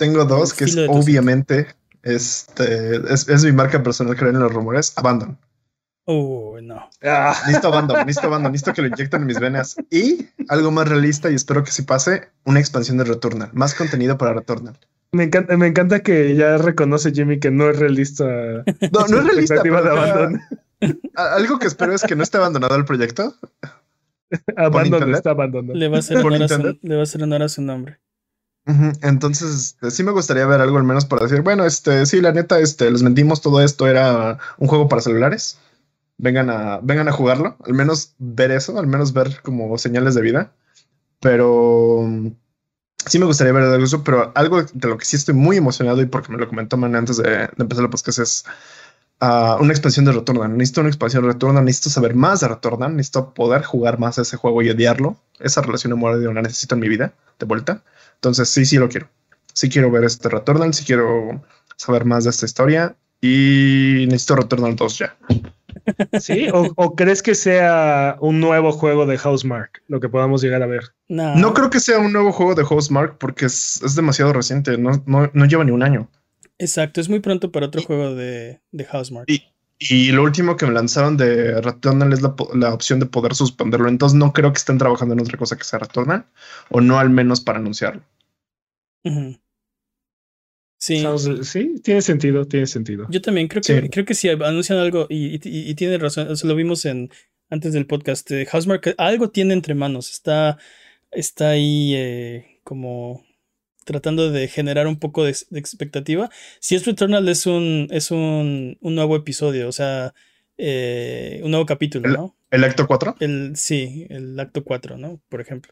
dos, 0.10 0.54
que 0.54 0.66
es 0.66 0.78
obviamente, 0.90 1.68
este, 2.04 2.96
es, 3.14 3.28
es 3.30 3.44
mi 3.44 3.52
marca 3.52 3.84
personal 3.84 4.16
creer 4.16 4.36
en 4.36 4.42
los 4.42 4.54
rumores, 4.54 4.94
Abandon. 4.96 5.38
Oh, 6.06 6.60
no. 6.62 6.90
ah, 7.04 7.36
Necesito 7.46 7.68
Abandon, 7.68 7.98
necesito 8.00 8.28
Abandon, 8.28 8.52
necesito 8.52 8.74
que 8.74 8.82
lo 8.82 8.88
inyecten 8.88 9.22
en 9.22 9.28
mis 9.28 9.40
venas. 9.40 9.76
Y 9.92 10.28
algo 10.50 10.72
más 10.72 10.88
realista, 10.88 11.30
y 11.30 11.36
espero 11.36 11.64
que 11.64 11.72
sí 11.72 11.84
pase, 11.84 12.30
una 12.44 12.60
expansión 12.60 12.98
de 12.98 13.04
Returnal, 13.04 13.50
más 13.54 13.76
contenido 13.76 14.18
para 14.18 14.34
Returnal. 14.34 14.78
me 15.12 15.24
encanta, 15.26 15.56
me 15.58 15.68
encanta 15.68 16.00
que 16.02 16.36
ya 16.36 16.58
reconoce 16.58 17.12
Jimmy 17.12 17.40
que 17.40 17.52
no 17.52 17.70
es 17.70 17.78
realista. 17.78 18.26
No, 18.92 19.08
no 19.08 19.18
es 19.20 19.24
realista. 19.26 19.62
pero 19.62 19.84
de 19.84 19.90
Abandon. 19.90 20.42
Algo 21.16 21.60
que 21.60 21.68
espero 21.68 21.94
es 21.94 22.02
que 22.02 22.16
no 22.16 22.24
esté 22.24 22.38
abandonado 22.38 22.76
el 22.76 22.86
proyecto. 22.86 23.36
Abandon 24.56 24.94
internet? 24.94 25.16
está 25.18 25.32
abandonado. 25.32 25.76
Le 25.78 25.88
va 25.88 25.98
a 25.98 26.00
hacer 26.00 26.22
¿Por 26.22 26.34
honor 26.34 26.44
a 26.44 26.48
su, 26.48 27.62
internet? 27.62 28.00
Entonces, 28.66 29.50
este, 29.52 29.92
sí 29.92 30.04
me 30.04 30.12
gustaría 30.12 30.46
ver 30.46 30.62
algo 30.62 30.78
al 30.78 30.84
menos 30.84 31.06
para 31.06 31.24
decir, 31.24 31.42
bueno, 31.42 31.66
este, 31.66 32.06
sí, 32.06 32.22
la 32.22 32.32
neta, 32.32 32.60
este, 32.60 32.92
les 32.92 33.04
mentimos, 33.04 33.42
todo 33.42 33.62
esto 33.62 33.88
era 33.88 34.38
un 34.58 34.68
juego 34.68 34.88
para 34.88 35.02
celulares. 35.02 35.58
Vengan 36.18 36.50
a, 36.52 36.80
vengan 36.84 37.08
a 37.08 37.12
jugarlo, 37.12 37.58
al 37.66 37.74
menos 37.74 38.14
ver 38.20 38.52
eso, 38.52 38.78
al 38.78 38.88
menos 38.88 39.14
ver 39.14 39.42
como 39.42 39.78
señales 39.78 40.14
de 40.16 40.22
vida. 40.22 40.54
Pero 41.20 42.04
mm, 42.08 42.28
sí 43.08 43.20
me 43.20 43.26
gustaría 43.26 43.54
ver 43.54 43.64
algo 43.64 43.84
eso, 43.84 44.04
pero 44.04 44.32
algo 44.36 44.64
de 44.64 44.88
lo 44.88 44.98
que 44.98 45.06
sí 45.06 45.16
estoy 45.16 45.34
muy 45.36 45.58
emocionado 45.58 46.02
y 46.02 46.06
porque 46.06 46.32
me 46.32 46.38
lo 46.38 46.48
comentó 46.48 46.78
Man 46.78 46.96
antes 46.96 47.18
de, 47.18 47.30
de 47.30 47.50
empezar 47.58 47.86
el 47.86 47.90
podcast 47.90 48.20
es 48.20 48.46
ah, 49.22 49.58
una 49.62 49.72
expansión 49.72 50.06
de 50.06 50.12
Returnal. 50.12 50.58
Necesito 50.58 50.82
una 50.82 50.90
expansión 50.90 51.24
de 51.24 51.34
Returnal, 51.34 51.64
necesito 51.64 51.90
saber 51.90 52.16
más 52.16 52.42
de 52.42 52.50
Returnal, 52.50 52.96
necesito 52.96 53.34
poder 53.34 53.64
jugar 53.64 54.00
más 54.00 54.20
a 54.20 54.24
ese 54.24 54.38
juego 54.38 54.62
y 54.62 54.70
odiarlo. 54.70 55.18
Esa 55.40 55.62
relación 55.62 55.94
amor-odio 55.94 56.34
la 56.34 56.42
necesito 56.42 56.76
en 56.76 56.82
mi 56.82 56.90
vida, 56.90 57.14
de 57.40 57.46
vuelta. 57.46 57.84
Entonces, 58.16 58.50
sí, 58.50 58.66
sí 58.66 58.78
lo 58.78 58.90
quiero. 58.90 59.08
Sí 59.54 59.70
quiero 59.70 59.90
ver 59.90 60.04
este 60.04 60.28
Returnal, 60.28 60.74
sí 60.74 60.84
quiero 60.84 61.42
saber 61.78 62.06
más 62.06 62.26
de 62.26 62.32
esta 62.32 62.46
historia 62.46 62.96
y 63.22 64.06
necesito 64.08 64.36
Returnal 64.36 64.76
2 64.76 64.98
ya. 64.98 65.16
¿Sí? 66.20 66.48
¿O, 66.54 66.72
o 66.76 66.96
crees 66.96 67.22
que 67.22 67.36
sea 67.36 68.18
un 68.20 68.40
nuevo 68.40 68.72
juego 68.72 69.06
de 69.06 69.18
Housemark 69.18 69.82
lo 69.88 70.00
que 70.00 70.10
podamos 70.10 70.42
llegar 70.42 70.64
a 70.64 70.68
ver? 70.68 70.94
No, 71.08 71.36
No 71.36 71.54
creo 71.54 71.70
que 71.70 71.80
sea 71.80 72.00
un 72.00 72.14
nuevo 72.14 72.32
juego 72.32 72.56
de 72.56 72.64
Housemark 72.64 73.18
porque 73.18 73.46
es, 73.46 73.82
es 73.84 73.96
demasiado 73.96 74.34
reciente, 74.34 74.78
no, 74.78 75.04
no, 75.06 75.30
no 75.34 75.46
lleva 75.46 75.64
ni 75.64 75.72
un 75.72 75.84
año. 75.84 76.10
Exacto, 76.62 77.02
es 77.02 77.10
muy 77.10 77.20
pronto 77.20 77.52
para 77.52 77.66
otro 77.66 77.82
juego 77.82 78.14
de, 78.16 78.62
de 78.72 78.86
Housemark. 78.86 79.28
Y, 79.30 79.44
y 79.80 80.12
lo 80.12 80.22
último 80.24 80.56
que 80.58 80.66
me 80.68 80.74
lanzaron 80.74 81.18
de 81.18 81.60
Returnal 81.60 82.14
es 82.14 82.22
la, 82.22 82.36
la 82.54 82.74
opción 82.74 83.00
de 83.00 83.08
poder 83.08 83.34
suspenderlo, 83.36 83.90
entonces 83.90 84.16
no 84.18 84.32
creo 84.32 84.52
que 84.54 84.58
estén 84.60 84.78
trabajando 84.78 85.14
en 85.16 85.22
otra 85.22 85.38
cosa 85.40 85.58
que 85.58 85.64
sea 85.64 85.80
Returnal, 85.80 86.26
o 86.70 86.80
no 86.82 87.00
al 87.00 87.10
menos 87.10 87.42
para 87.42 87.58
anunciarlo. 87.60 88.04
Sí, 90.80 91.02
Sounds- 91.02 91.44
Sí, 91.44 91.76
tiene 91.84 92.02
sentido, 92.02 92.46
tiene 92.48 92.66
sentido. 92.68 93.06
yo 93.10 93.22
también 93.22 93.48
creo 93.48 93.62
que 93.62 93.82
Sí. 93.82 93.90
creo 93.90 94.06
que 94.06 94.14
si 94.16 94.30
anuncian 94.30 94.80
algo 94.80 95.06
y, 95.10 95.36
y, 95.36 95.70
y 95.70 95.76
tiene 95.76 95.98
razón, 95.98 96.32
eso 96.32 96.48
lo 96.48 96.56
vimos 96.56 96.86
en 96.86 97.10
antes 97.50 97.74
del 97.74 97.86
podcast. 97.86 98.30
eh, 98.32 98.46
Housemark 98.52 98.96
algo 98.98 99.30
tiene 99.30 99.54
entre 99.54 99.76
manos, 99.76 100.10
está, 100.12 100.58
está 101.12 101.50
ahí 101.50 101.94
eh, 101.96 102.60
como 102.64 103.24
tratando 103.86 104.32
de 104.32 104.48
generar 104.48 104.88
un 104.88 104.98
poco 105.00 105.24
de, 105.24 105.36
de 105.50 105.60
expectativa. 105.60 106.30
Si 106.60 106.76
es 106.76 106.86
Returnal 106.86 107.28
es 107.30 107.46
un 107.46 107.88
es 107.92 108.12
un, 108.12 108.78
un 108.82 108.96
nuevo 108.96 109.16
episodio, 109.16 109.68
o 109.68 109.72
sea, 109.72 110.14
eh, 110.58 111.42
un 111.44 111.52
nuevo 111.52 111.66
capítulo, 111.66 112.08
El- 112.08 112.14
¿no? 112.14 112.36
¿El 112.52 112.64
acto 112.66 112.86
4? 112.86 113.16
El, 113.22 113.54
sí, 113.56 114.06
el 114.10 114.38
acto 114.40 114.64
4, 114.64 114.98
¿no? 114.98 115.22
Por 115.30 115.40
ejemplo. 115.42 115.72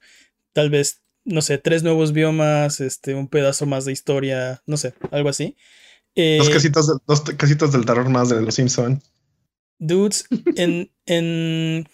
Tal 0.53 0.69
vez, 0.69 1.01
no 1.25 1.41
sé, 1.41 1.57
tres 1.57 1.83
nuevos 1.83 2.13
biomas, 2.13 2.79
este, 2.79 3.13
un 3.15 3.27
pedazo 3.27 3.65
más 3.65 3.83
de 3.85 3.91
historia, 3.91 4.63
no 4.65 4.77
sé, 4.77 4.93
algo 5.11 5.27
así. 5.29 5.57
Eh, 6.15 6.37
Dos 6.39 6.49
casitas, 6.49 6.87
de- 6.87 6.93
dos 7.05 7.21
casitas 7.21 7.71
del 7.73 7.85
terror 7.85 8.09
más 8.09 8.29
de 8.29 8.41
los 8.41 8.55
Simpson. 8.55 9.01
dudes, 9.77 10.25
en, 10.55 10.91
en, 11.05 11.87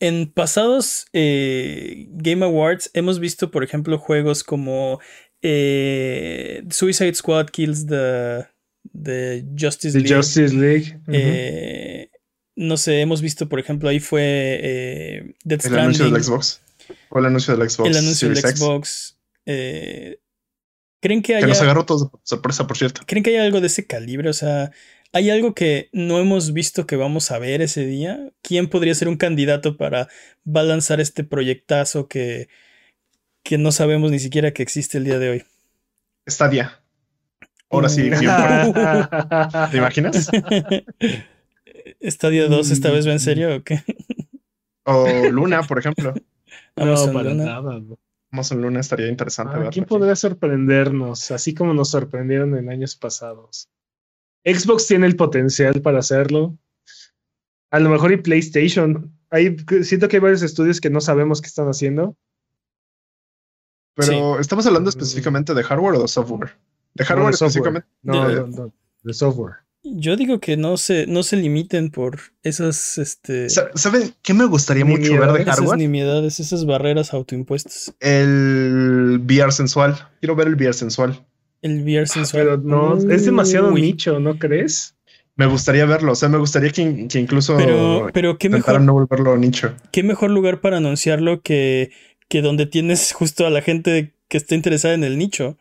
en 0.00 0.32
pasados 0.32 1.06
eh, 1.12 2.06
Game 2.10 2.44
Awards 2.44 2.90
hemos 2.94 3.18
visto, 3.20 3.50
por 3.50 3.64
ejemplo, 3.64 3.98
juegos 3.98 4.44
como 4.44 5.00
eh, 5.42 6.64
Suicide 6.70 7.14
Squad 7.14 7.46
Kills 7.50 7.86
the, 7.86 8.46
the 8.92 9.44
Justice 9.58 9.92
The 9.92 9.98
League. 9.98 10.14
Justice 10.14 10.54
League. 10.54 11.00
Eh, 11.08 12.10
no 12.54 12.76
sé, 12.76 13.00
hemos 13.00 13.20
visto, 13.20 13.48
por 13.48 13.58
ejemplo, 13.58 13.88
ahí 13.88 14.00
fue 14.00 14.60
eh, 14.62 15.34
Death 15.44 15.66
El 15.66 15.78
anuncio 15.78 16.10
del 16.10 16.22
Xbox. 16.22 16.60
O 17.08 17.18
el 17.18 17.26
anuncio 17.26 17.56
del 17.56 17.68
Xbox. 17.68 17.90
el 17.90 17.96
anuncio 17.96 18.28
del 18.28 18.38
Xbox. 18.38 19.18
eh, 19.46 20.18
¿creen, 21.00 21.22
que 21.22 21.34
Que 21.34 21.46
nos 21.46 21.58
haya, 21.58 21.64
agarró 21.64 21.86
todos 21.86 22.08
sorpresa, 22.22 22.66
por 22.66 22.76
cierto. 22.76 23.02
¿Creen 23.06 23.24
que 23.24 23.30
hay 23.30 23.36
algo 23.44 23.60
de 23.60 23.66
ese 23.66 23.86
calibre? 23.86 24.28
O 24.28 24.34
sea, 24.34 24.70
¿hay 25.12 25.30
algo 25.30 25.54
que 25.54 25.88
no 25.92 26.20
hemos 26.20 26.52
visto 26.52 26.86
que 26.86 26.96
vamos 26.96 27.30
a 27.30 27.38
ver 27.38 27.62
ese 27.62 27.84
día? 27.84 28.32
¿Quién 28.42 28.68
podría 28.68 28.94
ser 28.94 29.08
un 29.08 29.16
candidato 29.16 29.76
para 29.76 30.08
va 30.46 30.60
a 30.60 30.64
lanzar 30.64 31.00
este 31.00 31.24
proyectazo 31.24 32.06
que, 32.06 32.48
que 33.42 33.58
no 33.58 33.72
sabemos 33.72 34.10
ni 34.10 34.18
siquiera 34.18 34.52
que 34.52 34.62
existe 34.62 34.98
el 34.98 35.04
día 35.04 35.18
de 35.18 35.30
hoy? 35.30 35.44
Stadia. 36.28 36.80
Ahora 37.70 37.88
sí, 37.88 38.10
fuerte. 38.10 39.08
¿Te 39.70 39.76
imaginas? 39.78 40.30
¿Stadia 42.02 42.48
2 42.48 42.70
esta 42.70 42.90
vez 42.90 43.06
va 43.06 43.12
en 43.12 43.20
serio 43.20 43.56
o 43.56 43.62
qué? 43.62 43.82
O 44.84 45.06
Luna, 45.30 45.62
por 45.62 45.78
ejemplo. 45.78 46.12
no, 46.76 47.12
para 47.12 47.30
Luna. 47.30 47.44
nada. 47.44 47.78
güey. 47.78 47.98
Amazon 48.30 48.62
Luna 48.62 48.80
estaría 48.80 49.08
interesante. 49.08 49.52
Ah, 49.54 49.58
verlo 49.58 49.70
¿Quién 49.72 49.84
podría 49.84 50.16
sorprendernos? 50.16 51.30
Así 51.30 51.54
como 51.54 51.74
nos 51.74 51.90
sorprendieron 51.90 52.56
en 52.56 52.70
años 52.70 52.96
pasados. 52.96 53.68
Xbox 54.44 54.86
tiene 54.86 55.06
el 55.06 55.16
potencial 55.16 55.82
para 55.82 55.98
hacerlo. 55.98 56.56
A 57.70 57.78
lo 57.78 57.90
mejor 57.90 58.12
y 58.12 58.16
PlayStation. 58.16 59.14
Hay, 59.30 59.56
siento 59.82 60.08
que 60.08 60.16
hay 60.16 60.20
varios 60.20 60.42
estudios 60.42 60.80
que 60.80 60.90
no 60.90 61.00
sabemos 61.00 61.40
qué 61.40 61.46
están 61.46 61.68
haciendo. 61.68 62.16
Pero 63.94 64.40
estamos 64.40 64.66
hablando 64.66 64.88
específicamente 64.90 65.54
de 65.54 65.62
hardware 65.62 65.96
o 65.96 66.02
de 66.02 66.08
software. 66.08 66.50
De 66.94 67.04
hardware 67.04 67.24
No, 67.26 67.30
de 67.30 67.36
software. 67.36 67.76
específicamente. 67.76 67.88
No, 68.02 68.28
de- 68.28 68.34
no, 68.36 68.46
no, 68.66 68.72
de 69.02 69.12
software. 69.14 69.54
Yo 69.84 70.16
digo 70.16 70.38
que 70.38 70.56
no 70.56 70.76
se, 70.76 71.06
no 71.08 71.24
se 71.24 71.36
limiten 71.36 71.90
por 71.90 72.20
esas, 72.44 72.98
este, 72.98 73.50
Sa- 73.50 73.70
¿Saben 73.74 74.14
qué 74.22 74.32
me 74.32 74.44
gustaría 74.44 74.84
mucho 74.84 75.18
ver 75.18 75.32
de 75.32 75.42
esas 75.42 75.56
hardware? 75.58 75.78
nimiedades, 75.78 76.38
esas 76.38 76.64
barreras 76.66 77.12
autoimpuestas. 77.12 77.92
El 78.00 79.20
VR 79.24 79.50
sensual. 79.52 80.08
Quiero 80.20 80.36
ver 80.36 80.46
el 80.48 80.54
VR 80.54 80.72
sensual. 80.72 81.24
El 81.62 81.82
VR 81.82 82.06
sensual. 82.06 82.44
Pero 82.44 82.56
no, 82.58 82.96
es 82.96 83.24
demasiado 83.24 83.72
Uy. 83.72 83.80
nicho, 83.82 84.20
¿no 84.20 84.38
crees? 84.38 84.94
Me 85.34 85.46
gustaría 85.46 85.86
verlo. 85.86 86.12
O 86.12 86.14
sea, 86.14 86.28
me 86.28 86.38
gustaría 86.38 86.70
que, 86.70 87.08
que 87.08 87.18
incluso 87.18 87.56
Pero, 87.56 88.08
pero 88.12 88.38
qué 88.38 88.48
mejor, 88.50 88.80
no 88.82 88.92
volverlo 88.92 89.36
nicho. 89.36 89.74
qué 89.90 90.02
mejor 90.02 90.30
lugar 90.30 90.60
para 90.60 90.76
anunciarlo 90.76 91.40
que, 91.40 91.90
que 92.32 92.40
donde 92.40 92.64
tienes 92.64 93.12
justo 93.12 93.46
a 93.46 93.50
la 93.50 93.60
gente 93.60 94.14
que 94.28 94.38
está 94.38 94.54
interesada 94.54 94.94
en 94.94 95.04
el 95.04 95.18
nicho. 95.18 95.58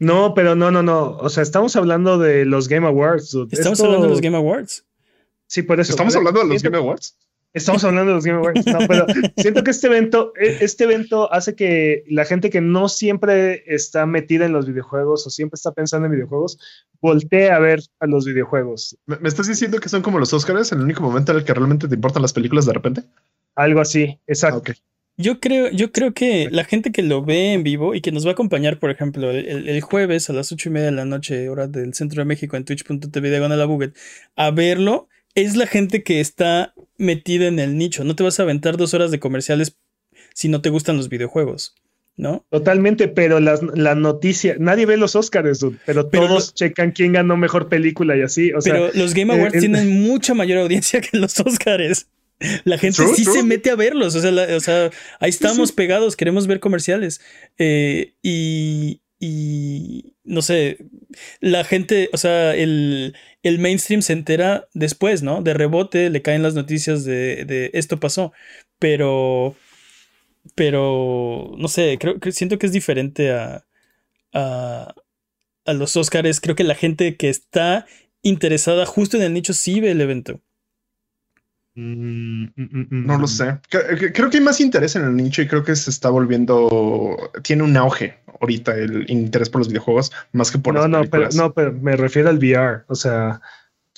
No, 0.00 0.34
pero 0.34 0.56
no, 0.56 0.72
no, 0.72 0.82
no. 0.82 1.16
O 1.18 1.28
sea, 1.28 1.44
estamos 1.44 1.76
hablando 1.76 2.18
de 2.18 2.44
los 2.44 2.66
Game 2.66 2.84
Awards. 2.84 3.30
dude. 3.30 3.48
Estamos 3.52 3.78
Esto- 3.78 3.84
hablando 3.86 4.06
de 4.08 4.10
los 4.10 4.20
Game 4.20 4.36
Awards. 4.36 4.84
Sí, 5.46 5.62
por 5.62 5.78
eso. 5.78 5.92
¿Estamos 5.92 6.14
Pero- 6.14 6.20
hablando 6.26 6.40
de 6.48 6.54
los 6.54 6.62
Game 6.64 6.76
Awards? 6.78 7.16
Estamos 7.54 7.84
hablando 7.84 8.10
de 8.10 8.16
los 8.16 8.24
Game 8.24 8.38
Awards. 8.38 8.66
No, 8.66 8.78
pero 8.88 9.06
siento 9.36 9.62
que 9.62 9.70
este 9.70 9.86
evento, 9.86 10.32
e- 10.40 10.56
este 10.62 10.82
evento 10.82 11.32
hace 11.32 11.54
que 11.54 12.02
la 12.08 12.24
gente 12.24 12.50
que 12.50 12.60
no 12.60 12.88
siempre 12.88 13.62
está 13.72 14.04
metida 14.04 14.44
en 14.46 14.52
los 14.52 14.66
videojuegos 14.66 15.24
o 15.26 15.30
siempre 15.30 15.54
está 15.56 15.70
pensando 15.70 16.06
en 16.06 16.12
videojuegos, 16.12 16.58
voltee 17.00 17.50
a 17.52 17.60
ver 17.60 17.82
a 18.00 18.06
los 18.08 18.24
videojuegos. 18.24 18.96
¿Me, 19.06 19.28
estás 19.28 19.46
diciendo 19.46 19.78
que 19.78 19.88
son 19.88 20.02
como 20.02 20.18
los 20.18 20.32
Oscars, 20.32 20.72
el 20.72 20.80
único 20.80 21.02
momento 21.02 21.30
en 21.30 21.38
el 21.38 21.44
que 21.44 21.54
realmente 21.54 21.86
te 21.86 21.94
importan 21.94 22.22
las 22.22 22.32
películas 22.32 22.66
de 22.66 22.72
repente? 22.72 23.02
Algo 23.54 23.80
así, 23.80 24.18
exacto. 24.26 24.58
Ok. 24.58 24.70
Yo 25.22 25.40
creo, 25.40 25.70
yo 25.70 25.92
creo 25.92 26.12
que 26.12 26.48
la 26.50 26.64
gente 26.64 26.92
que 26.92 27.02
lo 27.02 27.24
ve 27.24 27.52
en 27.52 27.62
vivo 27.62 27.94
y 27.94 28.00
que 28.00 28.12
nos 28.12 28.26
va 28.26 28.30
a 28.30 28.32
acompañar, 28.32 28.78
por 28.78 28.90
ejemplo, 28.90 29.30
el, 29.30 29.80
jueves 29.80 30.28
a 30.28 30.32
las 30.32 30.52
ocho 30.52 30.68
y 30.68 30.72
media 30.72 30.86
de 30.86 30.92
la 30.92 31.04
noche, 31.04 31.48
hora 31.48 31.66
del 31.66 31.94
centro 31.94 32.20
de 32.20 32.26
México, 32.26 32.56
en 32.56 32.64
twitch.tv 32.64 33.30
diagonal 33.30 33.92
a 34.36 34.50
verlo, 34.50 35.08
es 35.34 35.56
la 35.56 35.66
gente 35.66 36.02
que 36.02 36.20
está 36.20 36.74
metida 36.98 37.46
en 37.46 37.58
el 37.58 37.78
nicho. 37.78 38.04
No 38.04 38.16
te 38.16 38.22
vas 38.22 38.38
a 38.38 38.42
aventar 38.42 38.76
dos 38.76 38.92
horas 38.94 39.10
de 39.10 39.20
comerciales 39.20 39.76
si 40.34 40.48
no 40.48 40.60
te 40.60 40.70
gustan 40.70 40.96
los 40.96 41.08
videojuegos. 41.08 41.74
¿no? 42.16 42.44
Totalmente, 42.50 43.08
pero 43.08 43.40
las, 43.40 43.62
la 43.74 43.94
noticia, 43.94 44.56
nadie 44.58 44.86
ve 44.86 44.96
los 44.96 45.16
Oscars, 45.16 45.60
dude, 45.60 45.78
pero, 45.86 46.08
Pero 46.10 46.26
todos 46.26 46.48
lo- 46.48 46.52
checan 46.54 46.92
quién 46.92 47.12
ganó 47.12 47.36
mejor 47.36 47.68
película 47.68 48.16
y 48.16 48.22
así. 48.22 48.52
O 48.52 48.60
sea, 48.60 48.74
Pero 48.74 48.90
los 48.94 49.14
Game 49.14 49.32
eh, 49.32 49.38
Awards 49.38 49.54
es- 49.54 49.60
tienen 49.60 50.02
mucha 50.02 50.34
mayor 50.34 50.58
audiencia 50.58 51.00
que 51.00 51.16
los 51.16 51.38
Oscars. 51.40 52.06
La 52.64 52.76
gente 52.78 52.96
True, 53.02 53.14
sí 53.14 53.24
true. 53.24 53.34
se 53.36 53.42
mete 53.44 53.70
a 53.70 53.76
verlos. 53.76 54.14
O 54.14 54.20
sea, 54.20 54.30
la- 54.32 54.56
o 54.56 54.60
sea 54.60 54.90
ahí 55.20 55.30
estamos 55.30 55.72
pegados, 55.72 56.16
queremos 56.16 56.46
ver 56.46 56.60
comerciales. 56.60 57.20
Eh, 57.58 58.14
y, 58.22 59.00
y 59.20 60.14
no 60.24 60.42
sé, 60.42 60.78
la 61.40 61.62
gente, 61.64 62.10
o 62.12 62.16
sea, 62.16 62.54
el, 62.56 63.14
el 63.42 63.58
mainstream 63.60 64.02
se 64.02 64.12
entera 64.12 64.68
después, 64.74 65.22
¿no? 65.22 65.42
De 65.42 65.54
rebote 65.54 66.10
le 66.10 66.22
caen 66.22 66.42
las 66.42 66.54
noticias 66.54 67.04
de, 67.04 67.44
de 67.44 67.70
esto 67.74 68.00
pasó. 68.00 68.32
Pero, 68.80 69.54
pero, 70.54 71.54
no 71.58 71.68
sé, 71.68 71.98
creo 72.00 72.18
que 72.20 72.32
siento 72.32 72.58
que 72.58 72.66
es 72.66 72.72
diferente 72.72 73.30
a, 73.32 73.64
a, 74.32 74.94
a 75.64 75.72
los 75.72 75.96
Oscars. 75.96 76.40
Creo 76.40 76.56
que 76.56 76.64
la 76.64 76.74
gente 76.74 77.16
que 77.16 77.28
está 77.28 77.86
interesada 78.22 78.86
justo 78.86 79.16
en 79.16 79.22
el 79.24 79.32
nicho 79.34 79.52
sí 79.52 79.80
ve 79.80 79.92
el 79.92 80.00
evento. 80.00 80.40
Mm, 81.74 82.44
mm, 82.44 82.86
mm, 82.90 83.06
No 83.06 83.18
lo 83.18 83.26
sé. 83.26 83.58
Cre- 83.70 83.88
cre- 83.98 84.12
Creo 84.14 84.30
que 84.30 84.38
hay 84.38 84.42
más 84.44 84.60
interés 84.60 84.96
en 84.96 85.04
el 85.04 85.16
nicho 85.16 85.42
y 85.42 85.48
creo 85.48 85.64
que 85.64 85.74
se 85.76 85.90
está 85.90 86.10
volviendo. 86.10 87.16
Tiene 87.42 87.62
un 87.62 87.76
auge 87.76 88.18
ahorita 88.40 88.74
el 88.76 89.08
interés 89.10 89.48
por 89.48 89.60
los 89.60 89.68
videojuegos 89.68 90.10
más 90.32 90.50
que 90.50 90.58
por 90.58 90.74
No, 90.74 90.80
las 90.80 90.90
no, 90.90 91.04
pero, 91.10 91.28
no, 91.34 91.52
pero 91.52 91.72
me 91.72 91.96
refiero 91.96 92.28
al 92.28 92.38
VR. 92.38 92.82
O 92.88 92.94
sea, 92.94 93.40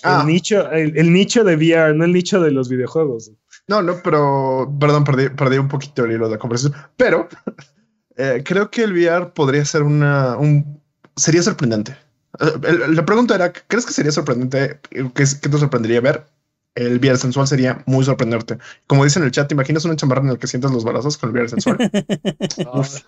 Ah. 0.03 0.19
el, 0.21 0.27
nicho, 0.27 0.71
el, 0.71 0.99
el 0.99 1.13
nicho 1.13 1.45
de 1.45 1.57
VR, 1.57 1.95
no 1.95 2.05
el 2.05 2.13
nicho 2.13 2.39
de 2.41 2.51
los 2.51 2.69
videojuegos. 2.69 3.31
No, 3.69 3.81
no, 3.81 3.95
pero 4.05 4.71
perdón, 4.79 5.05
perdí, 5.05 5.31
perdí 5.31 5.57
un 5.57 5.69
poquito 5.69 6.05
el 6.05 6.13
hilo 6.13 6.27
de 6.27 6.33
la 6.35 6.39
conversación. 6.39 6.79
Pero 6.97 7.27
eh, 8.17 8.43
creo 8.45 8.71
que 8.71 8.83
el 8.83 8.93
VR 8.93 9.27
podría 9.35 9.65
ser 9.65 9.83
una. 9.83 10.37
Un, 10.37 10.83
sería 11.17 11.43
sorprendente. 11.43 11.97
Eh, 12.41 12.79
la 12.91 13.07
pregunta 13.07 13.35
era: 13.35 13.51
¿crees 13.53 13.87
que 13.87 13.93
sería 13.95 14.13
sorprendente? 14.13 14.79
¿Qué, 14.91 15.25
qué 15.41 15.49
te 15.49 15.59
sorprendería 15.59 16.01
ver? 16.03 16.27
El 16.75 16.99
VR 16.99 17.17
sensual 17.17 17.47
sería 17.47 17.83
muy 17.87 18.05
sorprendente. 18.05 18.59
Como 18.87 19.05
dice 19.05 19.19
en 19.21 19.27
el 19.27 19.31
chat, 19.31 19.49
¿te 19.49 19.55
imaginas 19.55 19.85
una 19.85 19.97
chamarra 19.97 20.23
en 20.23 20.29
la 20.29 20.37
que 20.37 20.47
sientas 20.47 20.73
los 20.73 20.85
balazos 20.85 21.17
con 21.19 21.31
el 21.31 21.35
VR 21.37 21.49
sensual? 21.49 21.79
Uf, 22.75 23.01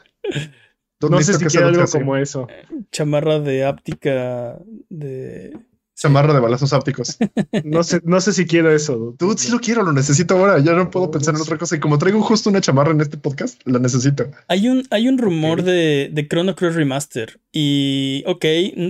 ¿Tú 0.98 1.10
no 1.10 1.20
sé 1.20 1.34
si 1.34 1.40
que 1.40 1.46
quiero 1.46 1.50
sea 1.50 1.68
algo 1.68 1.82
así? 1.82 1.98
como 1.98 2.16
eso. 2.16 2.46
Chamarra 2.90 3.38
de 3.40 3.64
áptica 3.64 4.58
de. 4.88 5.56
Chamarra 5.94 6.34
de 6.34 6.40
balazos 6.40 6.72
ápticos. 6.72 7.16
No 7.64 7.82
sé, 7.82 8.00
no 8.04 8.20
sé 8.20 8.32
si 8.32 8.46
quiero 8.46 8.70
eso. 8.70 9.14
Tú 9.18 9.34
sí 9.36 9.50
lo 9.50 9.58
quiero, 9.60 9.82
lo 9.82 9.92
necesito 9.92 10.36
ahora. 10.36 10.58
Ya 10.58 10.72
no 10.74 10.90
puedo 10.90 11.10
pensar 11.10 11.34
en 11.34 11.40
otra 11.40 11.58
cosa. 11.58 11.76
Y 11.76 11.80
como 11.80 11.98
traigo 11.98 12.20
justo 12.22 12.50
una 12.50 12.60
chamarra 12.60 12.92
en 12.92 13.00
este 13.00 13.16
podcast, 13.16 13.60
la 13.64 13.78
necesito. 13.78 14.30
Hay 14.48 14.68
un, 14.68 14.86
hay 14.90 15.08
un 15.08 15.18
rumor 15.18 15.62
de, 15.62 16.10
de 16.12 16.28
Chrono 16.28 16.54
Cross 16.54 16.74
Remaster. 16.74 17.40
Y, 17.50 18.22
ok, 18.26 18.44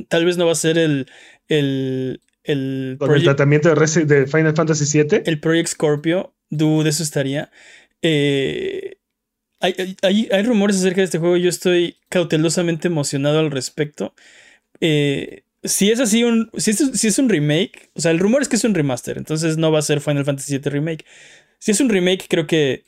tal 0.08 0.24
vez 0.24 0.36
no 0.36 0.46
va 0.46 0.52
a 0.52 0.56
ser 0.56 0.78
el, 0.78 1.06
el, 1.48 2.20
el, 2.46 2.96
Con 2.98 3.14
el 3.14 3.24
tratamiento 3.24 3.68
de, 3.74 4.26
Final 4.26 4.54
Fantasy 4.54 5.02
VII. 5.02 5.22
el 5.24 5.40
Project 5.40 5.68
Scorpio. 5.68 6.34
Dude, 6.50 6.88
eso 6.88 7.02
estaría. 7.02 7.50
Eh, 8.02 8.98
hay, 9.60 9.74
hay- 9.78 9.96
hay, 10.02 10.28
hay 10.30 10.42
rumores 10.42 10.76
acerca 10.76 11.00
de 11.00 11.04
este 11.04 11.18
juego. 11.18 11.36
Yo 11.36 11.48
estoy 11.48 11.96
cautelosamente 12.08 12.88
emocionado 12.88 13.38
al 13.40 13.50
respecto. 13.50 14.14
Eh, 14.80 15.42
si 15.64 15.90
es 15.90 15.98
así, 16.00 16.22
un, 16.24 16.50
si, 16.56 16.70
es, 16.70 16.78
si 16.94 17.08
es 17.08 17.18
un 17.18 17.28
remake, 17.28 17.90
o 17.94 18.00
sea, 18.00 18.10
el 18.12 18.18
rumor 18.20 18.42
es 18.42 18.48
que 18.48 18.56
es 18.56 18.64
un 18.64 18.74
remaster, 18.74 19.18
entonces 19.18 19.56
no 19.56 19.72
va 19.72 19.80
a 19.80 19.82
ser 19.82 20.00
Final 20.00 20.24
Fantasy 20.24 20.58
VII 20.58 20.70
Remake. 20.70 21.04
Si 21.58 21.72
es 21.72 21.80
un 21.80 21.88
remake, 21.88 22.26
creo 22.28 22.46
que 22.46 22.84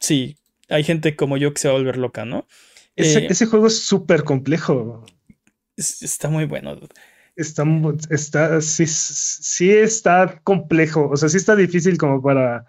sí, 0.00 0.36
hay 0.68 0.82
gente 0.82 1.14
como 1.14 1.36
yo 1.36 1.52
que 1.54 1.60
se 1.60 1.68
va 1.68 1.74
a 1.74 1.78
volver 1.78 1.98
loca, 1.98 2.24
¿no? 2.24 2.48
Ese, 2.96 3.20
Eh, 3.20 3.26
ese 3.30 3.46
juego 3.46 3.66
es 3.68 3.84
súper 3.84 4.24
complejo. 4.24 5.04
Es- 5.76 6.02
está 6.02 6.28
muy 6.28 6.46
bueno. 6.46 6.74
dude. 6.74 6.88
Está, 7.36 7.64
está, 8.10 8.60
sí, 8.60 8.86
sí 8.86 9.70
está 9.70 10.40
complejo. 10.44 11.08
O 11.10 11.16
sea, 11.16 11.28
sí 11.28 11.36
está 11.38 11.56
difícil 11.56 11.96
como 11.98 12.20
para, 12.22 12.64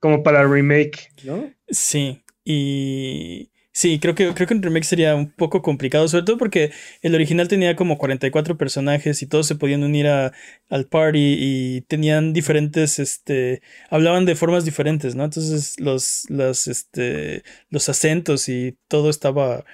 como 0.00 0.22
para 0.22 0.44
remake, 0.46 1.10
¿no? 1.22 1.52
Sí, 1.68 2.22
y 2.44 3.50
sí, 3.72 3.98
creo 4.00 4.14
que, 4.14 4.32
creo 4.34 4.46
que 4.48 4.54
un 4.54 4.62
remake 4.62 4.84
sería 4.84 5.14
un 5.16 5.30
poco 5.32 5.62
complicado, 5.62 6.08
sobre 6.08 6.24
todo 6.24 6.38
porque 6.38 6.72
el 7.02 7.14
original 7.14 7.48
tenía 7.48 7.76
como 7.76 7.98
44 7.98 8.56
personajes 8.56 9.22
y 9.22 9.26
todos 9.26 9.46
se 9.46 9.54
podían 9.56 9.82
unir 9.84 10.06
a- 10.08 10.32
al 10.68 10.86
party 10.86 11.36
y 11.38 11.80
tenían 11.82 12.32
diferentes, 12.32 12.98
este, 12.98 13.62
hablaban 13.90 14.24
de 14.26 14.34
formas 14.36 14.64
diferentes, 14.64 15.14
¿no? 15.14 15.24
Entonces 15.24 15.78
los, 15.80 16.24
las, 16.30 16.68
este, 16.68 17.42
los 17.70 17.88
acentos 17.88 18.48
y 18.48 18.76
todo 18.88 19.10
estaba, 19.10 19.64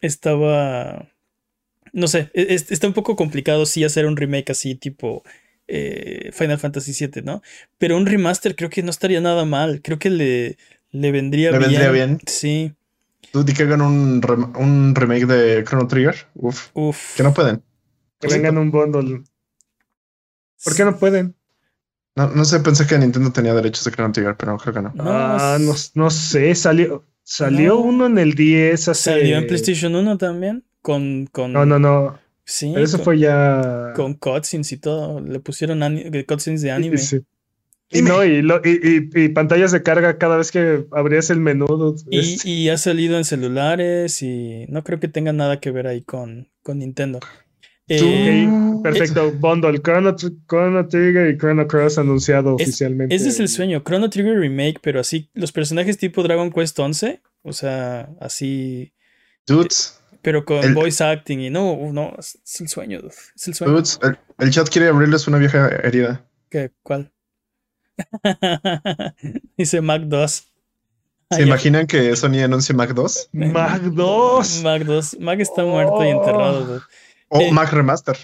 estaba, 0.00 1.09
no 1.92 2.08
sé, 2.08 2.30
e- 2.34 2.54
es- 2.54 2.70
está 2.70 2.86
un 2.86 2.92
poco 2.94 3.16
complicado 3.16 3.66
sí 3.66 3.84
hacer 3.84 4.06
un 4.06 4.16
remake 4.16 4.50
así 4.52 4.74
tipo 4.74 5.22
eh, 5.68 6.30
Final 6.32 6.58
Fantasy 6.58 6.92
VII, 6.92 7.22
¿no? 7.22 7.42
Pero 7.78 7.96
un 7.96 8.06
remaster 8.06 8.56
creo 8.56 8.70
que 8.70 8.82
no 8.82 8.90
estaría 8.90 9.20
nada 9.20 9.44
mal, 9.44 9.80
creo 9.82 9.98
que 9.98 10.10
le, 10.10 10.56
le 10.90 11.12
vendría 11.12 11.50
¿Le 11.52 11.58
bien. 11.58 11.70
vendría 11.70 11.90
bien? 11.92 12.20
Sí, 12.26 12.72
¿Tú 13.32 13.44
di 13.44 13.52
que 13.52 13.62
hagan 13.62 13.80
un, 13.82 14.20
rem- 14.22 14.56
un 14.58 14.94
remake 14.94 15.26
de 15.26 15.62
Chrono 15.64 15.86
Trigger? 15.86 16.16
Uf, 16.34 16.70
uff. 16.74 17.16
que 17.16 17.22
no 17.22 17.32
pueden. 17.32 17.62
Que 18.18 18.26
vengan 18.28 18.58
un 18.58 18.70
bundle. 18.72 19.22
¿Por 20.64 20.76
qué 20.76 20.84
no 20.84 20.98
pueden? 20.98 21.34
No, 22.16 22.28
no 22.30 22.44
sé, 22.44 22.60
pensé 22.60 22.86
que 22.86 22.98
Nintendo 22.98 23.30
tenía 23.32 23.54
derechos 23.54 23.84
de 23.84 23.92
Chrono 23.92 24.12
Trigger, 24.12 24.36
pero 24.36 24.56
creo 24.58 24.74
que 24.74 24.82
no. 24.82 24.92
Ah, 24.98 25.58
no, 25.60 25.74
no 25.94 26.10
sé, 26.10 26.54
salió, 26.54 27.06
salió 27.22 27.74
No. 27.74 27.80
uno 27.80 28.06
en 28.06 28.18
el 28.18 28.34
10 28.34 28.88
hace... 28.88 29.10
Salió 29.12 29.38
en 29.38 29.46
PlayStation 29.46 29.94
1 29.94 30.18
también, 30.18 30.64
con, 30.82 31.26
con, 31.26 31.52
No, 31.52 31.64
no, 31.66 31.78
no. 31.78 32.18
sí, 32.44 32.70
Pero 32.72 32.84
eso 32.84 32.98
con, 32.98 33.04
fue 33.04 33.18
ya... 33.18 33.92
con 33.96 34.14
cutscenes 34.14 34.72
y 34.72 34.76
todo, 34.78 35.20
le 35.20 35.40
pusieron 35.40 35.82
ani- 35.82 36.04
cutscenes 36.24 36.62
de 36.62 36.70
anime. 36.70 36.98
Sí. 36.98 37.20
Y 37.92 38.02
no, 38.02 38.24
y, 38.24 38.40
lo- 38.42 38.60
y, 38.64 39.08
y- 39.14 39.24
y 39.24 39.28
pantallas 39.30 39.72
de 39.72 39.82
carga 39.82 40.16
cada 40.16 40.36
vez 40.36 40.52
que 40.52 40.86
abrías 40.92 41.28
el 41.30 41.40
menú. 41.40 41.66
dude. 41.66 42.02
Y, 42.10 42.18
Es- 42.20 42.44
y 42.46 42.68
ha 42.68 42.78
salido 42.78 43.18
en 43.18 43.24
celulares 43.24 44.22
y 44.22 44.66
no 44.68 44.84
creo 44.84 45.00
que 45.00 45.08
tenga 45.08 45.32
nada 45.32 45.58
que 45.58 45.72
ver 45.72 45.86
ahí 45.88 46.02
con, 46.02 46.48
con 46.62 46.78
Nintendo. 46.78 47.18
Eh, 47.88 48.48
perfecto. 48.84 49.32
Bundle. 49.32 49.80
Chrono, 49.80 50.14
Chrono 50.14 50.86
Trigger 50.86 51.34
y 51.34 51.36
Chrono 51.38 51.66
Cross 51.66 51.98
anunciado 51.98 52.54
Es- 52.60 52.68
oficialmente. 52.68 53.14
ese 53.14 53.30
es 53.30 53.40
el 53.40 53.48
sueño, 53.48 53.82
Chrono 53.84 54.08
Trigger 54.08 54.38
Remake, 54.38 54.78
pero 54.80 55.00
así, 55.00 55.28
los 55.34 55.50
personajes 55.50 55.98
tipo 55.98 56.22
Dragon 56.22 56.52
Quest 56.52 56.78
11, 56.78 57.20
o 57.42 57.52
sea, 57.52 58.10
así, 58.20 58.92
Dudes, 59.46 59.99
pero 60.22 60.44
con 60.44 60.58
El- 60.58 60.74
voice 60.74 61.02
acting 61.02 61.38
y 61.40 61.50
no, 61.50 61.76
no, 61.92 62.14
es, 62.18 62.38
es 62.44 62.60
el 62.60 62.68
sueño, 62.68 63.00
dude, 63.00 63.14
es 63.36 63.48
el 63.48 63.54
sueño. 63.54 63.72
dudes, 63.74 63.98
el, 64.02 64.18
el 64.38 64.50
chat 64.50 64.68
quiere 64.68 64.88
abrirles 64.88 65.26
una 65.28 65.38
vieja 65.38 65.68
herida. 65.68 66.24
¿Qué? 66.50 66.70
¿Cuál? 66.82 67.12
Dice 69.56 69.80
Mac 69.80 70.02
2. 70.02 70.46
¿Se 71.32 71.42
imaginan 71.42 71.86
que 71.86 72.14
Sony 72.16 72.42
anuncie 72.42 72.74
Mac 72.74 72.90
2? 72.92 73.30
Mac 73.32 73.82
2. 73.82 74.62
Mac 74.64 74.82
2. 74.82 75.16
Mac 75.20 75.38
está 75.40 75.64
muerto 75.64 76.04
y 76.04 76.08
enterrado. 76.08 76.64
dude. 76.64 76.80
O 77.28 77.40
Eh. 77.40 77.52
Mac 77.52 77.72
Remaster. 77.72 78.16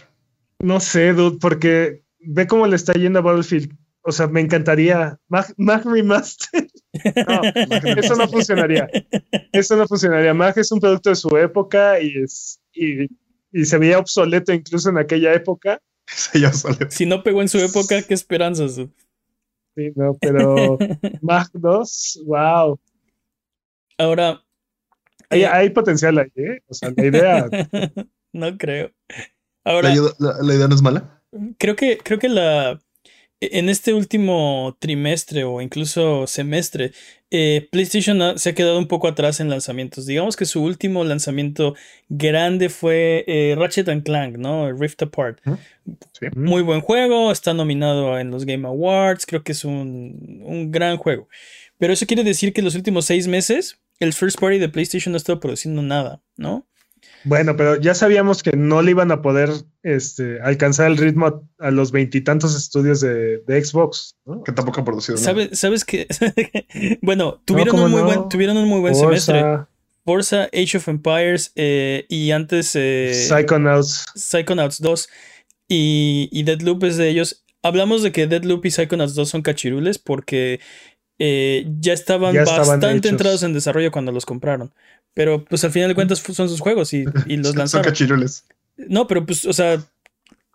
No 0.58 0.80
sé, 0.80 1.12
dude, 1.12 1.38
porque 1.40 2.02
ve 2.18 2.46
cómo 2.48 2.66
le 2.66 2.74
está 2.74 2.94
yendo 2.94 3.20
a 3.20 3.22
Battlefield. 3.22 3.72
O 4.02 4.10
sea, 4.10 4.26
me 4.26 4.40
encantaría. 4.40 5.18
Mac, 5.28 5.52
Mac 5.56 5.84
Remaster. 5.84 6.66
No, 7.26 7.40
eso 8.02 8.14
no 8.16 8.28
funcionaría. 8.28 8.88
Eso 9.52 9.76
no 9.76 9.86
funcionaría. 9.86 10.34
Mac 10.34 10.56
es 10.56 10.70
un 10.72 10.80
producto 10.80 11.10
de 11.10 11.16
su 11.16 11.36
época 11.36 12.00
y 12.00 12.22
es 12.22 12.60
y, 12.72 13.06
y 13.52 13.64
se 13.64 13.78
veía 13.78 13.98
obsoleto 13.98 14.52
incluso 14.52 14.90
en 14.90 14.98
aquella 14.98 15.32
época. 15.34 15.80
Sí. 16.08 16.40
Si 16.90 17.04
no 17.06 17.24
pegó 17.24 17.42
en 17.42 17.48
su 17.48 17.58
época, 17.58 18.00
qué 18.02 18.14
esperanzas. 18.14 18.74
Sí, 18.76 19.92
no, 19.96 20.16
pero 20.20 20.78
Mac 21.20 21.50
2, 21.52 22.22
wow. 22.26 22.78
Ahora, 23.98 24.40
Hay, 25.30 25.42
eh, 25.42 25.46
hay 25.46 25.70
potencial 25.70 26.16
ahí, 26.18 26.30
¿eh? 26.36 26.60
O 26.68 26.74
sea, 26.74 26.92
la 26.96 27.04
idea. 27.06 27.46
no 28.32 28.56
creo. 28.56 28.92
La, 29.64 29.72
Ahora, 29.72 29.94
la- 30.18 30.36
la 30.42 30.54
idea 30.54 30.68
no 30.68 30.74
es 30.76 30.82
mala. 30.82 31.20
creo 31.58 31.74
que, 31.74 31.98
creo 31.98 32.18
que 32.20 32.28
la. 32.28 32.80
En 33.40 33.68
este 33.68 33.92
último 33.92 34.76
trimestre 34.80 35.44
o 35.44 35.60
incluso 35.60 36.26
semestre, 36.26 36.92
eh, 37.30 37.68
PlayStation 37.70 38.22
ha- 38.22 38.38
se 38.38 38.48
ha 38.50 38.54
quedado 38.54 38.78
un 38.78 38.88
poco 38.88 39.08
atrás 39.08 39.40
en 39.40 39.50
lanzamientos. 39.50 40.06
Digamos 40.06 40.36
que 40.36 40.46
su 40.46 40.62
último 40.62 41.04
lanzamiento 41.04 41.74
grande 42.08 42.70
fue 42.70 43.24
eh, 43.26 43.54
Ratchet 43.58 43.88
and 43.90 44.04
Clank, 44.04 44.38
¿no? 44.38 44.72
Rift 44.72 45.02
Apart. 45.02 45.38
Sí. 46.18 46.26
Muy 46.34 46.62
buen 46.62 46.80
juego, 46.80 47.30
está 47.30 47.52
nominado 47.52 48.18
en 48.18 48.30
los 48.30 48.46
Game 48.46 48.66
Awards, 48.66 49.26
creo 49.26 49.42
que 49.42 49.52
es 49.52 49.64
un, 49.66 50.42
un 50.44 50.70
gran 50.72 50.96
juego. 50.96 51.28
Pero 51.78 51.92
eso 51.92 52.06
quiere 52.06 52.24
decir 52.24 52.54
que 52.54 52.62
los 52.62 52.74
últimos 52.74 53.04
seis 53.04 53.26
meses 53.28 53.78
el 54.00 54.14
first 54.14 54.38
party 54.40 54.58
de 54.58 54.68
PlayStation 54.70 55.12
no 55.12 55.16
ha 55.16 55.18
estado 55.18 55.40
produciendo 55.40 55.82
nada, 55.82 56.22
¿no? 56.38 56.66
Bueno, 57.24 57.56
pero 57.56 57.80
ya 57.80 57.94
sabíamos 57.94 58.42
que 58.42 58.56
no 58.56 58.82
le 58.82 58.92
iban 58.92 59.10
a 59.10 59.20
poder 59.22 59.50
este, 59.82 60.40
alcanzar 60.40 60.88
el 60.88 60.96
ritmo 60.96 61.26
a, 61.26 61.66
a 61.66 61.70
los 61.70 61.90
veintitantos 61.92 62.54
estudios 62.56 63.00
de, 63.00 63.38
de 63.38 63.64
Xbox. 63.64 64.16
¿no? 64.24 64.42
Que 64.44 64.52
tampoco 64.52 64.80
ha 64.80 64.84
producido 64.84 65.16
nada. 65.16 65.24
¿Sabes, 65.24 65.58
sabes 65.58 65.84
que? 65.86 66.06
bueno, 67.02 67.40
tuvieron, 67.44 67.72
¿cómo 67.76 67.86
un 67.86 67.90
muy 67.92 68.00
no? 68.00 68.06
buen, 68.06 68.28
tuvieron 68.28 68.56
un 68.56 68.68
muy 68.68 68.80
buen 68.80 68.94
Forza, 68.94 69.32
semestre. 69.32 69.66
Forza, 70.04 70.44
Age 70.52 70.76
of 70.76 70.88
Empires 70.88 71.52
eh, 71.56 72.06
y 72.08 72.30
antes 72.30 72.72
eh, 72.74 73.12
Psychonauts. 73.12 74.06
Psychonauts 74.14 74.80
2 74.80 75.08
y, 75.68 76.28
y 76.30 76.42
Deadloop 76.44 76.84
es 76.84 76.96
de 76.96 77.08
ellos. 77.08 77.44
Hablamos 77.62 78.04
de 78.04 78.12
que 78.12 78.28
Deadloop 78.28 78.64
y 78.66 78.70
Psychonauts 78.70 79.14
2 79.16 79.28
son 79.28 79.42
cachirules 79.42 79.98
porque 79.98 80.60
eh, 81.18 81.66
ya 81.80 81.92
estaban 81.92 82.34
Ya 82.34 82.44
bastante 82.44 83.08
entrados 83.08 83.42
en 83.42 83.52
desarrollo 83.52 83.90
cuando 83.90 84.12
los 84.12 84.26
compraron. 84.26 84.72
Pero 85.16 85.42
pues 85.46 85.64
al 85.64 85.70
final 85.72 85.88
de 85.88 85.94
cuentas 85.94 86.18
son 86.18 86.48
sus 86.50 86.60
juegos 86.60 86.92
y, 86.92 87.06
y 87.26 87.36
los 87.38 87.48
Son 87.52 87.56
lanzaron. 87.58 87.84
cachirules. 87.86 88.44
No, 88.76 89.06
pero 89.06 89.24
pues, 89.24 89.46
o 89.46 89.52
sea, 89.54 89.82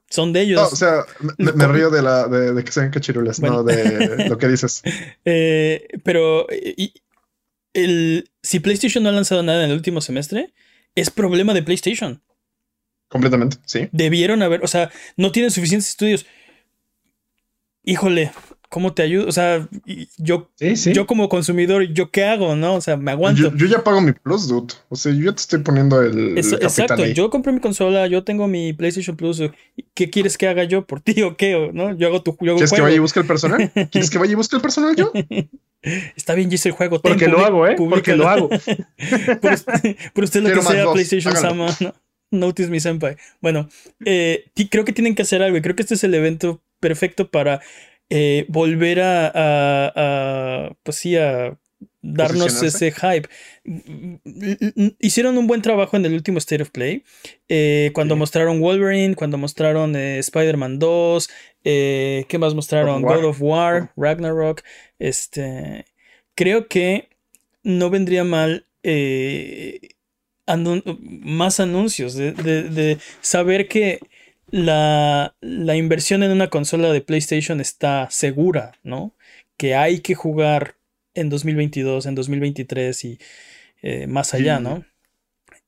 son 0.07 0.31
de 0.33 0.41
ellos. 0.41 0.61
No, 0.61 0.67
o 0.67 0.75
sea, 0.75 1.03
me, 1.39 1.51
me 1.51 1.67
río 1.67 1.89
de, 1.89 2.03
la, 2.03 2.27
de, 2.27 2.53
de 2.53 2.63
que 2.63 2.71
sean 2.71 2.91
cachirules, 2.91 3.39
Bueno. 3.39 3.55
no 3.57 3.63
de 3.63 4.29
lo 4.29 4.37
que 4.37 4.47
dices. 4.47 4.83
Eh, 5.25 5.87
pero 6.03 6.45
y- 6.51 6.93
el, 7.73 8.29
si 8.43 8.59
PlayStation 8.59 9.03
no 9.03 9.09
ha 9.09 9.13
lanzado 9.13 9.41
nada 9.41 9.63
en 9.63 9.71
el 9.71 9.77
último 9.77 9.99
semestre, 10.01 10.53
es 10.93 11.09
problema 11.09 11.53
de 11.55 11.63
PlayStation. 11.63 12.21
Completamente, 13.07 13.57
sí. 13.65 13.89
Debieron 13.91 14.43
haber, 14.43 14.63
o 14.63 14.67
sea, 14.67 14.91
no 15.17 15.31
tienen 15.31 15.49
suficientes 15.51 15.89
estudios. 15.89 16.25
Híjole, 17.83 18.31
¿cómo 18.71 18.93
te 18.93 19.03
ayudo? 19.03 19.27
O 19.27 19.31
sea, 19.33 19.67
yo, 20.17 20.49
Sí, 20.55 20.77
sí. 20.77 20.93
yo 20.93 21.05
como 21.05 21.27
consumidor, 21.27 21.83
¿yo 21.93 22.09
qué 22.09 22.23
hago? 22.23 22.55
¿No? 22.55 22.75
O 22.75 22.81
sea, 22.81 22.95
me 22.95 23.11
aguanto. 23.11 23.41
Yo, 23.41 23.53
yo 23.55 23.65
ya 23.67 23.83
pago 23.83 23.99
mi 23.99 24.13
plus, 24.13 24.47
dude. 24.47 24.73
O 24.87 24.95
sea, 24.95 25.11
yo 25.11 25.25
ya 25.25 25.33
te 25.35 25.41
estoy 25.41 25.59
poniendo 25.59 26.01
el, 26.01 26.37
Es- 26.37 26.47
el 26.47 26.59
capital 26.59 26.63
exacto, 26.63 27.03
ahí. 27.03 27.13
yo 27.13 27.29
compré 27.29 27.51
mi 27.51 27.59
consola, 27.59 28.07
yo 28.07 28.23
tengo 28.23 28.47
mi 28.47 28.71
PlayStation 28.71 29.17
Plus. 29.17 29.43
¿Qué 29.93 30.09
quieres 30.09 30.37
que 30.37 30.47
haga 30.47 30.63
yo 30.63 30.85
por 30.87 31.01
ti 31.01 31.21
o 31.21 31.35
qué? 31.35 31.55
¿O 31.55 31.71
¿No? 31.73 31.93
Yo 31.97 32.07
hago 32.07 32.23
tu 32.23 32.31
yo 32.39 32.51
hago 32.51 32.55
¿Quieres 32.59 32.71
que 32.71 32.81
vaya 32.81 32.95
y 32.95 32.99
busque 32.99 33.19
el 33.19 33.27
personal? 33.27 33.71
¿Quieres 33.91 34.09
que 34.09 34.17
vaya 34.17 34.31
y 34.31 34.35
busque 34.35 34.55
el 34.55 34.61
personal 34.61 34.95
yo? 34.95 35.11
Está 36.15 36.33
bien, 36.35 36.49
yo 36.49 36.55
hice 36.55 36.69
el 36.69 36.75
juego. 36.75 37.01
ten, 37.01 37.11
Porque 37.13 37.27
lo 37.27 37.39
hago, 37.45 37.67
¿eh? 37.67 37.75
Porque 37.77 38.15
lo 38.15 38.27
hago. 38.29 38.49
por, 39.41 39.53
usted, 39.53 39.95
por 40.13 40.23
usted 40.23 40.41
lo 40.41 40.45
Quiero 40.47 40.61
que 40.61 40.67
sea, 40.67 40.83
dos, 40.83 40.93
PlayStation 40.93 41.35
háganlo. 41.35 41.67
Sama, 41.69 41.91
¿no? 41.91 41.93
Notice 42.47 42.69
mi 42.69 42.79
senpai. 42.79 43.17
Bueno, 43.41 43.67
eh, 44.05 44.45
creo 44.69 44.85
que 44.85 44.93
tienen 44.93 45.15
que 45.15 45.23
hacer 45.23 45.41
algo 45.43 45.57
y 45.57 45.61
creo 45.61 45.75
que 45.75 45.81
este 45.81 45.95
es 45.95 46.03
el 46.05 46.13
evento 46.13 46.61
perfecto 46.79 47.29
para 47.29 47.59
eh, 48.11 48.45
volver 48.49 48.99
a, 48.99 49.27
a- 49.33 49.91
a, 49.95 50.75
pues 50.83 50.97
sí, 50.97 51.15
a 51.15 51.57
darnos 52.03 52.61
ese 52.61 52.91
hype. 52.91 53.29
Hicieron 54.99 55.37
un 55.37 55.47
buen 55.47 55.61
trabajo 55.61 55.97
en 55.97 56.05
el 56.05 56.13
último 56.13 56.37
State 56.39 56.61
of 56.63 56.71
Play, 56.71 57.03
eh, 57.47 57.91
cuando 57.93 58.15
Sí. 58.15 58.19
mostraron 58.19 58.59
Wolverine, 58.59 59.15
cuando 59.15 59.37
mostraron 59.37 59.95
eh, 59.95 60.19
Spider-Man 60.19 60.77
2, 60.79 61.29
eh, 61.63 62.25
¿qué 62.27 62.37
más 62.37 62.53
mostraron? 62.53 63.01
God 63.01 63.09
of 63.09 63.13
War. 63.13 63.21
God 63.21 63.29
of 63.29 63.41
War, 63.41 63.91
Ragnarok. 63.95 64.61
Este, 64.99 65.85
creo 66.35 66.67
que 66.67 67.09
no 67.63 67.89
vendría 67.89 68.23
mal 68.23 68.65
anun- 70.47 70.83
más 71.23 71.59
anuncios, 71.59 72.15
de, 72.15 72.31
de- 72.33 72.63
de 72.63 72.97
saber 73.21 73.67
que 73.67 73.99
la, 74.51 75.35
la 75.41 75.75
inversión 75.75 76.23
en 76.23 76.31
una 76.31 76.49
consola 76.49 76.91
de 76.91 77.01
PlayStation 77.01 77.59
está 77.61 78.09
segura, 78.11 78.73
¿no? 78.83 79.15
Que 79.57 79.75
hay 79.75 79.99
que 80.01 80.15
jugar 80.15 80.75
en 81.13 81.29
2022, 81.29 82.05
en 82.05 82.15
2023 82.15 83.05
y 83.05 83.19
eh, 83.81 84.07
más 84.07 84.33
allá, 84.33 84.57
Sí. 84.57 84.63
¿no? 84.63 84.85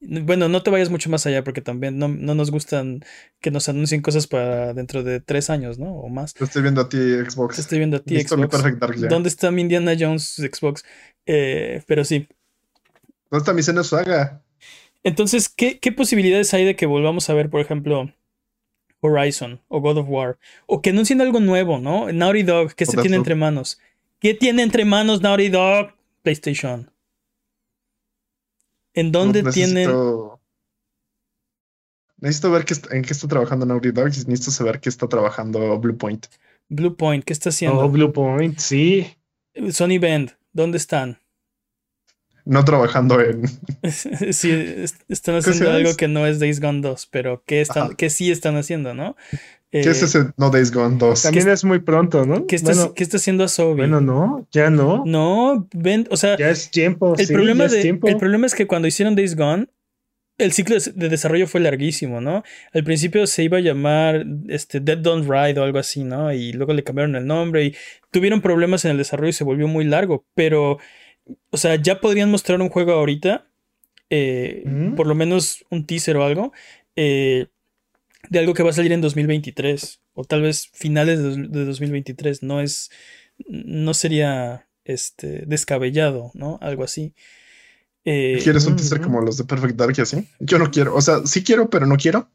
Bueno, 0.05 0.49
no 0.49 0.61
te 0.61 0.69
vayas 0.69 0.89
mucho 0.89 1.09
más 1.09 1.25
allá 1.25 1.45
porque 1.45 1.61
también 1.61 1.97
no, 1.97 2.09
no 2.09 2.35
nos 2.35 2.51
gustan 2.51 2.99
que 3.39 3.51
nos 3.51 3.69
anuncien 3.69 4.01
cosas 4.01 4.27
para 4.27 4.73
dentro 4.73 5.01
de 5.01 5.21
tres 5.21 5.49
años, 5.49 5.79
¿no? 5.79 5.93
O 5.93 6.09
más. 6.09 6.33
Te 6.33 6.43
estoy 6.43 6.61
viendo 6.61 6.81
a 6.81 6.89
ti, 6.89 6.97
Xbox. 6.97 7.55
Te 7.55 7.61
estoy 7.61 7.77
viendo 7.77 7.97
a 7.97 7.99
ti, 8.01 8.15
Listo 8.15 8.35
Xbox. 8.35 8.49
Perfect 8.49 8.79
Dark 8.79 8.97
ya. 8.97 9.07
¿Dónde 9.07 9.29
está 9.29 9.49
mi 9.49 9.61
Indiana 9.61 9.93
Jones 9.97 10.35
Xbox? 10.35 10.83
Eh, 11.25 11.81
pero 11.87 12.03
sí. 12.03 12.27
¿Dónde 13.31 13.43
está 13.43 13.53
mi 13.53 13.63
Senua 13.63 13.85
Saga? 13.85 14.43
Entonces, 15.03 15.47
¿qué, 15.47 15.79
qué 15.79 15.93
posibilidades 15.93 16.53
hay 16.53 16.65
de 16.65 16.75
que 16.75 16.85
volvamos 16.85 17.29
a 17.29 17.33
ver, 17.33 17.49
por 17.49 17.61
ejemplo, 17.61 18.13
Horizon 19.03 19.61
o 19.67 19.79
God 19.81 19.97
of 19.97 20.07
War? 20.09 20.37
O 20.65 20.81
que 20.81 20.89
anuncien 20.91 21.21
algo 21.21 21.39
nuevo, 21.39 21.77
¿no? 21.79 22.11
Naughty 22.11 22.43
Dog, 22.43 22.73
¿qué 22.75 22.85
O 22.85 22.91
se 22.91 22.97
tiene 22.97 23.17
entre 23.17 23.35
manos? 23.35 23.79
¿Qué 24.19 24.33
tiene 24.33 24.63
entre 24.63 24.85
manos 24.85 25.21
Naughty 25.21 25.49
Dog? 25.49 25.93
PlayStation. 26.21 26.89
¿En 28.93 29.11
dónde 29.11 29.43
tienen? 29.43 29.73
necesito... 29.73 30.39
Necesito 32.17 32.51
ver 32.51 32.63
qué 32.63 32.75
en 32.91 33.01
qué 33.01 33.11
está 33.11 33.27
trabajando 33.27 33.65
Naughty 33.65 33.91
Dog 33.91 34.07
y 34.07 34.29
necesito 34.29 34.51
saber 34.51 34.79
qué 34.79 34.87
está 34.87 35.07
trabajando 35.07 35.77
Bluepoint. 35.77 36.27
Blue 36.69 36.95
Point, 36.95 37.23
¿qué 37.25 37.33
está 37.33 37.49
Oh, 37.49 37.51
haciendo? 37.51 37.89
Blue 37.89 38.13
Point, 38.13 38.57
sí. 38.59 39.05
Sony 39.71 39.99
Bend, 39.99 40.31
¿dónde 40.53 40.77
están? 40.77 41.19
No 42.45 42.65
trabajando 42.65 43.21
en... 43.21 43.43
sí, 44.33 44.51
est- 44.51 45.01
están 45.09 45.35
¿Qué 45.41 45.49
haciendo 45.49 45.71
algo 45.71 45.95
que 45.95 46.07
no 46.07 46.27
es 46.27 46.39
Days 46.39 46.59
Gone 46.59 46.81
2, 46.81 47.07
pero 47.11 47.43
¿qué, 47.45 47.61
están, 47.61 47.95
qué 47.95 48.09
sí 48.09 48.31
están 48.31 48.55
haciendo, 48.57 48.93
no? 48.93 49.15
¿Qué 49.71 49.79
Eh, 49.79 49.89
es 49.89 50.03
ese 50.03 50.25
No 50.37 50.49
Days 50.51 50.71
Gone 50.71 50.97
2? 50.97 51.21
También 51.23 51.47
es 51.49 51.63
muy 51.63 51.79
pronto, 51.79 52.25
¿no? 52.25 52.45
¿qué, 52.45 52.55
está, 52.57 52.73
bueno, 52.73 52.93
qué 52.93 53.03
está 53.03 53.17
haciendo 53.17 53.43
Asobi? 53.43 53.77
bueno, 53.77 54.01
no, 54.01 54.47
ya 54.51 54.69
no. 54.69 55.03
No, 55.05 55.67
ven, 55.73 56.07
o 56.11 56.17
sea, 56.17 56.37
Ya 56.37 56.49
es 56.49 56.69
tiempo. 56.69 57.15
el, 57.17 57.25
sí, 57.27 57.33
problema 57.33 57.63
ya 57.63 57.65
es 57.67 57.71
de, 57.73 57.81
tiempo. 57.81 58.07
el 58.07 58.17
problema 58.17 58.45
es 58.45 58.55
que 58.55 58.67
cuando 58.67 58.87
hicieron 58.87 59.15
Days 59.15 59.35
Gone, 59.35 59.67
el 60.39 60.51
ciclo 60.51 60.75
de 60.79 60.91
de 60.93 61.09
desarrollo 61.09 61.47
fue 61.47 61.61
larguísimo, 61.61 62.19
¿no? 62.19 62.43
Al 62.73 62.83
principio 62.83 63.25
se 63.27 63.43
iba 63.43 63.57
a 63.59 63.61
llamar 63.61 64.25
este, 64.49 64.79
Dead 64.79 64.97
Don't 64.97 65.29
Ride 65.29 65.59
o 65.59 65.63
algo 65.63 65.77
así, 65.79 66.03
¿no? 66.03 66.33
Y 66.33 66.53
luego 66.53 66.73
le 66.73 66.83
cambiaron 66.83 67.15
el 67.15 67.25
nombre 67.25 67.65
y 67.65 67.75
tuvieron 68.11 68.41
problemas 68.41 68.83
en 68.85 68.91
el 68.91 68.97
desarrollo 68.97 69.29
y 69.29 69.33
se 69.33 69.43
volvió 69.43 69.67
muy 69.67 69.85
largo. 69.85 70.25
Pero, 70.33 70.79
o 71.51 71.57
sea, 71.57 71.75
ya 71.75 72.01
podrían 72.01 72.31
mostrar 72.31 72.61
un 72.61 72.69
juego 72.69 72.93
ahorita, 72.93 73.47
eh, 74.09 74.63
por 74.95 75.07
lo 75.07 75.15
menos 75.15 75.65
un 75.71 75.85
teaser 75.85 76.17
o 76.17 76.23
algo, 76.25 76.53
eh, 76.95 77.47
de 78.29 78.39
algo 78.39 78.53
que 78.53 78.63
va 78.63 78.71
a 78.71 78.73
salir 78.73 78.91
en 78.93 79.01
2023 79.01 80.01
o 80.13 80.23
tal 80.25 80.41
vez 80.43 80.69
finales 80.73 81.19
de, 81.19 81.25
dos- 81.25 81.51
de 81.51 81.65
2023. 81.65 82.43
No 82.43 82.61
es, 82.61 82.91
no 83.47 83.93
sería 83.93 84.67
este, 84.85 85.45
descabellado, 85.47 86.31
¿no? 86.35 86.59
Algo 86.61 86.83
así. 86.83 87.13
Eh, 88.05 88.39
¿Quieres 88.43 88.65
un 88.65 88.73
Mm, 88.73 88.75
teaser 88.75 88.99
mm. 88.99 89.03
como 89.03 89.21
los 89.21 89.37
de 89.37 89.45
Perfect 89.45 89.75
Dark 89.75 89.95
y 89.97 90.01
así? 90.01 90.27
Yo 90.39 90.59
no 90.59 90.71
quiero. 90.71 90.95
O 90.95 91.01
sea, 91.01 91.25
sí 91.25 91.43
quiero, 91.43 91.69
pero 91.69 91.85
no 91.85 91.95
quiero. 91.97 92.29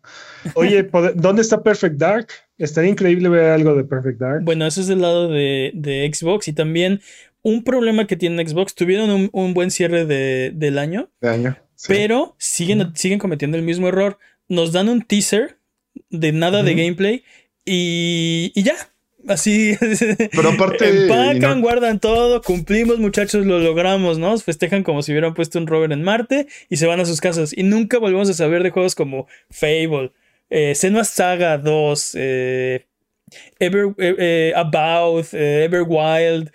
Oye, 0.55 0.91
¿pod- 0.91 1.15
¿dónde 1.15 1.43
está 1.43 1.63
Perfect 1.63 1.97
Dark? 1.97 2.29
Estaría 2.57 2.91
increíble 2.91 3.29
ver 3.29 3.51
algo 3.51 3.75
de 3.75 3.85
Perfect 3.85 4.19
Dark. 4.21 4.43
Bueno, 4.45 4.67
eso 4.67 4.81
es 4.81 4.87
del 4.87 5.01
lado 5.03 5.29
de, 5.29 5.73
de 5.75 6.11
Xbox 6.13 6.49
y 6.49 6.53
también 6.53 7.01
un 7.43 7.65
problema 7.65 8.07
que 8.07 8.17
tiene 8.17 8.47
Xbox. 8.47 8.75
Tuvieron 8.75 9.11
un, 9.11 9.29
un 9.33 9.55
buen 9.55 9.71
cierre 9.71 10.05
de- 10.07 10.53
del 10.55 10.79
año, 10.79 11.11
De 11.21 11.29
año. 11.31 11.57
Sí. 11.75 11.87
pero 11.89 12.35
siguen, 12.39 12.93
siguen 12.97 13.19
cometiendo 13.19 13.57
el 13.57 13.63
mismo 13.63 13.89
error. 13.89 14.19
Nos 14.49 14.73
dan 14.73 14.89
un 14.89 15.03
teaser 15.03 15.59
de 16.11 16.33
nada 16.33 16.63
de 16.63 16.75
gameplay 16.75 17.23
y, 17.65 18.53
y 18.55 18.63
ya. 18.63 18.75
Así. 19.27 19.77
Pero 20.33 20.51
aparte, 20.51 20.89
Empacan, 21.05 21.57
no- 21.57 21.61
guardan 21.61 21.99
todo, 22.01 22.41
cumplimos, 22.41 22.99
muchachos, 22.99 23.45
lo 23.45 23.59
logramos, 23.59 24.19
¿no? 24.19 24.37
Festejan 24.39 24.83
como 24.85 25.03
si 25.03 25.13
hubieran 25.13 25.35
puesto 25.35 25.59
un 25.59 25.67
rover 25.67 25.93
en 25.93 26.03
Marte 26.03 26.47
y 26.71 26.77
se 26.77 26.87
van 26.87 27.01
a 27.01 27.05
sus 27.05 27.21
casas. 27.21 27.53
Y 27.57 27.63
nunca 27.65 27.99
volvemos 27.99 28.31
a 28.31 28.35
saber 28.35 28.63
de 28.63 28.71
juegos 28.71 28.95
como 28.95 29.27
Fable, 29.51 30.13
eh, 30.51 30.75
Senua 30.75 31.05
Saga 31.05 31.59
2, 31.59 32.13
eh, 32.15 32.87
Ever, 33.59 33.89
eh, 33.99 34.15
eh, 34.19 34.53
About, 34.57 35.27
Everwild, 35.35 36.51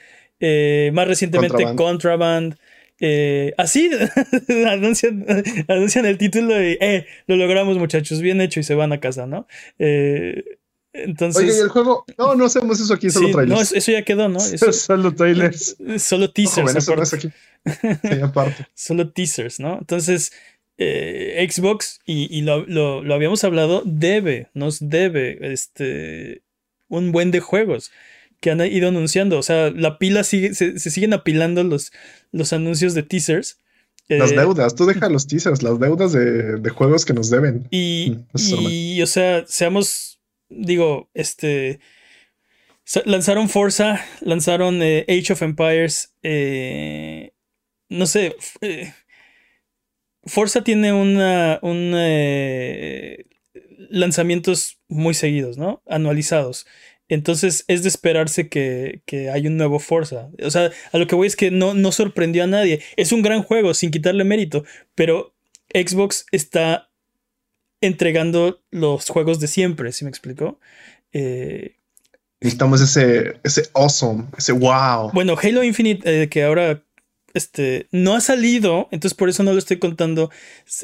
eh, 0.45 0.91
más 0.93 1.07
recientemente 1.07 1.63
Contraband. 1.63 1.77
Contraband. 1.77 2.55
eh, 2.99 3.53
así 3.57 3.89
anuncian, 4.67 5.25
anuncian 5.69 6.05
el 6.05 6.17
título 6.17 6.61
y 6.61 6.77
eh, 6.81 7.05
lo 7.27 7.37
logramos, 7.37 7.77
muchachos, 7.77 8.21
bien 8.21 8.41
hecho, 8.41 8.59
y 8.59 8.63
se 8.63 8.75
van 8.75 8.91
a 8.91 8.99
casa, 8.99 9.25
¿no? 9.25 9.47
Eh, 9.79 10.43
entonces. 10.91 11.43
Oye, 11.43 11.57
¿y 11.57 11.59
el 11.61 11.69
juego? 11.69 12.05
No, 12.17 12.35
no 12.35 12.45
hacemos 12.45 12.79
eso 12.79 12.93
aquí, 12.93 13.09
solo 13.09 13.27
Sí, 13.27 13.33
trailers. 13.33 13.71
no, 13.71 13.77
eso 13.77 13.91
ya 13.91 14.03
quedó, 14.03 14.27
¿no? 14.29 14.39
Eso- 14.53 14.71
Solo 14.73 15.15
trailers. 15.15 15.75
solo 15.97 16.29
teasers, 16.31 16.75
eso 16.75 16.95
no 16.95 17.03
es 17.03 17.13
aquí. 17.13 17.29
Sí, 17.65 18.21
aparte. 18.21 18.67
solo 18.73 19.09
teasers, 19.11 19.59
¿no? 19.59 19.77
Entonces, 19.79 20.33
eh, 20.77 21.47
Xbox, 21.49 21.99
y, 22.05 22.27
y 22.37 22.41
lo, 22.41 22.65
lo- 22.65 23.01
lo 23.03 23.13
habíamos 23.15 23.43
hablado, 23.43 23.81
debe, 23.85 24.49
nos 24.53 24.87
debe 24.89 25.39
este, 25.53 26.41
un 26.89 27.11
buen 27.11 27.31
de 27.31 27.39
juegos 27.39 27.91
que 28.43 28.51
han 28.51 28.59
ido 28.61 28.89
anunciando. 28.89 29.39
O 29.39 29.41
sea, 29.43 29.71
la 29.71 29.97
pila 29.97 30.25
sigue, 30.25 30.53
se, 30.53 30.77
se 30.77 30.91
siguen 30.91 31.13
apilando 31.13 31.63
los, 31.63 31.93
los 32.33 32.51
anuncios 32.51 32.93
de 32.93 33.03
teasers. 33.03 33.61
Las 34.09 34.33
Eh, 34.33 34.35
deudas, 34.35 34.75
tú 34.75 34.85
deja 34.85 35.07
los 35.07 35.27
teasers, 35.27 35.63
las 35.63 35.79
deudas 35.79 36.11
de, 36.11 36.57
de 36.59 36.69
juegos 36.69 37.05
que 37.05 37.13
nos 37.13 37.29
deben. 37.29 37.69
Y, 37.71 38.17
Mm, 38.33 38.67
y, 38.69 39.01
o 39.01 39.07
sea, 39.07 39.45
seamos, 39.47 40.19
digo, 40.49 41.09
este, 41.13 41.79
lanzaron 43.05 43.47
Forza, 43.47 44.01
lanzaron 44.19 44.81
eh, 44.83 45.05
Age 45.07 45.31
of 45.31 45.41
Empires, 45.41 46.13
eh, 46.21 47.31
no 47.87 48.05
sé, 48.05 48.35
Forza 50.25 50.63
tiene 50.65 50.91
una, 50.91 51.59
un, 51.61 51.93
lanzamientos 53.89 54.79
muy 54.89 55.13
seguidos, 55.13 55.57
¿no? 55.57 55.81
Anualizados. 55.87 56.65
Entonces 57.09 57.65
es 57.67 57.83
de 57.83 57.89
esperarse 57.89 58.47
que, 58.49 59.01
que 59.05 59.29
hay 59.29 59.47
un 59.47 59.57
nuevo 59.57 59.79
Forza. 59.79 60.29
O 60.41 60.49
sea, 60.49 60.71
a 60.91 60.97
lo 60.97 61.07
que 61.07 61.15
voy 61.15 61.27
es 61.27 61.35
que 61.35 61.51
no, 61.51 61.73
no 61.73 61.91
sorprendió 61.91 62.43
a 62.43 62.47
nadie. 62.47 62.81
Es 62.95 63.11
un 63.11 63.21
gran 63.21 63.43
juego, 63.43 63.73
sin 63.73 63.91
quitarle 63.91 64.23
mérito, 64.23 64.63
pero 64.95 65.33
Xbox 65.73 66.25
está 66.31 66.89
entregando 67.81 68.61
los 68.71 69.09
juegos 69.09 69.39
de 69.39 69.47
siempre, 69.47 69.91
¿sí 69.91 70.05
me 70.05 70.09
explicó? 70.09 70.59
Eh, 71.11 71.75
Necesitamos 72.39 72.81
ese, 72.81 73.39
ese 73.43 73.69
awesome, 73.73 74.25
ese 74.37 74.53
wow. 74.53 75.11
bueno, 75.13 75.35
Halo 75.41 75.63
Infinite, 75.63 76.23
eh, 76.23 76.29
que 76.29 76.43
ahora 76.43 76.83
este, 77.33 77.87
no 77.91 78.15
ha 78.15 78.21
salido, 78.21 78.87
entonces 78.91 79.17
por 79.17 79.29
eso 79.29 79.43
no 79.43 79.51
lo 79.51 79.59
estoy 79.59 79.79
contando. 79.79 80.29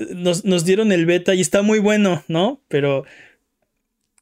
Nos, 0.09 0.45
nos 0.45 0.65
dieron 0.65 0.91
el 0.91 1.05
beta 1.05 1.33
y 1.33 1.41
está 1.41 1.61
muy 1.61 1.79
bueno, 1.79 2.23
¿no? 2.27 2.61
Pero 2.67 3.05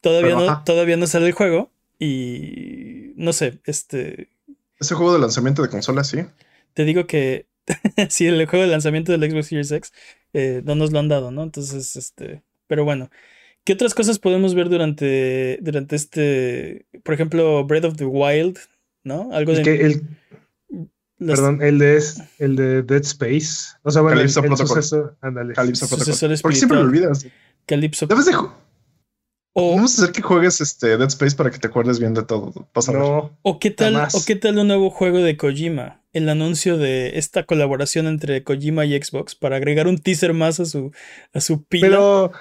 todavía, 0.02 0.36
Pero, 0.36 0.46
no, 0.46 0.52
ajá. 0.52 0.64
todavía 0.64 0.98
no 0.98 1.08
sale 1.08 1.28
el 1.28 1.34
juego 1.34 1.72
y 2.00 3.14
no 3.16 3.34
sé, 3.34 3.60
este, 3.66 4.30
Ese 4.80 4.96
juego 4.96 5.14
de 5.14 5.20
lanzamiento 5.20 5.62
de 5.62 5.70
consola, 5.70 6.04
sí. 6.04 6.20
te 6.74 6.84
digo 6.86 7.08
que 7.08 7.48
sí, 8.10 8.28
el 8.28 8.46
juego 8.48 8.66
de 8.66 8.72
lanzamiento 8.72 9.12
del 9.12 9.30
Xbox 9.32 9.48
Series 9.48 9.72
X 9.72 9.92
eh, 10.34 10.62
no 10.66 10.76
nos 10.76 10.92
lo 10.92 11.00
han 11.00 11.08
dado, 11.10 11.32
¿no? 11.32 11.44
Entonces, 11.44 11.96
este, 11.96 12.44
pero 12.68 12.84
bueno. 12.86 13.10
¿Qué 13.64 13.74
otras 13.74 13.94
cosas 13.94 14.18
podemos 14.18 14.56
ver 14.56 14.70
durante, 14.70 15.60
durante 15.62 15.98
este, 15.98 16.86
por 17.04 17.14
ejemplo, 17.14 17.66
Breath 17.66 17.84
of 17.84 17.98
the 17.98 18.06
Wild, 18.06 18.58
¿no? 19.04 19.30
Algo 19.34 19.52
El, 19.52 19.58
de... 19.58 19.64
que, 19.64 19.86
el, 19.86 20.02
las- 21.20 21.38
perdón, 21.38 21.62
el 21.62 21.78
de, 21.78 22.02
el 22.40 22.56
de 22.56 22.84
Dead 22.84 23.02
Space. 23.02 23.76
O 23.84 23.92
sea, 23.92 24.02
bueno, 24.04 24.22
el, 24.22 24.34
Calypso 24.34 24.40
el 24.40 24.46
Protocol. 24.48 24.68
suceso. 24.84 25.18
Ándale. 25.20 25.54
Calypso 25.54 25.86
Protocol. 25.90 26.38
Porque 26.42 26.56
siempre 26.58 26.78
lo 26.78 26.86
olvidas. 26.86 27.28
Calypso. 27.66 28.08
Debes 28.08 28.26
de 28.28 28.32
O, 29.60 29.76
Vamos 29.76 29.98
a 29.98 30.04
hacer 30.04 30.14
que 30.14 30.22
juegues 30.22 30.62
este 30.62 31.00
Dead 31.00 31.08
Space 31.08 31.36
para 31.36 31.50
que 31.50 31.58
te 31.58 31.66
acuerdes 31.66 32.00
bien 32.00 32.14
de 32.14 32.22
todo. 32.22 32.54
No, 32.94 33.40
o 33.42 33.60
qué 33.60 33.72
tal, 33.72 33.96
jamás. 33.96 34.14
o 34.14 34.24
qué 34.24 34.36
tal 34.36 34.60
un 34.60 34.68
nuevo 34.68 34.92
juego 34.92 35.18
de 35.18 35.36
Kojima. 35.36 36.04
El 36.14 36.30
anuncio 36.30 36.78
de 36.78 37.18
esta 37.18 37.42
colaboración 37.42 38.06
entre 38.06 38.44
Kojima 38.44 38.86
y 38.86 39.02
Xbox 39.02 39.34
para 39.34 39.56
agregar 39.56 39.88
un 39.88 39.98
teaser 39.98 40.34
más 40.34 40.60
a 40.60 40.66
su, 40.66 40.92
a 41.34 41.42
su 41.42 41.64
pila. 41.64 41.88
pero, 41.88 42.32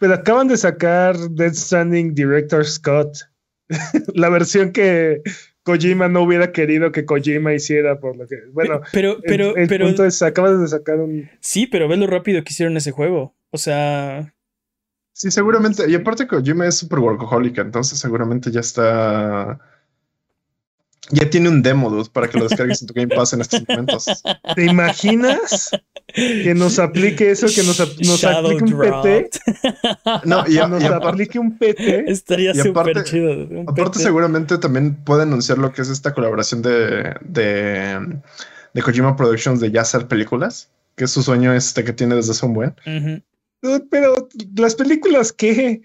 pero 0.00 0.14
acaban 0.14 0.48
de 0.48 0.56
sacar 0.56 1.16
Dead 1.16 1.54
Stranding 1.54 2.16
Director 2.16 2.66
Scott. 2.66 3.16
La 4.14 4.28
versión 4.28 4.72
que 4.72 5.22
Kojima 5.62 6.08
no 6.08 6.22
hubiera 6.22 6.50
querido 6.50 6.90
que 6.90 7.04
Kojima 7.04 7.54
hiciera, 7.54 8.00
por 8.00 8.16
lo 8.16 8.26
que. 8.26 8.38
Bueno, 8.52 8.80
pero, 8.92 9.18
pero, 9.22 9.54
el, 9.54 9.62
el 9.62 9.68
pero, 9.68 9.86
punto 9.86 10.04
es: 10.04 10.20
acaban 10.20 10.60
de 10.60 10.66
sacar 10.66 10.96
un. 10.96 11.30
sí, 11.38 11.68
pero 11.68 11.86
ve 11.86 11.96
lo 11.96 12.08
rápido 12.08 12.42
que 12.42 12.52
hicieron 12.52 12.76
ese 12.76 12.90
juego. 12.90 13.36
O 13.52 13.58
sea, 13.58 14.34
Sí, 15.18 15.30
seguramente. 15.30 15.88
Y 15.90 15.94
aparte 15.94 16.26
Kojima 16.26 16.66
es 16.66 16.76
super 16.76 16.98
workaholic, 16.98 17.56
entonces 17.56 17.98
seguramente 17.98 18.50
ya 18.50 18.60
está. 18.60 19.58
Ya 21.10 21.30
tiene 21.30 21.48
un 21.48 21.62
demo, 21.62 21.88
dude, 21.88 22.10
para 22.12 22.28
que 22.28 22.36
lo 22.38 22.46
descargues 22.46 22.82
en 22.82 22.88
tu 22.88 22.92
Game 22.92 23.08
Pass 23.14 23.32
en 23.32 23.40
estos 23.40 23.62
momentos. 23.66 24.04
¿Te 24.54 24.64
imaginas 24.66 25.70
que 26.12 26.52
nos 26.54 26.78
aplique 26.78 27.30
eso? 27.30 27.46
Que 27.46 27.62
nos, 27.62 27.80
aplique 27.80 28.74
un. 28.74 28.78
PT. 28.78 29.30
No, 30.24 30.44
y, 30.46 30.54
Que 30.54 30.60
a- 30.60 30.68
nos 30.68 30.82
y 30.82 30.86
aparte, 30.86 31.08
aplique 31.08 31.38
un 31.38 31.56
PT. 31.56 32.10
Estaría 32.10 32.52
súper 32.52 32.70
aparte- 32.98 33.04
chido. 33.04 33.32
un 33.32 33.62
aparte 33.68 33.92
PT. 33.92 34.00
seguramente 34.00 34.58
también 34.58 34.96
puede 34.96 35.22
anunciar 35.22 35.56
lo 35.56 35.72
que 35.72 35.80
es 35.80 35.88
esta 35.88 36.12
colaboración 36.12 36.60
de, 36.60 37.14
de, 37.22 38.18
de 38.74 38.82
Kojima 38.82 39.16
Productions 39.16 39.60
de 39.60 39.70
ya 39.70 39.80
hacer 39.80 40.08
películas, 40.08 40.68
que 40.94 41.04
es 41.04 41.10
su 41.10 41.22
sueño 41.22 41.54
este 41.54 41.84
que 41.84 41.94
tiene 41.94 42.16
desde 42.16 42.32
hace 42.32 42.44
un 42.44 42.52
buen. 42.52 42.74
Ujú. 42.84 43.22
Dude, 43.62 43.86
Pero 43.90 44.28
las 44.56 44.74
películas, 44.74 45.32
¿qué? 45.32 45.82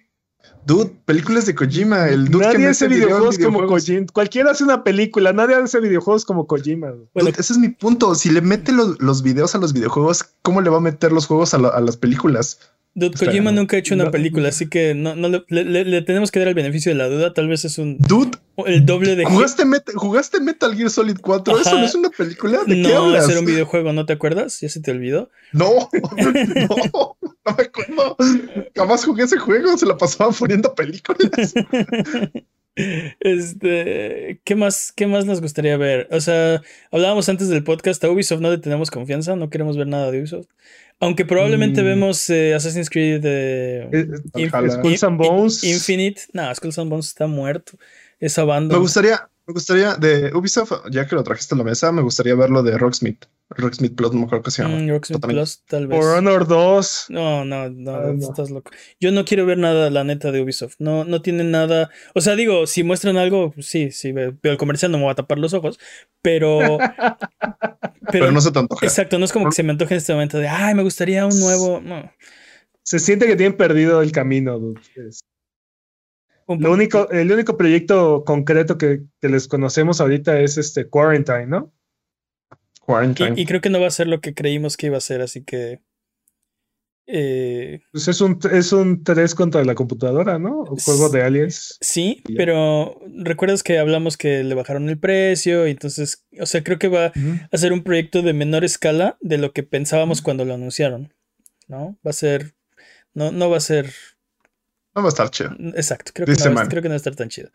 Dude, 0.65 0.91
películas 1.05 1.45
de 1.47 1.55
Kojima, 1.55 2.07
el 2.09 2.27
dude 2.29 2.45
Nadie 2.45 2.67
hace 2.67 2.87
videojuegos 2.87 3.37
como. 3.39 3.65
Kojima. 3.67 4.05
Cualquiera 4.13 4.51
hace 4.51 4.63
una 4.63 4.83
película, 4.83 5.33
nadie 5.33 5.55
hace 5.55 5.79
videojuegos 5.79 6.25
como 6.25 6.45
Kojima. 6.47 6.87
dude. 6.89 7.07
Bueno, 7.13 7.29
Dude, 7.29 7.39
ese 7.41 7.53
es 7.53 7.59
mi 7.59 7.69
punto. 7.69 8.13
Si 8.15 8.29
le 8.29 8.41
mete 8.41 8.71
los, 8.71 8.99
los 9.01 9.23
videos 9.23 9.55
a 9.55 9.57
los 9.59 9.73
videojuegos, 9.73 10.23
¿cómo 10.41 10.61
le 10.61 10.69
va 10.69 10.77
a 10.77 10.81
meter 10.81 11.11
los 11.11 11.25
juegos 11.27 11.53
a, 11.53 11.57
la- 11.59 11.69
a 11.69 11.81
las 11.81 11.97
películas? 11.97 12.59
Dude, 12.93 13.17
Kojima 13.17 13.51
bien. 13.51 13.55
nunca 13.55 13.77
ha 13.77 13.79
hecho 13.79 13.95
una 13.95 14.03
No. 14.05 14.11
película, 14.11 14.49
así 14.49 14.67
que 14.67 14.93
no, 14.93 15.15
no 15.15 15.29
le, 15.29 15.43
le- 15.47 15.63
le- 15.63 15.85
le 15.85 16.01
tenemos 16.01 16.29
que 16.29 16.39
dar 16.39 16.49
el 16.49 16.53
beneficio 16.55 16.91
de 16.91 16.97
la 16.97 17.07
duda. 17.07 17.33
Tal 17.33 17.47
vez 17.47 17.63
es 17.63 17.77
un 17.77 17.97
Dude, 17.99 18.37
el 18.65 18.85
doble 18.85 19.15
de 19.15 19.23
¿jugaste, 19.23 19.63
Met- 19.65 19.93
¿jugaste 19.95 20.41
Metal 20.41 20.75
Gear 20.75 20.89
Solid 20.89 21.17
4? 21.21 21.57
¿Eso 21.61 21.77
no 21.79 21.85
es 21.85 21.95
una 21.95 22.09
película? 22.09 22.59
¿De 22.67 22.75
qué 22.81 22.89
No, 22.89 23.05
hablas? 23.05 23.23
ese 23.23 23.31
era 23.31 23.39
un 23.39 23.45
videojuego, 23.45 23.93
¿no 23.93 24.05
te 24.05 24.11
acuerdas? 24.11 24.59
¿Ya 24.59 24.67
se 24.67 24.81
te 24.81 24.91
olvidó? 24.91 25.29
No, 25.53 25.89
no, 26.17 27.17
no 27.21 27.55
me 27.57 27.63
acuerdo. 27.63 28.17
Jamás 28.75 29.05
jugué 29.05 29.23
ese 29.23 29.37
juego, 29.37 29.77
se 29.77 29.85
la 29.85 29.95
pasaban 29.97 30.33
poniendo 30.33 30.75
películas. 30.75 31.53
Este, 33.19 34.39
¿qué 34.45 34.55
más, 34.55 34.93
qué 34.95 35.05
más 35.05 35.25
nos 35.25 35.41
gustaría 35.41 35.75
ver? 35.77 36.07
O 36.11 36.21
sea, 36.21 36.61
hablábamos 36.91 37.27
antes 37.29 37.49
del 37.49 37.63
podcast, 37.65 38.03
a 38.03 38.09
Ubisoft 38.09 38.39
no 38.41 38.49
le 38.49 38.57
tenemos 38.57 38.89
confianza, 38.91 39.35
no 39.35 39.49
queremos 39.49 39.77
ver 39.77 39.87
nada 39.87 40.09
de 40.09 40.19
Ubisoft. 40.19 40.47
Aunque 41.01 41.25
probablemente 41.25 41.81
Mm. 41.81 41.85
vemos 41.85 42.29
eh, 42.29 42.53
Assassin's 42.53 42.89
Creed 42.89 43.21
de 43.21 43.89
Eh, 43.91 44.07
Inf-. 44.35 44.71
Skulls 44.71 45.03
and 45.03 45.17
Bones. 45.17 45.63
Infinite. 45.63 46.21
No, 46.31 46.53
Skulls 46.55 46.77
and 46.79 46.89
Bones 46.89 47.07
está 47.07 47.27
muerto. 47.27 47.73
Esa 48.19 48.43
banda. 48.43 48.75
Me 48.75 48.79
gustaría, 48.79 49.27
me 49.47 49.53
gustaría, 49.53 49.95
de 49.95 50.31
Ubisoft, 50.35 50.71
ya 50.91 51.07
que 51.07 51.15
lo 51.15 51.23
trajiste 51.23 51.55
a 51.55 51.57
la 51.57 51.63
mesa, 51.63 51.91
me 51.91 52.03
gustaría 52.03 52.35
verlo 52.35 52.61
de 52.61 52.77
Rocksmith. 52.77 53.25
Rocksmith 53.49 53.95
Plus, 53.95 54.13
no 54.13 54.19
me 54.19 54.25
acuerdo 54.27 54.43
qué 54.43 54.51
se 54.51 54.61
llama. 54.63 54.77
Mm, 54.77 54.89
Rocksmith. 54.91 55.21
Plus, 55.25 55.63
tal 55.67 55.87
vez. 55.87 55.99
For 55.99 56.15
Honor 56.17 56.47
2. 56.47 57.05
No, 57.09 57.43
no, 57.43 57.69
no, 57.69 57.95
Ah, 57.95 58.13
no. 58.15 58.29
estás 58.29 58.49
loco. 58.51 58.71
Yo 58.99 59.11
no 59.11 59.25
quiero 59.25 59.45
ver 59.47 59.57
nada, 59.57 59.89
la 59.89 60.03
neta, 60.05 60.31
de 60.31 60.41
Ubisoft. 60.41 60.75
No, 60.79 61.03
no 61.03 61.21
tienen 61.23 61.49
nada. 61.51 61.89
O 62.13 62.21
sea, 62.21 62.35
digo, 62.35 62.65
si 62.67 62.83
muestran 62.83 63.17
algo, 63.17 63.53
sí, 63.59 63.89
sí, 63.91 64.11
ve- 64.13 64.33
veo 64.41 64.51
el 64.53 64.57
comercial, 64.59 64.91
no 64.91 64.99
me 64.99 65.05
voy 65.05 65.11
a 65.11 65.15
tapar 65.15 65.39
los 65.39 65.53
ojos. 65.55 65.79
Pero. 66.21 66.59
Pero, 68.11 68.31
no 68.31 68.41
se 68.41 68.51
te 68.51 68.59
antoja. 68.59 68.85
Exacto, 68.85 69.19
no 69.19 69.25
es 69.25 69.31
como 69.31 69.45
que 69.45 69.55
se 69.55 69.63
me 69.63 69.71
antoje 69.71 69.93
en 69.93 69.99
este 69.99 70.13
momento 70.13 70.39
de, 70.39 70.47
ay, 70.47 70.73
me 70.73 70.83
gustaría 70.83 71.25
un 71.25 71.39
nuevo. 71.39 71.81
No. 71.81 72.11
Se 72.83 72.99
siente 72.99 73.27
que 73.27 73.35
tienen 73.35 73.57
perdido 73.57 74.01
el 74.01 74.11
camino. 74.11 74.57
dude. 74.57 74.81
Lo 76.47 76.71
único, 76.71 77.09
el 77.11 77.31
único 77.31 77.55
proyecto 77.57 78.23
concreto 78.25 78.77
que, 78.77 79.03
que 79.21 79.29
les 79.29 79.47
conocemos 79.47 80.01
ahorita 80.01 80.39
es 80.39 80.57
este 80.57 80.89
Quarantine, 80.89 81.47
¿no? 81.47 81.71
Quarantine. 82.81 83.33
Y, 83.37 83.41
y 83.41 83.45
creo 83.45 83.61
que 83.61 83.69
no 83.69 83.79
va 83.79 83.87
a 83.87 83.91
ser 83.91 84.07
lo 84.07 84.19
que 84.19 84.33
creímos 84.33 84.75
que 84.75 84.87
iba 84.87 84.97
a 84.97 85.01
ser, 85.01 85.21
así 85.21 85.43
que. 85.43 85.79
Eh, 87.13 87.81
Pues 87.91 88.07
es 88.07 88.21
un, 88.21 88.39
es 88.51 88.71
un 88.71 89.03
3 89.03 89.35
contra 89.35 89.63
la 89.65 89.75
computadora, 89.75 90.39
¿no? 90.39 90.61
Un 90.61 90.77
juego 90.77 91.09
de 91.09 91.21
aliens. 91.23 91.77
sí, 91.81 92.23
pero 92.37 92.99
recuerdas 93.17 93.63
que 93.63 93.77
hablamos 93.79 94.15
que 94.17 94.43
le 94.43 94.55
bajaron 94.55 94.87
el 94.89 94.97
precio, 94.97 95.67
y 95.67 95.71
entonces, 95.71 96.25
o 96.39 96.45
sea, 96.45 96.63
creo 96.63 96.79
que 96.79 96.87
va 96.87 97.11
a 97.51 97.57
ser 97.57 97.73
un 97.73 97.83
proyecto 97.83 98.21
de 98.21 98.33
menor 98.33 98.63
escala 98.63 99.17
de 99.21 99.37
lo 99.37 99.51
que 99.51 99.63
pensábamos 99.63 100.21
cuando 100.21 100.45
lo 100.45 100.53
anunciaron, 100.53 101.13
¿no? 101.67 101.97
Va 102.05 102.11
a 102.11 102.13
ser, 102.13 102.55
no, 103.13 103.31
no 103.31 103.49
va 103.49 103.57
a 103.57 103.61
ser, 103.61 103.91
No 104.95 105.01
va 105.01 105.07
a 105.07 105.09
estar 105.09 105.29
chido. 105.29 105.51
exacto, 105.75 106.11
creo 106.15 106.25
que, 106.25 106.31
no, 106.49 106.55
va 106.55 106.67
creo 106.67 106.81
que 106.81 106.87
no 106.87 106.93
va 106.93 106.95
a 106.95 107.03
estar 107.03 107.15
tan 107.15 107.29
chido. 107.29 107.49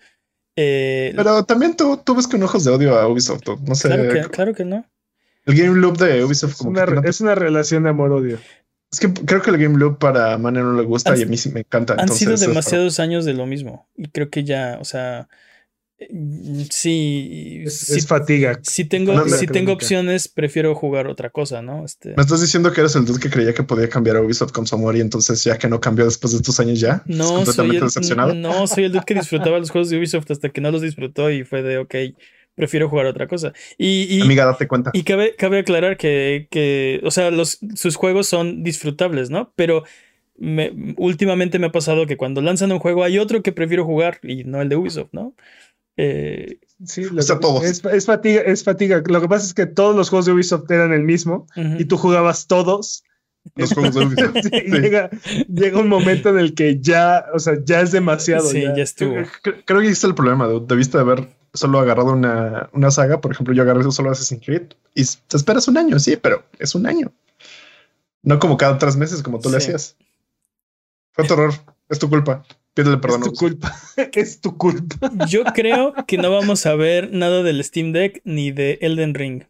Eh, 0.59 1.13
Pero 1.15 1.45
también 1.45 1.77
tú, 1.77 2.01
tú 2.05 2.15
ves 2.15 2.27
con 2.27 2.43
ojos 2.43 2.65
de 2.65 2.71
odio 2.71 2.99
a 2.99 3.07
Ubisoft. 3.09 3.43
No 3.67 3.75
sé. 3.75 3.89
claro, 3.89 4.09
que, 4.13 4.21
claro 4.31 4.55
que 4.55 4.65
no. 4.65 4.87
El 5.45 5.55
Game 5.55 5.77
Loop 5.79 5.99
de 5.99 6.25
Ubisoft, 6.25 6.53
Es 6.53 6.57
como 6.57 6.71
una, 6.71 6.87
que 6.87 6.93
no 6.95 7.03
te- 7.03 7.11
es 7.11 7.21
una 7.21 7.35
relación 7.35 7.83
de 7.85 7.91
amor-odio. 7.91 8.39
Es 8.97 9.01
que 9.01 9.13
creo 9.13 9.43
que 9.43 9.51
el 9.51 9.59
Game 9.59 9.79
Loop 9.79 9.99
para 9.99 10.39
Mane 10.39 10.61
no 10.63 10.73
le 10.73 10.83
gusta 10.83 11.13
Han- 11.13 11.19
y 11.21 11.23
a 11.25 11.27
mí 11.27 11.37
sí 11.37 11.51
me 11.51 11.61
encanta. 11.61 11.93
Han 11.95 12.01
entonces, 12.01 12.19
sido 12.21 12.33
es- 12.35 12.41
demasiados 12.41 12.99
años 12.99 13.27
de 13.27 13.35
lo 13.35 13.45
mismo, 13.45 13.89
y 13.95 14.09
creo 14.09 14.31
que 14.31 14.43
ya, 14.43 14.79
o 14.81 14.85
sea, 14.87 15.29
eh, 15.99 16.09
sí, 16.71 17.63
Es, 17.67 17.79
sí, 17.79 17.99
es 17.99 18.07
fatiga. 18.07 18.59
si 18.63 18.85
tengo, 18.87 19.13
No, 19.13 19.29
si 19.29 19.47
tengo 19.47 19.73
opciones, 19.73 20.29
prefiero 20.29 20.75
jugar 20.75 21.09
otra 21.09 21.29
cosa, 21.31 21.61
¿no? 21.63 21.85
Este, 21.85 22.15
Me 22.17 22.23
estás 22.23 22.41
diciendo 22.41 22.73
que 22.73 22.81
eres 22.81 22.97
el 22.97 23.05
dude 23.05 23.21
que 23.21 23.29
creía 23.31 23.53
que 23.55 23.63
podía 23.63 23.89
cambiar 23.91 24.17
a 24.17 24.23
Ubisoft 24.23 24.53
con 24.53 24.67
su 24.67 24.75
amor 24.75 24.97
y 24.97 25.01
entonces 25.01 25.43
ya 25.45 25.59
que 25.59 25.69
no 25.69 25.79
cambió 25.81 26.05
después 26.07 26.33
de 26.33 26.39
estos 26.39 26.59
años 26.61 26.81
ya. 26.81 27.03
¿Estás 27.07 27.17
No, 27.17 27.27
soy 27.27 27.37
completamente 27.37 27.77
el, 27.77 27.83
decepcionado. 27.85 28.35
no, 28.35 28.67
soy 28.67 28.85
el 28.85 28.93
dude 28.93 29.05
que 29.07 29.15
disfrutaba 29.15 29.59
los 29.59 29.71
juegos 29.71 29.91
de 29.91 29.99
Ubisoft 29.99 30.31
hasta 30.31 30.49
que 30.49 30.61
no 30.63 30.71
los 30.71 30.81
disfrutó 30.83 31.31
y 31.31 31.45
fue 31.45 31.63
de, 31.63 31.79
ok, 31.79 31.95
prefiero 32.57 32.89
jugar 32.89 33.07
otra 33.07 33.29
cosa. 33.29 33.53
Y, 33.79 34.03
y, 34.11 34.21
Amiga, 34.23 34.45
date 34.47 34.67
cuenta. 34.67 34.91
y 34.93 35.05
cabe, 35.05 35.37
cabe 35.37 35.61
aclarar 35.61 35.97
que, 35.97 36.49
que, 36.51 37.01
o 37.05 37.13
sea, 37.13 37.31
los, 37.31 37.61
sus 37.77 37.95
juegos 37.95 38.27
son 38.27 38.65
disfrutables, 38.65 39.31
¿no? 39.31 39.53
Pero 39.55 39.85
me- 40.37 40.73
últimamente 40.97 41.59
me 41.61 41.67
ha 41.69 41.73
pasado 41.73 42.07
que 42.07 42.17
cuando 42.17 42.41
lanzan 42.43 42.73
un 42.73 42.81
juego 42.81 43.05
hay 43.05 43.19
otro 43.19 43.43
que 43.43 43.53
prefiero 43.53 43.85
jugar 43.85 44.19
y 44.25 44.43
no 44.45 44.61
el 44.61 44.69
de 44.69 44.77
Ubisoft, 44.77 45.11
¿no? 45.13 45.35
Eh, 45.97 46.59
Sí, 46.85 47.05
lo 47.05 47.21
O 47.21 47.23
sea, 47.23 47.37
que- 47.37 47.41
todos. 47.41 47.65
Es, 47.65 47.83
es 47.87 48.05
fatiga, 48.05 48.43
es 48.43 48.63
fatiga. 48.63 49.03
Lo 49.07 49.21
que 49.23 49.29
pasa 49.29 49.47
es 49.47 49.55
que 49.55 49.65
todos 49.65 49.97
los 49.97 50.11
juegos 50.11 50.27
de 50.27 50.33
Ubisoft 50.33 50.71
eran 50.71 50.93
el 50.93 51.03
mismo 51.05 51.47
y 51.79 51.87
tú 51.87 51.97
jugabas 51.97 52.47
todos. 52.47 53.03
Los 53.55 53.73
juegos 53.73 53.95
de 53.95 54.05
Ubisoft. 54.05 54.35
Sí, 54.43 54.51
Sí. 54.51 54.71
llega, 54.81 55.09
llega 55.49 55.79
un 55.81 55.89
momento 55.89 56.29
en 56.29 56.39
el 56.39 56.53
que 56.55 56.81
ya, 56.83 57.25
o 57.33 57.39
sea, 57.39 57.55
ya 57.65 57.81
es 57.81 57.93
demasiado. 57.93 58.47
Sí, 58.47 58.61
ya. 58.61 58.77
ya 58.77 58.83
estuvo. 58.83 59.15
Creo, 59.43 59.55
creo 59.65 59.81
que 59.81 59.87
ahí 59.87 59.93
está 59.93 60.07
el 60.09 60.15
problema. 60.15 60.49
Debiste 60.67 60.99
haber 60.99 61.29
solo 61.57 61.81
agarrado 61.81 62.13
una, 62.13 62.71
una 62.73 62.91
saga. 62.91 63.21
Por 63.21 63.33
ejemplo, 63.33 63.55
yo 63.55 63.63
agarré 63.63 63.91
solo 63.91 64.11
Assassin's 64.11 64.45
Creed 64.45 64.75
y 64.95 65.05
te 65.05 65.37
esperas 65.37 65.69
un 65.69 65.77
año, 65.77 65.99
sí, 65.99 66.17
pero 66.17 66.45
es 66.59 66.75
un 66.75 66.87
año. 66.87 67.13
No 68.23 68.39
como 68.39 68.57
cada 68.57 68.79
tres 68.79 68.97
meses, 68.97 69.23
como 69.23 69.41
tú 69.41 69.51
le 69.51 69.59
hacías. 69.59 69.97
Fue 71.13 71.27
tu 71.27 71.35
error. 71.35 71.55
Es 71.89 71.99
tu 71.99 72.09
culpa. 72.09 72.45
Pídele 72.75 72.99
perdón. 72.99 73.23
Es 73.23 73.29
tu 73.29 73.35
culpa. 73.35 73.75
es 74.13 74.41
tu 74.41 74.57
culpa. 74.57 75.11
Yo 75.29 75.45
creo 75.45 75.95
que 76.07 76.19
no 76.19 76.31
vamos 76.31 76.67
a 76.67 76.75
ver 76.75 77.13
nada 77.13 77.43
del 77.43 77.63
Steam 77.65 77.93
Deck 77.93 78.21
ni 78.25 78.51
de 78.51 78.79
Elden 78.83 79.15
Ring. 79.15 79.45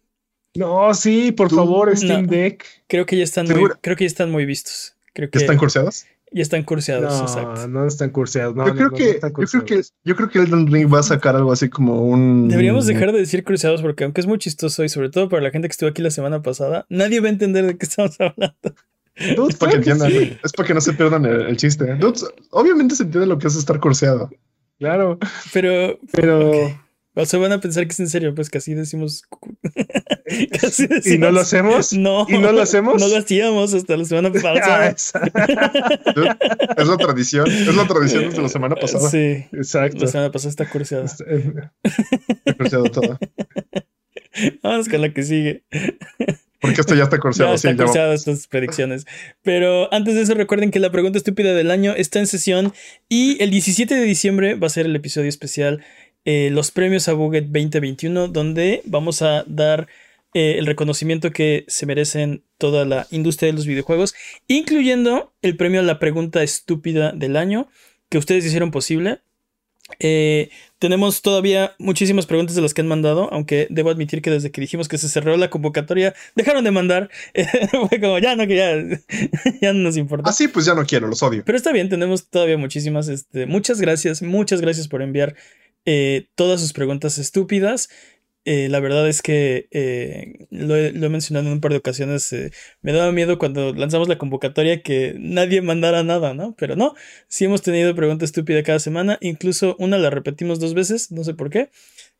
No, 0.54 0.94
sí, 0.94 1.32
por 1.32 1.50
favor, 1.50 1.94
Steam 1.96 2.26
Deck. 2.26 2.64
Creo 2.86 3.04
que 3.04 3.16
ya 3.16 3.24
están 3.24 3.46
muy, 3.48 3.70
creo 3.80 3.96
que 3.96 4.04
ya 4.04 4.08
están 4.08 4.30
muy 4.30 4.46
vistos. 4.46 4.94
Creo 5.12 5.30
que 5.30 5.38
están 5.38 5.58
curseados. 5.58 6.06
Ya 6.36 6.42
están 6.42 6.64
curseados, 6.64 7.14
no, 7.14 7.22
exacto. 7.22 7.68
No 7.68 7.86
están 7.86 8.10
curseados. 8.10 8.54
yo, 8.54 8.74
creo 8.74 8.90
que, 8.90 9.18
yo 9.22 9.46
creo 9.46 9.64
que 9.64 9.82
yo 10.04 10.16
creo 10.16 10.28
que 10.28 10.38
Elden 10.40 10.66
Ring 10.70 10.92
va 10.92 10.98
a 10.98 11.02
sacar 11.02 11.34
algo 11.34 11.50
así 11.50 11.70
como 11.70 12.02
un. 12.02 12.48
Deberíamos 12.48 12.86
dejar 12.86 13.12
de 13.12 13.20
decir 13.20 13.42
cruceados 13.42 13.80
porque 13.80 14.04
aunque 14.04 14.20
es 14.20 14.26
muy 14.26 14.36
chistoso 14.36 14.84
y 14.84 14.90
sobre 14.90 15.08
todo 15.08 15.30
para 15.30 15.42
la 15.42 15.50
gente 15.50 15.66
que 15.66 15.72
estuvo 15.72 15.88
aquí 15.88 16.02
la 16.02 16.10
semana 16.10 16.42
pasada, 16.42 16.84
nadie 16.90 17.20
va 17.20 17.28
a 17.28 17.30
entender 17.30 17.64
de 17.64 17.78
qué 17.78 17.86
estamos 17.86 18.16
hablando 18.20 18.74
es 19.16 19.56
para 19.56 19.72
que 19.72 19.78
entiendan, 19.78 20.12
es 20.12 20.52
para 20.52 20.66
que 20.66 20.74
no 20.74 20.80
se 20.80 20.92
pierdan 20.92 21.24
el, 21.24 21.56
chiste. 21.56 21.98
obviamente 22.50 22.94
se 22.94 23.04
entiende 23.04 23.26
lo 23.26 23.38
que 23.38 23.46
es 23.46 23.56
estar 23.56 23.80
curseado. 23.80 24.30
Claro. 24.78 25.18
Pero. 25.52 25.98
Pero. 26.12 26.52
O 27.14 27.24
sea, 27.24 27.40
van 27.40 27.52
a 27.52 27.60
pensar 27.60 27.86
que 27.86 27.92
es 27.92 28.00
en 28.00 28.08
serio, 28.08 28.34
pues 28.34 28.50
casi 28.50 28.74
decimos. 28.74 29.22
casi 30.60 30.88
¿Y 31.04 31.18
no 31.18 31.30
lo 31.30 31.40
hacemos? 31.40 31.92
No. 31.92 32.26
¿Y 32.28 32.38
no 32.38 32.52
lo 32.52 32.62
hacemos? 32.62 33.00
No 33.06 33.08
lo 33.08 33.16
hacíamos 33.16 33.74
hasta 33.74 33.96
la 33.96 34.04
semana 34.04 34.32
pasada. 34.32 34.88
es 34.88 35.12
la 36.88 36.96
tradición. 36.96 37.46
Es 37.50 37.74
la 37.74 37.86
tradición 37.86 38.24
desde 38.28 38.42
la 38.42 38.48
semana 38.48 38.74
pasada. 38.74 39.08
Sí. 39.08 39.46
Exacto. 39.52 40.04
La 40.04 40.10
semana 40.10 40.32
pasada 40.32 40.50
está 40.50 40.68
curseada. 40.68 41.04
Está 41.04 42.54
curseado 42.56 42.84
todo. 42.84 43.18
Vamos 44.62 44.88
con 44.88 45.00
la 45.00 45.12
que 45.12 45.22
sigue. 45.22 45.64
Porque 46.60 46.80
esto 46.80 46.94
ya 46.94 47.04
está 47.04 47.18
curseado. 47.18 47.52
Ya 47.52 47.54
está 47.54 47.76
curseado 47.76 48.12
estas 48.12 48.46
predicciones. 48.48 49.06
Pero 49.42 49.92
antes 49.92 50.14
de 50.14 50.22
eso, 50.22 50.34
recuerden 50.34 50.70
que 50.70 50.80
la 50.80 50.90
pregunta 50.90 51.18
estúpida 51.18 51.54
del 51.54 51.70
año 51.70 51.94
está 51.96 52.18
en 52.18 52.26
sesión 52.26 52.72
y 53.08 53.40
el 53.42 53.50
17 53.50 53.94
de 53.94 54.02
diciembre 54.02 54.54
va 54.54 54.66
a 54.66 54.70
ser 54.70 54.86
el 54.86 54.96
episodio 54.96 55.28
especial 55.28 55.84
eh, 56.24 56.50
Los 56.50 56.72
premios 56.72 57.08
a 57.08 57.12
Buget 57.12 57.44
2021, 57.44 58.28
donde 58.28 58.82
vamos 58.84 59.22
a 59.22 59.44
dar 59.46 59.86
eh, 60.36 60.58
el 60.58 60.66
reconocimiento 60.66 61.30
que 61.30 61.64
se 61.66 61.86
merecen 61.86 62.44
toda 62.58 62.84
la 62.84 63.06
industria 63.10 63.46
de 63.46 63.54
los 63.54 63.64
videojuegos, 63.64 64.14
incluyendo 64.48 65.32
el 65.40 65.56
premio 65.56 65.80
a 65.80 65.82
la 65.82 65.98
pregunta 65.98 66.42
estúpida 66.42 67.12
del 67.12 67.38
año 67.38 67.70
que 68.10 68.18
ustedes 68.18 68.44
hicieron 68.44 68.70
posible. 68.70 69.22
Eh, 69.98 70.50
tenemos 70.78 71.22
todavía 71.22 71.74
muchísimas 71.78 72.26
preguntas 72.26 72.54
de 72.54 72.60
las 72.60 72.74
que 72.74 72.82
han 72.82 72.86
mandado, 72.86 73.32
aunque 73.32 73.66
debo 73.70 73.88
admitir 73.88 74.20
que 74.20 74.30
desde 74.30 74.50
que 74.50 74.60
dijimos 74.60 74.88
que 74.88 74.98
se 74.98 75.08
cerró 75.08 75.38
la 75.38 75.48
convocatoria, 75.48 76.14
dejaron 76.34 76.64
de 76.64 76.70
mandar. 76.70 77.08
Fue 77.88 77.98
como, 77.98 78.18
ya 78.18 78.36
no, 78.36 78.46
que 78.46 78.56
ya, 78.56 78.76
ya 79.62 79.72
no 79.72 79.78
nos 79.78 79.96
importa. 79.96 80.28
Ah, 80.28 80.34
sí, 80.34 80.48
pues 80.48 80.66
ya 80.66 80.74
no 80.74 80.84
quiero, 80.84 81.08
los 81.08 81.22
odio. 81.22 81.44
Pero 81.46 81.56
está 81.56 81.72
bien, 81.72 81.88
tenemos 81.88 82.28
todavía 82.28 82.58
muchísimas. 82.58 83.08
Este, 83.08 83.46
muchas 83.46 83.80
gracias, 83.80 84.20
muchas 84.20 84.60
gracias 84.60 84.86
por 84.86 85.00
enviar 85.00 85.34
eh, 85.86 86.28
todas 86.34 86.60
sus 86.60 86.74
preguntas 86.74 87.16
estúpidas. 87.16 87.88
Eh, 88.48 88.68
la 88.68 88.78
verdad 88.78 89.08
es 89.08 89.22
que 89.22 89.66
eh, 89.72 90.46
lo, 90.50 90.76
he, 90.76 90.92
mencionado 90.92 91.48
en 91.48 91.54
un 91.54 91.60
par 91.60 91.72
de 91.72 91.78
ocasiones. 91.78 92.32
Eh, 92.32 92.52
me 92.80 92.92
daba 92.92 93.10
miedo 93.10 93.38
cuando 93.38 93.74
lanzamos 93.74 94.06
la 94.06 94.18
convocatoria 94.18 94.82
que 94.82 95.16
nadie 95.18 95.62
mandara 95.62 96.04
nada, 96.04 96.32
¿no? 96.32 96.54
Pero 96.56 96.76
no, 96.76 96.94
sí 97.26 97.46
hemos 97.46 97.62
tenido 97.62 97.92
pregunta 97.96 98.24
estúpida 98.24 98.62
cada 98.62 98.78
semana. 98.78 99.18
Incluso 99.20 99.74
una 99.80 99.98
la 99.98 100.10
repetimos 100.10 100.60
dos 100.60 100.74
veces, 100.74 101.10
no 101.10 101.24
sé 101.24 101.34
por 101.34 101.50
qué. 101.50 101.70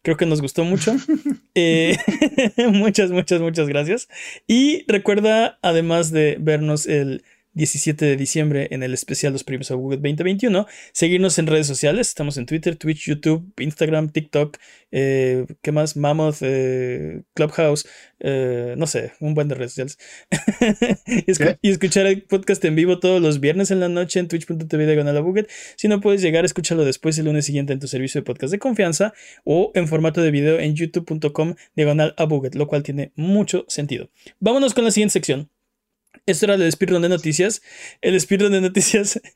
Creo 0.03 0.17
que 0.17 0.27
nos 0.27 0.43
gustó 0.43 0.65
mucho. 0.65 0.97
muchas, 2.73 3.13
muchas, 3.13 3.41
muchas 3.41 3.69
gracias. 3.69 4.09
Y 4.49 4.85
recuerda, 4.89 5.61
además 5.63 6.11
de 6.11 6.39
vernos 6.41 6.87
el 6.87 7.23
17 7.57 8.05
de 8.05 8.17
diciembre 8.17 8.69
en 8.71 8.83
el 8.83 8.93
especial 8.93 9.33
Los 9.33 9.43
Premios 9.43 9.71
a 9.71 9.75
Google 9.75 9.97
2021. 9.97 10.67
Seguirnos 10.93 11.39
en 11.39 11.47
redes 11.47 11.67
sociales. 11.67 12.09
Estamos 12.09 12.37
en 12.37 12.45
Twitter, 12.45 12.77
Twitch, 12.77 13.07
YouTube, 13.07 13.51
Instagram, 13.59 14.11
TikTok. 14.11 14.59
Eh, 14.93 15.47
¿Qué 15.63 15.73
más? 15.73 15.97
Mammoth, 15.97 16.37
eh, 16.43 17.23
Clubhouse. 17.35 17.89
Eh, 18.21 18.75
no 18.77 18.87
sé, 18.87 19.13
un 19.21 19.35
buen 19.35 19.49
de 19.49 19.55
redes 19.55 19.73
sociales. 19.73 19.99
y, 21.63 21.71
escuchar 21.71 22.07
el 22.07 22.23
podcast 22.23 22.63
en 22.67 22.77
vivo 22.77 23.01
todos 23.01 23.23
los 23.23 23.41
viernes 23.41 23.71
en 23.71 23.81
la 23.81 23.89
noche 23.89 24.21
en 24.21 24.29
twitch.tv 24.29 24.87
diagonal 24.87 25.17
a 25.17 25.21
Buget. 25.21 25.51
Si 25.77 25.89
no 25.89 26.01
puedes 26.03 26.21
llegar, 26.21 26.45
escúchalo 26.45 26.85
después 26.85 27.17
el 27.19 27.25
lunes 27.25 27.47
siguiente 27.47 27.73
en 27.73 27.81
tu 27.81 27.89
servicio 27.89 28.21
de 28.21 28.25
podcast 28.27 28.53
de 28.53 28.59
confianza 28.59 29.15
o 29.45 29.73
en 29.75 29.89
formato 29.89 30.21
de 30.21 30.31
video 30.31 30.59
en 30.59 30.75
youtube.com 30.75 31.55
diagonal 31.75 32.15
a 32.19 32.25
Buget, 32.25 32.55
lo 32.55 32.67
cual 32.67 32.83
tiene 32.83 33.13
mucho 33.17 33.65
sentido. 33.69 34.11
Vámonos 34.41 34.75
con 34.75 34.85
la 34.85 34.91
siguiente 34.91 35.15
sección. 35.15 35.56
Esto 36.27 36.47
era 36.47 36.55
el 36.55 36.71
speedrun 36.71 37.03
de 37.03 37.09
noticias. 37.09 37.63
El 38.01 38.21
speedrun 38.21 38.53
de 38.53 38.61
noticias. 38.61 39.21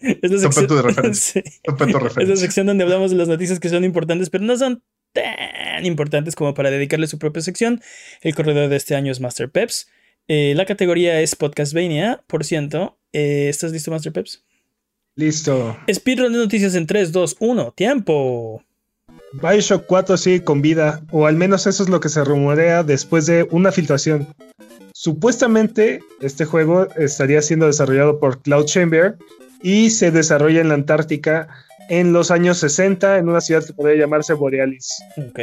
es 0.00 0.30
la 0.30 0.38
sección, 0.38 0.66
de 0.66 0.82
referencia. 0.82 1.42
Es 2.18 2.28
la 2.28 2.36
sección 2.36 2.66
donde 2.66 2.84
hablamos 2.84 3.12
de 3.12 3.16
las 3.16 3.28
noticias 3.28 3.60
que 3.60 3.68
son 3.68 3.84
importantes, 3.84 4.30
pero 4.30 4.44
no 4.44 4.56
son 4.56 4.82
tan 5.12 5.86
importantes 5.86 6.34
como 6.34 6.54
para 6.54 6.70
dedicarle 6.70 7.06
su 7.06 7.18
propia 7.18 7.42
sección. 7.42 7.80
El 8.20 8.34
corredor 8.34 8.68
de 8.68 8.76
este 8.76 8.94
año 8.94 9.12
es 9.12 9.20
Master 9.20 9.50
Peps. 9.50 9.88
Eh, 10.28 10.54
la 10.56 10.66
categoría 10.66 11.20
es 11.20 11.36
Podcastvania, 11.36 12.22
por 12.26 12.44
ciento. 12.44 12.98
Eh, 13.12 13.48
¿Estás 13.48 13.72
listo, 13.72 13.90
Master 13.90 14.12
Peps? 14.12 14.44
Listo. 15.16 15.76
Speedrun 15.92 16.32
de 16.32 16.38
noticias 16.38 16.74
en 16.74 16.86
3, 16.86 17.12
2, 17.12 17.36
1. 17.40 17.72
¡Tiempo! 17.72 18.64
Bioshock 19.32 19.86
4 19.86 20.16
sigue 20.16 20.44
con 20.44 20.62
vida, 20.62 21.02
o 21.12 21.26
al 21.26 21.36
menos 21.36 21.66
eso 21.66 21.82
es 21.82 21.88
lo 21.88 22.00
que 22.00 22.08
se 22.08 22.24
rumorea 22.24 22.82
después 22.82 23.26
de 23.26 23.46
una 23.50 23.70
filtración. 23.70 24.26
Supuestamente 25.02 26.04
este 26.20 26.44
juego 26.44 26.86
estaría 26.94 27.40
siendo 27.40 27.64
desarrollado 27.64 28.20
por 28.20 28.42
Cloud 28.42 28.66
Chamber 28.66 29.16
y 29.62 29.88
se 29.88 30.10
desarrolla 30.10 30.60
en 30.60 30.68
la 30.68 30.74
Antártica 30.74 31.48
en 31.88 32.12
los 32.12 32.30
años 32.30 32.58
60 32.58 33.16
en 33.16 33.30
una 33.30 33.40
ciudad 33.40 33.64
que 33.64 33.72
podría 33.72 33.96
llamarse 33.96 34.34
Borealis. 34.34 35.02
Ok. 35.16 35.38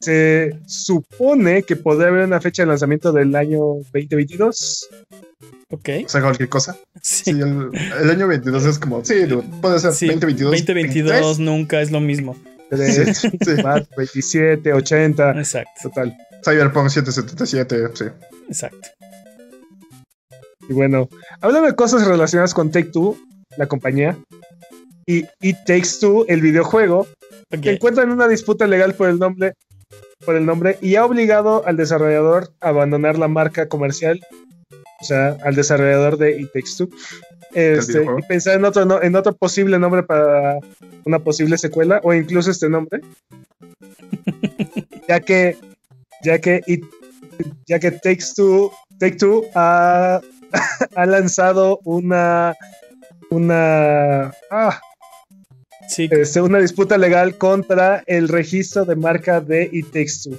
Se 0.00 0.56
supone 0.66 1.64
que 1.64 1.74
podría 1.74 2.10
haber 2.10 2.24
una 2.24 2.40
fecha 2.40 2.62
de 2.62 2.68
lanzamiento 2.68 3.10
del 3.10 3.34
año 3.34 3.58
2022. 3.92 4.88
Ok. 5.70 5.88
O 6.04 6.08
sea, 6.08 6.20
cualquier 6.20 6.48
cosa. 6.48 6.78
Sí. 7.00 7.30
el, 7.30 8.08
año 8.08 8.28
22 8.28 8.66
es 8.66 8.78
como, 8.78 9.04
sí, 9.04 9.24
puede 9.60 9.80
ser 9.80 9.90
2022. 9.90 10.52
2022 10.52 11.40
nunca 11.40 11.80
es 11.80 11.90
lo 11.90 11.98
mismo. 11.98 12.36
27, 12.70 14.72
80. 14.72 15.30
Exacto. 15.38 15.72
Total. 15.82 16.16
Cyberpunk 16.44 16.88
777, 16.88 17.90
sí. 17.94 18.04
Exacto. 18.48 18.88
Y 20.68 20.72
bueno, 20.72 21.08
hablando 21.40 21.68
de 21.68 21.74
cosas 21.74 22.06
relacionadas 22.06 22.54
con 22.54 22.70
Take 22.70 22.90
Two, 22.90 23.16
la 23.56 23.66
compañía, 23.66 24.16
y 25.06 25.24
It 25.40 25.56
Takes 25.66 25.98
Two, 26.00 26.24
el 26.28 26.40
videojuego, 26.40 27.06
que 27.60 27.72
encuentran 27.72 28.10
una 28.10 28.28
disputa 28.28 28.66
legal 28.66 28.94
por 28.94 29.08
el 29.08 29.18
nombre, 29.18 29.54
por 30.24 30.36
el 30.36 30.46
nombre 30.46 30.78
y 30.80 30.96
ha 30.96 31.04
obligado 31.04 31.66
al 31.66 31.76
desarrollador 31.76 32.52
a 32.60 32.68
abandonar 32.68 33.18
la 33.18 33.28
marca 33.28 33.68
comercial, 33.68 34.20
o 35.00 35.04
sea, 35.04 35.36
al 35.42 35.54
desarrollador 35.54 36.16
de 36.16 36.40
It 36.40 36.52
Takes 36.52 36.76
Two, 36.78 36.88
este, 37.54 38.04
y 38.04 38.22
pensar 38.22 38.56
en 38.56 38.64
otro, 38.64 39.02
en 39.02 39.16
otro 39.16 39.34
posible 39.34 39.78
nombre 39.78 40.02
para 40.02 40.58
una 41.04 41.18
posible 41.18 41.58
secuela 41.58 42.00
o 42.02 42.14
incluso 42.14 42.50
este 42.50 42.68
nombre, 42.68 43.00
ya 45.08 45.20
que 45.20 45.58
ya 46.22 46.38
que, 46.38 46.60
ya 47.66 47.78
que 47.78 47.90
Take 47.90 48.24
Two, 48.34 48.72
Take 48.98 49.16
Two 49.16 49.44
ha, 49.54 50.20
ha 50.96 51.06
lanzado 51.06 51.80
una, 51.84 52.54
una, 53.30 54.32
ah, 54.50 54.80
sí. 55.88 56.08
este, 56.10 56.40
una 56.40 56.58
disputa 56.58 56.98
legal 56.98 57.36
contra 57.36 58.02
el 58.06 58.28
registro 58.28 58.84
de 58.84 58.96
marca 58.96 59.40
de 59.40 59.68
It 59.72 59.86
Takes 59.86 60.22
Two. 60.24 60.38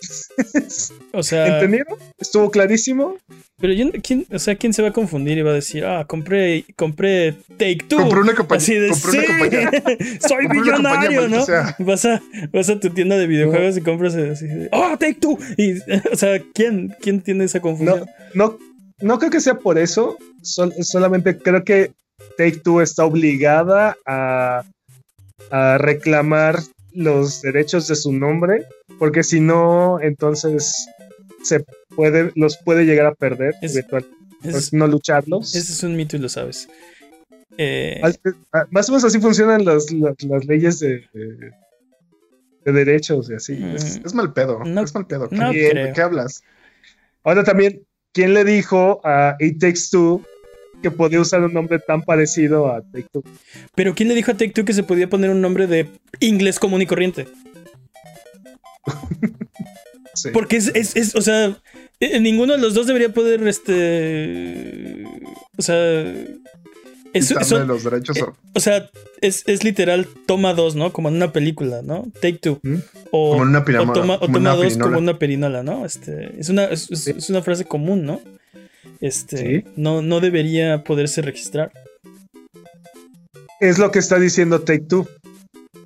o 1.12 1.22
sea, 1.22 1.46
¿entendieron? 1.46 1.98
¿Estuvo 2.18 2.50
clarísimo? 2.50 3.16
Pero 3.60 3.74
¿quién, 4.02 4.26
o 4.32 4.38
sea, 4.38 4.56
¿quién 4.56 4.72
se 4.72 4.80
va 4.82 4.88
a 4.88 4.92
confundir 4.92 5.36
y 5.36 5.42
va 5.42 5.50
a 5.50 5.54
decir, 5.54 5.84
ah, 5.84 6.06
compré, 6.06 6.64
compré 6.76 7.36
Take 7.58 7.84
Two? 7.88 7.98
Compré 7.98 8.20
una 8.20 8.34
compañía. 8.34 8.62
Así 8.62 8.74
de, 8.74 8.94
sí, 8.94 10.18
soy 10.26 10.48
millonario, 10.48 11.28
¿no? 11.28 11.44
Vas, 11.80 12.04
a, 12.06 12.22
vas 12.52 12.70
a 12.70 12.80
tu 12.80 12.90
tienda 12.90 13.18
de 13.18 13.26
videojuegos 13.26 13.76
y 13.76 13.82
compras 13.82 14.14
así 14.14 14.46
de, 14.46 14.68
oh, 14.72 14.96
Take 14.98 15.18
Two. 15.20 15.38
Y, 15.58 15.74
o 16.12 16.16
sea, 16.16 16.40
¿quién, 16.54 16.94
quién 17.00 17.20
tiene 17.20 17.44
esa 17.44 17.60
confusión? 17.60 18.06
No, 18.32 18.58
no, 19.00 19.18
creo 19.18 19.30
que 19.30 19.40
sea 19.40 19.58
por 19.58 19.78
eso. 19.78 20.16
solamente 20.42 21.36
creo 21.36 21.62
que 21.62 21.92
Take 22.38 22.60
Two 22.64 22.80
está 22.80 23.04
obligada 23.04 23.96
a, 24.06 24.62
a 25.50 25.78
reclamar 25.78 26.60
los 26.92 27.42
derechos 27.42 27.88
de 27.88 27.94
su 27.94 28.12
nombre, 28.12 28.64
porque 29.00 29.24
si 29.24 29.40
no, 29.40 29.98
entonces 29.98 30.86
se 31.42 31.64
puede, 31.96 32.32
los 32.34 32.58
puede 32.58 32.84
llegar 32.84 33.06
a 33.06 33.14
perder 33.14 33.54
pues, 34.42 34.74
no 34.74 34.86
lucharlos. 34.86 35.54
Ese 35.54 35.72
es 35.72 35.82
un 35.82 35.96
mito 35.96 36.16
y 36.16 36.18
lo 36.18 36.28
sabes. 36.28 36.68
Eh, 37.56 37.98
más 38.70 38.90
o 38.90 38.92
menos 38.92 39.04
así 39.04 39.18
funcionan 39.18 39.64
las, 39.64 39.90
leyes 40.46 40.80
de, 40.80 41.02
de, 42.64 42.72
derechos 42.72 43.30
y 43.30 43.34
así. 43.34 43.54
Mm, 43.54 43.74
es, 44.04 44.14
mal 44.14 44.34
pedo. 44.34 44.62
No, 44.64 44.82
es 44.82 44.94
mal 44.94 45.06
pedo. 45.06 45.30
¿Qué, 45.30 45.92
¿Qué 45.94 46.02
hablas? 46.02 46.42
Ahora 47.24 47.42
también, 47.42 47.82
¿quién 48.12 48.34
le 48.34 48.44
dijo 48.44 49.00
a 49.02 49.34
It 49.40 49.60
Takes 49.60 49.88
Two 49.90 50.22
que 50.82 50.90
podía 50.90 51.22
usar 51.22 51.42
un 51.42 51.54
nombre 51.54 51.78
tan 51.78 52.02
parecido 52.02 52.70
a 52.70 52.82
Take 52.82 53.06
Two. 53.12 53.22
Pero 53.74 53.94
¿quién 53.94 54.08
le 54.08 54.14
dijo 54.14 54.30
a 54.30 54.34
Take 54.34 54.50
Two 54.50 54.64
que 54.64 54.72
se 54.72 54.82
podía 54.82 55.08
poner 55.08 55.30
un 55.30 55.40
nombre 55.40 55.66
de 55.66 55.88
inglés 56.20 56.58
común 56.58 56.82
y 56.82 56.86
corriente? 56.86 57.26
Sí. 60.14 60.30
Porque 60.32 60.56
es, 60.56 60.68
es, 60.74 60.96
es, 60.96 61.14
o 61.14 61.20
sea, 61.22 61.56
eh, 62.00 62.18
ninguno 62.20 62.54
de 62.54 62.58
los 62.58 62.74
dos 62.74 62.86
debería 62.86 63.12
poder, 63.14 63.46
este, 63.46 65.04
o 65.56 65.62
sea, 65.62 66.02
es, 67.12 67.28
son- 67.42 67.66
los 67.68 67.84
derechos. 67.84 68.16
eh, 68.16 68.22
o- 68.22 68.36
o 68.54 68.60
sea, 68.60 68.90
es, 69.20 69.44
es 69.46 69.62
literal 69.64 70.06
toma 70.26 70.52
dos, 70.54 70.74
¿no? 70.74 70.92
Como 70.92 71.08
en 71.08 71.14
una 71.16 71.32
película, 71.32 71.82
¿no? 71.82 72.06
Take 72.20 72.38
two. 72.38 72.58
¿Mm? 72.62 72.76
O, 73.12 73.30
Como 73.32 73.42
una 73.42 73.58
o 73.60 73.64
pirama- 73.64 73.92
toma, 73.92 74.14
o 74.16 74.20
toma 74.20 74.38
una 74.38 74.50
dos 74.54 74.64
pirinola. 74.66 74.84
como 74.84 74.98
una 74.98 75.18
perinola, 75.18 75.62
¿no? 75.62 75.86
Este, 75.86 76.38
es 76.38 76.48
una, 76.48 76.64
es- 76.64 76.88
Sí. 76.92 77.12
es 77.16 77.30
una 77.30 77.42
frase 77.42 77.64
común, 77.64 78.04
¿no? 78.04 78.20
Este, 79.00 79.36
Sí. 79.36 79.64
no, 79.76 80.02
no 80.02 80.20
debería 80.20 80.82
poderse 80.84 81.22
registrar. 81.22 81.72
Es 83.60 83.78
lo 83.78 83.90
que 83.90 83.98
está 84.00 84.18
diciendo 84.18 84.60
Take 84.62 84.84
Two. 84.88 85.06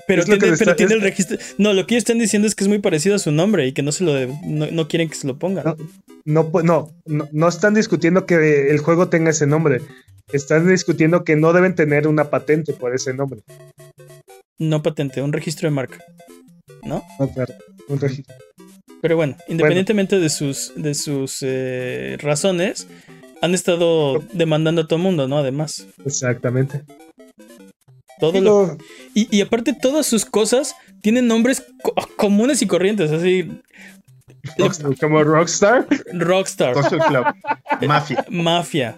Pero, 0.06 0.24
tiene, 0.24 0.36
le 0.36 0.40
pero 0.40 0.54
está- 0.54 0.76
tiene 0.76 0.92
es- 0.92 0.96
el 0.96 1.02
registro. 1.02 1.38
No, 1.58 1.72
lo 1.72 1.86
que 1.86 1.94
ellos 1.94 2.02
están 2.02 2.18
diciendo 2.18 2.46
es 2.48 2.54
que 2.54 2.64
es 2.64 2.68
muy 2.68 2.78
parecido 2.78 3.14
a 3.16 3.18
su 3.18 3.32
nombre 3.32 3.66
y 3.66 3.72
que 3.72 3.82
no 3.82 3.90
se 3.92 4.04
lo 4.04 4.12
de- 4.14 4.26
no, 4.44 4.66
no 4.70 4.88
quieren 4.88 5.08
que 5.08 5.14
se 5.14 5.26
lo 5.26 5.38
pongan. 5.38 5.64
No. 5.64 6.50
No, 6.54 6.92
no, 7.32 7.48
están 7.48 7.74
discutiendo 7.74 8.26
que 8.26 8.70
el 8.70 8.78
juego 8.78 9.08
tenga 9.08 9.30
ese 9.30 9.46
nombre. 9.46 9.80
Están 10.32 10.66
discutiendo 10.68 11.22
que 11.24 11.36
no 11.36 11.52
deben 11.52 11.74
tener 11.74 12.08
una 12.08 12.30
patente 12.30 12.72
por 12.72 12.94
ese 12.94 13.12
nombre. 13.14 13.40
No 14.58 14.82
patente, 14.82 15.20
un 15.20 15.32
registro 15.32 15.68
de 15.68 15.74
marca. 15.74 15.98
¿No? 16.82 17.02
No, 17.18 17.30
claro, 17.32 17.54
un 17.88 18.00
registro. 18.00 18.34
Pero 19.02 19.16
bueno, 19.16 19.36
independientemente 19.48 20.18
de 20.18 20.30
sus, 20.30 20.72
de 20.76 20.94
sus 20.94 21.38
eh, 21.42 22.16
razones, 22.20 22.86
han 23.42 23.52
estado 23.54 24.20
demandando 24.32 24.82
a 24.82 24.86
todo 24.86 24.96
el 24.96 25.02
mundo, 25.02 25.28
¿no? 25.28 25.36
Además. 25.38 25.86
Exactamente. 26.06 26.82
Todo 28.20 28.40
lo, 28.40 28.78
y, 29.14 29.28
y 29.36 29.40
aparte, 29.40 29.72
todas 29.74 30.06
sus 30.06 30.24
cosas 30.24 30.74
tienen 31.02 31.26
nombres 31.26 31.64
co- 31.82 31.94
comunes 32.16 32.62
y 32.62 32.66
corrientes, 32.66 33.10
así. 33.10 33.50
como 35.00 35.22
Rockstar. 35.24 35.86
Rockstar, 36.12 36.74
Social 36.74 37.00
Club. 37.08 37.24
Mafia. 37.88 38.24
Mafia. 38.28 38.96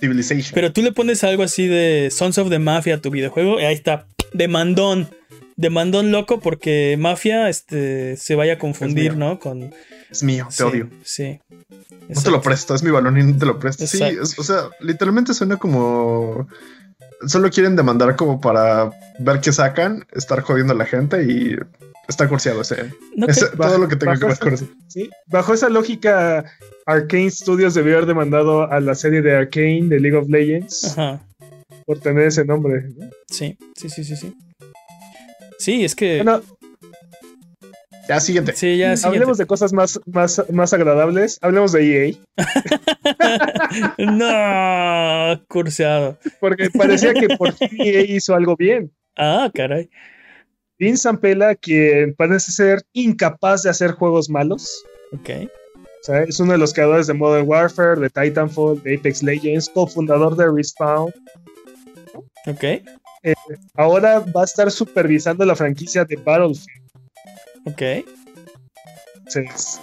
Civilization. 0.00 0.52
Pero 0.54 0.72
tú 0.72 0.82
le 0.82 0.92
pones 0.92 1.24
algo 1.24 1.42
así 1.42 1.66
de 1.66 2.10
Sons 2.10 2.38
of 2.38 2.50
the 2.50 2.58
Mafia 2.58 2.96
a 2.96 3.00
tu 3.00 3.10
videojuego, 3.10 3.60
y 3.60 3.64
ahí 3.64 3.74
está. 3.74 4.06
Demandón. 4.32 5.08
Demandón 5.56 6.12
loco 6.12 6.40
porque 6.40 6.96
Mafia 6.98 7.48
este, 7.48 8.16
se 8.18 8.34
vaya 8.34 8.54
a 8.54 8.58
confundir. 8.58 9.16
¿no? 9.16 9.38
Con. 9.38 9.72
es 10.10 10.22
mío, 10.22 10.46
te 10.50 10.56
sí, 10.56 10.62
odio. 10.62 10.90
Sí. 11.02 11.40
No 12.08 12.22
te 12.22 12.30
lo 12.30 12.40
presto, 12.42 12.74
es 12.74 12.82
mi 12.82 12.90
balón 12.90 13.18
y 13.18 13.24
no 13.24 13.38
te 13.38 13.46
lo 13.46 13.58
presto. 13.58 13.86
Sí, 13.86 14.02
es- 14.02 14.38
o 14.38 14.42
sea, 14.44 14.68
literalmente 14.80 15.32
suena 15.34 15.56
como. 15.56 16.46
Solo 17.26 17.50
quieren 17.50 17.76
demandar 17.76 18.14
como 18.16 18.40
para 18.40 18.90
ver 19.18 19.40
qué 19.40 19.52
sacan, 19.52 20.06
estar 20.12 20.40
jodiendo 20.42 20.72
a 20.74 20.76
la 20.76 20.84
gente 20.84 21.22
y 21.24 21.56
está 22.08 22.28
cursiado 22.28 22.60
ese. 22.60 22.92
No 23.16 23.26
todo 23.56 23.78
lo 23.78 23.88
que 23.88 23.96
tenga 23.96 24.18
que 24.18 24.26
ver 24.26 24.38
con 24.38 24.56
sí, 24.88 25.10
Bajo 25.26 25.54
esa 25.54 25.68
lógica, 25.68 26.44
Arkane 26.86 27.30
Studios 27.30 27.74
debió 27.74 27.94
haber 27.96 28.06
demandado 28.06 28.70
a 28.70 28.80
la 28.80 28.94
serie 28.94 29.22
de 29.22 29.34
Arkane 29.36 29.88
de 29.88 29.98
League 30.00 30.16
of 30.16 30.28
Legends 30.28 30.84
Ajá. 30.96 31.20
por 31.86 31.98
tener 32.00 32.24
ese 32.28 32.44
nombre. 32.44 32.84
¿no? 32.96 33.08
Sí, 33.30 33.56
sí, 33.76 33.88
sí, 33.88 34.04
sí, 34.04 34.16
sí. 34.16 34.34
Sí, 35.58 35.84
es 35.84 35.94
que. 35.94 36.22
Bueno, 36.22 36.42
Ya, 38.08 38.20
siguiente. 38.20 38.52
sí, 38.52 38.76
ya 38.76 38.94
siguiente. 38.96 39.06
hablemos 39.06 39.38
de 39.38 39.46
cosas 39.46 39.72
más, 39.72 39.98
más, 40.06 40.42
más 40.52 40.72
agradables. 40.74 41.38
Hablemos 41.40 41.72
de 41.72 42.08
EA. 42.08 42.14
no, 43.98 45.44
curseado. 45.48 46.18
Porque 46.40 46.70
parecía 46.70 47.14
que 47.14 47.28
por 47.36 47.52
fin 47.56 47.68
EA 47.78 48.02
hizo 48.02 48.34
algo 48.34 48.56
bien. 48.56 48.90
Ah, 49.16 49.50
caray. 49.54 49.88
Vince 50.78 51.02
Zampella, 51.02 51.54
quien 51.54 52.14
parece 52.14 52.52
ser 52.52 52.82
incapaz 52.92 53.62
de 53.62 53.70
hacer 53.70 53.92
juegos 53.92 54.28
malos. 54.28 54.84
Ok. 55.12 55.30
O 55.74 56.04
sea, 56.06 56.22
es 56.22 56.38
uno 56.38 56.52
de 56.52 56.58
los 56.58 56.72
creadores 56.72 57.06
de 57.06 57.14
Modern 57.14 57.48
Warfare, 57.48 58.00
de 58.00 58.10
Titanfall, 58.10 58.82
de 58.82 58.96
Apex 58.96 59.22
Legends, 59.22 59.68
cofundador 59.70 60.36
de 60.36 60.50
Respawn. 60.50 61.12
Ok. 62.46 62.64
Ahora 63.74 64.20
va 64.20 64.42
a 64.42 64.44
estar 64.44 64.70
supervisando 64.70 65.44
la 65.44 65.56
franquicia 65.56 66.04
de 66.04 66.16
Battlefield. 66.16 66.82
Ok. 67.64 67.82
Entonces, 69.16 69.80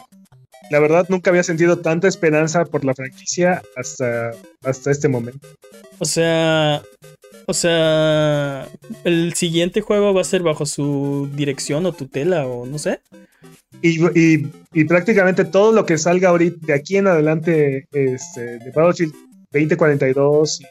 la 0.72 0.80
verdad, 0.80 1.06
nunca 1.10 1.30
había 1.30 1.44
sentido 1.44 1.80
tanta 1.80 2.08
esperanza 2.08 2.66
por 2.66 2.84
la 2.86 2.94
franquicia 2.96 3.62
hasta, 3.76 4.32
hasta 4.64 4.92
este 4.92 5.08
momento. 5.08 5.48
O 6.00 6.06
sea. 6.06 6.82
O 7.46 7.54
sea. 7.54 8.68
El 9.04 9.34
siguiente 9.36 9.82
juego 9.82 10.14
va 10.14 10.22
a 10.22 10.26
ser 10.26 10.42
bajo 10.44 10.66
su 10.66 11.30
dirección 11.34 11.86
o 11.86 11.94
tutela 11.94 12.48
o 12.48 12.66
no 12.66 12.78
sé. 12.80 13.00
Y, 13.82 14.02
y- 14.18 14.48
y 14.74 14.84
prácticamente 14.86 15.44
todo 15.46 15.72
lo 15.74 15.86
que 15.86 15.98
salga 15.98 16.30
ahorita 16.30 16.66
de 16.68 16.74
aquí 16.74 16.98
en 16.98 17.08
adelante 17.08 17.86
este, 17.92 18.42
de 18.60 18.72
Battlefield 18.74 19.14
2042, 19.52 20.62
y 20.62 20.66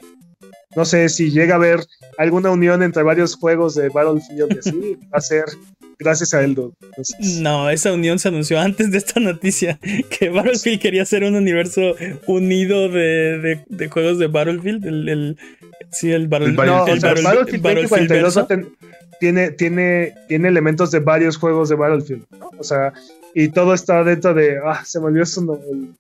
no 0.75 0.85
sé 0.87 1.09
si 1.11 1.31
llega 1.31 1.55
a 1.55 1.57
haber 1.57 1.85
alguna 2.17 2.51
unión 2.51 2.83
entre 2.83 3.03
varios 3.03 3.37
juegos 3.37 3.75
de 3.75 3.91
Battlefield 3.91 4.53
y 4.55 4.59
así, 4.59 4.99
va 5.13 5.19
a 5.19 5.21
ser 5.21 5.45
gracias 6.03 6.35
a 6.35 6.43
Eldo. 6.43 6.73
Entonces, 6.83 7.41
No, 7.41 7.71
esa 7.71 7.93
unión 7.93 8.19
se 8.19 8.29
anunció 8.29 8.61
antes 8.61 8.91
de 8.91 8.99
esta 8.99 9.21
noticia. 9.21 9.79
Que 10.11 10.29
Battlefield 10.31 10.81
quería 10.81 11.03
hacer 11.03 11.25
un 11.25 11.35
universo 11.35 11.95
unido 12.27 12.89
de, 12.89 13.39
de- 13.39 13.65
de 13.69 13.89
juegos 13.89 14.19
de 14.19 14.27
Battlefield. 14.27 14.85
El, 14.87 15.09
el- 15.09 15.37
sí, 15.91 16.11
el, 16.13 16.29
Battle- 16.29 16.53
no, 16.53 16.63
el 16.87 16.99
o 16.99 17.01
sea, 17.01 17.11
Battle- 17.11 17.23
Battlefield 17.25 17.67
el 17.67 17.75
2042 17.89 18.37
va 18.37 18.41
a 18.41 18.45
Battlefieldverso. 18.45 18.47
ten- 18.47 18.69
tiene, 19.21 19.51
tiene, 19.53 20.15
tiene 20.29 20.49
elementos 20.49 20.91
de 20.91 20.99
varios 20.99 21.37
juegos 21.37 21.69
de 21.69 21.77
Battlefield. 21.77 22.25
¿no? 22.39 22.51
O 22.59 22.65
sea, 22.65 22.93
y 23.35 23.49
todo 23.49 23.73
está 23.73 24.03
dentro 24.05 24.35
de. 24.35 24.59
Ah, 24.65 24.83
se 24.85 24.99
me 25.01 25.07
olvidó 25.07 25.25
su 25.27 25.45
no- 25.45 25.55
el 25.71 25.91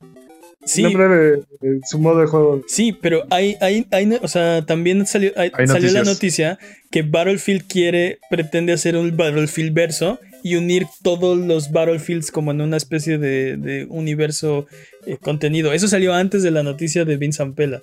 Sí, 0.65 0.83
nombre 0.83 1.09
de, 1.09 1.31
de 1.61 1.81
su 1.89 1.99
modo 1.99 2.21
de 2.21 2.27
juego. 2.27 2.63
Sí, 2.69 2.93
pero 2.93 3.25
hay, 3.31 3.57
hay, 3.61 3.87
hay 3.91 4.19
o 4.23 4.29
sea, 4.29 4.65
también 4.65 5.07
salió, 5.07 5.33
hay- 5.37 5.51
Hay 5.57 5.67
salió 5.67 5.91
la 5.93 6.05
noticia 6.05 6.59
que 6.91 7.03
Battlefield 7.03 7.67
quiere, 7.67 8.19
pretende 8.31 8.73
hacer 8.73 8.97
un 8.97 9.17
Battlefield 9.17 9.73
verso 9.75 10.21
y 10.43 10.57
unir 10.57 10.87
todos 11.03 11.39
los 11.39 11.71
Battlefields 11.71 12.31
como 12.31 12.51
en 12.51 12.61
una 12.61 12.77
especie 12.77 13.19
de, 13.19 13.57
de 13.57 13.87
universo 13.89 14.67
eh, 15.07 15.17
contenido. 15.17 15.73
Eso 15.73 15.89
salió 15.89 16.15
antes 16.15 16.43
de 16.43 16.51
la 16.51 16.63
noticia 16.63 17.05
de 17.05 17.17
Vince 17.17 17.39
Zampella. 17.39 17.83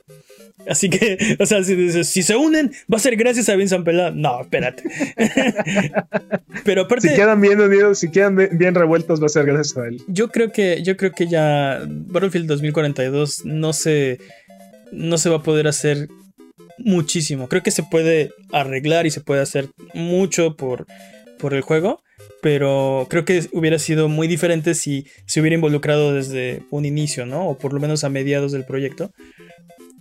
Así 0.68 0.89
que, 0.89 1.18
o 1.39 1.45
sea, 1.45 1.64
si, 1.64 2.03
si 2.03 2.24
se 2.24 2.36
unen, 2.36 2.72
va 2.91 2.97
a 2.97 3.01
ser 3.01 3.16
gracias 3.16 3.49
a 3.49 3.55
Vince 3.55 3.76
Zampella. 3.76 4.12
No, 4.12 4.41
espérate. 4.41 4.84
pero 6.66 6.84
aparte... 6.84 7.10
Si 7.10 7.16
quedan 7.16 7.41
bien 7.41 7.60
unidos, 7.60 7.99
si 7.99 8.10
quedan 8.10 8.36
bien 8.36 8.76
revueltos, 8.76 9.22
va 9.22 9.28
a 9.28 9.30
ser 9.30 9.45
gracias 9.45 9.78
a 9.78 9.88
él. 9.88 10.01
Yo 10.07 10.30
creo 10.30 10.51
que, 10.51 10.82
yo 10.84 10.97
creo 10.97 11.12
que 11.12 11.28
ya 11.28 11.82
Battlefield 11.88 12.47
2042 12.47 13.45
no 13.45 13.74
se, 13.74 14.20
no 14.91 15.18
se 15.18 15.30
va 15.30 15.38
a 15.38 15.43
poder 15.43 15.68
hacer 15.68 16.10
muchísimo. 16.78 17.47
Creo 17.47 17.64
que 17.64 17.72
se 17.72 17.84
puede 17.84 18.32
arreglar 18.51 19.05
y 19.05 19.12
se 19.12 19.22
puede 19.22 19.41
hacer 19.41 19.70
mucho 19.93 20.55
por, 20.55 20.86
por 21.38 21.53
el 21.53 21.62
juego. 21.62 22.01
Pero 22.42 23.06
creo 23.10 23.26
que 23.26 23.48
hubiera 23.52 23.80
sido 23.80 24.08
muy 24.08 24.28
diferente 24.28 24.74
si 24.74 25.06
se 25.26 25.42
hubiera 25.42 25.56
involucrado 25.56 26.14
desde 26.14 26.64
un 26.70 26.86
inicio, 26.86 27.26
¿no? 27.26 27.50
O 27.50 27.58
por 27.58 27.74
lo 27.74 27.80
menos 27.80 28.04
a 28.04 28.10
mediados 28.10 28.52
del 28.52 28.66
proyecto. 28.66 29.12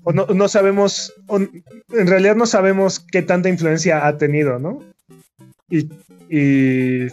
O 0.05 0.13
no, 0.13 0.27
no 0.27 0.49
sabemos, 0.49 1.13
o 1.27 1.39
en 1.39 2.07
realidad 2.07 2.37
no 2.37 2.47
sabemos 2.47 3.01
qué 3.01 3.23
tanta 3.23 3.49
influencia 3.49 4.07
ha 4.07 4.17
tenido, 4.17 4.59
¿no? 4.59 4.85
Y, 5.69 5.89
y 6.31 7.07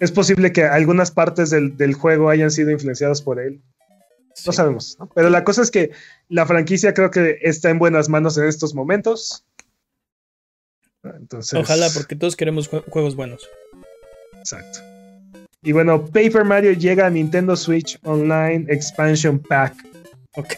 es 0.00 0.12
posible 0.12 0.52
que 0.52 0.62
algunas 0.62 1.10
partes 1.10 1.50
del, 1.50 1.76
del 1.76 1.94
juego 1.94 2.30
hayan 2.30 2.50
sido 2.52 2.70
influenciadas 2.70 3.20
por 3.20 3.40
él. 3.40 3.60
No 4.46 4.52
sabemos, 4.52 4.96
¿no? 5.00 5.10
Pero 5.14 5.28
la 5.30 5.42
cosa 5.42 5.62
es 5.62 5.70
que 5.72 5.90
la 6.28 6.46
franquicia 6.46 6.94
creo 6.94 7.10
que 7.10 7.38
está 7.42 7.70
en 7.70 7.80
buenas 7.80 8.08
manos 8.08 8.38
en 8.38 8.44
estos 8.44 8.72
momentos. 8.74 9.44
Entonces. 11.02 11.58
Ojalá, 11.58 11.88
porque 11.92 12.14
todos 12.16 12.36
queremos 12.36 12.70
jue- 12.70 12.84
juegos 12.88 13.16
buenos. 13.16 13.48
Exacto. 14.50 14.80
Y 15.62 15.72
bueno, 15.72 16.06
Paper 16.06 16.44
Mario 16.44 16.72
llega 16.72 17.06
a 17.06 17.10
Nintendo 17.10 17.56
Switch 17.56 17.98
Online 18.04 18.64
Expansion 18.68 19.38
Pack. 19.38 19.74
Ok. 20.36 20.54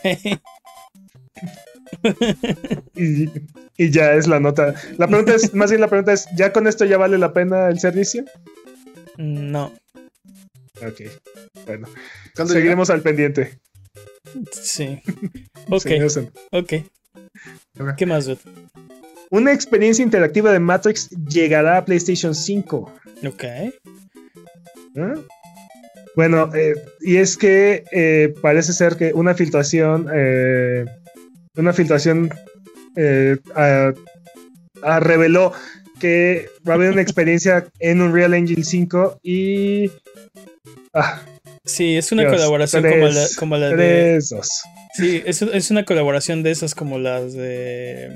Y, 2.95 3.29
y 3.77 3.91
ya 3.91 4.13
es 4.13 4.29
la 4.29 4.39
nota. 4.39 4.75
La 4.97 5.09
pregunta 5.09 5.35
es, 5.35 5.55
más 5.55 5.71
bien 5.71 5.81
la 5.81 5.89
pregunta 5.89 6.13
es, 6.13 6.29
¿ya 6.37 6.53
con 6.53 6.69
esto 6.69 6.85
ya 6.85 6.99
vale 6.99 7.19
la 7.19 7.33
pena 7.33 7.69
el 7.69 7.81
servicio? 7.81 8.25
No. 9.17 9.73
Ok. 10.77 11.03
Bueno, 11.67 11.89
seguiremos 12.47 12.91
al 12.91 13.03
pendiente. 13.03 13.59
Sí. 14.53 15.01
Ok. 15.73 15.87
Ok. 16.51 16.73
¿Qué 17.97 18.07
más, 18.07 18.27
Beth? 18.27 18.41
Una 19.31 19.53
experiencia 19.53 20.03
interactiva 20.03 20.53
de 20.53 20.59
Matrix 20.59 21.09
llegará 21.11 21.77
a 21.79 21.85
PlayStation 21.85 22.35
5. 22.35 22.93
Ok. 23.27 23.45
¿eh? 23.45 23.73
Bueno, 26.17 26.51
eh, 26.55 26.75
y 27.01 27.17
es 27.17 27.37
que 27.37 27.85
eh, 27.93 28.35
parece 28.43 28.73
ser 28.73 28.97
que 28.97 29.13
una 29.13 29.35
filtración, 29.35 30.09
una 31.57 31.73
filtración 31.73 32.31
reveló 34.83 35.53
que 36.01 36.49
va 36.69 36.73
a 36.73 36.77
haber 36.77 36.93
una 36.93 37.03
experiencia 37.03 37.67
en 37.79 38.03
Unreal 38.03 38.35
Engine 38.35 38.65
5 38.65 39.21
y... 39.23 39.93
Ah, 40.93 41.23
Sí, 41.65 41.97
es 41.97 42.11
una 42.11 42.23
Dios, 42.23 42.35
colaboración 42.35 42.83
tres, 42.83 42.95
como 42.95 43.07
la, 43.09 43.27
como 43.39 43.57
la 43.57 43.69
de. 43.69 43.75
tres, 43.77 44.31
dos. 44.31 44.49
Sí, 44.95 45.23
es, 45.25 45.43
es 45.43 45.71
una 45.71 45.85
colaboración 45.85 46.43
de 46.43 46.51
esas 46.51 46.75
como 46.75 46.99
las 46.99 47.35
de 47.35 48.11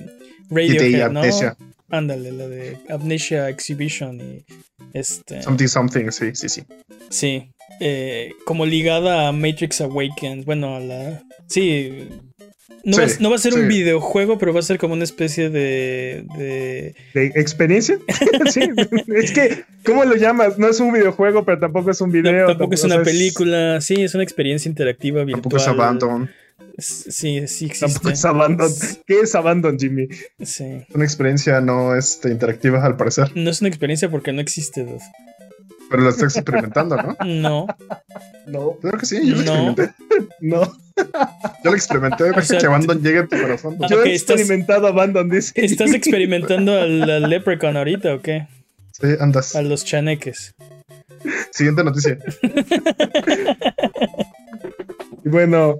Radiohead, 0.51 1.11
¿no? 1.11 1.21
Amnesia. 1.21 1.57
Ándale, 1.91 2.33
la 2.33 2.49
de 2.49 2.79
Amnesia 2.89 3.49
Exhibition 3.49 4.21
y 4.21 4.45
este. 4.95 5.43
Something, 5.43 5.67
something, 5.67 6.11
sí, 6.11 6.31
sí, 6.35 6.49
sí. 6.49 6.63
Sí, 7.11 7.53
eh, 7.81 8.33
como 8.45 8.67
ligada 8.67 9.29
a 9.29 9.33
Matrix 9.33 9.81
Awakens. 9.81 10.45
Bueno, 10.45 10.77
a 10.77 10.81
la. 10.81 11.23
Sí. 11.49 12.09
No, 12.85 12.97
Sí, 12.97 13.01
va, 13.01 13.07
no 13.21 13.31
va 13.31 13.37
a 13.37 13.39
ser 13.39 13.55
un 13.55 13.67
videojuego, 13.67 14.37
pero 14.39 14.53
va 14.53 14.61
a 14.61 14.63
ser 14.63 14.79
como 14.79 14.95
una 14.95 15.05
especie 15.05 15.49
de. 15.49 16.25
de 16.37 16.95
¿De 17.15 17.27
experiencia? 17.41 17.99
sí, 18.51 18.61
es 19.15 19.33
que, 19.33 19.65
¿cómo 19.85 20.05
lo 20.05 20.17
llamas? 20.17 20.59
No 20.59 20.69
es 20.69 20.81
un 20.81 20.93
videojuego, 20.93 21.45
pero 21.45 21.59
tampoco 21.59 21.91
es 21.91 22.01
un 22.01 22.11
no, 22.11 22.13
video. 22.13 22.47
tampoco 22.47 22.75
es 22.75 22.85
una 22.85 23.03
película. 23.03 23.81
Sí, 23.81 24.03
es 24.03 24.15
una 24.15 24.23
experiencia 24.23 24.69
interactiva 24.69 25.25
virtual. 25.25 25.43
Tampoco 25.43 25.57
es 25.57 25.69
Abandon. 25.69 26.31
Sí, 26.79 27.47
sí 27.47 27.67
existe. 27.67 27.87
Tampoco 27.87 28.11
es 28.11 28.25
Abandon. 28.25 28.71
¿Qué 29.07 29.21
es 29.21 29.35
Abandon, 29.35 29.79
Jimmy? 29.79 30.09
Sí. 30.43 30.85
Una 30.95 31.05
experiencia 31.05 31.61
no 31.61 31.95
este, 31.97 32.31
interactiva 32.31 32.85
al 32.85 32.97
parecer. 32.97 33.31
No 33.37 33.51
es 33.51 33.61
una 33.61 33.69
experiencia 33.69 34.11
porque 34.11 34.33
no 34.33 34.41
existe. 34.41 34.85
dude. 34.85 34.99
Pero 35.91 36.03
lo 36.03 36.11
estás 36.11 36.37
experimentando, 36.37 36.97
¿no? 36.97 37.17
No. 37.25 37.67
No, 38.47 38.77
Claro 38.81 38.99
que 38.99 39.07
sí, 39.07 39.21
yo 39.25 39.37
lo 39.37 39.43
No. 39.45 39.71
experimenté. 39.71 39.93
no. 40.41 40.63
Yo 41.65 41.71
lo 41.71 41.75
experimenté. 41.75 42.25
Deja 42.25 42.43
sea, 42.43 42.59
que 42.59 42.67
Abandon 42.67 43.03
llegue 43.03 43.19
a 43.21 43.27
tu 43.27 43.37
corazón. 43.41 43.77
Ah, 43.83 43.87
Yo 43.91 44.03
he 44.05 44.13
estás- 44.15 44.39
experimentado 44.41 44.87
Abandon, 44.87 45.29
dice. 45.31 45.53
¿Estás 45.57 45.93
experimentando 45.95 46.73
al, 46.79 47.09
al 47.09 47.29
Leprechaun 47.31 47.77
ahorita 47.77 48.15
o 48.15 48.21
qué? 48.21 48.47
Sí, 48.93 49.07
andas. 49.21 49.55
A 49.57 49.63
los 49.63 49.85
chaneques. 49.85 50.55
Siguiente 51.53 51.83
noticia. 51.85 52.19
Y 55.25 55.29
bueno, 55.29 55.79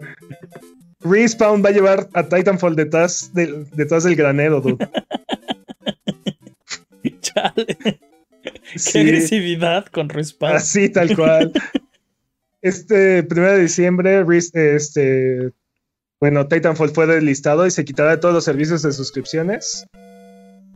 Respawn 1.05 1.63
va 1.65 1.69
a 1.69 1.73
llevar 1.73 2.09
a 2.15 2.29
Titanfall 2.29 2.75
detrás 2.77 3.33
del, 3.35 3.69
detrás 3.71 4.05
del 4.05 4.17
granero, 4.17 4.61
dude. 4.61 4.89
Chale. 7.21 7.77
Qué 8.43 8.79
Sí, 8.79 8.99
agresividad 8.99 9.87
con 9.87 10.09
Respawn. 10.09 10.57
así 10.57 10.89
tal 10.89 11.15
cual. 11.15 11.53
Este 12.63 13.23
primero 13.23 13.53
de 13.53 13.61
diciembre, 13.63 14.25
este, 14.55 15.51
bueno, 16.21 16.49
Titanfall 16.49 16.91
fue 16.91 17.07
deslistado 17.07 17.67
y 17.67 17.71
se 17.71 17.85
quitará 17.85 18.11
de 18.13 18.17
todos 18.19 18.35
los 18.35 18.45
servicios 18.45 18.83
de 18.83 18.93
suscripciones 18.93 19.87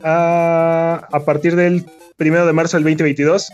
a, 0.03 1.07
a 1.11 1.25
partir 1.25 1.55
del 1.55 1.85
primero 2.15 2.45
de 2.45 2.53
marzo 2.53 2.77
del 2.77 2.83
2022. 2.83 3.49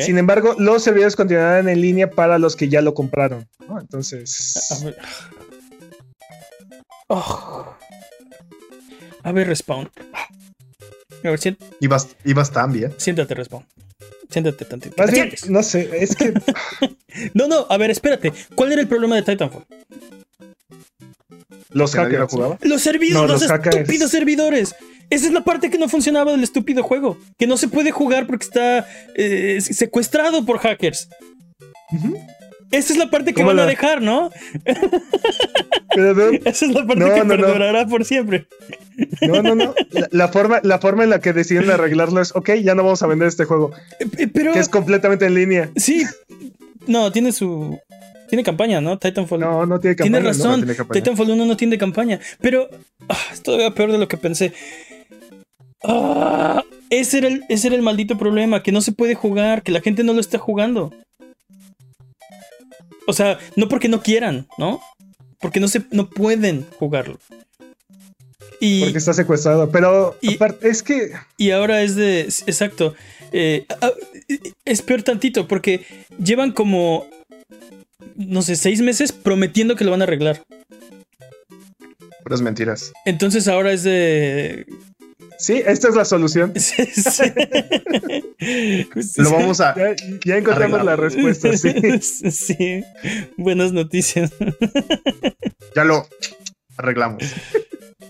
Sin 0.00 0.18
embargo, 0.18 0.54
los 0.58 0.82
servidores 0.82 1.16
continuarán 1.16 1.68
en 1.68 1.80
línea 1.80 2.10
para 2.10 2.38
los 2.38 2.54
que 2.56 2.68
ya 2.68 2.82
lo 2.82 2.92
compraron. 2.94 3.48
¿no? 3.66 3.80
Entonces, 3.80 4.68
A 4.70 4.84
ver. 4.84 4.96
Oh. 7.08 7.74
A 9.22 9.32
ver, 9.32 9.46
Respawn. 9.48 9.90
A 11.24 11.30
ver, 11.30 11.38
siént- 11.40 11.58
Ibas, 11.80 12.08
ibas 12.24 12.50
tan 12.50 12.72
bien. 12.72 12.94
siéntate, 12.96 13.34
Respawn. 13.34 13.66
Siéntate 14.30 14.64
tantito. 14.64 14.94
más 14.96 15.10
¿Te 15.10 15.12
bien, 15.22 15.34
no 15.48 15.62
sé, 15.62 15.90
es 16.02 16.14
que 16.14 16.32
No, 17.34 17.48
no, 17.48 17.66
a 17.68 17.76
ver, 17.78 17.90
espérate. 17.90 18.32
¿Cuál 18.54 18.72
era 18.72 18.80
el 18.80 18.86
problema 18.88 19.16
de 19.16 19.22
Titanfall? 19.22 19.66
los 21.70 21.94
lo 21.94 22.02
hackers. 22.02 22.30
jugaba. 22.32 22.58
Los 22.62 22.82
servidores, 22.82 23.14
No, 23.22 23.26
los, 23.26 23.42
los 23.42 23.50
hackers. 23.50 23.76
estúpidos 23.76 24.10
servidores. 24.10 24.74
Esa 25.10 25.26
es 25.26 25.32
la 25.32 25.42
parte 25.42 25.70
que 25.70 25.78
no 25.78 25.88
funcionaba 25.88 26.30
del 26.30 26.42
estúpido 26.42 26.82
juego. 26.82 27.18
Que 27.38 27.46
no 27.46 27.56
se 27.56 27.68
puede 27.68 27.90
jugar 27.90 28.26
porque 28.26 28.44
está 28.44 28.86
eh, 29.16 29.60
secuestrado 29.60 30.44
por 30.46 30.58
hackers. 30.58 31.08
Esa 32.70 32.92
es 32.92 32.98
la 32.98 33.10
parte 33.10 33.32
que 33.32 33.42
¿Cómo 33.42 33.48
van 33.48 33.58
a 33.58 33.66
dejar, 33.66 34.00
¿no? 34.00 34.30
Pero, 35.94 36.30
Esa 36.44 36.66
es 36.66 36.72
la 36.72 36.86
parte 36.86 37.04
No, 37.04 37.12
que 37.12 37.24
no, 37.24 37.88
por 37.88 38.04
siempre. 38.04 38.46
No, 39.22 39.42
no, 39.42 39.56
no. 39.56 39.74
La, 39.90 40.08
la 40.12 40.28
forma, 40.28 40.60
la 40.62 40.78
forma 40.78 41.02
en 41.02 41.10
la 41.10 41.20
que 41.20 41.32
decidieron 41.32 41.70
arreglarlo 41.70 42.20
es, 42.20 42.34
ok, 42.34 42.50
ya 42.62 42.76
no 42.76 42.84
vamos 42.84 43.02
a 43.02 43.08
vender 43.08 43.26
este 43.26 43.44
juego, 43.44 43.72
Eh, 43.98 44.06
eh, 44.18 44.28
Pero 44.32 44.52
que 44.52 44.60
es 44.60 44.68
completamente 44.68 45.26
en 45.26 45.34
línea. 45.34 45.70
sí, 45.76 46.04
no, 46.86 47.10
tiene 47.12 47.32
su... 47.32 47.78
Tiene 48.28 48.44
campaña, 48.44 48.80
¿no? 48.80 48.96
Titanfall. 48.96 49.40
No, 49.40 49.66
no 49.66 49.80
tiene 49.80 49.96
campaña, 49.96 50.20
¿no? 50.20 50.28
razón. 50.28 50.60
tiene 50.60 50.76
campaña. 50.76 51.00
Titanfall 51.00 51.30
1 51.30 51.44
no 51.46 51.56
tiene 51.56 51.76
campaña. 51.78 52.20
Pero 52.40 52.70
ah, 53.08 53.18
es 53.32 53.42
todavía 53.42 53.72
peor 53.72 53.90
de 53.90 53.98
lo 53.98 54.06
que 54.06 54.16
pensé. 54.16 54.52
Ah, 55.82 56.62
ese, 56.90 57.18
era 57.18 57.28
el, 57.28 57.44
ese 57.48 57.68
era 57.68 57.76
el 57.76 57.82
maldito 57.82 58.18
problema, 58.18 58.62
que 58.62 58.72
no 58.72 58.80
se 58.80 58.92
puede 58.92 59.14
jugar, 59.14 59.62
que 59.62 59.72
la 59.72 59.80
gente 59.80 60.02
no 60.04 60.12
lo 60.12 60.20
está 60.20 60.38
jugando. 60.38 60.92
O 63.06 63.12
sea, 63.12 63.38
no 63.56 63.68
porque 63.68 63.88
no 63.88 64.02
quieran, 64.02 64.46
¿no? 64.58 64.80
Porque 65.40 65.58
no, 65.60 65.68
se, 65.68 65.82
no 65.90 66.08
pueden 66.10 66.66
jugarlo. 66.78 67.18
Y, 68.60 68.82
Porque 68.82 68.98
está 68.98 69.14
secuestrado. 69.14 69.70
Pero 69.70 70.18
Y- 70.20 70.34
aparte, 70.34 70.68
es 70.68 70.82
que 70.82 71.12
y 71.38 71.50
ahora 71.50 71.82
es 71.82 71.96
de... 71.96 72.20
Exacto. 72.46 72.94
eh, 73.32 73.64
ah, 73.80 73.92
es 74.66 74.82
peor 74.82 75.02
tantito, 75.02 75.48
porque 75.48 75.86
llevan 76.22 76.52
como... 76.52 77.06
No 78.16 78.42
sé, 78.42 78.56
seis 78.56 78.82
meses 78.82 79.12
prometiendo 79.12 79.76
que 79.76 79.84
lo 79.84 79.90
van 79.92 80.02
a 80.02 80.04
arreglar. 80.04 80.42
Puras 82.22 82.42
mentiras. 82.42 82.92
Entonces 83.06 83.48
ahora 83.48 83.72
es 83.72 83.82
de. 83.82 84.66
Sí, 85.40 85.62
esta 85.66 85.88
es 85.88 85.94
la 85.94 86.04
solución. 86.04 86.52
Sí, 86.60 86.86
sí. 86.86 87.32
Lo 89.22 89.32
vamos 89.32 89.60
a. 89.60 89.74
Ya, 89.76 89.94
ya 90.24 90.36
encontramos 90.38 90.80
Arreglar. 90.80 90.84
la 90.84 90.96
respuesta, 90.96 91.56
sí. 91.56 92.30
Sí. 92.30 92.84
Buenas 93.36 93.72
noticias. 93.72 94.32
Ya 95.74 95.84
lo 95.84 96.06
arreglamos. 96.76 97.24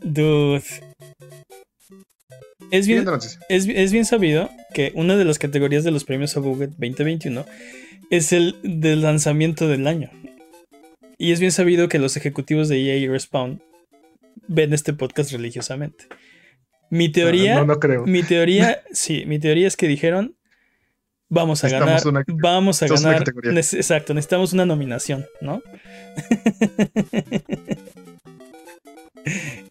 Dude. 0.02 0.62
Es 2.70 2.86
bien, 2.86 3.04
es, 3.48 3.66
es 3.66 3.92
bien 3.92 4.04
sabido 4.04 4.48
que 4.72 4.92
una 4.94 5.16
de 5.16 5.24
las 5.24 5.40
categorías 5.40 5.82
de 5.82 5.90
los 5.90 6.04
premios 6.04 6.36
Abuget 6.36 6.70
2021 6.70 7.44
es 8.10 8.32
el 8.32 8.56
del 8.62 9.02
lanzamiento 9.02 9.66
del 9.66 9.86
año. 9.88 10.10
Y 11.18 11.32
es 11.32 11.40
bien 11.40 11.52
sabido 11.52 11.88
que 11.88 11.98
los 11.98 12.16
ejecutivos 12.16 12.68
de 12.68 12.80
EA 12.80 12.96
y 12.96 13.08
Respawn 13.08 13.60
ven 14.46 14.72
este 14.72 14.92
podcast 14.92 15.32
religiosamente. 15.32 16.06
Mi 16.90 17.08
teoría. 17.08 17.54
No, 17.54 17.60
no, 17.60 17.74
no 17.74 17.80
creo. 17.80 18.04
Mi 18.06 18.22
teoría, 18.22 18.82
sí, 18.92 19.24
mi 19.26 19.38
teoría 19.38 19.66
es 19.68 19.76
que 19.76 19.88
dijeron, 19.88 20.36
vamos 21.28 21.64
a 21.64 21.68
Necesitamos 21.68 22.04
ganar, 22.04 22.24
una- 22.28 22.42
vamos 22.42 22.82
a 22.82 22.86
una 22.86 22.94
ganar, 23.12 23.24
exacto, 23.56 24.14
necesitamos 24.14 24.52
una 24.52 24.66
nominación, 24.66 25.26
¿no? 25.40 25.62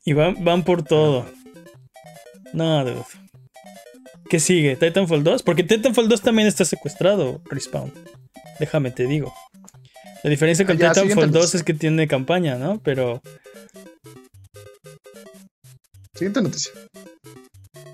y 0.05 0.13
van, 0.13 0.43
van 0.43 0.63
por 0.63 0.83
todo. 0.83 1.25
No, 2.53 2.83
dude. 2.83 3.03
¿Qué 4.29 4.39
sigue? 4.39 4.75
¿Titanfall 4.75 5.23
2? 5.23 5.43
Porque 5.43 5.63
Titanfall 5.63 6.07
2 6.07 6.21
también 6.21 6.47
está 6.47 6.65
secuestrado, 6.65 7.41
Respawn. 7.49 7.91
Déjame 8.59 8.91
te 8.91 9.07
digo. 9.07 9.33
La 10.23 10.29
diferencia 10.29 10.65
con 10.65 10.75
Ah, 10.75 10.79
ya, 10.79 10.89
Titanfall 10.89 11.11
siguiente 11.15 11.39
2 11.39 11.55
es 11.55 11.63
que 11.63 11.73
tiene 11.73 12.07
campaña, 12.07 12.55
¿no? 12.55 12.79
Pero 12.83 13.21
Siguiente 16.19 16.41
noticia. 16.41 16.73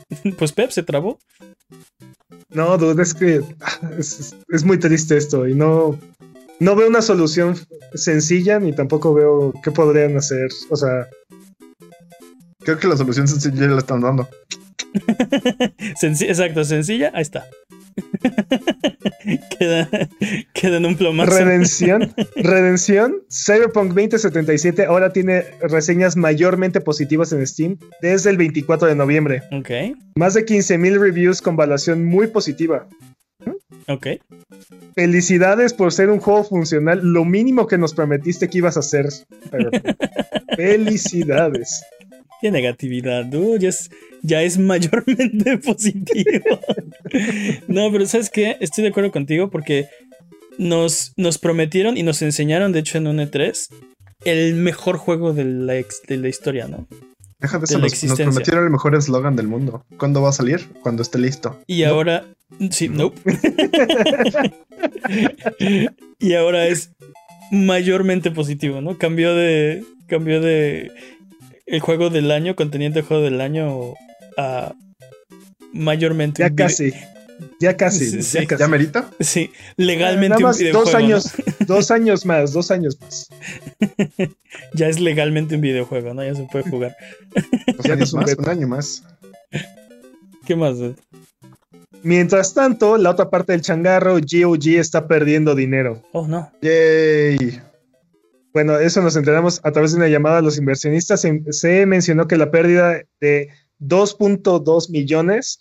pues 0.38 0.52
Pep 0.52 0.72
se 0.72 0.84
trabó. 0.84 1.20
No, 2.50 2.78
dude, 2.78 3.04
es 3.04 3.14
que 3.14 3.42
ah, 3.62 3.92
es, 3.98 4.36
es 4.50 4.64
muy 4.64 4.80
triste 4.80 5.16
esto 5.16 5.48
y 5.48 5.54
no, 5.54 6.00
no 6.60 6.76
veo 6.76 6.88
una 6.88 7.02
solución 7.02 7.56
sencilla 7.94 8.60
ni 8.60 8.74
tampoco 8.74 9.14
veo 9.14 9.54
qué 9.64 9.72
podrían 9.72 10.18
hacer. 10.18 10.50
O 10.72 10.76
sea, 10.76 11.08
Creo 12.66 12.80
que 12.80 12.88
la 12.88 12.98
solución 12.98 13.28
sencilla 13.28 13.68
ya 13.68 13.68
la 13.68 13.78
están 13.78 14.02
dando. 14.02 14.28
Exacto, 16.02 16.64
sencilla, 16.64 17.12
ahí 17.14 17.22
está. 17.22 17.46
queda, 19.58 19.90
queda 20.54 20.78
en 20.78 20.86
un 20.86 20.96
plomazo. 20.96 21.32
Redención, 21.32 22.14
Redención, 22.36 23.22
Cyberpunk 23.32 23.94
2077 23.94 24.86
ahora 24.86 25.12
tiene 25.14 25.44
reseñas 25.62 26.16
mayormente 26.18 26.82
positivas 26.82 27.32
en 27.32 27.46
Steam 27.48 27.78
desde 28.02 28.30
el 28.30 28.38
24 28.38 28.88
de 28.88 28.96
noviembre. 28.96 29.44
Ok, 29.52 29.70
Más 30.18 30.34
de 30.34 30.46
15.000 30.46 31.00
reviews 31.00 31.42
con 31.42 31.54
evaluación 31.56 32.06
muy 32.06 32.28
positiva. 32.28 32.88
ok. 33.88 34.08
Felicidades 34.94 35.74
por 35.74 35.92
ser 35.92 36.10
un 36.10 36.20
juego 36.20 36.44
funcional, 36.44 37.00
lo 37.04 37.26
mínimo 37.26 37.68
que 37.68 37.78
nos 37.78 37.94
prometiste 37.94 38.50
que 38.50 38.58
ibas 38.60 38.78
a 38.78 38.82
hacer. 38.82 39.08
Cyberpunk. 39.50 39.96
Felicidades. 40.56 41.84
Qué 42.42 42.52
negatividad, 42.52 43.26
dude. 43.26 43.72
Ya 44.26 44.42
es 44.44 44.58
mayormente 44.58 45.58
positivo. 45.66 46.60
no, 47.68 47.92
pero 47.92 48.06
¿sabes 48.06 48.30
qué? 48.30 48.58
Estoy 48.60 48.84
de 48.84 48.90
acuerdo 48.90 49.12
contigo 49.12 49.50
porque 49.50 49.88
nos, 50.58 51.14
nos 51.18 51.38
prometieron 51.38 51.98
y 51.98 52.04
nos 52.04 52.22
enseñaron, 52.22 52.72
de 52.72 52.80
hecho, 52.80 52.98
en 52.98 53.08
un 53.08 53.18
E3, 53.18 53.68
el 54.24 54.56
mejor 54.56 54.98
juego 54.98 55.34
de 55.34 55.46
la, 55.46 55.78
ex- 55.78 56.02
de 56.08 56.18
la 56.18 56.30
historia, 56.30 56.68
¿no? 56.68 56.88
Deja 57.40 57.58
de 57.58 57.62
de 57.62 57.66
eso, 57.66 57.78
la 57.78 57.84
nos, 57.84 58.04
nos 58.04 58.20
prometieron 58.20 58.64
el 58.64 58.70
mejor 58.72 58.96
eslogan 58.96 59.36
del 59.36 59.48
mundo. 59.48 59.86
¿Cuándo 59.98 60.22
va 60.22 60.30
a 60.30 60.34
salir? 60.34 60.62
Cuando 60.82 61.02
esté 61.02 61.20
listo. 61.20 61.60
Y 61.68 61.84
ahora. 61.84 62.26
Sí, 62.72 62.88
nope. 62.90 63.20
y 66.20 66.34
ahora 66.34 66.68
es 66.68 66.92
mayormente 67.52 68.32
positivo, 68.32 68.82
¿no? 68.82 68.98
Cambió 68.98 69.36
de. 69.36 69.84
Cambió 70.08 70.40
de. 70.42 70.92
El 71.66 71.80
juego 71.80 72.10
del 72.10 72.32
año, 72.32 72.56
conteniente 72.56 73.02
juego 73.02 73.24
del 73.24 73.42
año 73.42 73.94
Mayormente 75.74 76.42
Ya 76.42 76.54
casi. 76.54 76.94
Ya 77.60 77.76
casi. 77.76 78.22
Sí, 78.24 78.40
ya 78.40 78.48
casi. 78.48 78.62
¿Ya 78.62 78.68
merita? 78.70 79.10
Sí, 79.20 79.52
legalmente 79.76 80.40
Nada 80.42 80.54
un 80.54 80.58
videojuego. 80.58 80.84
dos 80.86 80.94
¿no? 80.94 80.98
años, 81.00 81.34
dos 81.68 81.92
años 81.92 82.26
más, 82.26 82.54
dos 82.54 82.72
años 82.72 82.98
más. 83.02 83.28
Ya 84.74 84.88
es 84.88 85.02
legalmente 85.02 85.56
un 85.56 85.62
videojuego, 85.62 86.14
¿no? 86.14 86.24
Ya 86.24 86.34
se 86.34 86.44
puede 86.44 86.70
jugar. 86.70 86.96
Dos 87.76 87.86
Ya 87.86 87.94
años 87.94 88.08
es 88.10 88.14
un 88.14 88.20
más, 88.22 88.30
beta. 88.30 88.42
un 88.44 88.50
año 88.50 88.68
más. 88.70 89.04
¿Qué 90.46 90.56
más? 90.56 90.78
Mientras 92.04 92.54
tanto, 92.54 92.98
la 92.98 93.10
otra 93.10 93.30
parte 93.30 93.52
del 93.52 93.62
changarro, 93.62 94.14
GOG 94.16 94.68
está 94.78 95.08
perdiendo 95.10 95.56
dinero. 95.56 96.02
Oh, 96.14 96.26
no. 96.26 96.52
Yay. 96.62 97.62
Bueno, 98.54 98.80
eso 98.80 99.02
nos 99.02 99.18
enteramos 99.18 99.60
a 99.64 99.72
través 99.74 99.92
de 99.92 99.98
una 99.98 100.08
llamada 100.08 100.38
a 100.38 100.42
los 100.42 100.58
inversionistas. 100.58 101.20
Se, 101.20 101.42
se 101.52 101.86
mencionó 101.86 102.28
que 102.28 102.38
la 102.38 102.50
pérdida 102.52 103.02
de 103.20 103.50
2.2 103.80 104.90
millones 104.90 105.60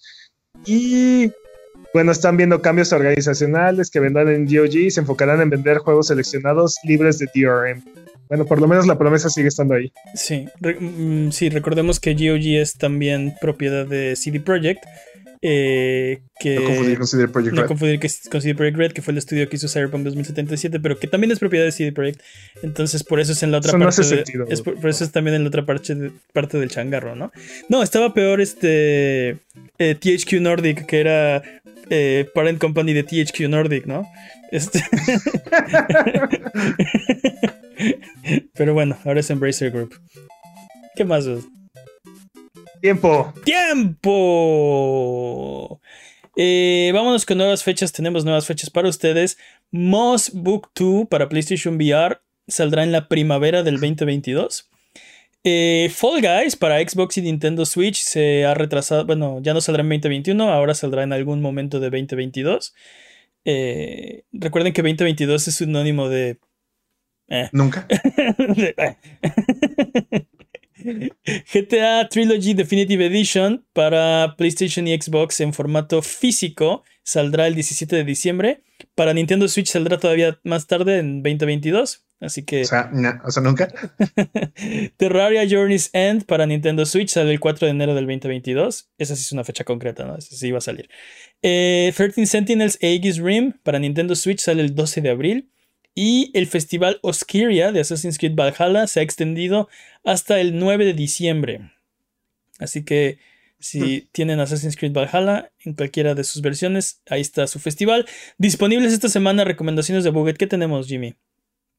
y 0.66 1.32
bueno, 1.92 2.10
están 2.10 2.36
viendo 2.36 2.60
cambios 2.60 2.92
organizacionales 2.92 3.88
que 3.90 4.00
vendrán 4.00 4.28
en 4.28 4.46
GOG 4.46 4.74
y 4.74 4.90
se 4.90 5.00
enfocarán 5.00 5.40
en 5.40 5.50
vender 5.50 5.78
juegos 5.78 6.08
seleccionados 6.08 6.76
libres 6.82 7.18
de 7.18 7.28
DRM. 7.32 7.84
Bueno, 8.28 8.46
por 8.46 8.60
lo 8.60 8.66
menos 8.66 8.86
la 8.86 8.98
promesa 8.98 9.28
sigue 9.28 9.48
estando 9.48 9.74
ahí. 9.74 9.92
Sí, 10.14 10.46
mm, 10.60 11.30
sí, 11.30 11.50
recordemos 11.50 12.00
que 12.00 12.14
GOG 12.14 12.60
es 12.60 12.76
también 12.76 13.34
propiedad 13.40 13.86
de 13.86 14.16
CD 14.16 14.40
Projekt. 14.40 14.84
Eh, 15.46 16.22
que 16.40 16.54
No 16.54 16.64
confundir 16.64 16.96
con 16.96 17.06
CD 17.06 17.28
Projekt 17.28 17.54
no 17.54 17.60
Red. 17.62 17.68
confundir 17.68 18.00
que- 18.00 18.08
con 18.30 18.40
CD 18.40 18.54
Projekt 18.54 18.78
Red, 18.78 18.92
que 18.92 19.02
fue 19.02 19.12
el 19.12 19.18
estudio 19.18 19.46
que 19.46 19.56
hizo 19.56 19.68
Cyberpunk 19.68 20.02
2077, 20.04 20.80
pero 20.80 20.98
que 20.98 21.06
también 21.06 21.32
es 21.32 21.38
propiedad 21.38 21.66
de 21.66 21.72
CD 21.72 21.92
Projekt. 21.92 22.22
Entonces, 22.62 23.04
por 23.04 23.20
eso 23.20 23.32
es 23.32 23.42
en 23.42 23.52
la 23.52 23.58
otra 23.58 23.68
Eso 23.68 23.76
no 23.78 23.84
parte. 23.84 24.00
hace 24.00 24.16
de- 24.16 24.24
sentido, 24.24 24.46
es 24.48 24.62
güey. 24.62 24.74
por, 24.74 24.80
por 24.80 24.88
eso 24.90 25.04
es 25.04 25.12
también 25.12 25.36
en 25.36 25.42
la 25.42 25.48
otra 25.48 25.66
parte, 25.66 25.94
de- 25.94 26.12
parte 26.32 26.58
del 26.58 26.70
changarro, 26.70 27.14
¿no? 27.14 27.30
No, 27.68 27.82
estaba 27.82 28.14
peor 28.14 28.40
este 28.40 29.36
eh, 29.78 29.94
THQ 30.00 30.40
Nordic, 30.40 30.86
que 30.86 31.00
era 31.00 31.42
eh, 31.90 32.26
parent 32.34 32.58
company 32.58 32.94
de 32.94 33.02
THQ 33.02 33.40
Nordic, 33.50 33.84
¿no? 33.84 34.06
Este... 34.50 34.82
pero 38.54 38.74
bueno, 38.74 38.96
ahora 39.04 39.20
es 39.20 39.30
Embracer 39.30 39.70
Group. 39.70 39.94
¿Qué 40.96 41.04
más? 41.04 41.24
dude? 41.24 41.42
Tiempo. 42.84 43.32
¡Tiempo! 43.46 44.10
Eh, 46.36 46.90
vámonos 46.92 47.24
con 47.24 47.38
nuevas 47.38 47.64
fechas. 47.64 47.92
Tenemos 47.92 48.26
nuevas 48.26 48.46
fechas 48.46 48.68
para 48.68 48.90
ustedes. 48.90 49.38
Moss 49.70 50.30
Book 50.34 50.68
2 50.74 51.06
para 51.08 51.30
PlayStation 51.30 51.76
VR 51.76 52.18
saldrá 52.46 52.82
en 52.82 52.92
la 52.92 53.08
primavera 53.08 53.62
del 53.62 53.80
2022. 53.80 54.68
Eh, 55.44 55.90
Fall 55.94 56.20
Guys 56.20 56.56
para 56.56 56.86
Xbox 56.86 57.16
y 57.16 57.22
Nintendo 57.22 57.64
Switch 57.64 58.02
se 58.02 58.44
ha 58.44 58.52
retrasado. 58.52 59.06
Bueno, 59.06 59.38
ya 59.40 59.54
no 59.54 59.62
saldrá 59.62 59.82
en 59.82 59.88
2021, 59.88 60.52
ahora 60.52 60.74
saldrá 60.74 61.04
en 61.04 61.14
algún 61.14 61.40
momento 61.40 61.80
de 61.80 61.88
2022. 61.88 62.74
Eh, 63.46 64.24
recuerden 64.30 64.74
que 64.74 64.82
2022 64.82 65.48
es 65.48 65.54
sinónimo 65.54 66.10
de. 66.10 66.36
eh, 67.28 67.48
Nunca. 67.50 67.88
GTA 71.52 72.08
Trilogy 72.08 72.54
Definitive 72.54 73.06
Edition 73.06 73.64
para 73.72 74.34
PlayStation 74.36 74.86
y 74.86 75.00
Xbox 75.00 75.40
en 75.40 75.52
formato 75.52 76.02
físico 76.02 76.84
saldrá 77.02 77.46
el 77.46 77.54
17 77.54 77.96
de 77.96 78.04
diciembre. 78.04 78.62
Para 78.94 79.14
Nintendo 79.14 79.48
Switch 79.48 79.68
saldrá 79.68 79.98
todavía 79.98 80.38
más 80.42 80.66
tarde 80.66 80.98
en 80.98 81.22
2022. 81.22 82.04
Así 82.20 82.44
que 82.44 82.62
O 82.62 82.64
sea, 82.64 82.90
o 83.24 83.30
sea, 83.30 83.42
nunca. 83.42 83.68
Terraria 84.96 85.46
Journey's 85.48 85.90
End 85.92 86.24
para 86.24 86.46
Nintendo 86.46 86.86
Switch 86.86 87.10
sale 87.10 87.32
el 87.32 87.40
4 87.40 87.66
de 87.66 87.70
enero 87.72 87.94
del 87.94 88.06
2022. 88.06 88.90
Esa 88.98 89.16
sí 89.16 89.22
es 89.22 89.32
una 89.32 89.44
fecha 89.44 89.64
concreta, 89.64 90.04
¿no? 90.04 90.16
Esa 90.16 90.34
sí 90.34 90.50
va 90.50 90.58
a 90.58 90.62
salir. 90.62 90.88
Eh, 91.42 91.92
13 91.94 92.26
Sentinels 92.26 92.78
Aegis 92.82 93.18
Rim 93.18 93.52
para 93.62 93.78
Nintendo 93.78 94.14
Switch 94.14 94.40
sale 94.40 94.62
el 94.62 94.74
12 94.74 95.00
de 95.02 95.10
abril. 95.10 95.50
Y 95.94 96.30
el 96.34 96.46
festival 96.46 96.98
Osquiria 97.02 97.70
de 97.70 97.80
Assassin's 97.80 98.18
Creed 98.18 98.34
Valhalla 98.34 98.86
se 98.86 99.00
ha 99.00 99.02
extendido 99.02 99.68
hasta 100.04 100.40
el 100.40 100.58
9 100.58 100.84
de 100.84 100.92
diciembre. 100.92 101.70
Así 102.58 102.84
que 102.84 103.18
si 103.64 104.08
tienen 104.12 104.40
Assassin's 104.40 104.76
Creed 104.76 104.92
Valhalla 104.92 105.50
en 105.60 105.74
cualquiera 105.74 106.14
de 106.14 106.24
sus 106.24 106.42
versiones, 106.42 107.00
ahí 107.08 107.20
está 107.20 107.46
su 107.46 107.58
festival. 107.58 108.06
Disponibles 108.36 108.92
esta 108.92 109.08
semana 109.08 109.44
recomendaciones 109.44 110.04
de 110.04 110.10
Buget. 110.10 110.36
¿Qué 110.36 110.46
tenemos, 110.46 110.86
Jimmy? 110.86 111.16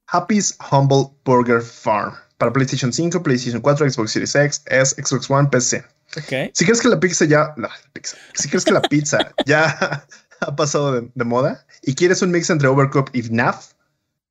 Happy's 0.08 0.58
Humble 0.72 1.12
Burger 1.26 1.62
Farm. 1.62 2.14
Para 2.38 2.52
PlayStation 2.52 2.92
5, 2.92 3.22
PlayStation 3.22 3.62
4, 3.62 3.92
Xbox 3.92 4.12
Series 4.12 4.36
X, 4.36 4.64
S, 4.66 5.02
Xbox 5.02 5.30
One, 5.30 5.48
PC. 5.50 5.84
Ok. 6.18 6.52
Si 6.54 6.66
crees 6.66 6.82
que 6.82 6.90
la 6.90 7.00
pizza 7.00 7.26
ya. 7.26 7.54
la 7.56 7.70
pizza. 7.94 8.18
Si 8.34 8.50
crees 8.50 8.66
que 8.66 8.72
la 8.72 8.82
pizza 8.82 9.34
ya 9.46 10.06
ha 10.42 10.56
pasado 10.56 10.92
de, 10.94 11.10
de 11.14 11.24
moda 11.24 11.66
y 11.84 11.94
quieres 11.94 12.22
un 12.22 12.32
mix 12.32 12.50
entre 12.50 12.68
Overcooked 12.68 13.14
y 13.14 13.22
FNAF, 13.22 13.75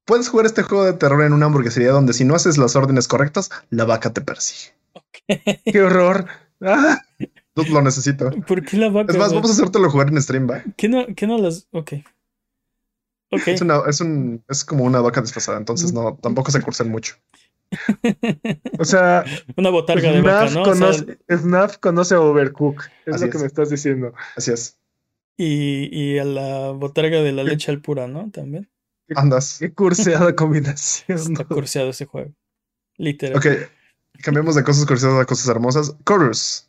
puedes 0.04 0.28
jugar 0.28 0.46
este 0.46 0.62
juego 0.62 0.84
de 0.84 0.94
terror 0.94 1.22
en 1.24 1.32
una 1.32 1.46
hamburguesería 1.46 1.90
donde 1.90 2.12
si 2.12 2.24
no 2.24 2.34
haces 2.34 2.58
las 2.58 2.76
órdenes 2.76 3.08
correctas, 3.08 3.50
la 3.70 3.84
vaca 3.84 4.12
te 4.12 4.20
persigue. 4.20 4.74
¡Qué 5.26 5.82
horror! 5.82 6.26
¡Ah! 6.60 7.00
Lo 7.54 7.82
necesito. 7.82 8.30
¿Por 8.46 8.64
qué 8.64 8.76
la 8.76 8.88
vaca? 8.88 9.12
Es 9.12 9.18
más, 9.18 9.32
vamos 9.32 9.50
a 9.50 9.52
hacértelo 9.52 9.88
jugar 9.88 10.08
en 10.08 10.20
stream, 10.20 10.50
¿va? 10.50 10.62
¿Qué 10.76 10.88
no, 10.88 11.06
qué 11.14 11.26
no 11.26 11.38
las.? 11.38 11.68
Ok. 11.70 11.92
Ok. 13.30 13.48
Es, 13.48 13.60
una, 13.60 13.80
es, 13.88 14.00
un, 14.00 14.42
es 14.48 14.64
como 14.64 14.84
una 14.84 15.00
vaca 15.00 15.20
disfrazada, 15.20 15.58
entonces 15.58 15.92
no, 15.92 16.18
tampoco 16.20 16.50
se 16.50 16.60
cursen 16.60 16.90
mucho. 16.90 17.14
O 18.78 18.84
sea, 18.84 19.24
Una 19.56 19.70
botarga 19.70 20.12
de 20.12 20.20
vaca, 20.20 20.50
¿no? 20.50 20.62
O 20.62 20.74
sea, 20.74 20.74
conoce, 20.74 21.18
FNAF 21.28 21.78
conoce 21.78 22.14
a 22.14 22.20
Overcook. 22.20 22.84
Es 23.06 23.20
lo 23.20 23.30
que 23.30 23.36
es. 23.36 23.40
me 23.40 23.46
estás 23.46 23.70
diciendo. 23.70 24.12
Así 24.36 24.52
es. 24.52 24.78
y, 25.36 25.88
y 25.90 26.18
a 26.18 26.24
la 26.24 26.70
botarga 26.70 27.22
de 27.22 27.32
la 27.32 27.42
leche 27.44 27.70
al 27.70 27.80
pura, 27.80 28.06
¿no? 28.06 28.30
También. 28.30 28.68
Andas. 29.14 29.56
Qué 29.58 29.72
curseada 29.72 30.34
combinación. 30.34 31.18
Está 31.18 31.44
curseado 31.44 31.90
ese 31.90 32.06
juego. 32.06 32.32
Literal. 32.96 33.36
Ok, 33.36 33.46
cambiamos 34.22 34.54
de 34.54 34.64
cosas 34.64 34.86
curiosas 34.86 35.20
a 35.20 35.24
cosas 35.24 35.48
hermosas. 35.48 35.94
Chorus. 36.06 36.68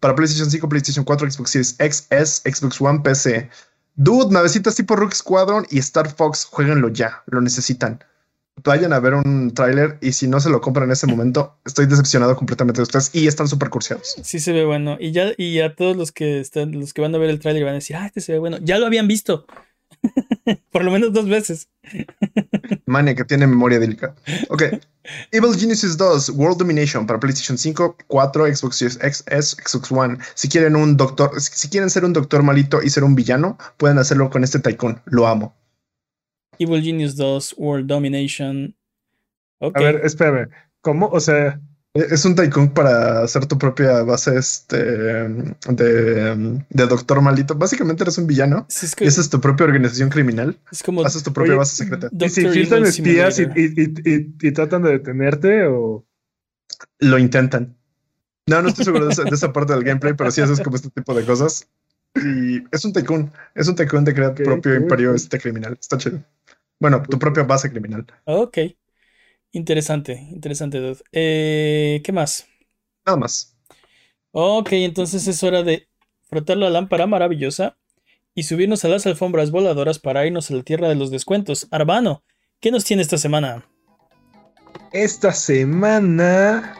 Para 0.00 0.14
PlayStation 0.14 0.50
5, 0.50 0.68
PlayStation 0.68 1.04
4, 1.04 1.30
Xbox 1.30 1.50
Series 1.50 1.76
X, 1.78 2.06
S, 2.10 2.52
Xbox 2.52 2.80
One, 2.80 3.00
PC. 3.00 3.48
Dude, 3.94 4.30
navecitas 4.30 4.74
tipo 4.74 4.94
Rook 4.94 5.14
Squadron 5.14 5.66
y 5.70 5.78
Star 5.78 6.14
Fox, 6.14 6.44
jueguenlo 6.44 6.90
ya, 6.90 7.22
lo 7.26 7.40
necesitan. 7.40 8.04
Vayan 8.62 8.92
a 8.92 9.00
ver 9.00 9.14
un 9.14 9.52
tráiler 9.54 9.98
y 10.00 10.12
si 10.12 10.28
no 10.28 10.40
se 10.40 10.50
lo 10.50 10.60
compran 10.60 10.84
en 10.86 10.92
ese 10.92 11.06
momento, 11.06 11.58
estoy 11.64 11.86
decepcionado 11.86 12.36
completamente 12.36 12.78
de 12.78 12.82
ustedes 12.82 13.10
y 13.14 13.26
están 13.26 13.48
súper 13.48 13.70
cursiados. 13.70 14.16
Sí 14.22 14.38
se 14.38 14.52
ve 14.52 14.64
bueno. 14.64 14.96
Y 15.00 15.12
ya, 15.12 15.32
y 15.36 15.60
a 15.60 15.74
todos 15.74 15.96
los 15.96 16.12
que 16.12 16.40
están, 16.40 16.72
los 16.72 16.92
que 16.92 17.02
van 17.02 17.14
a 17.14 17.18
ver 17.18 17.30
el 17.30 17.38
tráiler 17.38 17.64
van 17.64 17.72
a 17.72 17.76
decir, 17.76 17.96
ah, 17.96 18.06
este 18.06 18.20
se 18.20 18.32
ve 18.32 18.38
bueno. 18.38 18.58
Ya 18.60 18.78
lo 18.78 18.86
habían 18.86 19.08
visto. 19.08 19.46
Por 20.70 20.84
lo 20.84 20.90
menos 20.90 21.12
dos 21.12 21.28
veces. 21.28 21.68
Mania 22.86 23.14
que 23.14 23.24
tiene 23.24 23.46
memoria 23.46 23.78
delicada. 23.78 24.14
Ok. 24.48 24.62
Evil 25.32 25.54
Geniuses 25.58 25.96
2, 25.96 26.30
World 26.30 26.58
Domination 26.58 27.06
para 27.06 27.20
PlayStation 27.20 27.56
5, 27.56 27.96
4, 28.06 28.56
Xbox 28.56 28.76
Series 28.76 28.98
X, 29.02 29.24
S, 29.28 29.56
Xbox 29.64 29.92
One. 29.92 30.18
Si 30.34 30.48
quieren 30.48 30.76
un 30.76 30.96
doctor, 30.96 31.40
si 31.40 31.68
quieren 31.68 31.90
ser 31.90 32.04
un 32.04 32.12
doctor 32.12 32.42
malito 32.42 32.82
y 32.82 32.90
ser 32.90 33.04
un 33.04 33.14
villano, 33.14 33.58
pueden 33.76 33.98
hacerlo 33.98 34.30
con 34.30 34.44
este 34.44 34.58
Tycoon. 34.58 35.00
Lo 35.06 35.26
amo. 35.26 35.54
Evil 36.58 36.82
Genius 36.82 37.16
2, 37.16 37.54
World 37.58 37.86
Domination. 37.86 38.74
Ok. 39.58 39.76
A 39.76 39.80
ver, 39.80 40.00
espérame. 40.04 40.48
¿Cómo? 40.80 41.08
O 41.08 41.20
sea, 41.20 41.60
Es 41.96 42.24
un 42.24 42.34
Tycoon 42.34 42.70
para 42.74 43.22
hacer 43.22 43.46
tu 43.46 43.58
propia 43.58 44.02
base 44.02 44.36
este, 44.36 44.76
de, 44.76 46.64
de 46.68 46.86
doctor 46.86 47.20
malito. 47.22 47.54
Básicamente 47.54 48.02
eres 48.02 48.18
un 48.18 48.26
villano 48.26 48.66
Sí, 48.68 48.86
es, 48.86 48.94
y 49.00 49.04
esa 49.04 49.20
es 49.20 49.30
tu 49.30 49.40
propia 49.40 49.64
organización 49.66 50.08
criminal. 50.08 50.58
es 50.70 50.82
como 50.82 51.04
Haces 51.04 51.22
tu 51.22 51.32
propia 51.32 51.52
Oye, 51.52 51.58
base 51.58 51.76
secreta. 51.76 52.08
¿y 52.12 52.28
si 52.28 52.42
Doctor 52.42 52.52
filtran 52.52 52.84
espías 52.84 53.38
y, 53.38 53.42
y- 53.42 53.74
y- 53.76 54.10
y- 54.14 54.34
y 54.48 54.52
tratan 54.52 54.82
de 54.82 54.90
detenerte 54.92 55.66
o... 55.66 56.04
Lo 56.98 57.18
intentan. 57.18 57.76
No, 58.48 58.62
no 58.62 58.68
estoy 58.68 58.84
seguro 58.84 59.06
de 59.06 59.12
esa, 59.12 59.24
de 59.24 59.34
esa 59.34 59.52
parte 59.52 59.72
del 59.72 59.82
gameplay, 59.84 60.14
pero 60.14 60.30
sí 60.30 60.40
haces 60.40 60.60
como 60.60 60.76
este 60.76 60.90
tipo 60.90 61.14
de 61.14 61.24
cosas. 61.24 61.68
Y 62.14 62.62
es 62.70 62.84
un 62.84 62.92
tycoon. 62.92 63.32
Es 63.54 63.68
un 63.68 63.74
tycoon 63.74 64.04
de 64.04 64.14
crear 64.14 64.34
tu 64.34 64.42
propio 64.44 64.72
cool, 64.72 64.82
imperio 64.82 65.14
este 65.14 65.38
criminal. 65.38 65.76
Está 65.80 65.98
chido. 65.98 66.22
Bueno, 66.78 67.02
tu 67.02 67.18
propia 67.18 67.42
base 67.42 67.70
criminal. 67.70 68.06
Ok. 68.24 68.58
Interesante, 69.52 70.28
interesante, 70.30 70.78
dude. 70.78 71.02
Eh, 71.12 72.02
¿qué 72.04 72.12
más? 72.12 72.46
Nada 73.06 73.18
más. 73.18 73.56
Ok, 74.32 74.72
entonces 74.72 75.26
es 75.26 75.42
hora 75.42 75.62
de 75.62 75.88
frotar 76.28 76.56
la 76.56 76.70
lámpara 76.70 77.06
maravillosa 77.06 77.78
y 78.34 78.42
subirnos 78.42 78.84
a 78.84 78.88
las 78.88 79.06
alfombras 79.06 79.50
voladoras 79.50 79.98
para 79.98 80.26
irnos 80.26 80.50
a 80.50 80.54
la 80.54 80.62
tierra 80.62 80.88
de 80.88 80.94
los 80.94 81.10
descuentos. 81.10 81.68
Arbano, 81.70 82.22
¿qué 82.60 82.70
nos 82.70 82.84
tiene 82.84 83.02
esta 83.02 83.18
semana? 83.18 83.66
Esta 84.92 85.32
semana... 85.32 86.74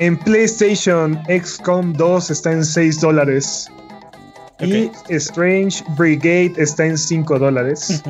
En 0.00 0.16
PlayStation, 0.16 1.20
XCOM 1.26 1.92
2 1.92 2.30
está 2.30 2.52
en 2.52 2.64
6 2.64 3.00
dólares. 3.00 3.68
Y 4.60 4.90
Strange 5.08 5.84
Brigade 5.96 6.52
está 6.56 6.86
en 6.86 6.96
5 6.96 7.38
dólares. 7.38 8.02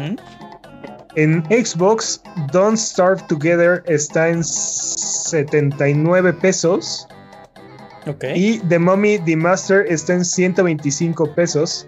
En 1.16 1.44
Xbox, 1.47 2.22
Don't 2.52 2.76
Starve 2.76 3.22
Together 3.28 3.82
está 3.86 4.28
en 4.28 4.44
79 4.44 6.32
pesos. 6.35 7.06
Y 8.35 8.59
The 8.60 8.78
Mummy 8.78 9.18
The 9.18 9.36
Master 9.36 9.85
está 9.89 10.14
en 10.14 10.24
125 10.24 11.35
pesos. 11.35 11.86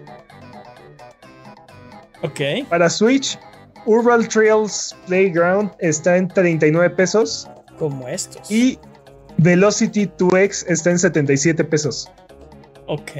Ok. 2.21 2.67
Para 2.69 2.89
Switch, 2.89 3.39
Urban 3.85 4.27
Trails 4.27 4.95
Playground 5.07 5.71
está 5.79 6.17
en 6.17 6.27
39 6.27 6.91
pesos. 6.91 7.49
Como 7.79 8.07
estos. 8.07 8.51
Y 8.51 8.77
Velocity 9.37 10.05
2X 10.19 10.65
está 10.67 10.91
en 10.91 10.99
77 10.99 11.63
pesos. 11.63 12.11
Ok. 12.87 13.11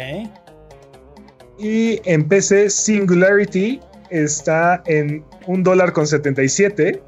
Y 1.58 2.00
en 2.06 2.28
PC, 2.28 2.70
Singularity 2.70 3.80
está 4.10 4.84
en 4.86 5.24
un 5.48 5.64
dólar 5.64 5.94
con 5.94 6.08
77. 6.08 7.02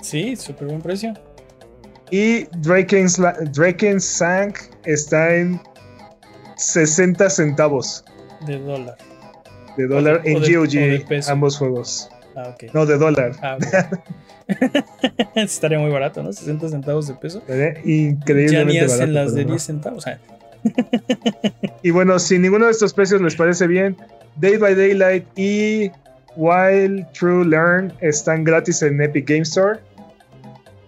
Sí, 0.00 0.36
súper 0.36 0.68
buen 0.68 0.80
precio. 0.80 1.14
Y 2.10 2.44
Draken's 2.58 4.04
Sang 4.04 4.54
está 4.84 5.34
en 5.34 5.60
60 6.56 7.28
centavos. 7.30 8.04
De 8.46 8.58
dólar. 8.58 8.96
De 9.76 9.86
dólar 9.86 10.22
en 10.24 10.40
GOG, 10.40 11.28
ambos 11.28 11.58
juegos. 11.58 12.08
Ah, 12.36 12.50
ok. 12.54 12.72
No, 12.72 12.86
de 12.86 12.98
dólar. 12.98 13.32
Ah, 13.42 13.58
Estaría 15.34 15.78
muy 15.78 15.90
barato, 15.90 16.22
¿no? 16.22 16.32
60 16.32 16.68
centavos 16.68 17.08
de 17.08 17.14
peso. 17.14 17.42
increíblemente 17.84 18.52
ya 18.52 18.64
ni 18.64 18.78
hacen 18.78 19.14
las 19.14 19.34
de 19.34 19.44
10 19.44 19.62
centavos. 19.62 20.04
y 21.82 21.90
bueno, 21.90 22.18
si 22.18 22.38
ninguno 22.38 22.66
de 22.66 22.72
estos 22.72 22.94
precios 22.94 23.20
les 23.20 23.34
parece 23.34 23.66
bien, 23.66 23.96
Day 24.36 24.56
by 24.56 24.74
Daylight 24.74 25.26
y 25.36 25.90
Wild 26.36 27.06
True 27.12 27.44
Learn 27.44 27.92
están 28.00 28.44
gratis 28.44 28.82
en 28.82 29.00
Epic 29.00 29.28
Game 29.28 29.42
Store. 29.42 29.80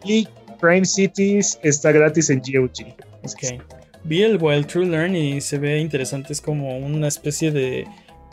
Y 0.05 0.29
Prime 0.61 0.85
Cities 0.85 1.59
está 1.63 1.93
gratis 1.93 2.31
en 2.31 2.41
GOG. 2.41 2.95
Ok. 3.23 3.63
Vi 4.05 4.23
el 4.23 4.43
Wild 4.43 4.67
True 4.67 4.87
Learn 4.87 5.17
y 5.17 5.41
se 5.41 5.59
ve 5.59 5.81
interesante. 5.81 6.33
Es 6.33 6.41
como 6.41 6.79
una 6.79 7.09
especie 7.09 7.51
de. 7.51 7.87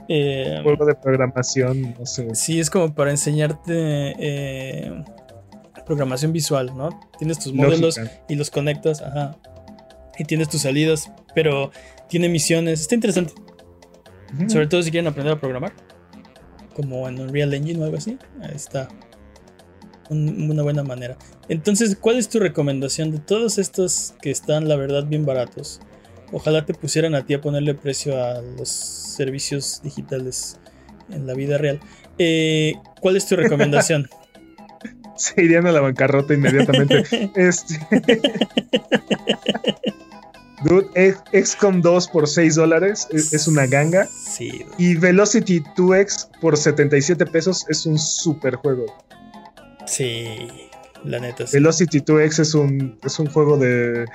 Eh, 0.07 0.59
Juego 0.63 0.85
de 0.85 0.95
programación, 0.95 1.95
no 1.97 2.05
sé. 2.05 2.33
Sí, 2.35 2.59
es 2.59 2.69
como 2.69 2.93
para 2.93 3.09
enseñarte 3.09 3.73
eh, 3.73 5.03
programación 5.85 6.31
visual, 6.31 6.71
¿no? 6.75 6.89
Tienes 7.17 7.39
tus 7.39 7.53
modelos 7.53 7.99
y 8.29 8.35
los 8.35 8.49
conectas, 8.51 9.01
ajá. 9.01 9.35
Y 10.17 10.23
tienes 10.25 10.49
tus 10.49 10.61
salidas, 10.61 11.11
pero 11.33 11.71
tiene 12.07 12.29
misiones. 12.29 12.81
Está 12.81 12.95
interesante. 12.95 13.33
Sobre 14.47 14.67
todo 14.67 14.83
si 14.83 14.91
quieren 14.91 15.07
aprender 15.07 15.33
a 15.33 15.39
programar. 15.39 15.73
Como 16.75 17.07
en 17.07 17.19
Unreal 17.19 17.53
Engine 17.53 17.81
o 17.81 17.85
algo 17.85 17.97
así. 17.97 18.17
Ahí 18.41 18.55
está. 18.55 18.89
una 20.09 20.61
buena 20.61 20.83
manera. 20.83 21.17
Entonces, 21.47 21.95
¿cuál 21.99 22.17
es 22.17 22.29
tu 22.29 22.39
recomendación 22.39 23.11
de 23.11 23.19
todos 23.19 23.57
estos 23.57 24.13
que 24.21 24.31
están, 24.31 24.67
la 24.67 24.75
verdad, 24.75 25.05
bien 25.05 25.25
baratos? 25.25 25.79
Ojalá 26.31 26.65
te 26.65 26.73
pusieran 26.73 27.15
a 27.15 27.25
ti 27.25 27.35
a 27.35 27.41
ponerle 27.41 27.75
precio 27.75 28.21
a 28.21 28.41
los 28.41 28.69
servicios 28.69 29.81
digitales 29.83 30.57
en 31.11 31.27
la 31.27 31.33
vida 31.33 31.57
real. 31.57 31.79
Eh, 32.17 32.73
¿Cuál 32.99 33.15
es 33.15 33.27
tu 33.27 33.35
recomendación? 33.35 34.09
Se 35.15 35.41
irían 35.41 35.65
a 35.67 35.71
la 35.71 35.81
bancarrota 35.81 36.33
inmediatamente. 36.33 37.03
este. 37.35 37.79
Dude, 40.65 41.15
XCOM 41.31 41.79
2 41.81 42.07
por 42.07 42.27
6 42.27 42.55
dólares 42.55 43.07
es, 43.11 43.47
una 43.47 43.67
ganga. 43.67 44.05
Sí. 44.05 44.65
Y 44.79 44.95
Velocity 44.95 45.61
2X 45.61 46.39
por 46.41 46.57
77 46.57 47.23
pesos 47.27 47.65
es 47.69 47.85
un 47.85 47.99
super 47.99 48.55
juego. 48.55 48.85
Sí, 49.85 50.47
la 51.03 51.19
neta. 51.19 51.45
Velocity 51.53 51.99
2X 51.99 52.39
es 52.39 52.55
un, 52.55 52.97
es 53.03 53.19
un 53.19 53.27
juego 53.27 53.57
de, 53.57 54.05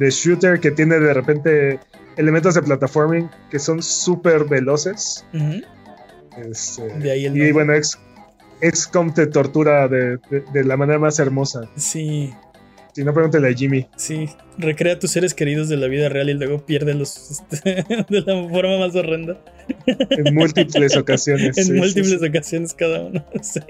shooter 0.00 0.58
que 0.58 0.72
tiene 0.72 0.98
de 0.98 1.14
repente 1.14 1.78
elementos 2.16 2.54
de 2.54 2.62
platforming 2.62 3.30
que 3.48 3.60
son 3.60 3.80
súper 3.80 4.46
veloces. 4.46 5.24
Este, 6.36 6.88
de 6.98 7.10
ahí 7.12 7.26
el 7.26 7.36
y 7.36 7.52
bueno, 7.52 7.72
XCOM 8.60 9.14
te 9.14 9.28
tortura 9.28 9.86
de, 9.86 10.18
de, 10.52 10.64
la 10.64 10.76
manera 10.76 10.98
más 10.98 11.20
hermosa. 11.20 11.70
Sí. 11.76 12.34
Si 12.92 13.04
no, 13.04 13.14
pregúntale 13.14 13.48
a 13.48 13.54
Jimmy. 13.54 13.86
Sí, 13.96 14.28
recrea 14.58 14.94
a 14.94 14.98
tus 14.98 15.12
seres 15.12 15.34
queridos 15.34 15.68
de 15.68 15.76
la 15.76 15.86
vida 15.86 16.08
real 16.08 16.28
y 16.28 16.34
luego 16.34 16.64
piérdelos 16.64 17.30
este, 17.30 17.84
de 18.08 18.20
la 18.22 18.48
forma 18.48 18.78
más 18.78 18.94
horrenda. 18.96 19.38
En 19.86 20.34
múltiples 20.34 20.96
ocasiones. 20.96 21.56
en 21.68 21.76
múltiples 21.76 22.22
ocasiones 22.22 22.74
cada 22.74 23.00
uno. 23.02 23.24
Sí. 23.42 23.60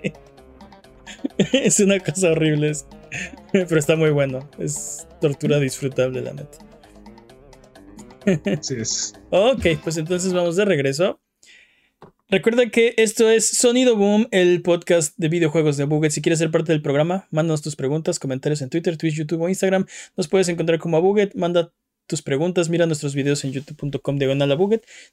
Es 1.53 1.81
una 1.81 1.99
cosa 1.99 2.31
horrible. 2.31 2.73
Pero 3.53 3.79
está 3.79 3.97
muy 3.97 4.11
bueno. 4.11 4.49
Es 4.59 5.07
tortura 5.21 5.59
disfrutable, 5.59 6.23
la 6.23 6.33
neta. 6.33 6.59
Sí 8.63 8.77
es. 8.79 9.15
Ok, 9.31 9.67
pues 9.83 9.97
entonces 9.97 10.33
vamos 10.33 10.57
de 10.57 10.65
regreso. 10.65 11.21
Recuerda 12.31 12.71
que 12.71 12.95
esto 12.97 13.29
es 13.29 13.49
Sonido 13.49 13.97
Boom, 13.97 14.29
el 14.31 14.63
podcast 14.63 15.19
de 15.19 15.29
videojuegos 15.29 15.77
de 15.77 15.83
Buget. 15.83 16.13
Si 16.13 16.23
quieres 16.23 16.39
ser 16.39 16.53
parte 16.53 16.71
del 16.71 16.81
programa, 16.81 17.27
mándanos 17.33 17.61
tus 17.61 17.75
preguntas, 17.75 18.21
comentarios 18.21 18.63
en 18.63 18.71
Twitter, 18.71 18.97
Twitch, 18.97 19.17
YouTube 19.17 19.43
o 19.43 19.49
Instagram. 19.49 19.85
Nos 20.17 20.29
puedes 20.29 20.49
encontrar 20.49 20.79
como 20.79 21.03
Buget. 21.03 21.35
Manda 21.35 21.73
tus 22.07 22.23
preguntas, 22.23 22.69
mira 22.69 22.87
nuestros 22.87 23.17
videos 23.17 23.45
en 23.45 23.51
youtube.com 23.51 24.17
diagonal. 24.17 24.57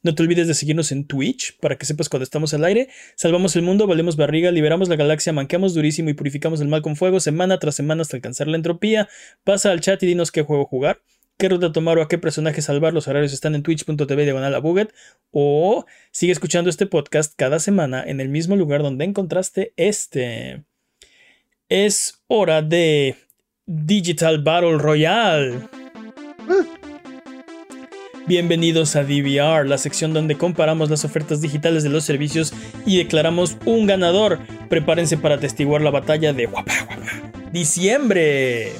No 0.03 0.14
te 0.14 0.22
olvides 0.22 0.48
de 0.48 0.53
seguirnos 0.53 0.91
en 0.91 1.07
Twitch 1.07 1.57
para 1.57 1.76
que 1.80 1.88
sepas 1.88 2.07
cuando 2.07 2.23
estamos 2.23 2.53
al 2.53 2.64
aire. 2.64 2.89
Salvamos 3.15 3.56
el 3.56 3.64
mundo, 3.64 3.88
valemos 3.88 4.15
barriga, 4.15 4.52
liberamos 4.52 4.88
la 4.88 4.95
galaxia, 4.95 5.34
manqueamos 5.34 5.73
durísimo 5.73 6.11
y 6.11 6.14
purificamos 6.14 6.61
el 6.61 6.68
mal 6.68 6.84
con 6.84 6.95
fuego 6.95 7.19
semana 7.19 7.57
tras 7.57 7.73
semana 7.73 8.03
hasta 8.03 8.15
alcanzar 8.15 8.48
la 8.48 8.57
entropía. 8.57 9.10
Pasa 9.44 9.72
al 9.72 9.81
chat 9.81 10.03
y 10.03 10.06
dinos 10.06 10.31
qué 10.31 10.44
juego 10.44 10.65
jugar 10.65 11.02
qué 11.38 11.49
ruta 11.49 11.72
tomar 11.72 11.97
o 11.97 12.01
a 12.01 12.07
qué 12.07 12.18
personaje 12.18 12.61
salvar. 12.61 12.93
Los 12.93 13.07
horarios 13.07 13.34
están 13.34 13.55
en 13.55 13.64
twitch.tv 13.64 14.23
diagonal 14.23 14.55
a 14.55 14.59
Buget. 14.59 14.93
O 15.31 15.85
sigue 16.11 16.31
escuchando 16.31 16.69
este 16.69 16.85
podcast 16.85 17.34
cada 17.35 17.59
semana 17.59 18.03
en 18.05 18.19
el 18.19 18.30
mismo 18.30 18.55
lugar 18.55 18.81
donde 18.81 19.05
encontraste 19.05 19.73
este. 19.77 20.64
Es 21.69 22.23
hora 22.27 22.61
de 22.61 23.15
Digital 23.65 24.41
Battle 24.41 24.77
Royale. 24.77 25.59
Bienvenidos 28.27 28.97
a 28.97 29.03
DVR, 29.03 29.65
la 29.65 29.77
sección 29.77 30.14
donde 30.14 30.38
comparamos 30.38 30.89
las 30.89 31.05
ofertas 31.05 31.39
digitales 31.39 31.84
de 31.84 31.89
los 31.89 32.03
servicios 32.03 32.53
y 32.85 32.97
declaramos 32.97 33.57
un 33.64 33.88
ganador. 33.88 34.39
Prepárense 34.69 35.18
para 35.18 35.35
atestiguar 35.35 35.81
la 35.81 35.91
batalla 35.91 36.34
de 36.34 36.49
diciembre. 37.53 38.73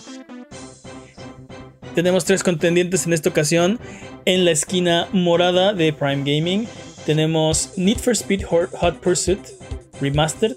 Tenemos 1.98 2.26
tres 2.26 2.44
contendientes 2.44 3.08
en 3.08 3.14
esta 3.14 3.30
ocasión. 3.30 3.80
En 4.26 4.46
la 4.46 4.52
esquina 4.52 5.08
morada 5.14 5.74
de 5.74 5.92
Prime 5.92 6.18
Gaming 6.18 6.68
tenemos 7.08 7.72
Need 7.76 7.98
for 7.98 8.16
Speed 8.16 8.44
Hot 8.44 9.00
Pursuit 9.00 9.40
Remastered, 10.00 10.56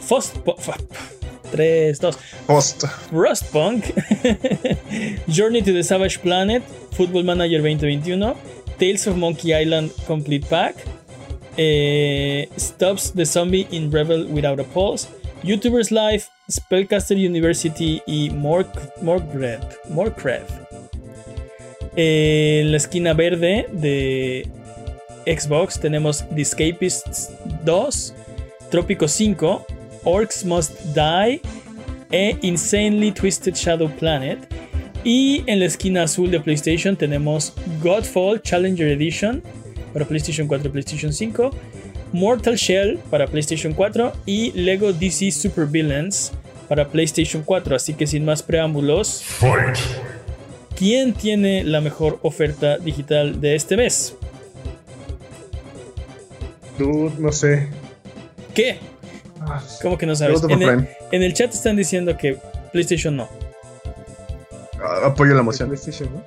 Fost 0.00 0.36
3, 1.50 1.98
2. 1.98 2.16
Rustpunk, 3.10 3.84
Journey 5.26 5.60
to 5.60 5.72
the 5.72 5.82
Savage 5.82 6.20
Planet, 6.22 6.62
Football 6.92 7.24
Manager 7.24 7.58
2021, 7.58 8.36
Tales 8.78 9.08
of 9.08 9.16
Monkey 9.16 9.52
Island 9.52 9.90
Complete 10.06 10.46
Pack, 10.48 10.76
eh, 11.58 12.46
Stops 12.56 13.10
the 13.10 13.24
Zombie 13.24 13.66
in 13.72 13.90
Rebel 13.90 14.28
Without 14.28 14.60
a 14.60 14.64
Pulse, 14.64 15.08
YouTubers 15.42 15.90
Live, 15.90 16.28
Spellcaster 16.48 17.16
University 17.16 18.00
y 18.06 18.30
More, 18.32 18.64
More, 19.02 19.20
En 21.98 22.72
la 22.72 22.76
esquina 22.76 23.14
verde 23.14 23.66
de 23.72 24.46
Xbox 25.24 25.80
tenemos 25.80 26.26
The 26.34 26.42
Escapists 26.42 27.30
2, 27.64 28.14
Trópico 28.70 29.08
5, 29.08 29.66
Orcs 30.04 30.44
Must 30.44 30.72
Die 30.94 31.40
e 32.12 32.36
Insanely 32.42 33.12
Twisted 33.12 33.54
Shadow 33.54 33.90
Planet. 33.98 34.38
Y 35.04 35.42
en 35.46 35.60
la 35.60 35.64
esquina 35.64 36.02
azul 36.02 36.30
de 36.30 36.38
PlayStation 36.38 36.96
tenemos 36.96 37.54
Godfall 37.82 38.42
Challenger 38.42 38.88
Edition 38.88 39.42
para 39.94 40.04
PlayStation 40.04 40.46
4 40.46 40.68
y 40.68 40.72
PlayStation 40.72 41.12
5, 41.14 41.50
Mortal 42.12 42.56
Shell 42.56 42.98
para 43.08 43.26
PlayStation 43.26 43.72
4 43.72 44.12
y 44.26 44.52
Lego 44.52 44.92
DC 44.92 45.30
Super 45.30 45.64
Villains 45.64 46.32
para 46.68 46.88
PlayStation 46.88 47.42
4. 47.42 47.74
Así 47.74 47.94
que 47.94 48.06
sin 48.06 48.26
más 48.26 48.42
preámbulos. 48.42 49.24
¿Quién 50.76 51.14
tiene 51.14 51.64
la 51.64 51.80
mejor 51.80 52.18
oferta 52.22 52.76
digital 52.76 53.40
de 53.40 53.56
este 53.56 53.78
mes? 53.78 54.14
Tú, 56.76 57.10
no 57.18 57.32
sé. 57.32 57.68
¿Qué? 58.54 58.78
Ah, 59.40 59.62
¿Cómo 59.80 59.96
que 59.96 60.04
no 60.04 60.14
sabes? 60.14 60.42
En 61.12 61.22
el, 61.22 61.32
chat 61.32 61.54
están 61.54 61.76
diciendo 61.76 62.16
que 62.18 62.38
PlayStation 62.72 63.16
no. 63.16 63.28
apoyo 65.02 65.34
la 65.34 65.42
moción. 65.42 65.68
PlayStation, 65.68 66.10
¿no? 66.12 66.22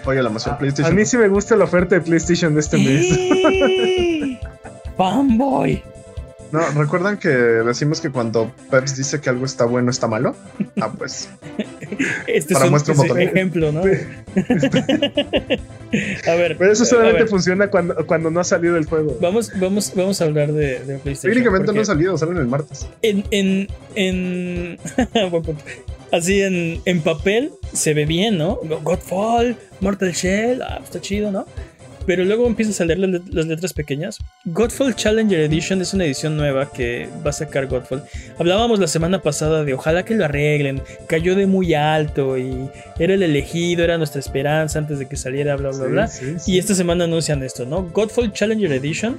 Apoyo 0.00 0.22
la 0.22 0.28
moción. 0.28 0.54
A, 0.54 0.58
PlayStation. 0.58 0.92
a 0.92 0.94
mí 0.94 1.06
sí 1.06 1.16
me 1.16 1.28
gusta 1.28 1.56
la 1.56 1.64
oferta 1.64 1.94
de 1.94 2.02
PlayStation 2.02 2.52
de 2.52 2.60
este 2.60 2.76
mes. 2.76 4.38
Fanboy. 4.98 5.82
No, 6.52 6.60
¿recuerdan 6.72 7.18
que 7.18 7.28
decimos 7.28 8.00
que 8.00 8.10
cuando 8.10 8.50
Peps 8.70 8.96
dice 8.96 9.20
que 9.20 9.30
algo 9.30 9.46
está 9.46 9.64
bueno, 9.64 9.90
está 9.90 10.06
malo? 10.06 10.34
Ah, 10.80 10.90
pues. 10.96 11.30
Este 12.26 12.54
Para 12.54 12.64
es 12.64 12.68
un, 12.68 12.70
muestra 12.72 12.94
un 12.94 13.00
es 13.00 13.02
un 13.02 13.08
botón. 13.08 13.22
ejemplo, 13.22 13.72
¿no? 13.72 13.80
a 16.26 16.34
ver. 16.34 16.56
Pero 16.58 16.72
eso 16.72 16.84
solamente 16.84 17.26
funciona 17.26 17.68
cuando, 17.70 18.06
cuando 18.06 18.30
no 18.30 18.40
ha 18.40 18.44
salido 18.44 18.76
el 18.76 18.86
juego. 18.86 19.16
Vamos, 19.20 19.50
vamos, 19.56 19.92
vamos 19.94 20.20
a 20.20 20.24
hablar 20.24 20.52
de, 20.52 20.80
de 20.80 20.98
PlayStation. 20.98 21.32
Técnicamente 21.32 21.72
no 21.72 21.80
ha 21.80 21.84
salido, 21.84 22.18
salen 22.18 22.36
el 22.36 22.46
martes. 22.46 22.86
En, 23.02 23.24
en, 23.30 23.68
en 23.94 24.78
así 26.12 26.42
en, 26.42 26.80
en 26.84 27.00
papel 27.02 27.52
se 27.72 27.94
ve 27.94 28.06
bien, 28.06 28.38
¿no? 28.38 28.58
Godfall, 28.82 29.56
Mortal 29.80 30.12
Shell, 30.12 30.62
ah, 30.62 30.80
está 30.82 31.00
chido, 31.00 31.30
¿no? 31.30 31.46
Pero 32.08 32.24
luego 32.24 32.46
empiezas 32.46 32.80
a 32.80 32.86
leer 32.86 33.00
las, 33.00 33.10
let- 33.10 33.32
las 33.34 33.46
letras 33.46 33.74
pequeñas. 33.74 34.16
Godfall 34.46 34.96
Challenger 34.96 35.40
Edition 35.40 35.82
es 35.82 35.92
una 35.92 36.06
edición 36.06 36.38
nueva 36.38 36.72
que 36.72 37.06
va 37.24 37.28
a 37.30 37.32
sacar 37.34 37.66
Godfall. 37.66 38.02
Hablábamos 38.38 38.78
la 38.80 38.86
semana 38.86 39.20
pasada 39.20 39.62
de 39.62 39.74
ojalá 39.74 40.04
que 40.06 40.14
lo 40.14 40.24
arreglen. 40.24 40.80
Cayó 41.06 41.36
de 41.36 41.46
muy 41.46 41.74
alto 41.74 42.38
y 42.38 42.70
era 42.98 43.12
el 43.12 43.22
elegido, 43.22 43.84
era 43.84 43.98
nuestra 43.98 44.20
esperanza 44.20 44.78
antes 44.78 44.98
de 44.98 45.06
que 45.06 45.16
saliera, 45.16 45.54
bla, 45.56 45.68
bla, 45.68 45.84
Sí, 45.84 45.90
bla. 45.92 46.08
sí, 46.08 46.34
sí. 46.38 46.52
Y 46.52 46.58
esta 46.58 46.74
semana 46.74 47.04
anuncian 47.04 47.42
esto, 47.42 47.66
¿no? 47.66 47.82
Godfall 47.84 48.32
Challenger 48.32 48.72
Edition 48.72 49.18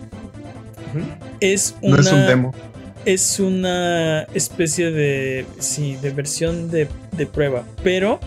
es 1.40 1.76
una, 1.84 1.96
No 1.98 2.02
es 2.02 2.12
un 2.12 2.26
demo. 2.26 2.56
es 3.06 3.40
una 3.40 4.24
especie 4.34 4.90
de, 4.90 5.46
sí, 5.60 5.96
de 6.02 6.10
versión 6.10 6.72
de, 6.72 6.88
de 7.16 7.26
prueba. 7.28 7.64
Pero 7.84 8.20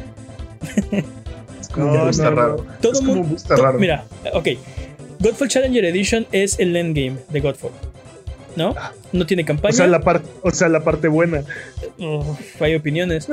como 1.73 1.87
No, 1.87 2.11
no, 2.11 2.31
raro. 2.31 2.67
todo 2.81 2.93
es 2.93 2.99
como 3.01 3.15
mundo... 3.15 3.31
un 3.31 3.37
está 3.37 3.57
raro. 3.57 3.79
Mira, 3.79 4.05
ok. 4.33 4.49
Godfall 5.21 5.49
Challenger 5.49 5.85
Edition 5.85 6.27
es 6.33 6.59
el 6.59 6.77
endgame 6.77 7.17
de 7.31 7.41
Godfall. 7.41 7.73
¿No? 8.55 8.75
No 9.13 9.25
tiene 9.25 9.47
campaña. 9.47 9.73
O 9.73 9.77
sea, 9.77 9.87
la 9.87 10.01
parte, 10.01 10.29
o 10.43 10.51
sea, 10.51 10.69
la 10.69 10.85
parte 10.85 11.09
buena. 11.09 11.43
Hay 12.61 12.75
opiniones. 12.75 13.27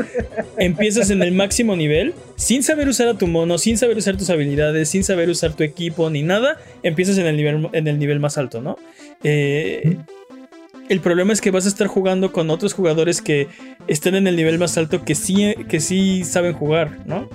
Empiezas 0.57 1.09
en 1.09 1.21
el 1.21 1.33
máximo 1.33 1.75
nivel, 1.75 2.13
sin 2.37 2.63
saber 2.63 2.87
usar 2.87 3.09
a 3.09 3.15
tu 3.15 3.27
mono, 3.27 3.57
sin 3.57 3.77
saber 3.77 3.97
usar 3.97 4.15
tus 4.15 4.29
habilidades, 4.29 4.87
sin 4.89 5.03
saber 5.03 5.29
usar 5.29 5.53
tu 5.53 5.63
equipo 5.63 6.09
ni 6.09 6.23
nada. 6.23 6.57
Empiezas 6.83 7.17
en 7.17 7.25
el 7.25 7.35
nivel, 7.35 7.69
en 7.73 7.87
el 7.87 7.99
nivel 7.99 8.21
más 8.21 8.37
alto, 8.37 8.61
¿no? 8.61 8.77
Eh, 9.23 9.97
el 10.89 11.01
problema 11.01 11.33
es 11.33 11.41
que 11.41 11.51
vas 11.51 11.65
a 11.65 11.69
estar 11.69 11.87
jugando 11.87 12.31
con 12.31 12.49
otros 12.49 12.73
jugadores 12.73 13.21
que 13.21 13.47
están 13.87 14.15
en 14.15 14.25
el 14.25 14.35
nivel 14.35 14.57
más 14.57 14.77
alto 14.77 15.03
que 15.03 15.15
sí, 15.15 15.53
que 15.67 15.79
sí 15.79 16.23
saben 16.23 16.53
jugar, 16.53 16.99
¿no? 17.05 17.29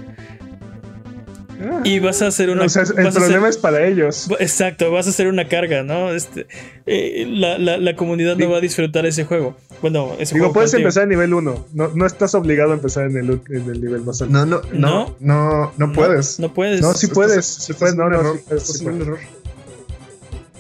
Y 1.85 1.99
vas 1.99 2.21
a 2.23 2.27
hacer 2.29 2.51
una. 2.51 2.65
o 2.65 2.69
sea, 2.69 2.83
el 2.83 3.07
hacer- 3.07 3.13
problema 3.23 3.49
es 3.49 3.57
para 3.59 3.87
ellos. 3.87 4.29
Exacto, 4.39 4.91
vas 4.91 5.07
a 5.07 5.11
hacer 5.11 5.27
una 5.29 5.49
carga, 5.49 5.83
¿no? 5.83 6.13
Este, 6.13 6.47
eh, 6.87 7.27
la, 7.29 7.59
la- 7.59 7.79
la 7.79 7.97
comunidad 7.97 8.37
no 8.37 8.51
va 8.51 8.59
a 8.59 8.61
disfrutar 8.61 9.07
ese 9.07 9.25
juego. 9.25 9.57
Bueno, 9.83 10.13
ese 10.19 10.35
Digo, 10.35 10.47
juego 10.47 10.55
puedes 10.55 10.71
contigo. 10.71 10.89
empezar 10.89 11.03
en 11.05 11.09
nivel 11.11 11.35
1. 11.35 11.67
No, 11.75 11.89
no 11.95 12.07
estás 12.07 12.35
obligado 12.35 12.71
a 12.73 12.75
empezar 12.75 13.05
en 13.11 13.17
el, 13.19 13.41
en 13.51 13.71
el 13.71 13.81
nivel 13.83 14.01
más 14.03 14.21
alto. 14.23 14.33
No, 14.33 14.47
no, 14.47 14.63
no, 14.73 15.15
no, 15.21 15.73
no, 15.77 15.93
puedes. 15.93 16.39
No 16.41 16.53
puedes. 16.55 16.81
No, 16.81 16.95
sí 16.95 17.07
puedes. 17.09 17.37
estás 17.37 17.65
Sí 17.65 17.73
puedes. 17.75 17.95
No, 17.95 18.09
no, 18.09 18.19
error, 18.21 18.37
sí 18.39 18.43
puedes, 18.47 18.63
estás 18.63 18.77
sí 18.79 18.87
haciendo 18.87 19.05
un 19.05 19.11
puedes. 19.11 19.25
error. 19.25 19.45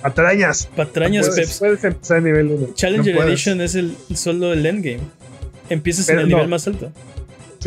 Patrañas. 0.02 0.68
Patrañas, 0.76 1.28
puedes, 1.28 1.46
Peps. 1.48 1.58
puedes 1.58 1.84
empezar 1.84 2.18
en 2.18 2.24
nivel 2.24 2.46
1. 2.48 2.68
Challenger 2.74 3.14
no. 3.14 3.22
Edition 3.22 3.60
es 3.62 3.74
el 3.74 3.96
solo 4.14 4.52
el 4.52 4.66
endgame. 4.66 5.00
Empiezas 5.70 6.04
Pero 6.06 6.20
en 6.20 6.24
el 6.26 6.30
no. 6.30 6.36
nivel 6.36 6.50
más 6.50 6.66
alto. 6.66 6.92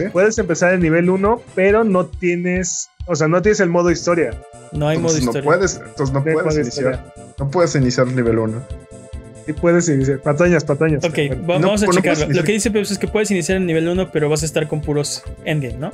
Puedes 0.05 0.37
empezar 0.37 0.73
en 0.73 0.81
nivel 0.81 1.09
1, 1.09 1.41
pero 1.55 1.83
no 1.83 2.05
tienes. 2.05 2.89
O 3.05 3.15
sea, 3.15 3.27
no 3.27 3.41
tienes 3.41 3.59
el 3.59 3.69
modo 3.69 3.89
historia. 3.91 4.31
No 4.73 4.87
hay 4.87 4.97
modo 4.97 5.15
Entonces 5.17 5.23
no 5.23 5.29
historia. 5.31 5.45
puedes, 5.45 5.75
entonces 5.85 6.13
no 6.13 6.23
puedes 6.23 6.43
modo 6.43 6.59
iniciar. 6.59 6.93
historia. 6.93 7.13
No 7.39 7.49
puedes 7.51 7.75
iniciar 7.75 8.07
nivel 8.07 8.37
1. 8.39 8.63
Y 9.47 9.53
puedes 9.53 9.87
iniciar. 9.87 10.19
Patrañas, 10.19 10.65
patrañas. 10.65 11.03
Ok, 11.05 11.15
Bueno, 11.15 11.47
va- 11.47 11.59
No, 11.59 11.67
vamos 11.67 11.83
a 11.83 11.85
no 11.85 11.91
checarlo. 11.93 12.27
Lo 12.29 12.43
que 12.43 12.51
dice 12.51 12.69
Peps 12.69 12.91
es 12.91 12.97
que 12.99 13.07
puedes 13.07 13.31
iniciar 13.31 13.57
en 13.57 13.65
nivel 13.65 13.87
1, 13.87 14.11
pero 14.11 14.27
vas 14.29 14.43
a 14.43 14.45
estar 14.45 14.67
con 14.67 14.81
puros 14.81 15.23
endgame, 15.45 15.77
¿no? 15.77 15.91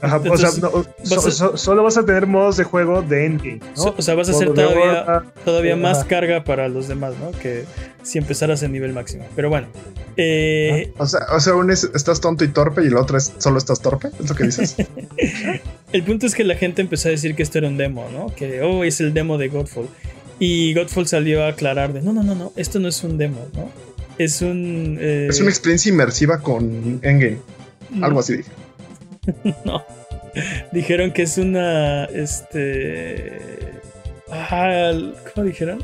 Ajá, 0.00 0.16
entonces, 0.16 0.48
o 0.48 0.52
sea, 0.52 0.60
no, 0.70 0.70
vas 0.98 1.08
so- 1.08 1.28
a- 1.28 1.32
so- 1.32 1.56
solo 1.56 1.82
vas 1.82 1.96
a 1.96 2.04
tener 2.04 2.26
modos 2.26 2.56
de 2.56 2.64
juego 2.64 3.02
de 3.02 3.26
endgame. 3.26 3.60
¿no? 3.76 3.82
So- 3.82 3.94
o 3.98 4.02
sea, 4.02 4.14
vas 4.14 4.28
a 4.28 4.32
hacer 4.32 4.52
todavía, 4.54 5.22
todavía 5.44 5.76
más 5.76 5.98
Ajá. 5.98 6.08
carga 6.08 6.44
para 6.44 6.68
los 6.68 6.86
demás, 6.88 7.14
¿no? 7.20 7.32
Que 7.40 7.64
si 8.02 8.18
empezaras 8.18 8.62
en 8.62 8.72
nivel 8.72 8.92
máximo. 8.92 9.26
Pero 9.34 9.48
bueno. 9.50 9.66
eh, 10.16 10.92
O 10.98 11.06
sea, 11.06 11.20
o 11.34 11.40
sea, 11.40 11.54
uno 11.54 11.72
es, 11.72 11.90
estás 11.94 12.20
tonto 12.20 12.44
y 12.44 12.48
torpe 12.48 12.82
y 12.84 12.86
el 12.86 12.96
otro 12.96 13.18
es 13.18 13.32
solo 13.38 13.58
estás 13.58 13.80
torpe. 13.80 14.08
¿Es 14.20 14.28
lo 14.28 14.34
que 14.36 14.44
dices? 14.44 14.76
El 15.92 16.02
punto 16.04 16.26
es 16.26 16.34
que 16.34 16.44
la 16.44 16.54
gente 16.54 16.82
empezó 16.82 17.08
a 17.08 17.10
decir 17.10 17.34
que 17.34 17.42
esto 17.42 17.58
era 17.58 17.68
un 17.68 17.76
demo, 17.78 18.06
¿no? 18.12 18.26
Que, 18.34 18.60
oh, 18.62 18.84
es 18.84 19.00
el 19.00 19.14
demo 19.14 19.38
de 19.38 19.48
Godfall. 19.48 19.88
Y 20.38 20.74
Godfall 20.74 21.06
salió 21.08 21.42
a 21.44 21.48
aclarar 21.48 21.92
de, 21.92 22.02
no, 22.02 22.12
no, 22.12 22.22
no, 22.22 22.34
no, 22.34 22.52
esto 22.56 22.78
no 22.78 22.88
es 22.88 23.02
un 23.02 23.16
demo, 23.18 23.46
¿no? 23.54 23.70
Es 24.18 24.42
un... 24.42 24.98
eh, 25.00 25.28
es 25.30 25.40
una 25.40 25.48
experiencia 25.50 25.88
inmersiva 25.90 26.40
con 26.40 27.00
Endgame. 27.02 27.38
Algo 28.02 28.20
así 28.20 28.36
dije. 28.38 28.50
No. 29.64 29.84
Dijeron 30.72 31.12
que 31.12 31.22
es 31.22 31.38
una. 31.38 32.04
Este. 32.04 33.38
¿Cómo 35.34 35.46
dijeron? 35.46 35.82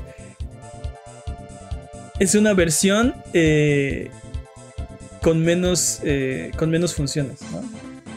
Es 2.19 2.35
una 2.35 2.53
versión 2.55 3.15
eh, 3.33 4.11
con 5.23 5.43
menos. 5.43 6.01
eh, 6.05 6.51
con 6.57 6.71
menos 6.71 6.95
funciones, 6.95 7.41
¿no? 7.51 7.63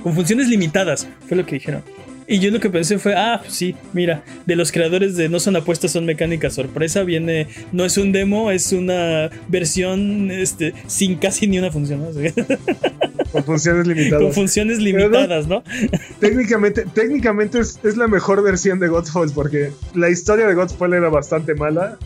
Con 0.03 0.13
funciones 0.13 0.47
limitadas, 0.47 1.07
fue 1.27 1.37
lo 1.37 1.45
que 1.45 1.55
dijeron. 1.55 1.83
Y 2.29 2.39
yo 2.39 2.51
lo 2.51 2.59
que 2.59 2.69
pensé 2.69 2.99
fue, 2.99 3.15
ah, 3.15 3.39
pues 3.41 3.53
sí, 3.53 3.75
mira, 3.93 4.23
de 4.45 4.57
los 4.57 4.73
creadores 4.73 5.15
de 5.15 5.29
No 5.29 5.39
son 5.39 5.55
apuestas, 5.55 5.91
son 5.91 6.05
mecánicas 6.05 6.53
sorpresa, 6.53 7.03
viene, 7.03 7.47
no 7.71 7.85
es 7.85 7.97
un 7.97 8.11
demo, 8.11 8.51
es 8.51 8.73
una 8.73 9.29
versión 9.47 10.29
este, 10.29 10.73
sin 10.87 11.15
casi 11.15 11.47
ni 11.47 11.57
una 11.57 11.71
función, 11.71 12.01
Con 13.31 13.43
funciones 13.43 13.85
con 13.85 13.95
limitadas. 13.95 14.35
funciones 14.35 14.79
limitadas, 14.79 15.47
¿no? 15.47 15.63
técnicamente 16.19 16.85
técnicamente 16.93 17.59
es, 17.59 17.79
es 17.83 17.97
la 17.97 18.07
mejor 18.07 18.41
versión 18.41 18.79
de 18.79 18.87
Godfall 18.87 19.31
porque 19.33 19.71
la 19.93 20.09
historia 20.09 20.47
de 20.47 20.53
Godfall 20.53 20.93
era 20.93 21.09
bastante 21.09 21.53
mala. 21.53 21.97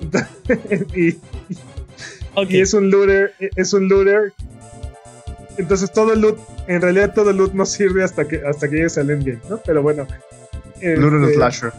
y, 0.96 1.16
y 2.48 2.60
es 2.60 2.72
un 2.72 2.90
looter, 2.90 3.32
es 3.56 3.72
un 3.72 3.88
looter. 3.88 4.32
Entonces 5.56 5.92
todo 5.92 6.12
el 6.12 6.20
loot, 6.20 6.38
en 6.66 6.80
realidad 6.80 7.12
todo 7.14 7.30
el 7.30 7.36
loot 7.36 7.52
no 7.52 7.66
sirve 7.66 8.02
hasta 8.02 8.26
que 8.26 8.42
hasta 8.46 8.68
que 8.68 8.76
llegues 8.76 8.98
al 8.98 9.10
endgame, 9.10 9.40
¿no? 9.48 9.58
Pero 9.58 9.82
bueno. 9.82 10.06
Looter 10.80 11.20
este, 11.22 11.34
Slasher. 11.34 11.72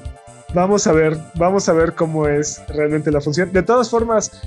Vamos 0.54 0.86
a 0.86 0.92
ver, 0.92 1.18
vamos 1.36 1.70
a 1.70 1.74
ver 1.74 1.94
cómo 1.94 2.28
es 2.28 2.62
realmente 2.68 3.10
la 3.12 3.22
función. 3.22 3.52
De 3.52 3.64
todas 3.64 3.90
formas, 3.90 4.42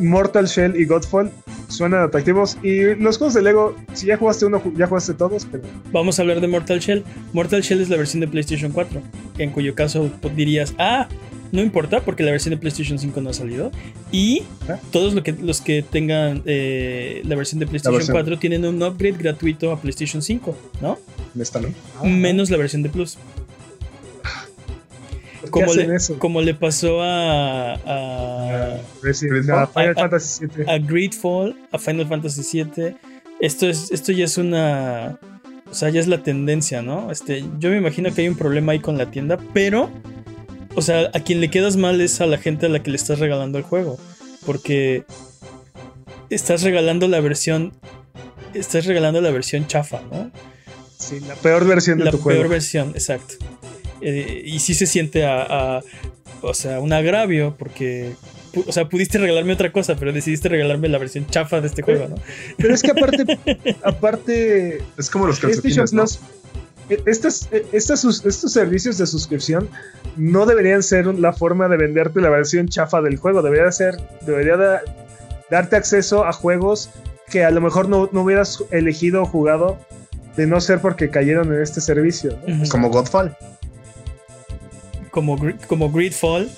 Mortal 0.00 0.46
Shell 0.46 0.76
y 0.76 0.86
Godfall 0.86 1.30
suenan 1.68 2.02
atractivos. 2.02 2.56
Y 2.62 2.94
los 2.94 3.18
juegos 3.18 3.34
de 3.34 3.42
Lego, 3.42 3.76
si 3.92 4.06
ya 4.06 4.16
jugaste 4.16 4.46
uno, 4.46 4.62
ya 4.76 4.86
jugaste 4.86 5.14
todos, 5.14 5.46
pero 5.50 5.64
Vamos 5.92 6.18
a 6.18 6.22
hablar 6.22 6.40
de 6.40 6.48
Mortal 6.48 6.80
Shell. 6.80 7.04
Mortal 7.32 7.62
Shell 7.62 7.80
es 7.80 7.88
la 7.88 7.96
versión 7.96 8.20
de 8.20 8.28
PlayStation 8.28 8.72
4, 8.72 9.02
en 9.38 9.50
cuyo 9.50 9.74
caso 9.74 10.10
dirías, 10.34 10.74
ah, 10.78 11.08
no 11.52 11.62
importa 11.62 12.00
porque 12.00 12.22
la 12.22 12.30
versión 12.32 12.50
de 12.50 12.56
PlayStation 12.58 12.98
5 12.98 13.20
no 13.20 13.30
ha 13.30 13.32
salido. 13.32 13.70
Y 14.12 14.42
Ah. 14.68 14.78
todos 14.90 15.14
lo 15.14 15.22
que, 15.22 15.32
los 15.32 15.60
que 15.60 15.82
tengan 15.82 16.42
eh, 16.46 17.22
la 17.24 17.36
versión 17.36 17.58
de 17.60 17.66
PlayStation 17.66 17.98
versión. 17.98 18.14
4 18.14 18.38
tienen 18.38 18.64
un 18.66 18.82
upgrade 18.82 19.16
gratuito 19.18 19.70
a 19.72 19.80
PlayStation 19.80 20.22
5, 20.22 20.56
¿no? 20.80 20.98
Esta, 21.40 21.60
¿no? 21.60 21.68
Menos 22.04 22.50
la 22.50 22.56
versión 22.56 22.82
de 22.82 22.88
Plus. 22.88 23.16
¿por 25.40 25.44
qué 25.44 25.50
Como 25.50 25.74
le, 25.74 25.94
eso? 25.94 26.18
como 26.18 26.40
le 26.40 26.54
pasó 26.54 27.02
a, 27.02 27.74
a, 27.74 28.78
Resident- 29.02 29.44
Gridfall. 29.46 29.62
a 29.62 29.66
Final 29.68 29.88
Ah, 29.88 29.92
ah, 29.96 30.00
Fantasy 30.00 30.46
VII. 30.46 30.64
a 30.68 30.78
Greedfall, 30.78 31.56
a 31.72 31.78
Final 31.78 32.06
Fantasy 32.08 32.62
VII. 32.64 32.94
Esto, 33.40 33.68
es, 33.68 33.90
esto 33.92 34.12
ya 34.12 34.24
es 34.24 34.38
una. 34.38 35.18
O 35.70 35.74
sea, 35.74 35.90
ya 35.90 36.00
es 36.00 36.06
la 36.08 36.22
tendencia, 36.22 36.80
¿no? 36.82 37.10
Este, 37.10 37.44
yo 37.58 37.70
me 37.70 37.76
imagino 37.76 38.12
que 38.14 38.22
hay 38.22 38.28
un 38.28 38.36
problema 38.36 38.72
ahí 38.72 38.80
con 38.80 38.96
la 38.98 39.10
tienda, 39.10 39.38
pero. 39.52 39.90
O 40.76 40.82
sea, 40.82 41.10
a 41.12 41.20
quien 41.20 41.40
le 41.40 41.50
quedas 41.50 41.76
mal 41.76 42.00
es 42.00 42.20
a 42.20 42.26
la 42.26 42.38
gente 42.38 42.66
a 42.66 42.68
la 42.68 42.82
que 42.82 42.90
le 42.90 42.96
estás 42.96 43.18
regalando 43.18 43.58
el 43.58 43.64
juego. 43.64 43.98
Porque. 44.44 45.04
Estás 46.30 46.62
regalando 46.62 47.08
la 47.08 47.20
versión. 47.20 47.72
Estás 48.54 48.86
regalando 48.86 49.20
la 49.20 49.30
versión 49.30 49.66
chafa, 49.66 50.00
¿no? 50.10 50.30
Sí, 50.98 51.20
la 51.20 51.34
peor 51.34 51.66
versión 51.66 51.98
de 51.98 52.04
La 52.06 52.10
tu 52.10 52.18
peor 52.18 52.36
juego. 52.36 52.48
versión, 52.50 52.90
exacto. 52.90 53.34
Eh, 54.00 54.42
y 54.44 54.58
sí 54.60 54.74
se 54.74 54.86
siente 54.86 55.24
a, 55.26 55.76
a- 55.78 55.82
O 56.42 56.54
sea, 56.54 56.80
un 56.80 56.92
agravio, 56.92 57.54
porque. 57.58 58.12
O 58.66 58.72
sea, 58.72 58.88
pudiste 58.88 59.18
regalarme 59.18 59.52
otra 59.52 59.70
cosa, 59.70 59.96
pero 59.96 60.12
decidiste 60.14 60.48
regalarme 60.48 60.88
la 60.88 60.96
versión 60.96 61.26
chafa 61.26 61.60
de 61.60 61.66
este 61.66 61.82
juego, 61.82 62.08
¿no? 62.08 62.16
Pero 62.56 62.74
es 62.74 62.80
que 62.82 62.90
aparte, 62.90 63.38
aparte, 63.84 64.78
Es 64.96 65.10
como 65.10 65.26
los 65.26 65.38
PlayStation 65.40 65.84
calcetines, 65.86 65.92
¿no? 65.92 66.02
Plus, 66.04 66.35
sus- 68.00 68.24
estos 68.24 68.52
servicios 68.52 68.98
de 68.98 69.06
suscripción 69.06 69.68
no 70.16 70.46
deberían 70.46 70.82
ser 70.82 71.06
la 71.06 71.32
forma 71.32 71.68
de 71.68 71.76
venderte 71.76 72.20
la 72.20 72.30
versión 72.30 72.68
chafa 72.68 73.02
del 73.02 73.16
juego. 73.16 73.42
Debería 73.42 73.70
ser, 73.72 73.96
debería 74.22 74.56
da- 74.56 74.82
darte 75.50 75.76
acceso 75.76 76.24
a 76.24 76.32
juegos 76.32 76.90
que 77.28 77.44
a 77.44 77.50
lo 77.50 77.60
mejor 77.60 77.88
no, 77.88 78.08
no 78.12 78.22
hubieras 78.22 78.62
elegido 78.70 79.22
o 79.22 79.26
jugado 79.26 79.78
de 80.36 80.46
no 80.46 80.60
ser 80.60 80.80
porque 80.80 81.10
cayeron 81.10 81.52
en 81.52 81.60
este 81.62 81.80
servicio. 81.80 82.38
Como 82.70 82.90
Godfall. 82.90 83.36
como, 85.10 85.36
como 85.66 85.90
Gridfall, 85.90 86.50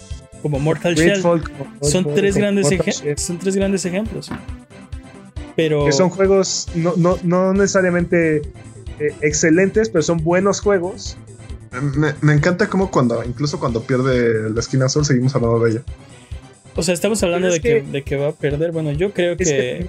como 0.43 0.59
Mortal 0.59 0.95
Shell. 0.95 1.23
Como 1.23 1.41
Son 1.83 2.15
tres, 2.15 2.37
grandes 2.37 2.69
Shell, 2.69 3.17
son 3.19 3.39
tres 3.39 3.55
grandes 3.57 3.85
ejemplos. 3.85 4.31
Pero 5.55 5.85
Que 5.87 5.93
son 5.93 6.11
juegos 6.11 6.69
no, 6.75 6.95
no, 6.97 7.19
no 7.23 7.53
necesariamente 7.53 8.43
eh, 9.01 9.15
excelentes, 9.23 9.89
pero 9.91 10.03
son 10.03 10.19
buenos 10.25 10.61
juegos. 10.61 11.17
Me, 11.97 12.15
me 12.23 12.33
encanta 12.33 12.69
como 12.69 12.91
cuando, 12.91 13.23
incluso 13.25 13.59
cuando 13.61 13.83
pierde 13.83 14.51
la 14.51 14.61
esquina 14.61 14.87
azul, 14.87 15.05
seguimos 15.05 15.35
hablando 15.35 15.61
de 15.65 15.71
ella. 15.73 15.83
O 16.77 16.83
sea, 16.83 16.95
estamos 16.95 17.23
hablando 17.23 17.49
de 17.51 17.61
que, 17.61 17.83
que- 17.83 17.91
de 17.91 18.03
que 18.05 18.17
va 18.17 18.29
a 18.29 18.33
perder. 18.33 18.73
Bueno, 18.73 18.93
yo 18.93 19.13
creo 19.13 19.33
Es 19.33 19.39
que. 19.39 19.45
que 19.45 19.87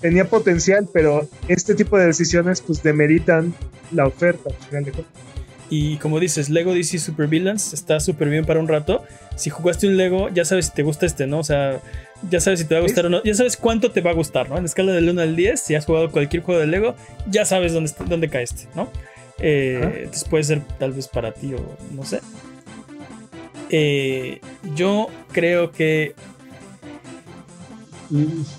tenía 0.00 0.26
potencial, 0.28 0.88
pero 0.92 1.28
este 1.48 1.74
tipo 1.74 1.98
de 1.98 2.06
decisiones 2.06 2.60
pues 2.60 2.82
demeritan 2.82 3.52
la 3.92 4.06
oferta. 4.06 4.50
al 4.50 4.66
final 4.68 4.84
de 4.84 4.92
cuentas. 4.92 5.14
Y 5.68 5.96
como 5.98 6.18
dices, 6.18 6.50
Lego 6.50 6.74
DC 6.74 6.98
Super 6.98 7.26
Villains 7.28 7.72
está 7.72 8.00
súper 8.00 8.28
bien 8.28 8.44
para 8.44 8.58
un 8.60 8.66
rato. 8.68 9.02
Si 9.36 9.50
jugaste 9.50 9.86
un 9.86 9.96
Lego, 9.96 10.28
ya 10.28 10.44
sabes 10.44 10.66
si 10.66 10.72
te 10.72 10.82
gusta 10.82 11.06
este, 11.06 11.26
¿no? 11.26 11.38
O 11.38 11.44
sea, 11.44 11.80
ya 12.28 12.40
sabes 12.40 12.60
si 12.60 12.66
te 12.66 12.74
va 12.74 12.80
a 12.80 12.82
gustar 12.82 13.06
o 13.06 13.08
no. 13.08 13.22
Ya 13.22 13.34
sabes 13.34 13.56
cuánto 13.56 13.90
te 13.90 14.00
va 14.00 14.10
a 14.10 14.14
gustar, 14.14 14.48
¿no? 14.50 14.58
En 14.58 14.64
escala 14.64 14.92
del 14.92 15.08
1 15.08 15.20
al 15.22 15.36
10, 15.36 15.60
si 15.60 15.74
has 15.74 15.86
jugado 15.86 16.10
cualquier 16.10 16.42
juego 16.42 16.60
de 16.60 16.66
Lego, 16.66 16.94
ya 17.30 17.44
sabes 17.44 17.72
dónde, 17.72 17.90
dónde 18.06 18.28
cae 18.28 18.42
este, 18.42 18.66
¿no? 18.74 18.88
Eh, 19.38 20.00
entonces 20.04 20.24
puede 20.28 20.44
ser 20.44 20.60
tal 20.78 20.92
vez 20.92 21.08
para 21.08 21.32
ti 21.32 21.54
o 21.54 21.76
no 21.94 22.04
sé. 22.04 22.20
Eh, 23.70 24.40
yo 24.74 25.08
creo 25.32 25.70
que 25.72 26.14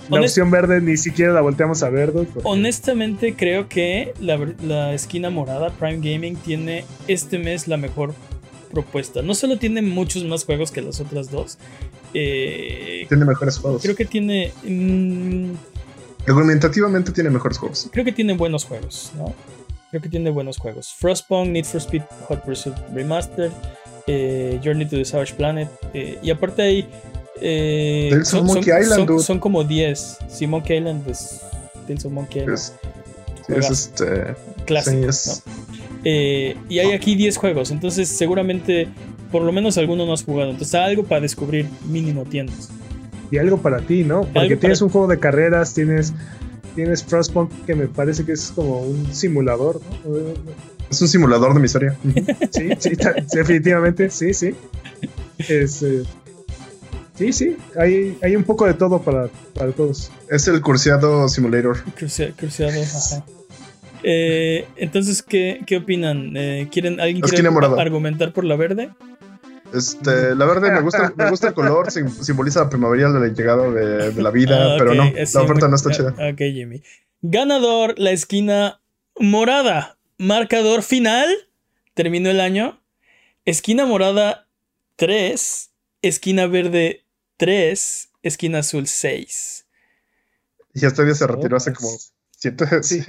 La 0.10 0.22
opción 0.22 0.50
verde 0.50 0.80
ni 0.80 0.96
siquiera 0.98 1.34
la 1.34 1.42
volteamos 1.42 1.84
a 1.84 1.90
ver. 1.90 2.16
¿no? 2.16 2.24
Porque- 2.24 2.40
Honestamente 2.48 3.36
creo 3.36 3.68
que 3.68 4.14
la, 4.22 4.40
la 4.64 4.94
esquina 4.94 5.30
morada 5.30 5.70
Prime 5.72 5.98
Gaming 5.98 6.36
tiene 6.38 6.86
este 7.08 7.38
mes 7.38 7.68
la 7.68 7.78
mejor 7.78 8.14
propuesta. 8.72 9.22
No 9.22 9.36
solo 9.36 9.58
tiene 9.58 9.82
muchos 9.82 10.24
más 10.24 10.46
juegos 10.46 10.72
que 10.72 10.82
las 10.82 11.02
otras 11.02 11.30
dos. 11.30 11.58
Eh, 12.14 13.06
Tiene 13.08 13.26
mejores 13.26 13.58
juegos. 13.58 13.82
creo 13.82 13.96
que 13.96 14.06
tiene... 14.06 14.52
mm, 14.64 15.52
Argumentativamente 16.28 17.12
tiene 17.12 17.30
mejores 17.30 17.58
juegos. 17.58 17.90
creo 17.92 18.06
que 18.06 18.12
tiene 18.12 18.34
buenos 18.34 18.64
juegos, 18.66 19.12
¿no? 19.18 19.34
Creo 19.90 20.02
que 20.02 20.10
tiene 20.10 20.30
buenos 20.30 20.58
juegos. 20.58 20.94
Frostpunk, 20.98 21.50
Need 21.50 21.66
for 21.66 21.82
Speed 21.82 22.04
Hot 22.28 22.44
Pursuit 22.46 22.76
Remastered, 22.94 23.52
eh, 24.08 24.60
Journey 24.64 24.86
to 24.86 24.96
the 24.98 25.06
Savage 25.06 25.34
Planet. 25.36 25.70
eh, 25.94 26.18
y 26.22 26.30
aparte 26.32 26.62
hay... 26.62 26.90
Tales 27.42 28.34
of 28.36 28.44
Monkey 28.46 28.72
Island, 28.72 29.08
son- 29.08 29.20
son 29.24 29.40
como 29.40 29.64
10. 29.64 30.18
Sí, 30.30 30.46
Monkey 30.48 30.78
Island 30.78 31.08
es... 31.10 31.42
Tales 31.88 32.06
of 32.06 32.12
Monkey 32.12 32.44
Island. 32.44 32.60
Es, 33.50 33.70
este. 33.72 34.36
clásico. 34.66 34.98
sí, 35.02 35.08
es- 35.10 35.44
¿no? 35.46 35.54
Y 36.04 36.80
hay 36.80 36.92
aquí 36.94 37.16
10 37.16 37.36
juegos, 37.38 37.72
entonces 37.72 38.08
seguramente 38.10 38.88
por 39.32 39.44
lo 39.44 39.52
menos 39.52 39.78
alguno 39.78 40.06
no 40.06 40.14
has 40.14 40.24
jugado. 40.24 40.52
Entonces 40.52 40.76
algo 40.76 41.04
para 41.04 41.22
descubrir 41.22 41.66
mínimo 41.86 42.24
tienes. 42.26 42.70
Y 43.32 43.38
algo 43.38 43.58
para 43.62 43.80
ti, 43.80 44.04
¿no? 44.04 44.22
Porque 44.34 44.58
tienes 44.58 44.80
para- 44.80 44.86
un 44.88 44.92
juego 44.92 45.08
de 45.08 45.20
carreras, 45.20 45.74
tienes, 45.74 46.14
tienes 46.76 47.04
Frostpunk 47.04 47.50
que 47.66 47.76
me 47.76 47.88
parece 47.88 48.26
que 48.26 48.34
es 48.34 48.52
como 48.54 48.82
un 48.82 49.14
simulador, 49.14 49.80
¿no? 50.06 50.16
es 50.90 51.02
un 51.02 51.08
simulador 51.08 51.54
de 51.54 51.60
miseria. 51.62 51.98
Sí, 52.52 52.70
sí, 52.80 52.92
definitivamente, 53.34 54.10
sí, 54.10 54.34
sí. 54.34 54.54
Es, 55.48 55.82
eh, 55.82 56.04
sí, 57.18 57.32
sí, 57.32 57.58
hay, 57.80 58.18
hay 58.22 58.36
un 58.36 58.44
poco 58.44 58.66
de 58.68 58.74
todo 58.74 59.02
para, 59.02 59.30
para 59.54 59.72
todos. 59.72 60.12
es 60.30 60.48
el 60.50 60.60
curseado 60.62 61.28
simulator. 61.30 61.78
Cruceado, 61.96 62.82
ajá. 62.82 63.26
Eh, 64.04 64.66
entonces, 64.76 65.22
¿qué, 65.22 65.62
qué 65.66 65.78
opinan? 65.78 66.34
Eh, 66.36 66.68
¿quieren, 66.72 67.00
¿Alguien 67.00 67.22
quiere 67.22 67.48
argumentar 67.78 68.34
por 68.34 68.44
la 68.44 68.56
verde? 68.56 68.90
Este, 69.74 70.36
la 70.36 70.46
verde 70.46 70.72
me 70.72 70.82
gusta, 70.82 71.14
me 71.16 71.30
gusta 71.30 71.48
el 71.50 71.54
color, 71.54 71.92
sim- 71.92 72.10
simboliza 72.10 72.62
la 72.64 72.70
primavera 72.70 73.10
la 73.10 73.28
llegada 73.28 73.70
de, 73.70 74.12
de 74.12 74.22
la 74.22 74.32
vida, 74.32 74.74
Ah, 74.74 74.76
pero 74.78 74.94
no, 74.96 75.06
sí, 75.06 75.14
la 75.34 75.42
oferta 75.42 75.66
muy- 75.66 75.70
no 75.72 75.76
está 75.76 75.90
ah, 75.90 75.94
chida. 75.94 76.10
Ok, 76.32 76.38
Jimmy. 76.54 76.84
Ganador, 77.22 77.96
la 77.98 78.12
esquina 78.12 78.82
morada. 79.20 79.98
Marcador 80.18 80.84
final. 80.84 81.28
Terminó 81.94 82.30
el 82.30 82.40
año. 82.42 82.80
Esquina 83.46 83.86
morada 83.86 84.48
3. 84.98 85.72
Esquina 86.02 86.48
verde 86.48 87.04
3. 87.38 88.10
Esquina 88.24 88.60
azul 88.60 88.88
6. 88.88 89.66
Y 90.74 90.86
este 90.86 91.04
día 91.06 91.16
se 91.16 91.28
retiró 91.28 91.58
hace 91.58 91.74
como 91.74 91.90
siete. 92.32 92.66
Sí. 92.84 93.02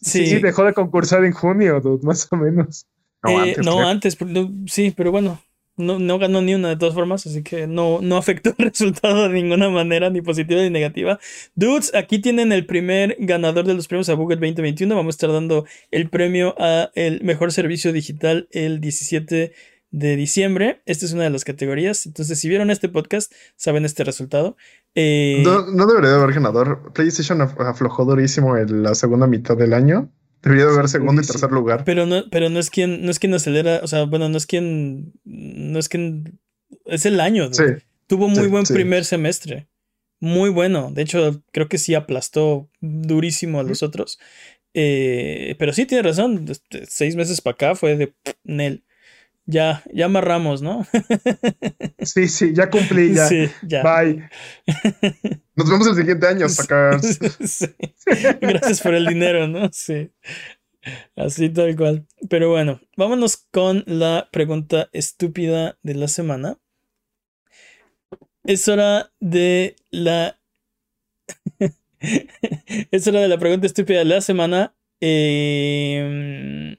Sí. 0.00 0.26
Sí, 0.26 0.38
dejó 0.42 0.64
de 0.64 0.74
concursar 0.74 1.24
en 1.24 1.32
junio, 1.32 1.80
dude, 1.80 2.02
más 2.04 2.28
o 2.30 2.36
menos. 2.36 2.86
No, 3.22 3.30
Eh, 3.30 3.36
antes, 3.50 3.64
no, 3.64 3.76
creo. 3.76 3.88
antes, 3.88 4.18
sí, 4.66 4.92
pero 4.94 5.10
bueno, 5.12 5.40
no, 5.76 5.98
no 5.98 6.18
ganó 6.18 6.40
ni 6.42 6.54
una 6.54 6.68
de 6.68 6.76
todas 6.76 6.94
formas, 6.94 7.26
así 7.26 7.42
que 7.42 7.66
no, 7.66 8.00
no 8.00 8.16
afectó 8.16 8.50
el 8.56 8.64
resultado 8.66 9.28
de 9.28 9.34
ninguna 9.34 9.68
manera, 9.70 10.10
ni 10.10 10.20
positiva 10.22 10.60
ni 10.62 10.70
negativa. 10.70 11.18
Dudes, 11.54 11.94
aquí 11.94 12.18
tienen 12.20 12.52
el 12.52 12.66
primer 12.66 13.16
ganador 13.18 13.66
de 13.66 13.74
los 13.74 13.88
premios 13.88 14.08
a 14.08 14.14
Google 14.14 14.36
2021. 14.36 14.94
Vamos 14.94 15.14
a 15.14 15.16
estar 15.16 15.32
dando 15.32 15.64
el 15.90 16.08
premio 16.10 16.54
a 16.58 16.90
el 16.94 17.22
mejor 17.22 17.52
servicio 17.52 17.92
digital 17.92 18.48
el 18.52 18.80
17 18.80 19.52
de 19.90 20.16
diciembre. 20.16 20.82
Esta 20.86 21.06
es 21.06 21.12
una 21.12 21.22
de 21.24 21.30
las 21.30 21.44
categorías. 21.44 22.04
Entonces, 22.06 22.38
si 22.40 22.48
vieron 22.48 22.70
este 22.70 22.88
podcast, 22.88 23.32
saben 23.56 23.84
este 23.84 24.02
resultado. 24.04 24.56
Eh, 24.96 25.42
No, 25.44 25.66
no 25.70 25.86
debería 25.86 26.10
de 26.10 26.16
haber 26.16 26.34
ganador. 26.34 26.92
PlayStation 26.92 27.38
af- 27.38 27.60
aflojó 27.64 28.04
durísimo 28.04 28.56
en 28.56 28.82
la 28.82 28.94
segunda 28.94 29.26
mitad 29.28 29.56
del 29.56 29.72
año. 29.72 30.10
Debería 30.44 30.66
de 30.66 30.74
haber 30.74 30.88
segundo 30.88 31.22
y 31.22 31.26
tercer 31.26 31.50
lugar. 31.50 31.84
Pero 31.84 32.04
no, 32.04 32.28
pero 32.30 32.50
no 32.50 32.60
es 32.60 32.68
quien, 32.68 33.04
no 33.04 33.10
es 33.10 33.18
quien 33.18 33.32
acelera, 33.32 33.80
o 33.82 33.86
sea, 33.86 34.04
bueno, 34.04 34.28
no 34.28 34.36
es 34.36 34.46
quien, 34.46 35.14
no 35.24 35.78
es 35.78 35.88
quien, 35.88 36.38
es 36.84 37.06
el 37.06 37.18
año. 37.18 37.52
Sí. 37.52 37.64
Tuvo 38.06 38.28
muy 38.28 38.44
sí, 38.44 38.50
buen 38.50 38.66
sí. 38.66 38.74
primer 38.74 39.06
semestre. 39.06 39.68
Muy 40.20 40.50
bueno. 40.50 40.90
De 40.92 41.02
hecho, 41.02 41.42
creo 41.50 41.68
que 41.68 41.78
sí 41.78 41.94
aplastó 41.94 42.68
durísimo 42.80 43.58
a 43.58 43.62
los 43.62 43.82
otros. 43.82 44.18
Eh, 44.74 45.56
pero 45.58 45.72
sí, 45.72 45.86
tiene 45.86 46.02
razón. 46.02 46.44
este, 46.48 46.84
seis 46.86 47.16
meses 47.16 47.40
para 47.40 47.54
acá 47.54 47.74
fue 47.74 47.96
de 47.96 48.14
Nel. 48.44 48.83
Ya, 49.46 49.82
ya 49.92 50.06
amarramos, 50.06 50.62
¿no? 50.62 50.86
Sí, 52.00 52.28
sí, 52.28 52.52
ya 52.54 52.68
cumplí, 52.68 53.14
ya. 53.14 53.26
Sí, 53.28 53.48
ya. 53.62 53.82
Bye. 53.82 54.28
nos 55.56 55.70
vemos 55.70 55.86
el 55.88 55.96
siguiente 55.96 56.26
año, 56.26 56.48
sacas. 56.48 57.18
Sí. 57.46 57.66
Gracias 58.40 58.82
por 58.82 58.94
el 58.94 59.06
dinero, 59.06 59.48
¿no? 59.48 59.70
Sí. 59.72 60.10
Así 61.16 61.48
tal 61.48 61.74
cual. 61.76 62.06
Pero 62.28 62.50
bueno, 62.50 62.80
vámonos 62.96 63.36
con 63.50 63.84
la 63.86 64.28
pregunta 64.30 64.90
estúpida 64.92 65.78
de 65.82 65.94
la 65.94 66.08
semana. 66.08 66.58
Es 68.44 68.68
hora 68.68 69.10
de 69.20 69.76
la. 69.90 70.38
es 72.90 73.06
hora 73.06 73.20
de 73.20 73.28
la 73.28 73.38
pregunta 73.38 73.66
estúpida 73.66 74.00
de 74.00 74.04
la 74.04 74.20
semana. 74.20 74.74
Eh, 75.00 76.76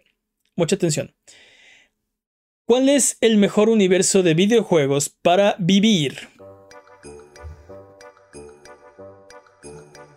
Mucha 0.55 0.75
atención. 0.75 1.13
¿Cuál 2.65 2.89
es 2.89 3.17
el 3.21 3.37
mejor 3.37 3.69
universo 3.69 4.23
de 4.23 4.33
videojuegos 4.33 5.09
para 5.21 5.55
vivir? 5.59 6.29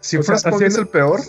Si 0.01 0.17
O 0.17 0.23
sea, 0.23 0.37
Frostpunk 0.39 0.63
es 0.63 0.79
el 0.79 0.87
peor, 0.89 1.21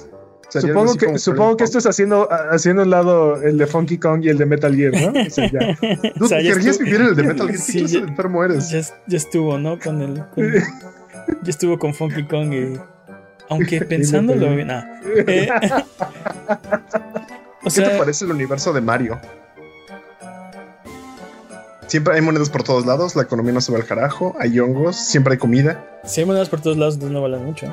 Supongo 0.49 0.95
que, 0.95 1.19
supongo 1.19 1.63
esto 1.63 1.77
es 1.77 1.85
haciendo, 1.85 2.27
haciendo 2.31 2.81
un 2.81 2.89
lado 2.89 3.39
el 3.43 3.59
de 3.59 3.67
Funky 3.67 3.99
Kong 3.99 4.23
y 4.25 4.29
el 4.29 4.37
de 4.39 4.47
Metal 4.47 4.75
Gear, 4.75 4.93
¿no? 4.93 5.21
O 5.27 5.29
sea, 5.29 5.51
ya. 5.51 5.59
Dude, 5.79 6.13
O 6.21 6.27
sea, 6.27 6.41
ya 6.41 6.53
¿Querías 6.53 6.65
estuvo- 6.79 6.85
vivir 6.85 7.01
en 7.01 7.07
el 7.07 7.15
de 7.15 7.23
Metal 7.23 7.47
Gear? 7.51 7.51
¿Qué 7.51 7.71
Sí, 7.71 7.85
ya- 7.85 7.99
enfermo 7.99 8.43
eres? 8.43 8.69
Ya, 8.71 8.81
ya 9.07 9.17
estuvo, 9.17 9.59
¿no? 9.59 9.77
Con 9.77 10.01
el. 10.01 10.25
con- 10.33 10.51
ya 11.43 11.49
estuvo 11.49 11.77
con 11.77 11.93
Funky 11.93 12.25
Kong 12.25 12.53
y. 12.53 12.79
Aunque 13.49 13.81
pensándolo 13.81 14.49
nah. 14.65 14.83
Eh, 15.27 15.49
o 17.63 17.69
¿Qué 17.69 17.81
te 17.81 17.97
parece 17.97 18.25
el 18.25 18.31
universo 18.31 18.71
de 18.73 18.81
Mario? 18.81 19.19
Siempre 21.89 22.13
hay 22.15 22.21
monedas 22.21 22.49
por 22.49 22.63
todos 22.63 22.85
lados, 22.85 23.15
la 23.17 23.23
economía 23.23 23.51
no 23.51 23.59
se 23.61 23.71
va 23.73 23.79
al 23.79 23.85
carajo, 23.85 24.35
hay 24.39 24.57
hongos, 24.59 24.95
siempre 24.95 25.33
hay 25.33 25.37
comida. 25.39 25.99
si 26.05 26.21
hay 26.21 26.25
monedas 26.25 26.47
por 26.47 26.61
todos 26.61 26.77
lados, 26.77 26.93
entonces 26.93 27.13
no 27.13 27.21
valen 27.21 27.43
mucho. 27.43 27.65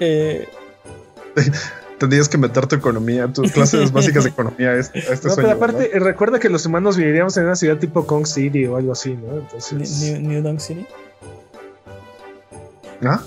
Eh, 0.00 0.46
Tendrías 1.98 2.28
que 2.28 2.36
meter 2.36 2.66
tu 2.66 2.76
economía, 2.76 3.26
tus 3.32 3.50
clases 3.52 3.90
básicas 3.90 4.24
de 4.24 4.30
economía 4.30 4.70
a 4.72 4.76
este, 4.76 4.98
a 4.98 5.12
este 5.14 5.28
No, 5.28 5.34
sueño. 5.34 5.48
pero 5.48 5.56
aparte, 5.64 5.90
recuerda 5.98 6.38
que 6.38 6.50
los 6.50 6.66
humanos 6.66 6.98
viviríamos 6.98 7.34
en 7.38 7.44
una 7.44 7.56
ciudad 7.56 7.78
tipo 7.78 8.06
Kong 8.06 8.26
City 8.26 8.66
o 8.66 8.76
algo 8.76 8.92
así, 8.92 9.14
¿no? 9.14 9.28
New, 9.32 9.38
Entonces. 9.40 10.00
New- 10.02 10.20
New 10.20 10.42
Dunk 10.42 10.60
City. 10.60 10.86
¿no? 13.00 13.10
¿Ah? 13.12 13.22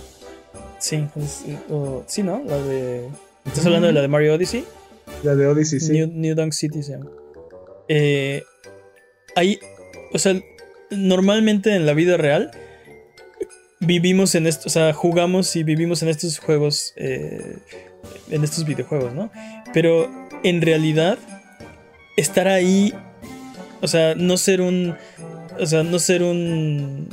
Sí, 0.80 1.08
es- 1.16 1.46
o- 1.70 2.04
sí, 2.08 2.22
¿no? 2.24 2.42
La 2.46 2.58
de. 2.58 3.08
¿Estás 3.46 3.66
hablando 3.66 3.88
de 3.88 3.94
la 3.94 4.02
de 4.02 4.08
Mario 4.08 4.36
Odyssey? 4.36 4.66
La 5.24 5.36
de 5.36 5.48
Odyssey, 5.48 5.80
sí. 5.80 5.92
New, 5.92 6.08
New 6.14 6.36
Dunk 6.36 6.54
City 6.54 6.84
se 6.84 6.92
llama. 6.92 7.08
Eh, 7.88 8.44
hay, 9.36 9.60
o 10.14 10.20
sea, 10.20 10.40
normalmente 10.92 11.76
en 11.76 11.86
la 11.86 11.94
vida 11.94 12.18
real 12.18 12.52
vivimos 13.80 14.36
en 14.36 14.48
esto, 14.48 14.68
o 14.68 14.70
sea, 14.70 14.94
jugamos 14.94 15.56
y 15.56 15.64
vivimos 15.64 16.02
en 16.04 16.10
estos 16.10 16.40
juegos 16.40 16.94
eh, 16.98 17.58
en 18.30 18.44
estos 18.44 18.66
videojuegos, 18.66 19.14
¿no? 19.14 19.32
Pero 19.74 20.10
en 20.44 20.62
realidad, 20.62 21.18
estar 22.18 22.48
ahí, 22.48 22.94
o 23.82 23.88
sea, 23.88 24.16
no 24.16 24.38
ser 24.38 24.62
un, 24.62 24.96
o 25.60 25.66
sea, 25.66 25.84
no 25.84 26.00
ser 26.00 26.24
un, 26.24 27.10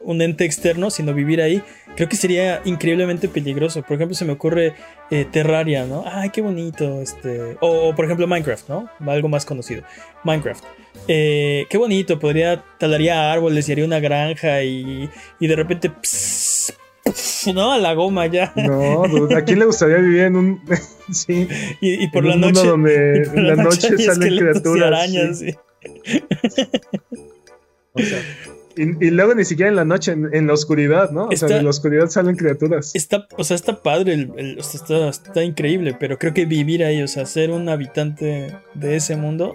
un 0.00 0.22
ente 0.22 0.44
externo, 0.44 0.90
sino 0.90 1.14
vivir 1.14 1.40
ahí, 1.40 1.62
creo 1.96 2.08
que 2.08 2.16
sería 2.16 2.62
increíblemente 2.64 3.28
peligroso. 3.28 3.82
Por 3.82 3.96
ejemplo, 3.96 4.14
se 4.14 4.24
me 4.24 4.32
ocurre 4.32 4.74
eh, 5.10 5.26
Terraria, 5.30 5.84
¿no? 5.84 6.04
Ay, 6.06 6.30
qué 6.30 6.40
bonito, 6.40 7.00
este, 7.02 7.56
o, 7.60 7.94
por 7.94 8.04
ejemplo 8.04 8.26
Minecraft, 8.26 8.68
¿no? 8.68 8.90
Algo 9.06 9.28
más 9.28 9.44
conocido, 9.44 9.82
Minecraft. 10.24 10.64
Eh, 11.08 11.66
qué 11.70 11.78
bonito, 11.78 12.18
podría 12.18 12.64
talaría 12.78 13.32
árboles 13.32 13.68
y 13.68 13.72
haría 13.72 13.84
una 13.84 14.00
granja 14.00 14.62
y, 14.62 15.08
y 15.38 15.46
de 15.46 15.56
repente 15.56 15.90
no, 17.54 17.72
a 17.72 17.78
la 17.78 17.94
goma 17.94 18.26
ya. 18.26 18.52
No, 18.56 19.04
¿a 19.36 19.42
quién 19.42 19.58
le 19.58 19.66
gustaría 19.66 19.98
vivir 19.98 20.22
en 20.22 20.36
un. 20.36 20.60
sí. 21.12 21.48
Y, 21.80 22.08
por 22.10 22.24
la 22.24 22.36
noche. 22.36 22.66
donde 22.66 23.22
en 23.22 23.46
la 23.46 23.56
noche, 23.56 23.96
salen 23.98 24.36
criaturas. 24.36 24.76
Y 24.76 24.82
arañas, 24.82 25.38
sí. 25.38 25.54
o 27.92 28.00
sea, 28.00 28.18
y, 28.76 29.10
luego 29.10 29.34
ni 29.34 29.44
siquiera 29.44 29.70
en 29.70 29.76
la 29.76 29.84
noche, 29.84 30.12
en, 30.12 30.46
la 30.46 30.52
oscuridad, 30.52 31.10
¿no? 31.10 31.28
O 31.28 31.36
sea, 31.36 31.56
en 31.56 31.64
la 31.64 31.70
oscuridad 31.70 32.08
salen 32.08 32.36
criaturas. 32.36 32.94
Está, 32.94 33.26
o 33.36 33.44
sea, 33.44 33.54
está 33.54 33.82
padre, 33.82 34.12
el, 34.12 34.58
está, 34.58 35.08
está 35.08 35.42
increíble, 35.42 35.96
pero 35.98 36.18
creo 36.18 36.34
que 36.34 36.44
vivir 36.44 36.84
ahí, 36.84 37.00
o 37.02 37.08
sea, 37.08 37.24
ser 37.24 37.50
un 37.50 37.68
habitante 37.68 38.54
de 38.74 38.96
ese 38.96 39.16
mundo 39.16 39.54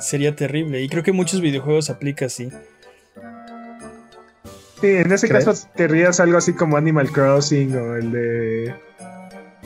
sería 0.00 0.34
terrible. 0.34 0.82
Y 0.82 0.88
creo 0.88 1.02
que 1.02 1.12
muchos 1.12 1.40
videojuegos 1.40 1.90
aplica 1.90 2.26
así. 2.26 2.50
Sí, 4.80 4.88
en 4.88 5.10
ese 5.10 5.28
caso 5.28 5.54
te 5.74 5.88
rías 5.88 6.20
algo 6.20 6.36
así 6.36 6.52
como 6.52 6.76
Animal 6.76 7.10
Crossing 7.10 7.74
o 7.76 7.96
el 7.96 8.12
de. 8.12 8.74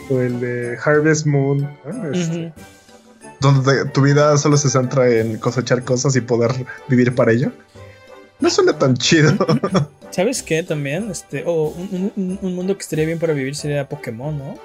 o 0.08 0.20
el 0.20 0.40
de 0.40 0.78
Harvest 0.84 1.26
Moon. 1.26 1.68
Este. 2.12 2.52
Donde 3.40 3.86
tu 3.86 4.02
vida 4.02 4.36
solo 4.36 4.56
se 4.56 4.68
centra 4.68 5.08
en 5.08 5.38
cosechar 5.38 5.82
cosas 5.82 6.14
y 6.14 6.20
poder 6.20 6.52
vivir 6.88 7.14
para 7.14 7.32
ello. 7.32 7.50
No 8.38 8.50
suena 8.50 8.78
tan 8.78 8.96
chido. 8.96 9.32
¿Sabes 10.10 10.42
qué 10.42 10.62
también? 10.62 11.10
Este, 11.10 11.44
o 11.46 11.68
un, 11.68 12.38
mundo 12.42 12.76
que 12.76 12.82
estaría 12.82 13.06
bien 13.06 13.18
para 13.18 13.32
vivir 13.32 13.54
sería 13.54 13.88
Pokémon, 13.88 14.36
¿no? 14.36 14.58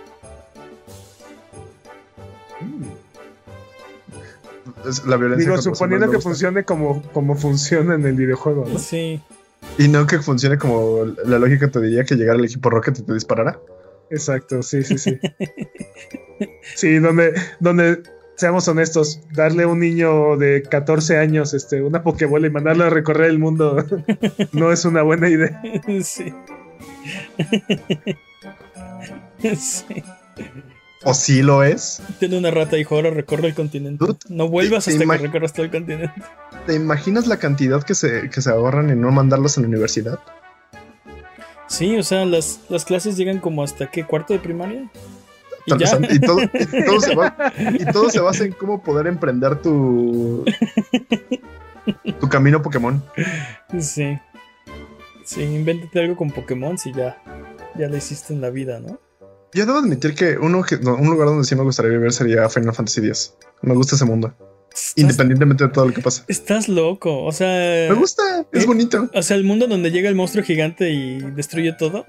La 5.06 5.18
violencia 5.18 5.50
Digo, 5.50 5.62
suponiendo 5.62 6.10
que 6.10 6.20
funcione 6.20 6.64
como, 6.64 7.02
como 7.14 7.36
funciona 7.36 7.96
en 7.96 8.06
el 8.06 8.16
videojuego, 8.16 8.66
¿no? 8.68 8.80
Sí. 8.80 9.22
Y 9.78 9.88
no 9.88 10.06
que 10.06 10.20
funcione 10.20 10.58
como 10.58 11.06
la 11.26 11.40
lógica 11.40 11.70
te 11.70 11.82
diría 11.82 12.04
que 12.04 12.16
llegara 12.16 12.38
el 12.38 12.46
equipo 12.46 12.70
Rocket 12.70 13.00
y 13.00 13.04
te 13.04 13.14
disparara. 13.14 13.60
Exacto, 14.12 14.62
sí, 14.62 14.84
sí, 14.84 14.98
sí. 14.98 15.20
sí, 16.76 17.00
donde, 17.00 17.34
donde, 17.60 18.04
seamos 18.36 18.68
honestos, 18.68 19.22
darle 19.32 19.64
a 19.64 19.68
un 19.68 19.80
niño 19.80 20.38
de 20.38 20.64
14 20.64 21.18
años 21.18 21.54
este, 21.54 21.82
una 21.82 22.04
Pokébola 22.04 22.48
y 22.48 22.50
mandarlo 22.50 22.86
a 22.86 22.90
recorrer 22.90 23.30
el 23.30 23.40
mundo 23.40 23.86
no 24.52 24.72
es 24.72 24.86
una 24.86 25.02
buena 25.02 25.30
idea. 25.30 25.62
Sí. 26.04 26.34
sí. 29.56 30.04
¿O 31.08 31.14
sí 31.14 31.44
lo 31.44 31.64
es? 31.64 32.02
Tiene 32.18 32.36
una 32.36 32.50
rata 32.50 32.80
y 32.80 32.86
ahora 32.90 33.12
recorre 33.12 33.48
el 33.48 33.54
continente. 33.54 34.04
no 34.28 34.50
vuelvas 34.50 34.88
hasta 34.88 35.06
que 35.06 35.18
recorras 35.18 35.54
todo 35.54 35.64
el 35.64 35.72
continente. 35.72 36.12
¿Te 36.66 36.74
imaginas 36.74 37.28
la 37.28 37.38
cantidad 37.38 37.84
que 37.84 37.94
se, 37.94 38.32
que 38.32 38.42
se 38.42 38.50
ahorran 38.50 38.90
en 38.90 39.02
no 39.02 39.12
mandarlos 39.12 39.56
a 39.58 39.62
la 39.62 39.68
universidad? 39.68 40.20
Sí, 41.68 41.96
o 41.96 42.02
sea, 42.02 42.26
las, 42.26 42.60
las 42.70 42.86
clases 42.86 43.18
llegan 43.18 43.40
como 43.40 43.64
hasta 43.64 43.92
qué, 43.92 44.04
cuarto 44.04 44.34
de 44.34 44.40
primaria. 44.40 44.90
Y, 45.68 46.20
todo, 46.20 46.42
y, 46.44 47.86
todo 47.92 48.10
se 48.10 48.20
basa 48.20 48.44
en 48.44 48.52
cómo 48.52 48.84
poder 48.84 49.08
emprender 49.08 49.62
tu, 49.62 50.44
tu 52.20 52.30
camino 52.30 52.62
Pokémon. 52.62 53.04
Sí. 53.80 54.18
Sí, 55.24 55.42
invéntate 55.42 56.00
algo 56.02 56.16
con 56.16 56.30
Pokémon 56.30 56.78
si 56.78 56.94
ya, 56.94 57.22
ya 57.76 57.88
lo 57.88 57.98
hiciste 57.98 58.34
en 58.34 58.42
la 58.42 58.52
vida, 58.52 58.80
¿no? 58.80 59.00
Yo 59.54 59.66
debo 59.66 59.78
admitir 59.78 60.16
que 60.16 60.38
uno 60.38 60.64
un 60.84 61.10
lugar 61.10 61.28
donde 61.28 61.46
sí 61.46 61.56
me 61.56 61.64
gustaría 61.64 61.92
vivir 61.92 62.12
sería 62.12 62.50
Final 62.50 62.74
Fantasy 62.74 63.06
X. 63.08 63.36
Me 63.62 63.74
gusta 63.74 63.96
ese 63.96 64.06
mundo. 64.06 64.34
Independientemente 64.96 65.64
de 65.66 65.70
todo 65.70 65.88
lo 65.88 65.94
que 65.94 66.02
pasa. 66.02 66.26
Estás 66.28 66.68
loco, 66.68 67.24
o 67.24 67.32
sea. 67.32 67.90
Me 67.90 67.96
gusta, 67.96 68.46
es 68.52 68.64
eh, 68.64 68.68
bonito. 68.68 69.10
O 69.14 69.22
sea, 69.22 69.38
el 69.38 69.44
mundo 69.44 69.68
donde 69.68 69.92
llega 69.92 70.10
el 70.10 70.16
monstruo 70.16 70.44
gigante 70.44 70.90
y 70.92 71.20
destruye 71.20 71.74
todo. 71.74 72.06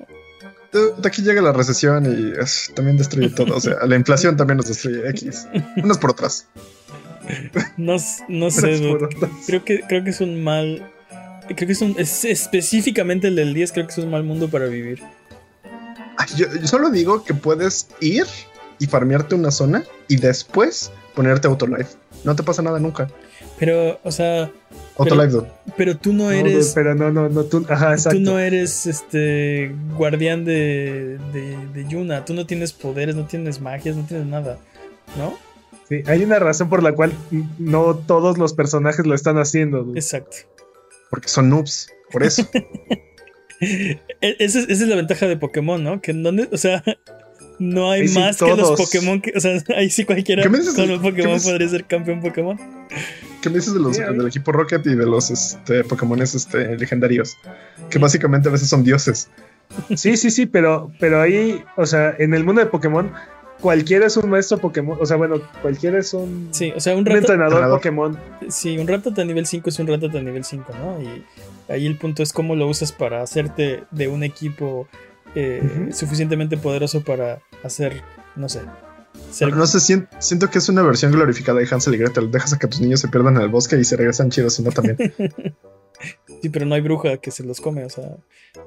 De, 0.73 1.09
aquí 1.09 1.23
llega 1.23 1.41
la 1.43 1.53
recesión 1.53 2.07
y 2.07 2.73
también 2.75 2.97
destruye 2.97 3.31
todo. 3.31 3.57
O 3.57 3.61
sea, 3.61 3.87
la 3.87 3.97
inflación 3.97 4.37
también 4.37 4.57
nos 4.57 4.67
destruye 4.67 5.09
X. 5.11 5.47
Unas 5.77 5.99
por 5.99 6.11
otras. 6.11 6.49
No, 7.77 7.97
no 8.29 8.51
sé, 8.51 8.97
creo 9.47 9.65
que, 9.65 9.81
creo 9.83 10.05
que 10.05 10.11
es 10.11 10.21
un 10.21 10.43
mal. 10.43 10.93
Creo 11.47 11.67
que 11.67 11.73
es 11.73 11.83
un. 11.83 11.97
específicamente 11.99 13.29
el 13.29 13.37
del 13.37 13.55
10, 13.55 13.73
creo 13.73 13.87
que 13.87 13.93
es 13.93 13.99
un 13.99 14.11
mal 14.11 14.25
mundo 14.25 14.49
para 14.49 14.67
vivir. 14.67 15.03
Yo, 16.37 16.47
solo 16.67 16.91
digo 16.91 17.25
que 17.25 17.35
puedes 17.35 17.89
ir 18.01 18.27
y 18.79 18.87
farmearte 18.87 19.35
una 19.35 19.51
zona 19.51 19.85
y 20.09 20.17
después 20.17 20.91
ponerte 21.15 21.49
autolife. 21.49 21.97
No 22.25 22.37
te 22.37 22.43
pasa 22.43 22.63
nada 22.63 22.79
nunca. 22.79 23.09
Pero, 23.59 23.99
o 24.03 24.13
sea. 24.13 24.51
Autolife, 24.99 25.39
pero, 25.39 25.75
pero 25.77 25.97
tú 25.97 26.13
no 26.13 26.31
eres. 26.31 26.73
pero 26.75 26.95
no, 26.95 27.11
no, 27.11 27.29
no, 27.29 27.45
tú, 27.45 27.65
ajá, 27.69 27.93
exacto. 27.93 28.19
Tú 28.19 28.25
no 28.25 28.39
eres 28.39 28.87
este 28.87 29.75
guardián 29.97 30.45
de, 30.45 31.19
de, 31.73 31.87
Yuna. 31.89 32.25
Tú 32.25 32.35
no 32.35 32.47
tienes 32.47 32.73
poderes, 32.73 33.15
no 33.15 33.27
tienes 33.27 33.61
magias, 33.61 33.97
no 33.97 34.05
tienes 34.05 34.27
nada. 34.27 34.59
¿No? 35.17 35.39
Sí, 35.89 36.03
hay 36.07 36.25
una 36.25 36.39
razón 36.39 36.69
por 36.69 36.83
la 36.83 36.93
cual 36.93 37.13
no 37.59 37.95
todos 37.95 38.39
los 38.39 38.55
personajes 38.55 39.07
lo 39.07 39.15
están 39.15 39.39
haciendo. 39.39 39.93
Exacto. 39.95 40.37
Porque 41.11 41.29
son 41.29 41.49
noobs, 41.49 41.91
por 42.11 42.25
eso. 42.25 42.43
E-, 43.61 44.37
esa, 44.39 44.61
es, 44.61 44.81
la 44.81 44.97
ventaja 44.97 45.27
de 45.27 45.37
Pokémon, 45.37 45.83
¿no? 45.83 46.01
Que 46.01 46.11
en 46.11 46.23
donde, 46.23 46.49
o 46.53 46.57
sea, 46.57 46.83
no 47.59 47.91
hay 47.91 48.09
más 48.09 48.39
que 48.39 48.57
los 48.57 48.79
Pokémon. 48.79 49.21
Que, 49.21 49.33
o 49.37 49.41
sea, 49.41 49.59
ahí 49.77 49.91
sí 49.91 50.05
cualquiera 50.05 50.43
con 50.43 50.89
los 50.89 51.01
Pokémon 51.01 51.41
podría 51.41 51.69
ser 51.69 51.85
campeón 51.85 52.21
Pokémon. 52.21 52.59
¿Qué 53.41 53.51
me 53.51 53.57
dices 53.57 53.75
de 53.75 53.81
los, 53.81 53.97
del 53.97 54.27
equipo 54.27 54.51
Rocket 54.53 54.85
y 54.87 54.95
de 54.95 55.07
los 55.07 55.31
este, 55.31 55.85
Pokémon 55.85 56.21
este, 56.21 56.77
legendarios? 56.77 57.37
Que 57.91 57.99
básicamente 57.99 58.49
a 58.49 58.53
veces 58.53 58.69
son 58.69 58.83
dioses. 58.83 59.29
Sí, 59.95 60.17
sí, 60.17 60.31
sí, 60.31 60.47
pero, 60.47 60.91
pero 60.99 61.21
ahí, 61.21 61.63
o 61.77 61.87
sea, 61.87 62.15
en 62.19 62.35
el 62.35 62.45
mundo 62.45 62.61
de 62.61 62.67
Pokémon, 62.67 63.13
cualquiera 63.61 64.07
es 64.07 64.17
un 64.17 64.31
maestro 64.31 64.59
Pokémon. 64.59 64.97
O 65.01 65.07
sea, 65.07 65.17
bueno, 65.17 65.41
cualquiera 65.63 65.99
es 65.99 66.15
un, 66.15 66.49
sí, 66.53 66.73
o 66.75 66.81
sea, 66.81 66.97
un, 66.97 67.09
entrenador, 67.09 67.69
Pokémon. 67.71 68.19
Sí, 68.49 68.79
un 68.79 68.87
de 68.87 69.25
nivel 69.25 69.47
5 69.47 69.69
es 69.69 69.79
un 69.79 69.87
de 69.87 70.23
nivel 70.23 70.45
5, 70.45 70.73
¿no? 70.81 71.03
Y 71.03 71.25
ahí 71.69 71.87
el 71.87 71.99
punto 71.99 72.23
es 72.23 72.33
cómo 72.33 72.57
lo 72.57 72.67
usas 72.69 72.93
para 72.93 73.23
hacerte 73.23 73.85
de 73.91 74.09
un 74.09 74.23
equipo 74.23 74.89
eh, 75.35 75.91
suficientemente 75.93 76.57
poderoso 76.57 77.03
para 77.03 77.41
hacer, 77.63 78.03
no 78.37 78.49
sé. 78.49 78.61
No 79.41 79.67
sé, 79.67 79.81
siento, 80.19 80.51
que 80.51 80.59
es 80.59 80.69
una 80.69 80.83
versión 80.83 81.13
glorificada 81.13 81.59
de 81.59 81.69
Hansel 81.71 81.95
y 81.95 81.99
Gretel. 81.99 82.31
Dejas 82.31 82.53
a 82.53 82.59
que 82.59 82.67
tus 82.67 82.81
niños 82.81 83.01
se 83.01 83.09
pierdan 83.09 83.37
en 83.37 83.43
el 83.43 83.49
bosque 83.49 83.79
y 83.79 83.85
se 83.85 83.97
regresan 83.97 84.31
chidos, 84.31 84.61
no 84.61 84.71
también. 84.71 84.97
sí, 86.43 86.49
pero 86.49 86.67
no 86.67 86.75
hay 86.75 86.81
bruja 86.81 87.17
que 87.19 87.31
se 87.31 87.45
los 87.45 87.61
come, 87.61 87.85
o 87.85 87.91
sea. 87.91 88.17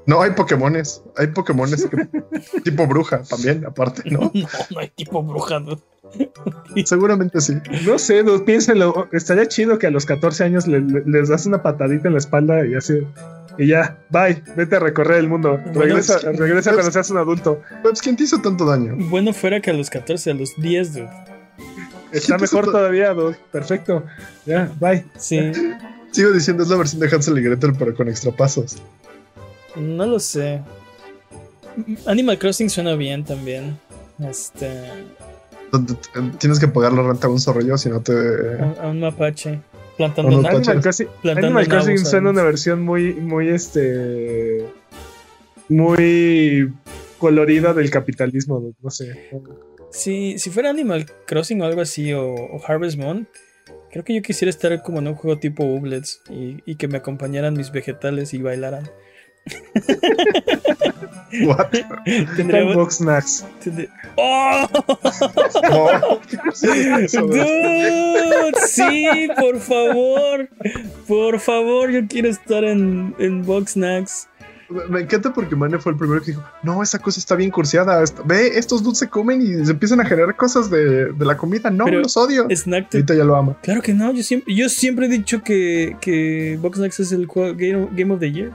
No, 0.06 0.22
hay 0.22 0.32
Pokémones. 0.32 1.04
Hay 1.18 1.28
Pokémones 1.28 1.88
tipo 2.64 2.88
bruja 2.88 3.24
también, 3.24 3.66
aparte, 3.66 4.10
¿no? 4.10 4.32
No, 4.34 4.48
no 4.72 4.80
hay 4.80 4.90
tipo 4.90 5.24
bruja, 5.24 5.60
¿no? 5.60 5.80
Seguramente 6.86 7.42
sí. 7.42 7.56
No 7.86 8.00
sé, 8.00 8.24
no, 8.24 8.44
piénsenlo. 8.44 9.08
Estaría 9.12 9.48
chido 9.48 9.78
que 9.78 9.88
a 9.88 9.92
los 9.92 10.06
14 10.06 10.44
años 10.44 10.68
les 10.68 11.30
das 11.30 11.46
una 11.46 11.62
patadita 11.62 12.08
en 12.08 12.14
la 12.14 12.20
espalda 12.20 12.66
y 12.66 12.76
así. 12.76 13.06
Y 13.58 13.68
ya, 13.68 13.98
bye, 14.10 14.42
vete 14.56 14.78
a 14.78 14.80
recorrer 14.80 15.20
el 15.20 15.28
mundo. 15.28 15.60
regresa, 15.74 16.20
regresa 16.20 16.72
cuando 16.72 16.92
seas 16.92 17.10
un 17.12 17.18
adulto. 17.18 17.62
Pues, 17.84 18.02
¿quién 18.02 18.16
te 18.16 18.24
hizo 18.24 18.42
tanto 18.42 18.66
daño? 18.66 18.96
Bueno, 19.10 19.34
fuera 19.34 19.60
que 19.60 19.70
a 19.70 19.74
los 19.74 19.90
14, 19.90 20.32
a 20.32 20.34
los 20.34 20.56
10, 20.58 20.94
dude. 20.94 21.10
Está 22.12 22.38
mejor 22.38 22.66
todavía, 22.66 23.14
dude. 23.14 23.36
Perfecto. 23.52 24.04
Ya, 24.46 24.72
bye. 24.80 25.06
Sí. 25.18 25.52
Sigo 26.12 26.32
diciendo, 26.32 26.64
es 26.64 26.70
la 26.70 26.78
versión 26.78 27.02
de 27.02 27.08
Hansel 27.08 27.38
y 27.38 27.42
Gretel, 27.42 27.74
pero 27.78 27.96
con 27.96 28.10
extra 28.10 28.32
pasos. 28.32 28.78
No 29.76 30.06
lo 30.06 30.20
sé. 30.20 30.62
Animal 32.06 32.38
Crossing 32.38 32.70
suena 32.70 32.96
bien 32.96 33.24
también. 33.24 33.78
Este. 34.20 34.70
Tienes 36.40 36.60
que 36.60 36.68
pagar 36.68 36.94
la 36.94 37.04
renta 37.04 37.28
a 37.28 37.30
un 37.30 37.40
zorrillo 37.40 37.78
si 37.78 37.90
no 37.90 38.02
te. 38.02 38.14
A, 38.82 38.88
un 38.88 39.00
mapache. 39.00 39.60
Plantando 39.98 40.40
un 40.40 40.46
Animal 40.46 40.82
Crossing, 40.82 41.08
Animal 41.24 41.68
Crossing 41.68 41.98
suena 42.00 42.30
una 42.30 42.44
versión 42.44 42.82
muy, 42.82 43.14
muy 43.14 43.50
este. 43.50 44.66
Muy 45.68 46.74
colorida 47.20 47.74
del 47.74 47.92
capitalismo, 47.92 48.74
no 48.82 48.90
sé. 48.90 49.30
Si, 49.92 50.40
si 50.40 50.50
fuera 50.50 50.70
Animal 50.70 51.06
Crossing 51.26 51.62
o 51.62 51.66
algo 51.66 51.82
así, 51.82 52.14
o, 52.14 52.60
Harvest 52.66 52.98
Moon, 52.98 53.28
creo 53.92 54.04
que 54.04 54.14
yo 54.16 54.22
quisiera 54.22 54.50
estar 54.50 54.82
como 54.84 55.00
en 55.00 55.08
un 55.08 55.16
juego 55.16 55.40
tipo 55.40 55.64
Ublets 55.64 56.22
y, 56.30 56.62
y 56.66 56.76
que 56.76 56.88
me 56.88 56.98
acompañaran 56.98 57.54
mis 57.56 57.72
vegetales 57.72 58.34
y 58.34 58.42
bailaran. 58.42 58.90
What? 61.46 61.68
Tendría- 62.36 62.74
Box 62.76 62.96
Snacks. 62.98 63.46
tendría- 63.64 63.90
¡Oh! 64.16 64.68
No, 65.70 66.20
¿qué 66.30 66.38
es 66.50 66.64
eso? 67.14 67.22
Dude, 67.28 68.52
sí, 68.68 69.28
por 69.40 69.60
favor. 69.60 70.50
Por 71.08 71.40
favor, 71.40 71.92
yo 71.92 72.08
quiero 72.08 72.30
estar 72.30 72.64
en, 72.64 73.16
en 73.20 73.44
Box 73.46 73.72
Snacks. 73.74 74.28
Me 74.90 75.02
encanta 75.02 75.34
porque 75.34 75.56
Mane 75.56 75.80
fue 75.80 75.94
el 75.94 75.98
primero 75.98 76.22
que 76.22 76.32
dijo, 76.32 76.44
no, 76.62 76.84
esa 76.84 77.00
cosa 77.00 77.20
está 77.20 77.36
bien 77.36 77.50
cursiada. 77.50 78.04
Esto- 78.04 78.24
Ve, 78.26 78.50
estos 78.58 78.84
dudes 78.84 79.00
se 79.00 79.10
comen 79.10 79.42
y 79.42 79.66
se 79.66 79.72
empiezan 79.72 80.00
a 80.00 80.06
generar 80.06 80.36
cosas 80.36 80.70
de, 80.70 81.12
de 81.12 81.26
la 81.26 81.36
comida. 81.38 81.70
No, 81.72 81.86
Pero 81.86 82.02
los 82.02 82.16
odio. 82.18 82.48
Snack 82.50 82.94
Ahorita 82.94 83.16
ya 83.16 83.24
lo 83.24 83.36
ama. 83.36 83.58
Claro 83.64 83.82
que 83.82 83.94
no, 83.94 84.14
yo 84.14 84.22
siempre, 84.22 84.54
yo 84.54 84.70
siempre 84.70 85.08
he 85.08 85.10
dicho 85.10 85.42
que, 85.44 85.98
que 86.02 86.58
Box 86.62 86.78
Snacks 86.78 87.00
es 87.00 87.12
el 87.12 87.26
juego 87.26 87.56
Game, 87.58 87.90
Game 87.94 88.14
of 88.14 88.20
the 88.20 88.32
Year. 88.32 88.52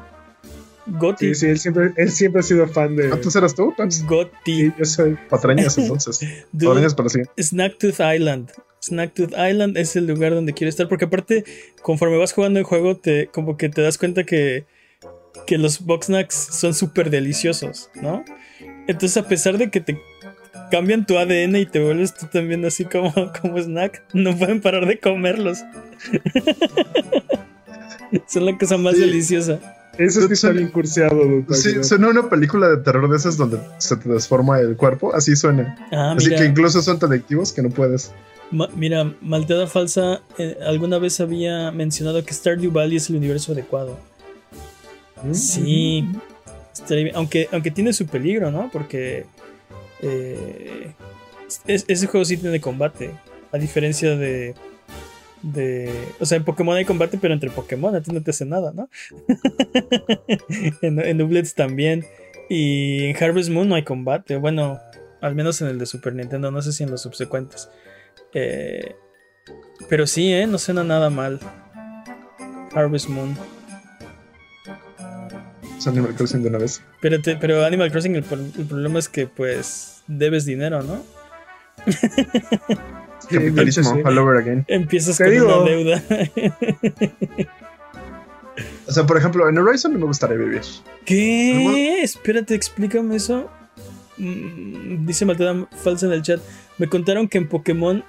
Gotti. 0.86 1.28
Sí, 1.28 1.34
sí, 1.34 1.46
él 1.46 1.58
siempre, 1.58 1.92
él 1.96 2.10
siempre 2.10 2.40
ha 2.40 2.42
sido 2.42 2.66
fan 2.68 2.94
de. 2.94 3.10
¿Antes 3.10 3.34
eras 3.34 3.54
tú? 3.54 3.70
Entonces, 3.70 4.06
Gotti. 4.06 4.66
Sí, 4.66 4.72
yo 4.78 4.84
soy. 4.84 5.16
patrañas 5.30 5.76
entonces. 5.78 6.20
Dude, 6.52 6.66
Patrañas 6.68 6.94
para 6.94 7.08
sí. 7.08 7.20
Snacktooth 7.40 8.00
Island. 8.14 8.50
Snacktooth 8.82 9.32
Island 9.32 9.78
es 9.78 9.96
el 9.96 10.06
lugar 10.06 10.34
donde 10.34 10.52
quiero 10.52 10.68
estar. 10.68 10.86
Porque 10.88 11.06
aparte, 11.06 11.44
conforme 11.82 12.18
vas 12.18 12.34
jugando 12.34 12.58
el 12.58 12.64
juego, 12.66 12.98
te, 12.98 13.28
como 13.28 13.56
que 13.56 13.70
te 13.70 13.80
das 13.80 13.96
cuenta 13.96 14.24
que, 14.24 14.66
que 15.46 15.58
los 15.58 15.80
box 15.84 16.06
snacks 16.06 16.48
son 16.52 16.74
súper 16.74 17.10
deliciosos, 17.10 17.90
¿no? 18.00 18.24
Entonces, 18.86 19.16
a 19.16 19.26
pesar 19.28 19.58
de 19.58 19.70
que 19.70 19.80
te 19.80 19.98
cambian 20.70 21.06
tu 21.06 21.18
ADN 21.18 21.56
y 21.56 21.66
te 21.66 21.82
vuelves 21.82 22.14
tú 22.14 22.26
también 22.26 22.64
así 22.64 22.84
como, 22.84 23.12
como 23.40 23.58
snack, 23.58 24.02
no 24.12 24.36
pueden 24.36 24.60
parar 24.60 24.86
de 24.86 24.98
comerlos. 24.98 25.58
son 28.28 28.46
la 28.46 28.56
cosa 28.58 28.76
más 28.78 28.94
Sí. 28.94 29.00
deliciosa. 29.00 29.58
Eso 29.98 30.26
sí 30.26 30.32
está 30.32 30.50
bien 30.50 30.68
curseado, 30.70 31.20
Sí, 31.50 31.84
suena 31.84 32.08
una 32.08 32.28
película 32.28 32.68
de 32.68 32.78
terror 32.78 33.08
de 33.08 33.16
esas 33.16 33.36
donde 33.36 33.60
se 33.78 33.96
te 33.96 34.04
transforma 34.08 34.58
el 34.58 34.76
cuerpo. 34.76 35.14
Así 35.14 35.36
suena. 35.36 35.76
Ah, 35.92 36.14
Así 36.16 36.30
que 36.34 36.44
incluso 36.44 36.82
son 36.82 36.98
tan 36.98 37.12
adictivos 37.12 37.52
que 37.52 37.62
no 37.62 37.70
puedes. 37.70 38.10
Ma- 38.50 38.68
mira, 38.74 39.12
Malteada 39.20 39.68
Falsa 39.68 40.20
eh, 40.36 40.58
alguna 40.66 40.98
vez 40.98 41.20
había 41.20 41.70
mencionado 41.70 42.24
que 42.24 42.34
Stardew 42.34 42.72
Valley 42.72 42.96
es 42.96 43.08
el 43.08 43.16
universo 43.16 43.52
adecuado. 43.52 43.96
Sí, 45.32 46.04
aunque, 47.14 47.48
aunque 47.52 47.70
tiene 47.70 47.92
su 47.92 48.06
peligro, 48.06 48.50
¿no? 48.50 48.68
Porque 48.72 49.26
eh, 50.02 50.92
es- 51.66 51.84
ese 51.88 52.06
juego 52.06 52.24
sí 52.24 52.36
tiene 52.36 52.60
combate, 52.60 53.10
a 53.52 53.58
diferencia 53.58 54.16
de, 54.16 54.54
de... 55.42 55.90
O 56.20 56.26
sea, 56.26 56.36
en 56.36 56.44
Pokémon 56.44 56.76
hay 56.76 56.84
combate, 56.84 57.16
pero 57.20 57.32
entre 57.32 57.50
Pokémon 57.50 57.94
a 57.94 58.00
ti 58.02 58.10
no 58.12 58.20
te 58.22 58.30
hace 58.32 58.44
nada, 58.44 58.72
¿no? 58.74 58.88
en, 60.82 61.00
en 61.00 61.18
Doublets 61.18 61.54
también. 61.54 62.04
Y 62.48 63.04
en 63.06 63.16
Harvest 63.22 63.48
Moon 63.50 63.68
no 63.68 63.74
hay 63.74 63.84
combate, 63.84 64.36
bueno, 64.36 64.78
al 65.22 65.34
menos 65.34 65.62
en 65.62 65.68
el 65.68 65.78
de 65.78 65.86
Super 65.86 66.14
Nintendo, 66.14 66.50
no 66.50 66.60
sé 66.60 66.72
si 66.72 66.82
en 66.82 66.90
los 66.90 67.00
subsecuentes. 67.00 67.70
Eh, 68.34 68.94
pero 69.88 70.06
sí, 70.06 70.32
¿eh? 70.32 70.46
No 70.46 70.58
suena 70.58 70.84
nada 70.84 71.08
mal. 71.08 71.40
Harvest 72.74 73.08
Moon. 73.08 73.34
Es 75.78 75.86
Animal 75.86 76.14
Crossing 76.14 76.42
de 76.42 76.48
una 76.48 76.58
vez. 76.58 76.82
Pero, 77.00 77.20
te- 77.20 77.36
pero 77.36 77.64
Animal 77.64 77.90
Crossing, 77.90 78.14
el, 78.16 78.22
pro- 78.24 78.38
el 78.38 78.66
problema 78.66 78.98
es 78.98 79.08
que 79.08 79.26
pues 79.26 80.02
debes 80.06 80.44
dinero, 80.44 80.82
¿no? 80.82 81.02
Capitalismo, 83.30 83.94
sí. 83.94 84.00
all 84.04 84.18
over 84.18 84.36
again. 84.36 84.64
Empiezas 84.68 85.16
con 85.18 85.30
digo. 85.30 85.46
una 85.62 85.70
deuda. 85.70 86.02
O 88.86 88.92
sea, 88.92 89.06
por 89.06 89.16
ejemplo, 89.16 89.48
en 89.48 89.58
Horizon 89.58 89.92
no 89.94 89.98
me 90.00 90.04
gustaría 90.06 90.36
vivir. 90.36 90.60
¿Qué? 91.04 92.02
Espérate, 92.02 92.54
explícame 92.54 93.16
eso. 93.16 93.50
Mm, 94.18 95.06
Dice 95.06 95.24
Maltada 95.24 95.66
Falsa 95.82 96.06
en 96.06 96.12
el 96.12 96.22
chat. 96.22 96.40
Me 96.78 96.88
contaron 96.88 97.28
que 97.28 97.38
en 97.38 97.48
Pokémon 97.48 98.04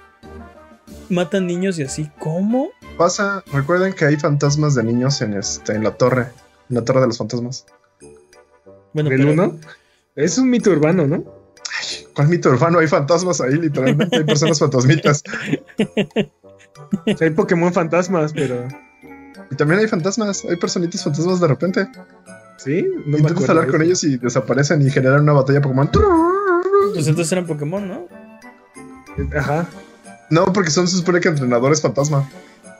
matan 1.08 1.46
niños 1.46 1.78
y 1.78 1.82
así. 1.82 2.08
¿Cómo? 2.18 2.70
Pasa, 2.98 3.42
recuerden 3.52 3.92
que 3.92 4.04
hay 4.04 4.16
fantasmas 4.16 4.74
de 4.74 4.84
niños 4.84 5.20
en 5.22 5.34
este, 5.34 5.72
en 5.72 5.82
la 5.82 5.92
torre. 5.92 6.26
La 6.68 6.82
torre 6.82 7.00
de 7.00 7.06
los 7.06 7.18
fantasmas. 7.18 7.66
Bueno, 8.92 9.10
¿Del 9.10 9.20
pero- 9.20 9.32
uno? 9.32 9.58
Es 10.14 10.38
un 10.38 10.48
mito 10.48 10.70
urbano, 10.70 11.06
¿no? 11.06 11.24
¿Cuál 12.14 12.28
mito 12.28 12.48
urbano? 12.48 12.78
Hay 12.78 12.86
fantasmas 12.86 13.40
ahí, 13.42 13.54
literalmente. 13.56 14.16
Hay 14.16 14.24
personas 14.24 14.58
fantasmitas. 14.58 15.22
Hay 17.20 17.30
Pokémon 17.30 17.72
fantasmas, 17.72 18.32
pero. 18.32 18.66
Y 19.50 19.56
también 19.56 19.80
hay 19.80 19.88
fantasmas. 19.88 20.44
Hay 20.44 20.56
personitas 20.56 21.04
fantasmas 21.04 21.40
de 21.40 21.46
repente. 21.48 21.88
Sí, 22.58 22.86
no 23.06 23.18
Intentas 23.18 23.48
hablar 23.50 23.68
con 23.68 23.82
ellos 23.82 24.02
y 24.04 24.16
desaparecen 24.16 24.82
y 24.82 24.90
generan 24.90 25.22
una 25.22 25.32
batalla 25.34 25.60
Pokémon. 25.60 25.90
Pues 26.92 27.06
entonces 27.06 27.32
eran 27.32 27.46
Pokémon, 27.46 27.86
¿no? 27.86 28.08
Ajá. 29.36 29.68
No, 30.30 30.52
porque 30.52 30.70
son, 30.70 30.88
se 30.88 30.96
supone 30.96 31.20
que 31.20 31.28
entrenadores 31.28 31.80
fantasma. 31.80 32.28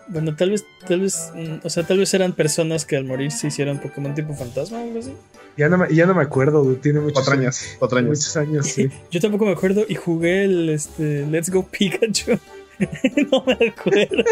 Bueno, 0.09 0.37
tal 0.37 0.51
vez, 0.51 0.65
tal 0.87 1.01
vez, 1.01 1.33
mm, 1.35 1.67
o 1.67 1.71
sea, 1.71 1.85
tal 1.85 1.99
vez 1.99 2.15
eran 2.15 2.33
personas 2.33 2.85
que 2.85 2.97
al 2.97 3.05
morir 3.05 3.33
se 3.33 3.49
hicieron 3.49 3.79
Pokémon 3.81 4.15
tipo 4.15 4.35
fantasma 4.35 4.79
o 4.81 4.83
algo 4.85 4.99
así. 5.01 5.13
Ya 5.57 5.69
no 5.69 5.79
me, 5.79 5.93
ya 5.95 6.07
no 6.07 6.15
me 6.15 6.23
acuerdo, 6.23 6.63
dude, 6.63 6.77
tiene 6.77 7.01
muchos 7.01 7.25
Patrañas, 7.25 7.63
años. 7.63 7.77
patrañas. 7.81 8.09
Muchos 8.11 8.37
años, 8.37 8.67
sí. 8.67 8.89
Yo 9.11 9.21
tampoco 9.21 9.47
me 9.47 9.53
acuerdo 9.53 9.85
y 9.89 9.95
jugué 9.97 10.45
el 10.45 10.69
este, 10.69 11.27
Let's 11.27 11.51
Go 11.51 11.67
Pikachu. 11.67 12.39
no 13.33 13.45
me 13.47 13.69
acuerdo. 13.69 14.25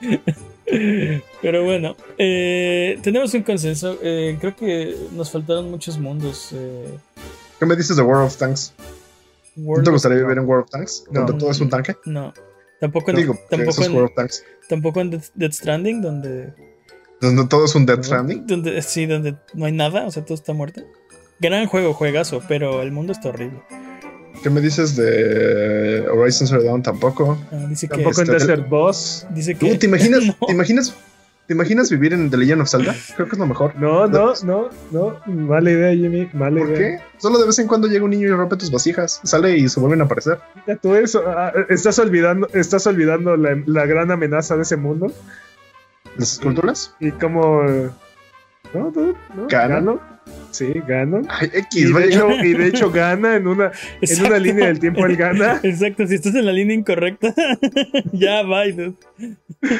Pero 1.42 1.64
bueno, 1.64 1.96
eh, 2.18 2.98
tenemos 3.02 3.32
un 3.34 3.42
consenso. 3.42 3.98
Eh, 4.02 4.36
creo 4.40 4.56
que 4.56 4.96
nos 5.12 5.30
faltaron 5.30 5.70
muchos 5.70 5.98
mundos. 5.98 6.50
eh, 6.52 6.98
¿Qué 7.58 7.66
me 7.66 7.76
dices 7.76 7.96
de 7.96 8.02
World 8.02 8.26
of 8.26 8.36
Tanks? 8.36 8.72
¿No 9.56 9.74
te 9.82 9.90
of- 9.90 9.94
gustaría 9.94 10.18
vivir 10.18 10.38
en 10.38 10.44
World 10.48 10.64
of 10.64 10.70
Tanks? 10.70 11.04
No. 11.10 11.20
Donde 11.22 11.38
todo 11.38 11.50
es 11.50 11.60
un 11.60 11.70
tanque. 11.70 11.96
No, 12.06 12.32
tampoco 12.84 13.10
en, 13.10 13.16
Digo, 13.16 13.38
tampoco 13.50 13.80
es 13.82 13.86
en, 13.88 13.92
World 13.94 14.10
of 14.10 14.14
Tanks. 14.16 14.44
tampoco 14.68 15.00
en 15.00 15.10
Death, 15.10 15.24
Death 15.34 15.52
Stranding, 15.52 16.02
donde, 16.02 16.52
Donde 17.20 17.46
todo 17.46 17.64
es 17.64 17.74
un 17.74 17.86
Death. 17.86 18.04
Stranding. 18.04 18.46
donde 18.46 18.82
sí, 18.82 19.06
donde 19.06 19.36
no 19.54 19.64
hay 19.66 19.72
nada, 19.72 20.06
o 20.06 20.10
sea, 20.10 20.24
todo 20.24 20.34
está 20.34 20.52
muerto. 20.52 20.82
Gran 21.40 21.66
juego, 21.66 21.94
juegazo, 21.94 22.42
pero 22.48 22.82
el 22.82 22.92
mundo 22.92 23.12
está 23.12 23.30
horrible. 23.30 23.60
¿Qué 24.42 24.50
me 24.50 24.60
dices 24.60 24.94
de 24.96 26.04
Horizon 26.10 26.46
Zero 26.46 26.62
Dawn? 26.64 26.82
Tampoco. 26.82 27.38
Ah, 27.50 27.66
dice 27.68 27.88
que 27.88 27.94
Tampoco 27.94 28.20
en 28.20 28.26
este- 28.28 28.32
Desert 28.38 28.68
Boss. 28.68 29.26
dice 29.30 29.54
que 29.54 29.70
¿Tú 29.72 29.78
te 29.78 29.86
imaginas, 29.86 30.24
No. 30.40 30.46
te 30.46 30.52
imaginas, 30.52 30.94
te 31.46 31.54
imaginas 31.54 31.90
vivir 31.90 32.12
en 32.12 32.30
The 32.30 32.36
Legend 32.36 32.62
of 32.62 32.68
Zelda? 32.70 32.94
Creo 33.16 33.26
que 33.28 33.32
es 33.34 33.38
lo 33.38 33.46
mejor. 33.46 33.74
No, 33.76 34.06
no, 34.06 34.32
no, 34.44 34.70
no. 34.90 35.20
Mala 35.26 35.70
idea, 35.70 35.94
Jimmy. 35.94 36.28
Mala 36.32 36.58
¿Por 36.60 36.68
idea. 36.70 36.78
qué? 36.78 36.98
Solo 37.18 37.38
de 37.38 37.46
vez 37.46 37.58
en 37.58 37.66
cuando 37.68 37.86
llega 37.86 38.04
un 38.04 38.10
niño 38.10 38.28
y 38.28 38.30
rompe 38.30 38.56
tus 38.56 38.70
vasijas. 38.70 39.20
Sale 39.24 39.56
y 39.56 39.68
se 39.68 39.80
vuelven 39.80 40.00
a 40.00 40.04
aparecer. 40.04 40.38
Mira 40.66 40.78
tú 40.78 40.94
eso. 40.94 41.22
ah, 41.26 41.52
estás 41.68 41.98
olvidando, 41.98 42.48
estás 42.54 42.86
olvidando 42.86 43.36
la, 43.36 43.60
la 43.66 43.86
gran 43.86 44.10
amenaza 44.10 44.56
de 44.56 44.62
ese 44.62 44.76
mundo. 44.76 45.12
¿Las 46.16 46.32
esculturas? 46.34 46.94
Y 47.00 47.10
como. 47.12 47.62
No, 48.72 48.92
no. 48.94 49.14
¿Gana? 49.48 49.74
Gano. 49.76 50.00
Sí, 50.54 50.72
gano. 50.86 51.22
Ay, 51.28 51.50
Y 51.52 51.58
X, 51.58 51.86
de, 51.88 51.92
vaya. 51.92 52.06
hecho, 52.06 52.30
y 52.44 52.52
de 52.54 52.66
hecho 52.68 52.90
gana 52.92 53.34
en 53.34 53.48
una, 53.48 53.72
en 54.00 54.24
una 54.24 54.38
línea 54.38 54.66
del 54.68 54.78
tiempo 54.78 55.04
él 55.04 55.16
gana. 55.16 55.58
Exacto, 55.64 56.06
si 56.06 56.14
estás 56.14 56.32
en 56.36 56.46
la 56.46 56.52
línea 56.52 56.76
incorrecta, 56.76 57.34
ya 58.12 58.44
dude. 58.44 58.94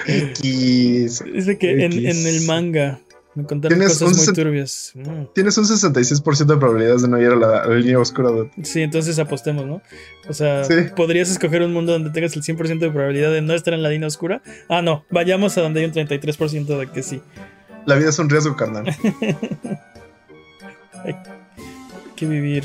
X. 0.06 1.22
Dice 1.32 1.58
que 1.58 1.84
en, 1.84 1.92
X. 1.92 2.04
en 2.04 2.26
el 2.34 2.46
manga 2.46 2.98
me 3.36 3.44
contaron 3.44 3.78
Tienes 3.78 3.98
cosas 3.98 4.16
muy 4.26 4.34
turbias. 4.34 4.90
Mm. 4.94 5.26
Tienes 5.32 5.56
un 5.58 5.64
66% 5.64 6.44
de 6.46 6.56
probabilidades 6.56 7.02
de 7.02 7.08
no 7.08 7.20
ir 7.20 7.28
a 7.28 7.36
la, 7.36 7.58
a 7.60 7.66
la 7.68 7.74
línea 7.76 8.00
oscura. 8.00 8.30
Sí, 8.62 8.82
entonces 8.82 9.16
apostemos, 9.20 9.66
¿no? 9.66 9.80
O 10.28 10.32
sea, 10.32 10.64
Sí. 10.64 10.74
¿podrías 10.96 11.30
escoger 11.30 11.62
un 11.62 11.72
mundo 11.72 11.92
donde 11.92 12.10
tengas 12.10 12.34
el 12.34 12.42
100% 12.42 12.80
de 12.80 12.90
probabilidad 12.90 13.30
de 13.32 13.42
no 13.42 13.54
estar 13.54 13.74
en 13.74 13.82
la 13.84 13.90
línea 13.90 14.08
oscura? 14.08 14.42
Ah, 14.68 14.82
no, 14.82 15.04
vayamos 15.10 15.56
a 15.56 15.60
donde 15.60 15.80
hay 15.80 15.86
un 15.86 15.92
33% 15.92 16.78
de 16.78 16.86
que 16.88 17.04
sí. 17.04 17.20
La 17.86 17.94
vida 17.94 18.08
es 18.08 18.18
un 18.18 18.28
riesgo, 18.28 18.56
carnal. 18.56 18.84
Hay 21.04 21.14
que 22.16 22.26
vivir. 22.26 22.64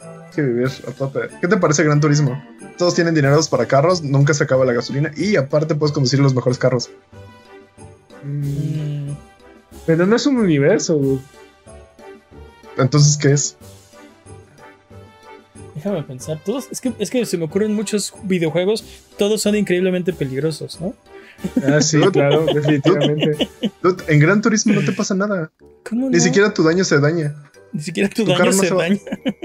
Hay 0.00 0.34
que 0.34 0.42
vivir 0.42 0.68
a 0.88 0.90
tope. 0.92 1.20
¿Qué 1.40 1.48
te 1.48 1.56
parece 1.58 1.84
Gran 1.84 2.00
Turismo? 2.00 2.42
Todos 2.78 2.94
tienen 2.94 3.14
dineros 3.14 3.48
para 3.48 3.66
carros, 3.66 4.02
nunca 4.02 4.34
se 4.34 4.44
acaba 4.44 4.64
la 4.64 4.72
gasolina 4.72 5.12
y 5.16 5.36
aparte 5.36 5.74
puedes 5.74 5.92
conducir 5.92 6.18
los 6.20 6.34
mejores 6.34 6.58
carros. 6.58 6.90
Mm, 8.24 8.82
Mm, 9.10 9.16
Pero 9.86 10.06
no 10.06 10.16
es 10.16 10.26
un 10.26 10.36
universo. 10.38 10.94
dude. 10.94 11.20
Entonces, 12.78 13.16
¿qué 13.16 13.32
es? 13.32 13.56
déjame 15.74 16.02
pensar. 16.04 16.38
Todos, 16.44 16.68
es, 16.70 16.80
que, 16.80 16.92
es 17.00 17.10
que 17.10 17.26
se 17.26 17.36
me 17.36 17.44
ocurren 17.44 17.74
muchos 17.74 18.14
videojuegos, 18.22 18.84
todos 19.18 19.42
son 19.42 19.56
increíblemente 19.56 20.12
peligrosos, 20.12 20.80
¿no? 20.80 20.94
Ah, 21.66 21.80
sí, 21.80 21.98
claro, 22.12 22.44
definitivamente. 22.46 23.48
En 24.08 24.18
Gran 24.20 24.40
Turismo 24.42 24.74
no 24.74 24.84
te 24.84 24.92
pasa 24.92 25.14
nada. 25.14 25.50
¿Cómo 25.88 26.08
Ni 26.10 26.20
siquiera 26.20 26.52
tu 26.54 26.62
daño 26.62 26.84
se 26.84 26.98
daña. 27.00 27.34
Ni 27.72 27.80
siquiera 27.82 28.08
tu, 28.08 28.24
tu 28.24 28.30
daño 28.30 28.38
carro 28.38 28.52
no 28.52 28.62
se 28.62 28.74
daña. 28.74 28.98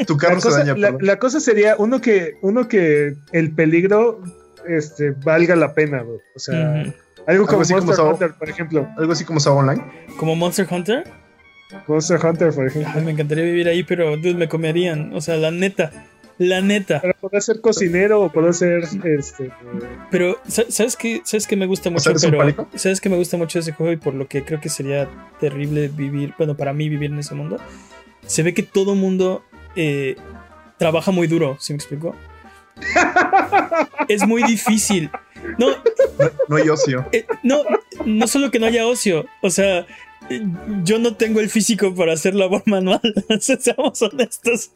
Tu 0.06 0.18
carro 0.18 0.36
La 0.36 0.42
se 0.42 0.48
cosa, 0.50 0.64
daña. 0.64 0.98
la, 1.00 1.20
cosa 1.20 1.40
sería 1.40 1.76
uno 1.78 2.02
que, 2.02 2.38
uno 2.42 2.68
que 2.68 3.16
el 3.32 3.52
peligro 3.54 4.22
este, 4.68 5.12
valga 5.12 5.56
la 5.56 5.74
pena, 5.74 6.04
bro. 6.04 6.18
O 6.36 6.40
sea. 6.40 6.84
Algo 7.26 7.46
como 7.46 7.62
así 7.62 7.74
como 7.74 7.86
Monster 7.88 8.06
Sao- 8.06 8.14
Hunter, 8.14 8.34
por 8.38 8.50
ejemplo. 8.50 8.88
Algo 8.98 9.12
así 9.12 9.26
como 9.26 9.40
Sao 9.40 9.56
Online. 9.58 9.84
Como 10.18 10.36
Monster 10.36 10.68
Hunter. 10.70 11.04
Monster 11.88 12.20
Hunter, 12.26 12.54
por 12.54 12.64
Ay, 12.64 12.70
ejemplo. 12.70 13.02
me 13.02 13.12
encantaría 13.12 13.44
vivir 13.44 13.68
ahí, 13.68 13.84
pero 13.84 14.16
dude, 14.18 14.36
me 14.36 14.48
comerían. 14.48 15.14
O 15.14 15.20
sea, 15.22 15.36
la 15.36 15.52
neta. 15.52 15.92
La 16.40 16.62
neta. 16.62 17.02
Para 17.02 17.14
poder 17.14 17.42
ser 17.42 17.62
cocinero 17.62 18.22
o 18.22 18.32
poder 18.32 18.54
ser 18.54 18.84
este. 19.06 19.52
Pero, 20.12 20.40
sa- 20.48 20.70
¿sabes 20.70 20.96
qué? 20.96 21.22
¿Sabes 21.24 21.48
qué 21.48 21.56
me 21.56 21.66
gusta 21.66 21.90
mucho? 21.90 22.04
sea, 22.04 22.12
¿eres 22.12 22.24
un 22.26 22.32
pero? 22.32 22.68
¿Sabes 22.76 23.02
qué 23.02 23.10
me 23.10 23.18
gusta 23.18 23.38
mucho 23.38 23.58
ese 23.60 23.72
juego 23.72 23.92
y 23.92 23.98
por 23.98 24.14
lo 24.14 24.28
que 24.28 24.44
creo 24.44 24.62
que 24.62 24.70
sería 24.70 25.10
terrible 25.40 25.88
vivir, 25.88 26.34
bueno, 26.38 26.56
para 26.56 26.74
mí 26.74 26.90
vivir 26.90 27.12
en 27.12 27.20
ese 27.20 27.34
mundo? 27.34 27.58
Se 28.26 28.44
ve 28.44 28.54
que 28.54 28.62
todo 28.64 28.94
mundo 28.94 29.44
eh, 29.76 30.16
trabaja 30.78 31.12
muy 31.12 31.26
duro, 31.28 31.58
¿sí 31.60 31.74
me 31.74 31.78
explico? 31.78 32.16
es 34.08 34.26
muy 34.28 34.44
difícil. 34.44 35.10
No, 35.58 35.70
No, 35.70 36.30
no 36.50 36.56
hay 36.58 36.70
ocio. 36.70 37.06
eh, 37.12 37.26
no, 37.44 37.64
no 38.06 38.28
solo 38.28 38.52
que 38.52 38.60
no 38.60 38.66
haya 38.68 38.86
ocio, 38.88 39.26
o 39.42 39.50
sea, 39.50 39.86
yo 40.84 41.00
no 41.00 41.16
tengo 41.16 41.40
el 41.40 41.50
físico 41.50 41.96
para 41.96 42.14
hacer 42.14 42.36
labor 42.36 42.64
manual, 42.66 43.00
seamos 43.40 44.02
honestos, 44.02 44.72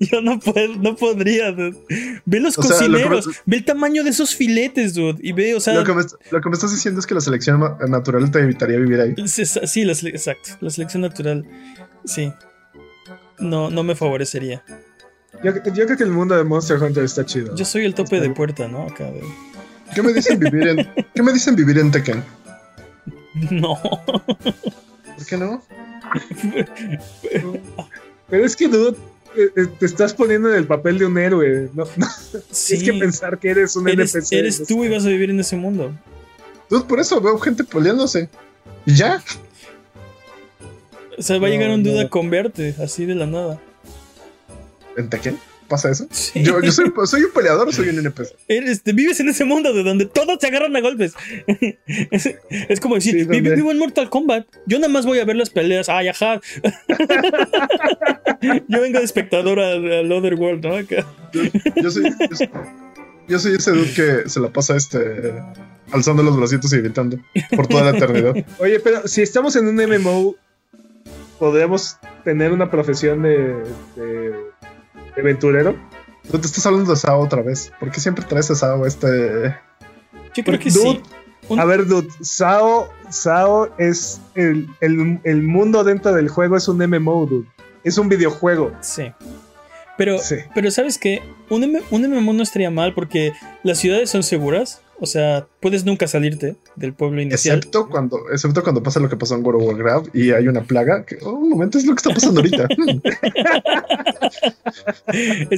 yo 0.00 0.22
no 0.22 0.38
puedo, 0.40 0.74
no 0.76 0.96
podría, 0.96 1.52
dude. 1.52 1.76
Ve 2.24 2.40
los 2.40 2.58
O 2.58 2.62
sea, 2.62 2.88
lo 2.88 2.96
que 2.98 3.04
me- 3.04 3.16
cocineros, 3.16 3.42
ve 3.44 3.56
el 3.58 3.64
tamaño 3.64 4.04
de 4.04 4.10
esos 4.10 4.34
filetes, 4.34 4.94
dude, 4.94 5.18
y 5.20 5.32
ve, 5.32 5.54
o 5.54 5.60
sea, 5.60 5.74
Lo 5.74 5.84
que, 5.84 5.92
me, 5.92 6.02
lo 6.30 6.40
que 6.40 6.48
me 6.48 6.54
estás 6.54 6.72
diciendo 6.72 7.00
es 7.00 7.06
que 7.06 7.14
la 7.14 7.20
selección 7.20 7.60
natural 7.88 8.30
te 8.30 8.38
evitaría 8.40 8.78
vivir 8.78 9.00
ahí. 9.00 9.14
Sí, 9.26 9.84
la 9.84 9.92
exacto. 9.92 10.50
La 10.60 10.70
selección 10.70 11.02
natural. 11.02 11.44
Sí. 12.04 12.32
No, 13.38 13.70
no 13.70 13.82
me 13.82 13.94
favorecería. 13.94 14.64
Yo, 15.44 15.52
yo 15.74 15.84
creo 15.84 15.96
que 15.98 16.04
el 16.04 16.10
mundo 16.10 16.34
de 16.36 16.44
Monster 16.44 16.82
Hunter 16.82 17.04
está 17.04 17.26
chido. 17.26 17.54
Yo 17.54 17.64
soy 17.66 17.84
el 17.84 17.94
tope 17.94 18.20
de 18.20 18.30
puerta, 18.30 18.66
¿no? 18.68 18.82
Acá 18.84 19.10
¿Qué 19.94 20.02
me 20.02 20.12
dicen 20.12 20.38
vivir 20.38 20.66
en, 20.68 20.88
¿qué 21.14 21.22
me 21.22 21.32
dicen 21.32 21.54
vivir 21.54 21.78
en 21.78 21.90
Tekken? 21.90 22.22
No. 23.50 23.78
¿Por 23.80 25.26
qué 25.28 25.36
no? 25.36 25.62
Pero 28.28 28.44
es 28.44 28.56
que, 28.56 28.68
dude, 28.68 28.96
eh, 29.36 29.50
eh, 29.56 29.66
te 29.78 29.86
estás 29.86 30.14
poniendo 30.14 30.50
en 30.50 30.56
el 30.56 30.66
papel 30.66 30.98
de 30.98 31.06
un 31.06 31.18
héroe. 31.18 31.68
No, 31.74 31.84
no, 31.96 32.06
Sí. 32.50 32.78
Tienes 32.78 32.92
que 32.92 32.98
pensar 32.98 33.38
que 33.38 33.50
eres 33.50 33.76
un 33.76 33.88
Eres, 33.88 34.14
NPC. 34.14 34.32
eres 34.32 34.66
tú 34.66 34.84
y 34.84 34.88
sé. 34.88 34.94
vas 34.94 35.04
a 35.04 35.08
vivir 35.08 35.30
en 35.30 35.40
ese 35.40 35.56
mundo. 35.56 35.92
Dude, 36.70 36.84
por 36.84 36.98
eso 36.98 37.20
veo 37.20 37.38
gente 37.38 37.62
peleándose. 37.64 38.28
Y 38.86 38.94
ya. 38.94 39.22
O 41.18 41.22
sea, 41.22 41.38
va 41.38 41.46
a 41.46 41.50
llegar 41.50 41.70
un 41.70 41.82
duda 41.82 42.04
no. 42.04 42.10
con 42.10 42.30
verte, 42.30 42.74
así 42.82 43.04
de 43.06 43.14
la 43.14 43.26
nada. 43.26 43.60
¿En 44.96 45.08
Tekken? 45.08 45.38
¿Pasa 45.68 45.90
eso? 45.90 46.06
Sí. 46.10 46.42
Yo, 46.44 46.60
yo 46.60 46.70
soy, 46.70 46.92
soy 47.06 47.22
un 47.24 47.32
peleador 47.32 47.68
o 47.68 47.72
soy 47.72 47.88
un 47.88 47.98
NPC. 47.98 48.36
Eres, 48.46 48.82
te 48.82 48.92
vives 48.92 49.18
en 49.20 49.28
ese 49.28 49.44
mundo 49.44 49.72
de 49.74 49.82
donde 49.82 50.06
todos 50.06 50.38
se 50.40 50.46
agarran 50.46 50.76
a 50.76 50.80
golpes. 50.80 51.14
es, 52.10 52.34
es 52.50 52.80
como 52.80 52.94
decir, 52.94 53.12
Sí, 53.14 53.18
"Vi- 53.24 53.40
donde- 53.40 53.56
vivo 53.56 53.72
en 53.72 53.78
Mortal 53.78 54.08
Kombat. 54.08 54.46
Yo 54.66 54.78
nada 54.78 54.92
más 54.92 55.04
voy 55.06 55.18
a 55.18 55.24
ver 55.24 55.34
las 55.36 55.50
peleas. 55.50 55.88
Ay, 55.88 56.08
ajá. 56.08 56.40
Yo 58.68 58.80
vengo 58.80 58.98
de 58.98 59.04
espectador 59.04 59.58
al, 59.60 59.90
al 59.92 60.12
Otherworld, 60.12 60.64
¿no? 60.64 60.76
Acá. 60.76 61.06
Yo 61.76 61.90
soy, 61.90 62.04
yo 62.30 62.36
soy, 62.36 62.50
yo 63.28 63.38
soy 63.38 63.54
ese 63.54 63.70
dude 63.72 63.92
que 63.92 64.28
se 64.28 64.40
la 64.40 64.50
pasa 64.52 64.76
este 64.76 65.32
alzando 65.92 66.22
los 66.22 66.36
bracitos 66.36 66.72
y 66.72 66.78
gritando 66.78 67.18
por 67.54 67.66
toda 67.66 67.90
la 67.90 67.96
eternidad. 67.96 68.34
Oye, 68.58 68.80
pero 68.80 69.06
si 69.08 69.22
estamos 69.22 69.56
en 69.56 69.66
un 69.68 69.76
MMO, 69.76 70.34
¿podríamos 71.38 71.96
tener 72.24 72.52
una 72.52 72.70
profesión 72.70 73.22
de, 73.22 73.54
de, 73.96 74.34
de 75.16 75.22
aventurero? 75.22 75.74
Tú 76.30 76.38
te 76.38 76.46
estás 76.46 76.64
hablando 76.66 76.90
de 76.90 76.96
Sao 76.96 77.20
otra 77.20 77.42
vez. 77.42 77.72
¿Por 77.80 77.90
qué 77.90 78.00
siempre 78.00 78.24
traes 78.24 78.50
a 78.50 78.54
Sao 78.54 78.86
este? 78.86 79.56
Yo 80.34 80.44
creo 80.44 80.58
que 80.58 80.70
Dude, 80.70 80.90
sí. 80.90 81.02
Un- 81.48 81.60
A 81.60 81.64
ver, 81.64 81.86
dude, 81.86 82.08
Sao, 82.20 82.88
Sao 83.10 83.72
es 83.78 84.20
el, 84.34 84.68
el, 84.80 85.20
el 85.24 85.42
mundo 85.42 85.84
dentro 85.84 86.12
del 86.12 86.28
juego, 86.28 86.56
es 86.56 86.66
un 86.68 86.78
MMO, 86.78 87.26
dude. 87.26 87.46
Es 87.84 87.98
un 87.98 88.08
videojuego. 88.08 88.72
Sí. 88.80 89.12
Pero, 89.96 90.18
Sí. 90.18 90.36
pero 90.54 90.70
¿sabes 90.72 90.98
qué? 90.98 91.22
Un, 91.48 91.62
M- 91.64 91.82
un 91.90 92.02
MMO 92.02 92.32
no 92.32 92.42
estaría 92.42 92.70
mal 92.70 92.92
porque 92.94 93.32
las 93.62 93.78
ciudades 93.78 94.10
son 94.10 94.22
seguras. 94.24 94.82
O 94.98 95.04
sea, 95.06 95.46
puedes 95.60 95.84
nunca 95.84 96.06
salirte 96.06 96.56
del 96.74 96.94
pueblo 96.94 97.20
inicial. 97.20 97.58
Excepto 97.58 97.88
cuando, 97.90 98.18
excepto 98.32 98.62
cuando 98.62 98.82
pasa 98.82 98.98
lo 98.98 99.08
que 99.10 99.16
pasó 99.16 99.34
en 99.34 99.44
World 99.44 99.60
of 99.62 99.68
Warcraft 99.68 100.14
y 100.16 100.30
hay 100.32 100.48
una 100.48 100.62
plaga. 100.62 101.04
Que, 101.04 101.18
oh, 101.22 101.32
un 101.32 101.50
momento, 101.50 101.76
es 101.76 101.84
lo 101.84 101.94
que 101.94 101.98
está 101.98 102.10
pasando 102.14 102.40
ahorita. 102.40 102.66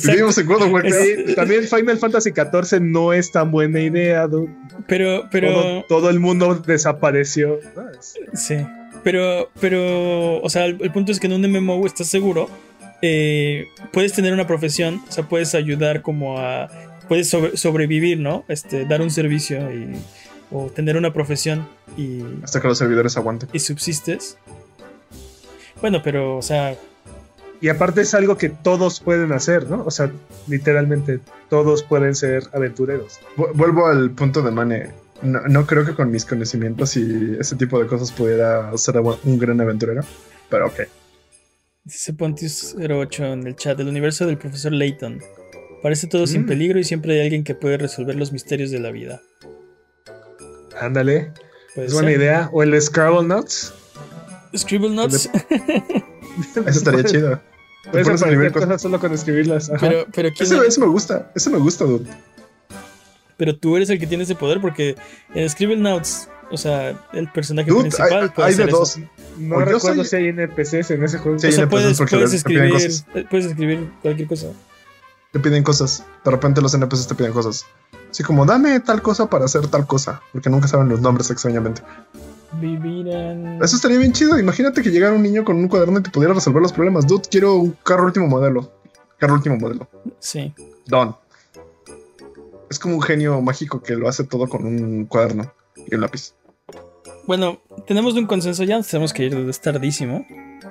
Vivimos 0.05 0.39
en 0.39 0.49
World 0.49 0.65
of 0.65 0.73
Warcraft. 0.73 1.35
También 1.37 1.63
Final 1.65 1.99
Fantasy 1.99 2.31
XIV 2.33 2.81
no 2.81 3.13
es 3.13 3.31
tan 3.31 3.51
buena 3.51 3.81
idea, 3.81 4.27
dude. 4.27 4.49
Pero, 4.87 5.29
pero, 5.31 5.53
Todo, 5.53 5.85
todo 5.89 6.11
el 6.11 6.21
mundo 6.21 6.55
desapareció. 6.57 7.59
Es- 7.99 8.15
sí. 8.35 8.57
Pero, 9.05 9.49
pero, 9.61 10.41
o 10.43 10.49
sea, 10.51 10.65
el, 10.67 10.79
el 10.83 10.91
punto 10.91 11.13
es 11.13 11.21
que 11.21 11.29
en 11.29 11.33
un 11.35 11.49
MMO 11.51 11.87
estás 11.87 12.09
seguro. 12.09 12.49
eh, 13.01 13.67
puedes 13.93 14.13
tener 14.13 14.33
una 14.33 14.47
profesión, 14.49 15.01
o 15.09 15.13
sea, 15.13 15.25
puedes 15.29 15.55
ayudar 15.55 16.03
como 16.03 16.39
a. 16.41 16.69
Puedes 17.09 17.29
sobre- 17.31 17.57
sobrevivir, 17.57 18.19
¿no? 18.21 18.45
Este, 18.49 18.85
dar 18.85 19.01
un 19.03 19.11
servicio 19.11 19.73
y. 19.73 19.95
O 20.51 20.71
tener 20.71 20.97
una 20.97 21.13
profesión 21.13 21.69
y, 21.97 22.23
Hasta 22.43 22.63
que 22.63 22.69
los 22.69 22.79
servidores 22.79 23.17
aguanten. 23.19 23.51
y 23.53 23.59
subsistes. 23.59 24.39
Bueno, 25.83 26.01
pero, 26.03 26.39
o 26.39 26.43
sea, 26.43 26.75
Y 27.61 27.69
aparte 27.69 28.01
es 28.03 28.15
algo 28.15 28.39
que 28.39 28.49
todos 28.49 29.01
pueden 29.01 29.33
hacer, 29.33 29.69
¿no? 29.69 29.83
O 29.85 29.91
sea, 29.91 30.11
literalmente 30.47 31.21
todos 31.51 31.83
pueden 31.83 32.15
ser 32.15 32.45
aventureros. 32.55 33.19
Vu- 33.37 33.51
Vuelvo 33.53 33.87
al 33.89 34.11
punto 34.13 34.41
de 34.43 34.51
Mane. 34.53 34.91
No, 35.23 35.41
no 35.49 35.67
creo 35.67 35.85
que 35.85 35.95
con 35.95 36.11
mis 36.11 36.25
conocimientos 36.25 36.97
y 36.97 37.37
ese 37.41 37.57
tipo 37.57 37.79
de 37.81 37.87
cosas 37.89 38.13
pudiera 38.13 38.71
ser 38.79 38.99
un 38.99 39.39
gran 39.39 39.61
aventurero. 39.61 40.03
Pero 40.49 40.69
ok. 40.69 40.81
Dice 41.85 42.15
Pontius08 42.15 43.33
en 43.33 43.47
el 43.47 43.57
chat 43.57 43.77
del 43.77 43.89
universo 43.89 44.25
del 44.27 44.39
profesor 44.39 44.73
Layton. 44.73 45.21
Parece 45.83 46.07
todo 46.07 46.27
sin 46.27 46.43
Mm. 46.43 46.47
peligro 46.47 46.79
y 46.79 46.85
siempre 46.85 47.15
hay 47.15 47.21
alguien 47.21 47.45
que 47.45 47.55
puede 47.55 47.77
resolver 47.79 48.17
los 48.17 48.33
misterios 48.33 48.71
de 48.71 48.81
la 48.81 48.91
vida. 48.91 49.21
Ándale, 50.81 51.33
es 51.77 51.93
buena 51.93 52.09
ser. 52.09 52.19
idea. 52.21 52.49
O 52.53 52.63
el 52.63 52.81
Scrabble 52.81 53.27
Nuts. 53.27 53.73
Scribble 54.57 54.91
Nuts. 54.91 55.29
Eso 56.57 56.61
estaría 56.71 57.05
chido. 57.05 57.41
Puedes 57.91 58.07
aprender 58.07 58.15
escribir 58.15 58.53
cosas. 58.53 58.67
cosas 58.69 58.83
solo 58.83 59.01
con 59.01 59.13
escribirlas. 59.13 59.71
Ajá. 59.71 59.79
pero, 59.81 60.07
pero, 60.15 60.31
¿quién 60.33 60.63
Eso, 60.67 60.81
me 60.81 60.87
gusta. 60.87 61.31
Eso 61.35 61.51
me 61.51 61.59
gusta, 61.59 61.85
dude. 61.85 62.07
pero 63.37 63.57
tú 63.57 63.77
eres 63.77 63.89
el 63.91 63.99
que 63.99 64.07
tiene 64.07 64.25
ese 64.25 64.35
poder 64.35 64.61
porque 64.61 64.95
en 65.35 65.49
Scribble 65.49 65.77
Notes, 65.79 66.29
o 66.51 66.57
sea, 66.57 67.09
el 67.13 67.31
personaje 67.33 67.71
Dude, 67.71 67.83
principal 67.83 68.23
hay, 68.25 68.29
puede 68.29 68.49
hay 68.49 68.55
de 68.55 68.65
eso. 68.65 68.77
dos. 68.79 68.99
no 69.39 69.57
o 69.57 69.61
recuerdo 69.61 70.05
soy- 70.05 70.07
si 70.07 70.17
hay 70.17 70.29
NPCs 70.29 70.91
en 70.91 71.05
ese 71.05 71.19
juego. 71.19 71.39
Sí, 71.39 71.47
O 71.49 71.53
sea, 71.53 71.65
NPCs 71.65 71.99
puedes, 71.99 72.35
escribir, 72.35 72.73
cosas. 72.73 73.07
puedes 73.31 73.47
escribir 73.47 73.91
cualquier 74.03 74.29
cosa. 74.29 74.49
Te 75.33 75.41
piden 75.41 75.63
cosas. 75.63 76.05
De 76.25 76.31
repente 76.31 76.61
los 76.61 76.75
NPCs 76.75 77.07
te 77.07 77.15
piden 77.15 77.33
cosas. 77.33 77.67
Así 78.11 78.23
como, 78.23 78.47
dame 78.47 78.81
tal 78.81 79.03
cosa 79.03 79.29
para 79.29 79.45
hacer 79.45 79.67
tal 79.67 79.87
cosa. 79.87 80.23
Porque 80.33 80.49
nunca 80.49 80.69
saben 80.69 80.89
los 80.89 81.01
nombres 81.01 81.31
extrañamente. 81.31 81.83
Vivir 82.61 83.09
en... 83.09 83.63
Eso 83.63 83.77
estaría 83.77 83.99
bien 83.99 84.13
chido. 84.13 84.39
Imagínate 84.39 84.83
que 84.83 84.91
llegara 84.91 85.15
un 85.15 85.23
niño 85.23 85.45
con 85.45 85.57
un 85.57 85.69
cuaderno 85.69 85.99
y 85.99 86.03
te 86.03 86.11
pudiera 86.11 86.33
resolver 86.33 86.63
los 86.63 86.73
problemas. 86.73 87.07
Dude, 87.07 87.29
quiero 87.31 87.57
un 87.57 87.77
carro 87.85 88.05
último 88.05 88.27
modelo. 88.27 88.73
Carro 89.19 89.35
último 89.35 89.57
modelo. 89.57 89.89
Sí. 90.19 90.55
Don. 90.87 91.15
Es 92.71 92.79
como 92.79 92.95
un 92.95 93.03
genio 93.03 93.41
mágico 93.43 93.83
que 93.83 93.97
lo 93.97 94.09
hace 94.09 94.25
todo 94.25 94.49
con 94.49 94.65
un 94.65 95.05
cuaderno 95.07 95.53
y 95.87 95.95
un 95.95 96.01
lápiz. 96.01 96.35
Bueno, 97.29 97.61
tenemos 97.87 98.15
un 98.15 98.27
consenso 98.27 98.65
ya, 98.65 98.81
tenemos 98.83 99.13
que 99.13 99.25
ir, 99.27 99.35
es 99.35 99.61
tardísimo. 99.61 100.27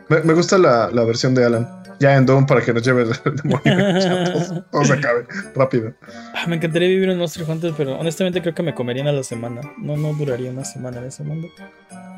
Me, 0.09 0.21
me 0.23 0.33
gusta 0.33 0.57
la, 0.57 0.89
la 0.91 1.03
versión 1.05 1.33
de 1.35 1.45
Alan. 1.45 1.83
Ya 1.99 2.15
en 2.15 2.25
Dawn 2.25 2.45
para 2.47 2.61
que 2.61 2.73
nos 2.73 2.83
lleve 2.83 3.03
el 3.03 3.09
demonio. 3.43 4.63
Todo 4.71 4.83
se 4.83 4.93
acabe 4.93 5.25
rápido. 5.55 5.93
Ah, 6.33 6.45
me 6.47 6.55
encantaría 6.55 6.87
vivir 6.89 7.09
en 7.09 7.17
Monster 7.19 7.49
Hunter, 7.49 7.73
pero 7.77 7.97
honestamente 7.99 8.41
creo 8.41 8.53
que 8.55 8.63
me 8.63 8.73
comerían 8.73 9.07
a 9.07 9.11
la 9.11 9.23
semana. 9.23 9.61
No, 9.77 9.95
no 9.97 10.13
duraría 10.13 10.49
una 10.51 10.65
semana 10.65 10.97
en 10.97 11.05
ese 11.05 11.23
mundo. 11.23 11.47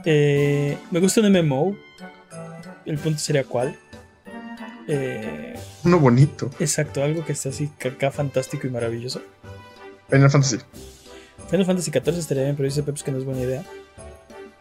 Eh, 0.06 0.78
me 0.90 0.99
gusta 1.02 1.20
un 1.22 1.32
MMO. 1.32 1.76
El 2.86 2.98
punto 2.98 3.20
sería 3.20 3.44
cuál. 3.44 3.78
Eh, 4.88 5.53
Uno 5.84 5.99
bonito. 5.99 6.49
exacto, 6.60 7.03
algo 7.03 7.24
que 7.26 7.34
esté 7.34 7.49
así 7.49 7.70
acá 7.86 8.10
fantástico 8.10 8.66
y 8.68 8.70
maravilloso. 8.70 9.22
Final 10.10 10.32
Fantasy. 10.32 10.57
Final 11.49 11.66
Fantasy 11.66 11.91
XIV 11.91 12.18
estaría 12.18 12.44
bien, 12.44 12.56
pero 12.56 12.66
dice 12.68 12.84
Peps 12.84 13.03
que 13.03 13.11
no 13.11 13.18
es 13.18 13.26
buena 13.26 13.41
idea. 13.41 13.64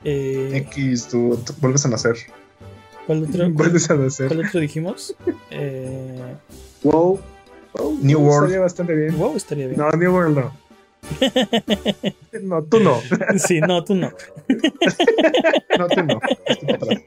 Eh, 0.05 0.51
X, 0.69 1.09
tú 1.09 1.39
tú 1.45 1.53
vuelves 1.61 1.85
a 1.85 1.89
nacer. 1.89 2.17
¿cuál, 3.07 3.25
otro, 3.25 3.39
cuál, 3.55 3.71
Puedes 3.71 3.91
hacer. 3.91 4.29
cuál 4.29 4.47
otro 4.47 4.61
dijimos? 4.61 5.15
Eh, 5.51 6.35
Wow. 6.83 7.21
Wow, 7.75 7.99
New 8.01 8.19
World. 8.21 8.45
Estaría 8.47 8.61
bastante 8.61 8.95
bien. 8.95 9.19
wow, 9.19 9.37
estaría 9.37 9.67
bien. 9.67 9.79
No, 9.79 9.91
New 9.91 10.13
World 10.15 10.37
no. 10.39 10.69
No, 12.43 12.63
tú 12.65 12.81
no. 12.81 13.01
Sí, 13.39 13.61
no, 13.61 13.85
tú 13.85 13.95
no. 13.95 14.13
No, 15.79 15.89
tú 15.89 16.03
no. 16.05 16.21
Estoy 16.47 16.67
para 16.67 16.77
atrás. 16.77 17.03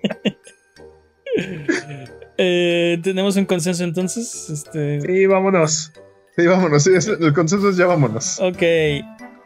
Eh, 2.37 2.99
Tenemos 3.03 3.35
un 3.37 3.45
consenso 3.45 3.83
entonces. 3.83 4.49
Este, 4.49 5.01
Sí, 5.01 5.25
vámonos. 5.25 5.91
Sí, 6.35 6.45
vámonos. 6.47 6.83
Sí, 6.83 6.91
el 7.19 7.33
consenso 7.33 7.69
es 7.69 7.77
ya 7.77 7.85
vámonos. 7.87 8.39
Ok. 8.39 8.61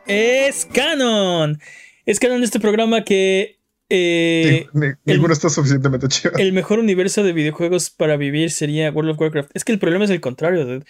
Es 0.08 0.66
canon. 0.68 1.60
Es 2.06 2.20
canon 2.20 2.40
de 2.40 2.46
este 2.46 2.60
programa 2.60 3.04
que 3.04 3.60
eh, 3.90 4.68
ni- 4.74 4.88
ninguno 5.06 5.34
está 5.34 5.50
suficientemente 5.50 6.08
chido. 6.08 6.32
el 6.38 6.54
mejor 6.54 6.80
universo 6.80 7.24
de 7.24 7.34
videojuegos 7.34 7.90
para 7.92 8.18
vivir 8.18 8.52
sería 8.52 8.92
World 8.92 9.12
of 9.12 9.20
Warcraft. 9.22 9.52
Es 9.54 9.64
que 9.64 9.72
el 9.72 9.80
problema 9.80 10.06
es 10.06 10.12
el 10.12 10.22
contrario. 10.22 10.66
dude. 10.66 10.86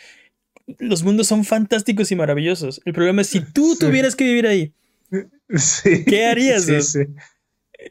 Los 0.80 1.04
mundos 1.04 1.28
son 1.28 1.46
fantásticos 1.46 2.12
y 2.12 2.16
maravillosos. 2.16 2.82
El 2.86 2.94
problema 2.94 3.22
es 3.22 3.28
si 3.28 3.40
tú 3.42 3.74
Sí. 3.74 3.80
tuvieras 3.80 4.16
que 4.16 4.24
vivir 4.24 4.48
ahí, 4.48 4.74
Sí. 5.56 6.04
¿Qué 6.06 6.26
harías, 6.26 6.66
Sí, 6.66 6.82
sí. 6.82 7.00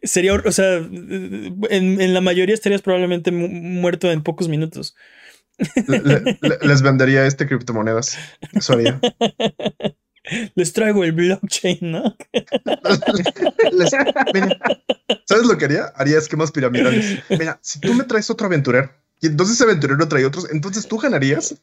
sería, 0.03 0.35
o 0.35 0.53
sea, 0.53 0.77
en, 0.79 2.01
en 2.01 2.15
la 2.15 2.21
mayoría 2.21 2.55
estarías 2.55 2.83
probablemente 2.83 3.31
mu- 3.31 3.49
muerto 3.49 4.11
en 4.11 4.23
pocos 4.23 4.49
minutos. 4.49 4.97
Le- 5.87 6.01
le- 6.01 6.39
le- 6.41 6.59
les 6.63 6.83
vendería 6.83 7.27
este 7.27 7.47
criptomonedas. 7.47 8.19
Eso 8.55 8.73
haría. 8.73 9.01
Les 10.55 10.73
traigo 10.73 11.05
el 11.05 11.13
blockchain, 11.13 11.79
¿no? 11.83 12.17
Les- 13.73 13.93
mira, 14.33 14.59
¿sabes 15.27 15.47
lo 15.47 15.57
que 15.59 15.65
haría? 15.67 15.85
Haría 15.97 16.19
esquemas 16.19 16.51
piramidales. 16.53 17.19
Mira, 17.31 17.59
si 17.63 17.79
tú 17.81 17.93
me 17.95 18.05
traes 18.05 18.31
otro 18.31 18.47
aventurero 18.47 18.91
y 19.21 19.27
entonces 19.27 19.57
ese 19.57 19.65
aventurero 19.65 20.07
trae 20.09 20.25
otros, 20.27 20.49
entonces 20.51 20.87
tú 20.89 20.99
ganarías. 20.99 21.55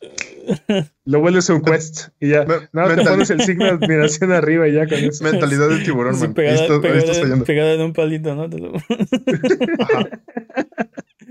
Lo 1.05 1.19
vuelves 1.19 1.49
un 1.49 1.61
quest 1.61 2.07
y 2.19 2.29
ya. 2.29 2.43
Me- 2.45 2.69
No, 2.71 2.87
te 2.95 3.03
pones 3.03 3.29
el 3.29 3.41
signo 3.41 3.65
de 3.65 3.71
admiración 3.71 4.31
arriba 4.31 4.67
y 4.67 4.73
ya 4.73 4.87
con 4.87 4.97
eso. 4.97 5.23
Mentalidad 5.23 5.69
de 5.69 5.79
tiburón, 5.83 6.15
Sí, 6.15 6.21
man. 6.21 6.29
Ahí 6.29 6.33
pegada, 6.35 6.61
estás- 6.63 6.79
pegada- 6.79 6.99
estás 6.99 7.19
fallando. 7.19 7.45
pegada 7.45 7.73
en 7.73 7.81
un 7.81 7.93
palito, 7.93 8.35
¿no? 8.35 8.49
Te 8.49 8.57
lo- 8.59 8.73
Ajá. 9.79 10.09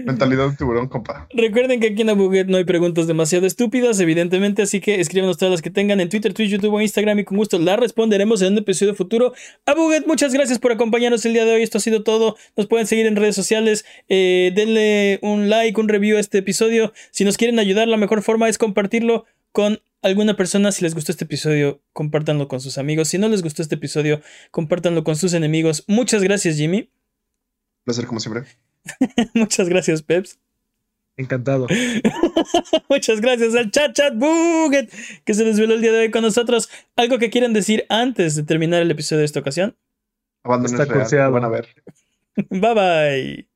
Mentalidad 0.05 0.51
de 0.51 0.57
tiburón, 0.57 0.89
compa. 0.89 1.29
Recuerden 1.33 1.81
que 1.81 1.89
aquí 1.89 2.03
en 2.03 2.11
Abuget 2.11 2.47
no 2.47 2.57
hay 2.57 2.65
preguntas 2.65 3.07
demasiado 3.07 3.47
estúpidas, 3.47 4.01
evidentemente, 4.01 4.63
así 4.63 4.81
que 4.81 5.01
escríbanos 5.01 5.39
todas 5.39 5.53
las 5.53 5.63
que 5.63 5.71
tengan 5.71 6.01
en 6.01 6.09
Twitter, 6.09 6.35
Twitch, 6.35 6.51
YouTube 6.51 6.75
o 6.75 6.81
Instagram 6.81 7.19
y 7.19 7.25
con 7.25 7.37
gusto 7.37 7.59
las 7.59 7.79
responderemos 7.79 8.43
en 8.43 8.53
un 8.53 8.59
episodio 8.59 8.95
futuro. 8.95 9.33
Abuget, 9.67 10.07
muchas 10.07 10.33
gracias 10.33 10.59
por 10.59 10.73
acompañarnos 10.73 11.25
el 11.27 11.33
día 11.33 11.45
de 11.45 11.55
hoy. 11.55 11.63
Esto 11.63 11.79
ha 11.79 11.81
sido 11.81 12.03
todo. 12.03 12.37
Nos 12.57 12.67
pueden 12.67 12.87
seguir 12.87 13.07
en 13.07 13.17
redes 13.17 13.35
sociales. 13.35 13.85
Eh, 14.09 14.53
denle 14.55 15.19
un 15.23 15.49
like, 15.49 15.81
un 15.81 15.89
review 15.89 16.17
a 16.17 16.21
este 16.21 16.39
episodio. 16.39 16.93
Si 17.11 17.25
nos 17.25 17.37
quieren 17.37 17.59
ayudar, 17.59 17.89
la 17.89 17.97
mejor 17.97 18.23
forma 18.23 18.49
es 18.49 18.59
compartirlo 18.59 19.25
con 19.53 19.81
alguna 20.03 20.37
persona. 20.37 20.73
Si 20.73 20.83
les 20.83 20.95
gustó 20.95 21.13
este 21.13 21.25
episodio, 21.25 21.81
compártanlo 21.93 22.49
con 22.49 22.61
sus 22.61 22.79
amigos. 22.79 23.09
Si 23.09 23.19
no 23.19 23.29
les 23.29 23.43
gustó 23.43 23.63
este 23.63 23.75
episodio, 23.75 24.21
compártanlo 24.51 25.05
con 25.05 25.17
sus 25.17 25.35
enemigos. 25.35 25.85
Muchas 25.87 26.23
gracias, 26.23 26.57
Jimmy. 26.57 26.91
Placer 27.85 28.07
como 28.07 28.21
siempre. 28.21 28.45
Muchas 29.35 29.69
gracias, 29.69 30.03
Peps. 30.03 30.39
Encantado. 31.17 31.67
Muchas 32.89 33.21
gracias 33.21 33.55
al 33.55 33.71
chat 33.71 33.93
chat 33.95 34.15
buget 34.15 34.91
que 35.25 35.35
se 35.35 35.45
desveló 35.45 35.75
el 35.75 35.83
día 35.83 35.93
de 35.93 35.99
hoy 35.99 36.11
con 36.11 36.23
nosotros. 36.23 36.71
¿Algo 36.97 37.19
que 37.19 37.31
quieran 37.31 37.53
decir 37.53 37.85
antes 37.89 38.37
de 38.37 38.43
terminar 38.43 38.81
el 38.81 38.91
episodio 38.91 39.21
de 39.21 39.27
esta 39.27 39.41
ocasión? 39.41 39.77
Abandonen 40.45 40.81
Está 40.81 40.87
real. 40.87 41.03
curseado. 41.03 41.33
Van 41.33 41.45
a 41.45 41.49
ver. 41.49 41.69
Bye 42.51 42.75
bye. 42.75 43.50